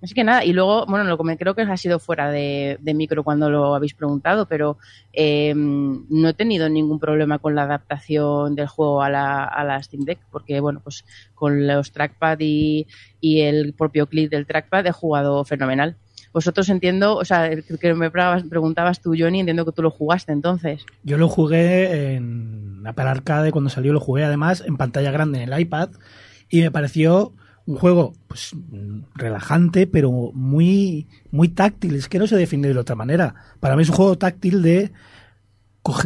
Así 0.01 0.13
que 0.13 0.23
nada, 0.23 0.43
y 0.45 0.53
luego, 0.53 0.85
bueno, 0.85 1.03
lo 1.05 1.17
que 1.17 1.37
creo 1.37 1.55
que 1.55 1.63
ha 1.63 1.77
sido 1.77 1.99
fuera 1.99 2.29
de, 2.29 2.77
de 2.79 2.93
micro 2.93 3.23
cuando 3.23 3.49
lo 3.49 3.73
habéis 3.73 3.93
preguntado, 3.93 4.45
pero 4.45 4.77
eh, 5.13 5.53
no 5.55 6.29
he 6.29 6.33
tenido 6.33 6.69
ningún 6.69 6.99
problema 6.99 7.39
con 7.39 7.55
la 7.55 7.63
adaptación 7.63 8.55
del 8.55 8.67
juego 8.67 9.01
a 9.01 9.09
la, 9.09 9.45
a 9.45 9.63
la 9.63 9.81
Steam 9.81 10.03
Deck, 10.03 10.19
porque 10.31 10.59
bueno, 10.59 10.81
pues 10.83 11.05
con 11.33 11.65
los 11.65 11.91
trackpad 11.91 12.37
y, 12.41 12.87
y 13.19 13.41
el 13.41 13.73
propio 13.73 14.07
clic 14.07 14.29
del 14.29 14.45
trackpad 14.45 14.85
he 14.85 14.91
jugado 14.91 15.43
fenomenal. 15.43 15.95
Vosotros 16.33 16.67
entiendo, 16.67 17.15
o 17.15 17.23
sea, 17.23 17.49
que 17.79 17.93
me 17.93 18.11
preguntabas 18.11 19.01
tú, 19.01 19.15
Johnny, 19.17 19.39
entiendo 19.39 19.63
que 19.63 19.71
tú 19.71 19.81
lo 19.81 19.89
jugaste 19.89 20.33
entonces. 20.33 20.85
Yo 21.03 21.17
lo 21.17 21.29
jugué 21.29 22.15
en 22.15 22.83
Apple 22.85 23.05
Arcade 23.05 23.53
cuando 23.53 23.69
salió, 23.69 23.93
lo 23.93 24.01
jugué 24.01 24.25
además 24.25 24.61
en 24.67 24.75
pantalla 24.75 25.11
grande 25.11 25.41
en 25.41 25.53
el 25.53 25.59
iPad 25.59 25.91
y 26.49 26.61
me 26.61 26.71
pareció 26.71 27.31
un 27.67 27.77
juego 27.77 28.13
pues 28.27 28.51
relajante 29.15 29.87
pero 29.87 30.11
muy 30.33 31.07
muy 31.31 31.49
táctil 31.49 31.95
es 31.95 32.07
que 32.07 32.19
no 32.19 32.27
se 32.27 32.35
define 32.35 32.67
de 32.67 32.77
otra 32.77 32.95
manera 32.95 33.35
para 33.59 33.75
mí 33.75 33.83
es 33.83 33.89
un 33.89 33.95
juego 33.95 34.17
táctil 34.17 34.61
de 34.61 34.91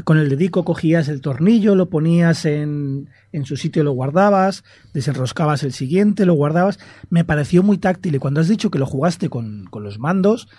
con 0.04 0.18
el 0.18 0.28
dedico 0.28 0.66
cogías 0.66 1.08
el 1.08 1.22
tornillo, 1.22 1.74
lo 1.74 1.90
ponías 1.90 2.44
en, 2.44 3.10
en 3.32 3.46
su 3.46 3.56
sitio, 3.56 3.84
lo 3.86 3.94
guardabas, 3.94 4.66
desenroscabas 4.94 5.64
el 5.64 5.72
siguiente, 5.72 6.26
lo 6.26 6.34
guardabas. 6.34 6.80
Me 7.10 7.24
pareció 7.24 7.64
muy 7.64 7.78
táctil 7.78 8.16
y 8.16 8.20
cuando 8.20 8.42
has 8.42 8.50
dicho 8.50 8.72
que 8.72 8.80
lo 8.80 8.86
jugaste 8.86 9.30
con, 9.30 9.68
con 9.70 9.84
los 9.84 9.98
mandos, 9.98 10.50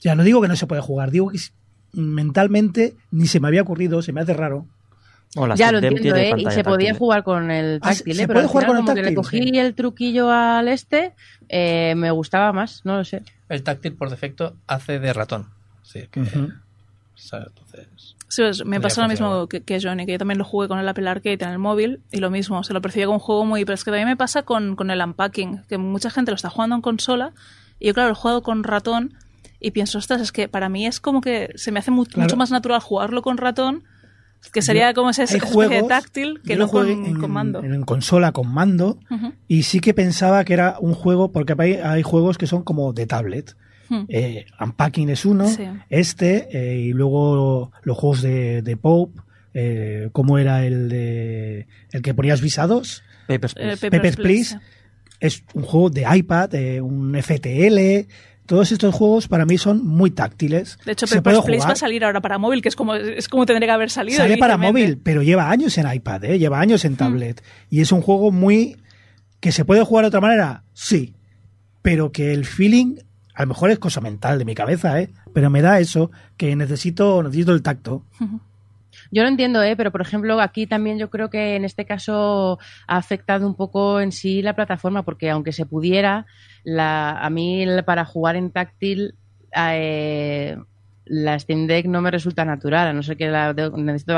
ya 0.00 0.14
no 0.14 0.24
digo 0.24 0.40
que 0.40 0.48
no 0.48 0.56
se 0.56 0.66
puede 0.66 0.80
jugar, 0.80 1.10
digo 1.10 1.28
que 1.28 1.38
mentalmente 1.92 2.96
ni 3.10 3.26
se 3.26 3.40
me 3.40 3.48
había 3.48 3.62
ocurrido, 3.62 4.00
se 4.00 4.14
me 4.14 4.22
hace 4.22 4.32
raro. 4.32 4.66
O 5.36 5.46
la 5.46 5.54
Ya 5.54 5.70
lo 5.70 5.78
entiendo, 5.78 6.00
tiene 6.02 6.30
¿eh? 6.30 6.34
Y 6.38 6.50
se 6.50 6.64
podía 6.64 6.88
táctil. 6.88 6.98
jugar 6.98 7.22
con 7.24 7.50
el 7.50 7.76
Ah, 7.82 7.90
táctil, 7.90 8.14
¿se 8.16 8.22
¿eh? 8.22 8.26
Pero 8.26 8.40
al 8.40 8.46
jugar 8.46 8.64
final 8.64 8.66
con 8.66 8.76
el 8.76 8.84
como 8.84 8.94
que 8.94 9.02
le 9.02 9.14
táctil? 9.14 9.16
cogí 9.40 9.50
Sí. 9.52 9.58
el 9.58 9.74
truquillo 9.74 10.30
al 10.30 10.68
este, 10.68 11.12
eh, 11.48 11.94
me 11.96 12.10
gustaba 12.10 12.52
más, 12.52 12.80
no 12.84 12.96
lo 12.96 13.04
sé. 13.04 13.22
El 13.48 13.62
táctil 13.62 13.92
por 13.94 14.10
defecto 14.10 14.56
hace 14.66 14.98
de 14.98 15.12
ratón. 15.12 15.46
Sí, 15.82 16.08
que, 16.10 16.20
o 16.20 16.24
sea, 17.14 17.44
entonces. 17.46 18.16
Sí, 18.28 18.42
pues, 18.42 18.64
me 18.66 18.80
pasó 18.80 19.02
lo 19.02 19.08
mismo 19.08 19.46
que, 19.46 19.62
que 19.62 19.78
Johnny, 19.80 20.04
que 20.04 20.12
yo 20.12 20.18
también 20.18 20.38
lo 20.38 20.44
jugué 20.44 20.66
con 20.68 20.78
el 20.80 20.88
Apple 20.88 21.08
Arcade 21.08 21.38
en 21.44 21.50
el 21.50 21.58
móvil 21.58 22.00
y 22.10 22.18
lo 22.18 22.28
mismo, 22.30 22.64
se 22.64 22.72
lo 22.72 22.80
percibía 22.82 23.06
como 23.06 23.16
un 23.18 23.20
juego 23.20 23.44
muy... 23.44 23.64
Pero 23.64 23.74
es 23.74 23.84
que 23.84 23.90
también 23.92 24.08
me 24.08 24.16
pasa 24.16 24.42
con, 24.42 24.74
con 24.74 24.90
el 24.90 25.00
unpacking, 25.00 25.62
que 25.68 25.78
mucha 25.78 26.10
gente 26.10 26.32
lo 26.32 26.34
está 26.34 26.50
jugando 26.50 26.74
en 26.74 26.82
consola 26.82 27.32
y 27.78 27.86
yo 27.86 27.94
claro, 27.94 28.08
lo 28.08 28.12
he 28.14 28.16
jugado 28.16 28.42
con 28.42 28.64
ratón 28.64 29.14
y 29.60 29.70
pienso, 29.70 29.98
ostras, 29.98 30.20
es 30.20 30.32
que 30.32 30.48
para 30.48 30.68
mí 30.68 30.86
es 30.86 30.98
como 30.98 31.20
que 31.20 31.52
se 31.54 31.70
me 31.72 31.78
hace 31.78 31.90
mu- 31.92 32.04
Claro. 32.04 32.22
mucho 32.22 32.36
más 32.36 32.50
natural 32.50 32.80
jugarlo 32.80 33.22
con 33.22 33.36
ratón, 33.38 33.84
que 34.52 34.62
sería 34.62 34.90
Yo- 34.90 34.94
como 34.94 35.10
ese, 35.10 35.22
especie 35.36 35.82
táctil 35.84 36.40
que 36.42 36.54
yo 36.54 36.58
no 36.60 36.68
con, 36.68 36.88
en, 36.88 37.18
con 37.20 37.30
mando. 37.30 37.62
en 37.64 37.82
consola 37.84 38.32
con 38.32 38.52
mando 38.52 38.98
y 39.48 39.64
sí 39.64 39.80
que 39.80 39.92
pensaba 39.94 40.44
que 40.44 40.52
era 40.54 40.76
un 40.80 40.94
juego, 40.94 41.32
porque 41.32 41.54
hay, 41.58 41.74
hay 41.74 42.02
juegos 42.02 42.38
que 42.38 42.46
son 42.46 42.62
como 42.62 42.92
de 42.92 43.06
tablet. 43.06 43.56
Hmm. 43.88 44.04
Eh, 44.08 44.46
Unpacking 44.60 45.10
es 45.10 45.24
uno, 45.24 45.46
Sí. 45.48 45.62
este, 45.90 46.48
eh, 46.52 46.78
y 46.78 46.92
luego 46.92 47.70
los 47.82 47.96
juegos 47.96 48.20
de, 48.22 48.60
de 48.62 48.76
Pope, 48.76 49.20
eh, 49.54 50.08
¿cómo 50.12 50.38
era 50.38 50.66
el 50.66 50.88
de 50.88 51.66
el 51.92 52.02
que 52.02 52.12
ponías 52.12 52.40
visados? 52.40 53.02
Papers, 53.28 53.54
Eh, 53.56 53.76
Please. 53.78 53.90
Papers, 53.90 54.16
Please. 54.16 54.58
Es 55.20 55.44
un 55.54 55.62
juego 55.62 55.88
de 55.90 56.04
iPad, 56.14 56.54
eh, 56.56 56.80
un 56.80 57.14
FTL. 57.14 58.06
Todos 58.46 58.72
estos 58.72 58.94
juegos 58.94 59.28
para 59.28 59.44
mí 59.44 59.58
son 59.58 59.84
muy 59.84 60.10
táctiles. 60.10 60.78
De 60.84 60.92
hecho, 60.92 61.06
Se 61.06 61.16
Papers 61.16 61.38
puede 61.38 61.46
Please 61.46 61.62
jugar. 61.62 61.70
va 61.70 61.72
a 61.72 61.76
salir 61.76 62.04
ahora 62.04 62.20
para 62.20 62.38
móvil, 62.38 62.62
que 62.62 62.68
es 62.68 62.76
como, 62.76 62.94
es 62.94 63.28
como 63.28 63.44
tendría 63.44 63.68
que 63.68 63.72
haber 63.72 63.90
salido. 63.90 64.16
Sale 64.18 64.36
para 64.38 64.56
móvil, 64.56 64.98
pero 64.98 65.22
lleva 65.22 65.50
años 65.50 65.76
en 65.78 65.92
iPad, 65.92 66.24
¿eh? 66.24 66.38
lleva 66.38 66.60
años 66.60 66.84
en 66.84 66.96
tablet. 66.96 67.42
Y 67.70 67.80
es 67.80 67.92
un 67.92 68.00
juego 68.00 68.30
muy... 68.30 68.76
¿Que 69.40 69.52
se 69.52 69.64
puede 69.64 69.82
jugar 69.82 70.04
de 70.04 70.08
otra 70.08 70.20
manera? 70.20 70.62
Sí. 70.72 71.14
Pero 71.82 72.10
que 72.10 72.32
el 72.32 72.46
feeling, 72.46 72.96
a 73.34 73.42
lo 73.42 73.48
mejor 73.48 73.70
es 73.70 73.78
cosa 73.78 74.00
mental 74.00 74.38
de 74.38 74.44
mi 74.44 74.54
cabeza, 74.54 75.00
¿eh? 75.00 75.10
pero 75.34 75.50
me 75.50 75.60
da 75.60 75.78
eso, 75.78 76.10
que 76.36 76.56
necesito, 76.56 77.22
necesito 77.22 77.52
el 77.52 77.62
tacto. 77.62 78.04
Yo 79.10 79.22
lo 79.22 79.28
entiendo, 79.28 79.62
¿eh? 79.62 79.76
pero 79.76 79.92
por 79.92 80.00
ejemplo, 80.00 80.40
aquí 80.40 80.66
también 80.66 80.98
yo 80.98 81.10
creo 81.10 81.30
que 81.30 81.56
en 81.56 81.64
este 81.64 81.84
caso 81.84 82.58
ha 82.86 82.96
afectado 82.96 83.46
un 83.46 83.54
poco 83.54 84.00
en 84.00 84.12
sí 84.12 84.42
la 84.42 84.54
plataforma, 84.54 85.02
porque 85.04 85.30
aunque 85.30 85.52
se 85.52 85.66
pudiera, 85.66 86.26
la, 86.66 87.12
a 87.12 87.30
mí 87.30 87.64
para 87.86 88.04
jugar 88.04 88.34
en 88.34 88.50
táctil, 88.50 89.14
eh, 89.56 90.56
la 91.04 91.38
Steam 91.38 91.68
Deck 91.68 91.86
no 91.86 92.00
me 92.00 92.10
resulta 92.10 92.44
natural, 92.44 92.88
a 92.88 92.92
no 92.92 93.04
ser 93.04 93.16
que 93.16 93.28
la, 93.28 93.52
necesito 93.52 94.14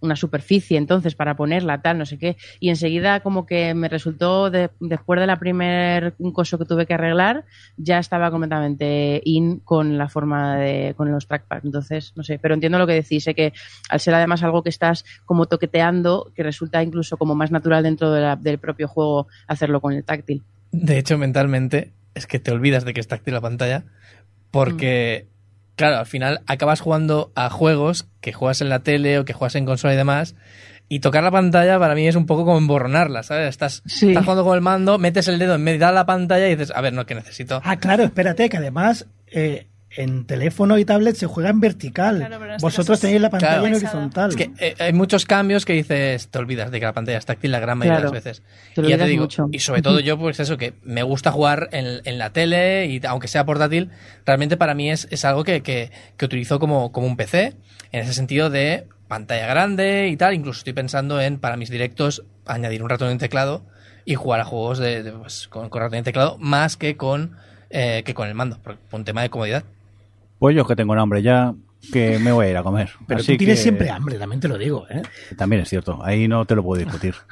una 0.00 0.16
superficie 0.16 0.78
entonces 0.78 1.14
para 1.14 1.36
ponerla, 1.36 1.82
tal, 1.82 1.98
no 1.98 2.06
sé 2.06 2.18
qué. 2.18 2.38
Y 2.58 2.70
enseguida 2.70 3.20
como 3.20 3.44
que 3.44 3.74
me 3.74 3.88
resultó, 3.90 4.48
de- 4.50 4.70
después 4.80 5.20
de 5.20 5.26
la 5.26 5.38
primer 5.38 6.14
coso 6.32 6.56
que 6.56 6.64
tuve 6.64 6.86
que 6.86 6.94
arreglar, 6.94 7.44
ya 7.76 7.98
estaba 7.98 8.30
completamente 8.30 9.20
in 9.24 9.58
con 9.58 9.98
la 9.98 10.08
forma 10.08 10.56
de, 10.56 10.94
con 10.96 11.12
los 11.12 11.26
trackpad. 11.26 11.66
Entonces, 11.66 12.14
no 12.16 12.22
sé, 12.22 12.38
pero 12.38 12.54
entiendo 12.54 12.78
lo 12.78 12.86
que 12.86 12.94
decís, 12.94 13.24
sé 13.24 13.34
que 13.34 13.52
al 13.90 14.00
ser 14.00 14.14
además 14.14 14.42
algo 14.42 14.62
que 14.62 14.70
estás 14.70 15.04
como 15.26 15.44
toqueteando, 15.44 16.32
que 16.34 16.44
resulta 16.44 16.82
incluso 16.82 17.18
como 17.18 17.34
más 17.34 17.50
natural 17.50 17.82
dentro 17.82 18.10
del 18.10 18.58
propio 18.58 18.88
juego 18.88 19.26
hacerlo 19.46 19.82
con 19.82 19.92
el 19.92 20.02
táctil. 20.02 20.42
De 20.72 20.98
hecho, 20.98 21.18
mentalmente, 21.18 21.92
es 22.14 22.26
que 22.26 22.38
te 22.38 22.50
olvidas 22.50 22.84
de 22.84 22.94
que 22.94 23.00
es 23.00 23.08
táctil 23.08 23.34
la 23.34 23.40
pantalla. 23.40 23.84
Porque, 24.50 25.26
claro, 25.76 25.96
al 25.98 26.06
final 26.06 26.40
acabas 26.46 26.80
jugando 26.80 27.32
a 27.34 27.50
juegos 27.50 28.08
que 28.20 28.32
juegas 28.32 28.60
en 28.60 28.68
la 28.68 28.80
tele 28.80 29.18
o 29.18 29.24
que 29.24 29.32
juegas 29.32 29.54
en 29.56 29.66
consola 29.66 29.94
y 29.94 29.96
demás. 29.96 30.34
Y 30.90 31.00
tocar 31.00 31.22
la 31.22 31.30
pantalla 31.30 31.78
para 31.78 31.94
mí 31.94 32.08
es 32.08 32.16
un 32.16 32.24
poco 32.24 32.46
como 32.46 32.56
emborronarla, 32.56 33.22
¿sabes? 33.22 33.48
Estás, 33.50 33.82
Sí. 33.84 34.08
estás 34.08 34.24
jugando 34.24 34.44
con 34.44 34.54
el 34.54 34.62
mando, 34.62 34.98
metes 34.98 35.28
el 35.28 35.38
dedo 35.38 35.56
en 35.56 35.62
medio 35.62 35.86
de 35.86 35.92
la 35.92 36.06
pantalla 36.06 36.46
y 36.48 36.56
dices, 36.56 36.72
a 36.74 36.80
ver, 36.80 36.94
no, 36.94 37.04
que 37.04 37.14
necesito. 37.14 37.60
Ah, 37.62 37.76
claro, 37.76 38.04
espérate, 38.04 38.48
que 38.48 38.56
además 38.56 39.06
eh, 39.26 39.66
en 40.00 40.24
teléfono 40.26 40.78
y 40.78 40.84
tablet 40.84 41.16
se 41.16 41.26
juega 41.26 41.50
en 41.50 41.60
vertical. 41.60 42.16
Claro, 42.18 42.36
pero 42.38 42.50
en 42.50 42.56
este 42.56 42.64
Vosotros 42.64 43.00
tenéis 43.00 43.20
la 43.20 43.30
pantalla 43.30 43.52
Claro. 43.54 43.66
en 43.66 43.74
horizontal. 43.74 44.30
Es 44.30 44.36
que 44.36 44.50
eh, 44.58 44.74
hay 44.78 44.92
muchos 44.92 45.24
cambios 45.24 45.64
que 45.64 45.72
dices, 45.72 46.28
te 46.28 46.38
olvidas 46.38 46.70
de 46.70 46.78
que 46.78 46.86
la 46.86 46.92
pantalla 46.92 47.18
es 47.18 47.26
táctil 47.26 47.50
la 47.50 47.58
gran 47.60 47.78
mayoría 47.78 47.98
Claro. 48.00 48.10
de 48.12 48.16
las 48.16 48.24
veces. 48.24 48.42
Te 48.74 48.82
y 48.82 48.88
ya 48.88 48.96
te 48.98 49.04
digo, 49.06 49.24
mucho. 49.24 49.48
y 49.52 49.58
sobre 49.58 49.82
todo 49.82 50.00
yo, 50.00 50.16
pues 50.18 50.38
eso, 50.40 50.56
que 50.56 50.74
me 50.82 51.02
gusta 51.02 51.32
jugar 51.32 51.68
en, 51.72 52.00
en 52.04 52.18
la 52.18 52.30
tele 52.30 52.86
y 52.86 53.00
aunque 53.06 53.26
sea 53.28 53.44
portátil, 53.44 53.90
realmente 54.24 54.56
para 54.56 54.74
mí 54.74 54.90
es, 54.90 55.08
es 55.10 55.24
algo 55.24 55.42
que, 55.44 55.62
que, 55.62 55.90
que 56.16 56.24
utilizo 56.24 56.58
como, 56.60 56.92
como 56.92 57.06
un 57.06 57.16
PC, 57.16 57.54
en 57.90 58.00
ese 58.02 58.14
sentido 58.14 58.50
de 58.50 58.86
pantalla 59.08 59.46
grande 59.48 60.08
y 60.08 60.16
tal. 60.16 60.34
Incluso 60.34 60.58
estoy 60.58 60.74
pensando 60.74 61.20
en, 61.20 61.38
para 61.40 61.56
mis 61.56 61.70
directos, 61.70 62.22
añadir 62.46 62.82
un 62.84 62.88
ratón 62.88 63.08
y 63.08 63.12
un 63.12 63.18
teclado 63.18 63.62
y 64.04 64.14
jugar 64.14 64.40
a 64.40 64.44
juegos 64.44 64.78
de, 64.78 65.02
de, 65.02 65.10
pues, 65.12 65.48
con, 65.48 65.68
con 65.70 65.80
ratón 65.82 65.98
y 65.98 66.02
teclado 66.02 66.36
más 66.38 66.76
que 66.76 66.96
con, 66.96 67.36
eh, 67.70 68.02
que 68.06 68.14
con 68.14 68.28
el 68.28 68.34
mando, 68.34 68.58
por, 68.62 68.76
por 68.78 69.00
un 69.00 69.04
tema 69.04 69.22
de 69.22 69.30
comodidad. 69.30 69.64
Pues 70.38 70.54
yo 70.56 70.64
que 70.66 70.76
tengo 70.76 70.92
un 70.92 70.98
hambre 70.98 71.22
ya, 71.22 71.54
que 71.92 72.18
me 72.18 72.32
voy 72.32 72.46
a 72.46 72.50
ir 72.50 72.56
a 72.56 72.62
comer. 72.62 72.90
Pero 73.06 73.20
Así 73.20 73.32
tú 73.32 73.38
tienes 73.38 73.58
que- 73.58 73.62
siempre 73.62 73.90
hambre, 73.90 74.18
también 74.18 74.40
te 74.40 74.48
lo 74.48 74.56
digo, 74.58 74.86
¿eh? 74.88 75.02
También 75.36 75.62
es 75.62 75.68
cierto, 75.68 75.98
ahí 76.04 76.28
no 76.28 76.44
te 76.44 76.54
lo 76.54 76.62
puedo 76.62 76.82
discutir. 76.82 77.14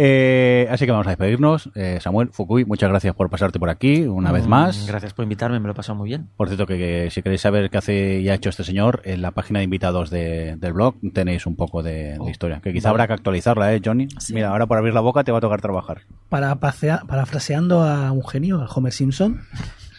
Eh, 0.00 0.68
así 0.70 0.84
que 0.86 0.92
vamos 0.92 1.08
a 1.08 1.10
despedirnos. 1.10 1.70
Eh, 1.74 1.98
Samuel, 2.00 2.28
Fukui, 2.30 2.64
muchas 2.64 2.88
gracias 2.88 3.16
por 3.16 3.28
pasarte 3.30 3.58
por 3.58 3.68
aquí 3.68 4.02
una 4.02 4.30
vez 4.30 4.46
más. 4.46 4.84
Mm, 4.84 4.86
Gracias 4.86 5.12
por 5.12 5.24
invitarme, 5.24 5.58
me 5.58 5.66
lo 5.66 5.72
he 5.72 5.74
pasado 5.74 5.98
muy 5.98 6.08
bien. 6.08 6.28
Por 6.36 6.46
cierto, 6.46 6.68
que, 6.68 6.78
que 6.78 7.10
si 7.10 7.20
queréis 7.20 7.40
saber 7.40 7.68
qué 7.68 7.78
hace 7.78 8.20
y 8.20 8.28
ha 8.28 8.34
hecho 8.34 8.48
este 8.48 8.62
señor, 8.62 9.02
en 9.04 9.22
la 9.22 9.32
página 9.32 9.58
de 9.58 9.64
invitados 9.64 10.08
de- 10.10 10.54
del 10.54 10.72
blog 10.72 10.94
tenéis 11.12 11.46
un 11.46 11.56
poco 11.56 11.82
de, 11.82 12.16
de 12.16 12.30
historia. 12.30 12.60
Que 12.62 12.72
quizá 12.72 12.90
habrá 12.90 13.08
que 13.08 13.14
actualizarla, 13.14 13.74
¿eh, 13.74 13.82
Johnny? 13.84 14.06
Sí. 14.20 14.34
Mira, 14.34 14.50
ahora 14.50 14.66
por 14.68 14.78
abrir 14.78 14.94
la 14.94 15.00
boca 15.00 15.24
te 15.24 15.32
va 15.32 15.38
a 15.38 15.40
tocar 15.40 15.60
trabajar. 15.60 16.02
Para 16.28 16.54
parafraseando 16.60 17.82
a 17.82 18.12
un 18.12 18.24
genio, 18.24 18.62
a 18.62 18.66
Homer 18.66 18.92
Simpson, 18.92 19.40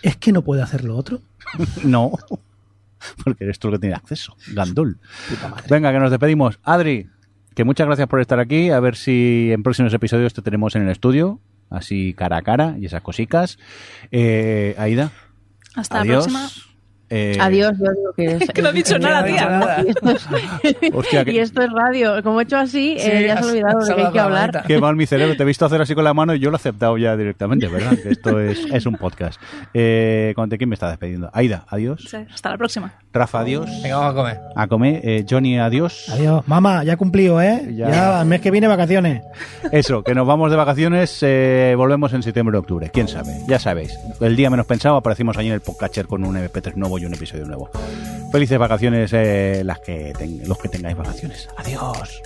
¿es 0.02 0.16
que 0.16 0.32
no 0.32 0.44
puede 0.44 0.62
hacer 0.62 0.86
lo 0.86 0.96
otro? 0.96 1.20
no, 1.84 2.12
porque 3.24 3.44
eres 3.46 3.60
tú 3.60 3.68
el 3.68 3.76
que 3.76 3.80
tiene 3.80 3.96
acceso. 3.96 4.36
Gandul. 4.54 5.00
Venga, 5.70 5.92
que 5.92 6.00
nos 6.00 6.12
despedimos. 6.12 6.60
Adri, 6.64 7.10
que 7.56 7.64
muchas 7.64 7.88
gracias 7.88 8.08
por 8.08 8.22
estar 8.22 8.40
aquí. 8.40 8.70
A 8.72 8.80
ver 8.80 8.96
si 8.96 9.50
en 9.52 9.64
próximos 9.64 9.94
episodios 9.94 10.34
te 10.34 10.42
tenemos 10.42 10.76
en 10.76 10.84
el 10.84 10.90
estudio, 10.90 11.40
así 11.70 12.14
cara 12.14 12.38
a 12.38 12.42
cara 12.42 12.76
y 12.80 12.86
esas 12.86 13.02
cositas. 13.02 13.58
Eh, 14.12 14.76
Aida, 14.78 15.12
Hasta 15.76 16.02
adiós. 16.02 16.28
la 16.32 16.40
próxima. 16.40 16.69
Eh, 17.10 17.38
Adiós, 17.40 17.74
yo 17.80 17.86
digo 17.92 18.14
que 18.16 18.26
es... 18.46 18.50
Que 18.52 18.62
no 18.62 18.70
ha 18.70 18.72
dicho 18.72 19.00
nada, 19.00 19.24
tía. 19.26 19.84
Y 19.86 19.90
esto 19.90 20.10
es, 20.12 20.94
Hostia, 20.94 21.26
que- 21.26 21.32
y 21.34 21.40
esto 21.40 21.62
es 21.62 21.70
radio. 21.72 22.22
Como 22.24 22.40
he 22.40 22.44
hecho 22.44 22.58
así, 22.58 22.96
eh, 23.00 23.26
ya 23.28 23.38
se 23.42 23.44
ha 23.44 23.52
olvidado 23.52 23.80
de 23.86 23.96
que 23.96 24.02
hay 24.06 24.12
que 24.12 24.20
hablar. 24.20 24.64
Qué 24.68 24.80
mal 24.80 24.96
mi 24.96 25.06
cerebro. 25.06 25.36
Te 25.36 25.44
he 25.44 25.46
visto 25.46 25.66
hacer 25.66 25.82
así 25.82 25.96
con 25.96 26.04
la 26.04 26.14
mano 26.14 26.36
y 26.36 26.40
yo 26.40 26.50
lo 26.52 26.56
he 26.56 26.60
aceptado 26.60 26.98
ya 26.98 27.16
directamente, 27.18 27.68
¿verdad? 27.68 27.98
Que 28.02 28.10
esto 28.10 28.40
es, 28.40 28.60
es 28.72 28.86
un 28.86 28.96
podcast. 28.96 29.42
Eh, 29.74 30.34
¿Con 30.36 30.50
de 30.50 30.58
quién 30.58 30.70
me 30.70 30.76
está 30.76 30.90
despediendo? 30.90 31.30
Aida, 31.34 31.66
adiós. 31.70 32.06
Sí, 32.10 32.18
hasta 32.32 32.52
la 32.52 32.58
próxima. 32.58 32.94
Rafa, 33.12 33.40
adiós. 33.40 33.68
Venga, 33.82 33.98
vamos 33.98 34.12
a 34.12 34.16
comer. 34.16 34.40
A 34.56 34.68
comer. 34.68 35.02
Eh, 35.04 35.26
Johnny, 35.28 35.58
adiós. 35.58 36.10
Adiós. 36.10 36.48
Mamá, 36.48 36.84
ya 36.84 36.96
cumplido, 36.96 37.42
¿eh? 37.42 37.74
Ya. 37.76 37.90
Ya, 37.90 38.22
el 38.22 38.28
mes 38.28 38.40
que 38.42 38.52
viene 38.52 38.68
vacaciones. 38.68 39.24
Eso, 39.72 40.04
que 40.04 40.14
nos 40.14 40.28
vamos 40.28 40.52
de 40.52 40.58
vacaciones, 40.58 41.18
eh, 41.22 41.74
volvemos 41.76 42.14
en 42.14 42.22
septiembre 42.22 42.58
o 42.58 42.60
octubre, 42.60 42.92
quién 42.94 43.08
sabe, 43.08 43.32
ya 43.48 43.58
sabéis. 43.58 43.98
El 44.22 44.36
día 44.36 44.50
menos 44.52 44.66
pensado 44.68 44.96
aparecimos 44.96 45.38
allí 45.38 45.48
en 45.48 45.56
el 45.56 45.62
podcatcher 45.62 46.06
con 46.06 46.24
un 46.24 46.36
MP3 46.36 46.76
nuevo 46.76 46.99
y 47.00 47.06
un 47.06 47.14
episodio 47.14 47.46
nuevo. 47.46 47.70
Felices 48.32 48.60
vacaciones 48.60 49.12
eh, 49.14 49.62
las 49.64 49.80
que 49.80 50.14
los 50.46 50.58
que 50.58 50.70
tengáis 50.70 50.96
vacaciones. 50.96 51.50
Adiós. 51.58 52.22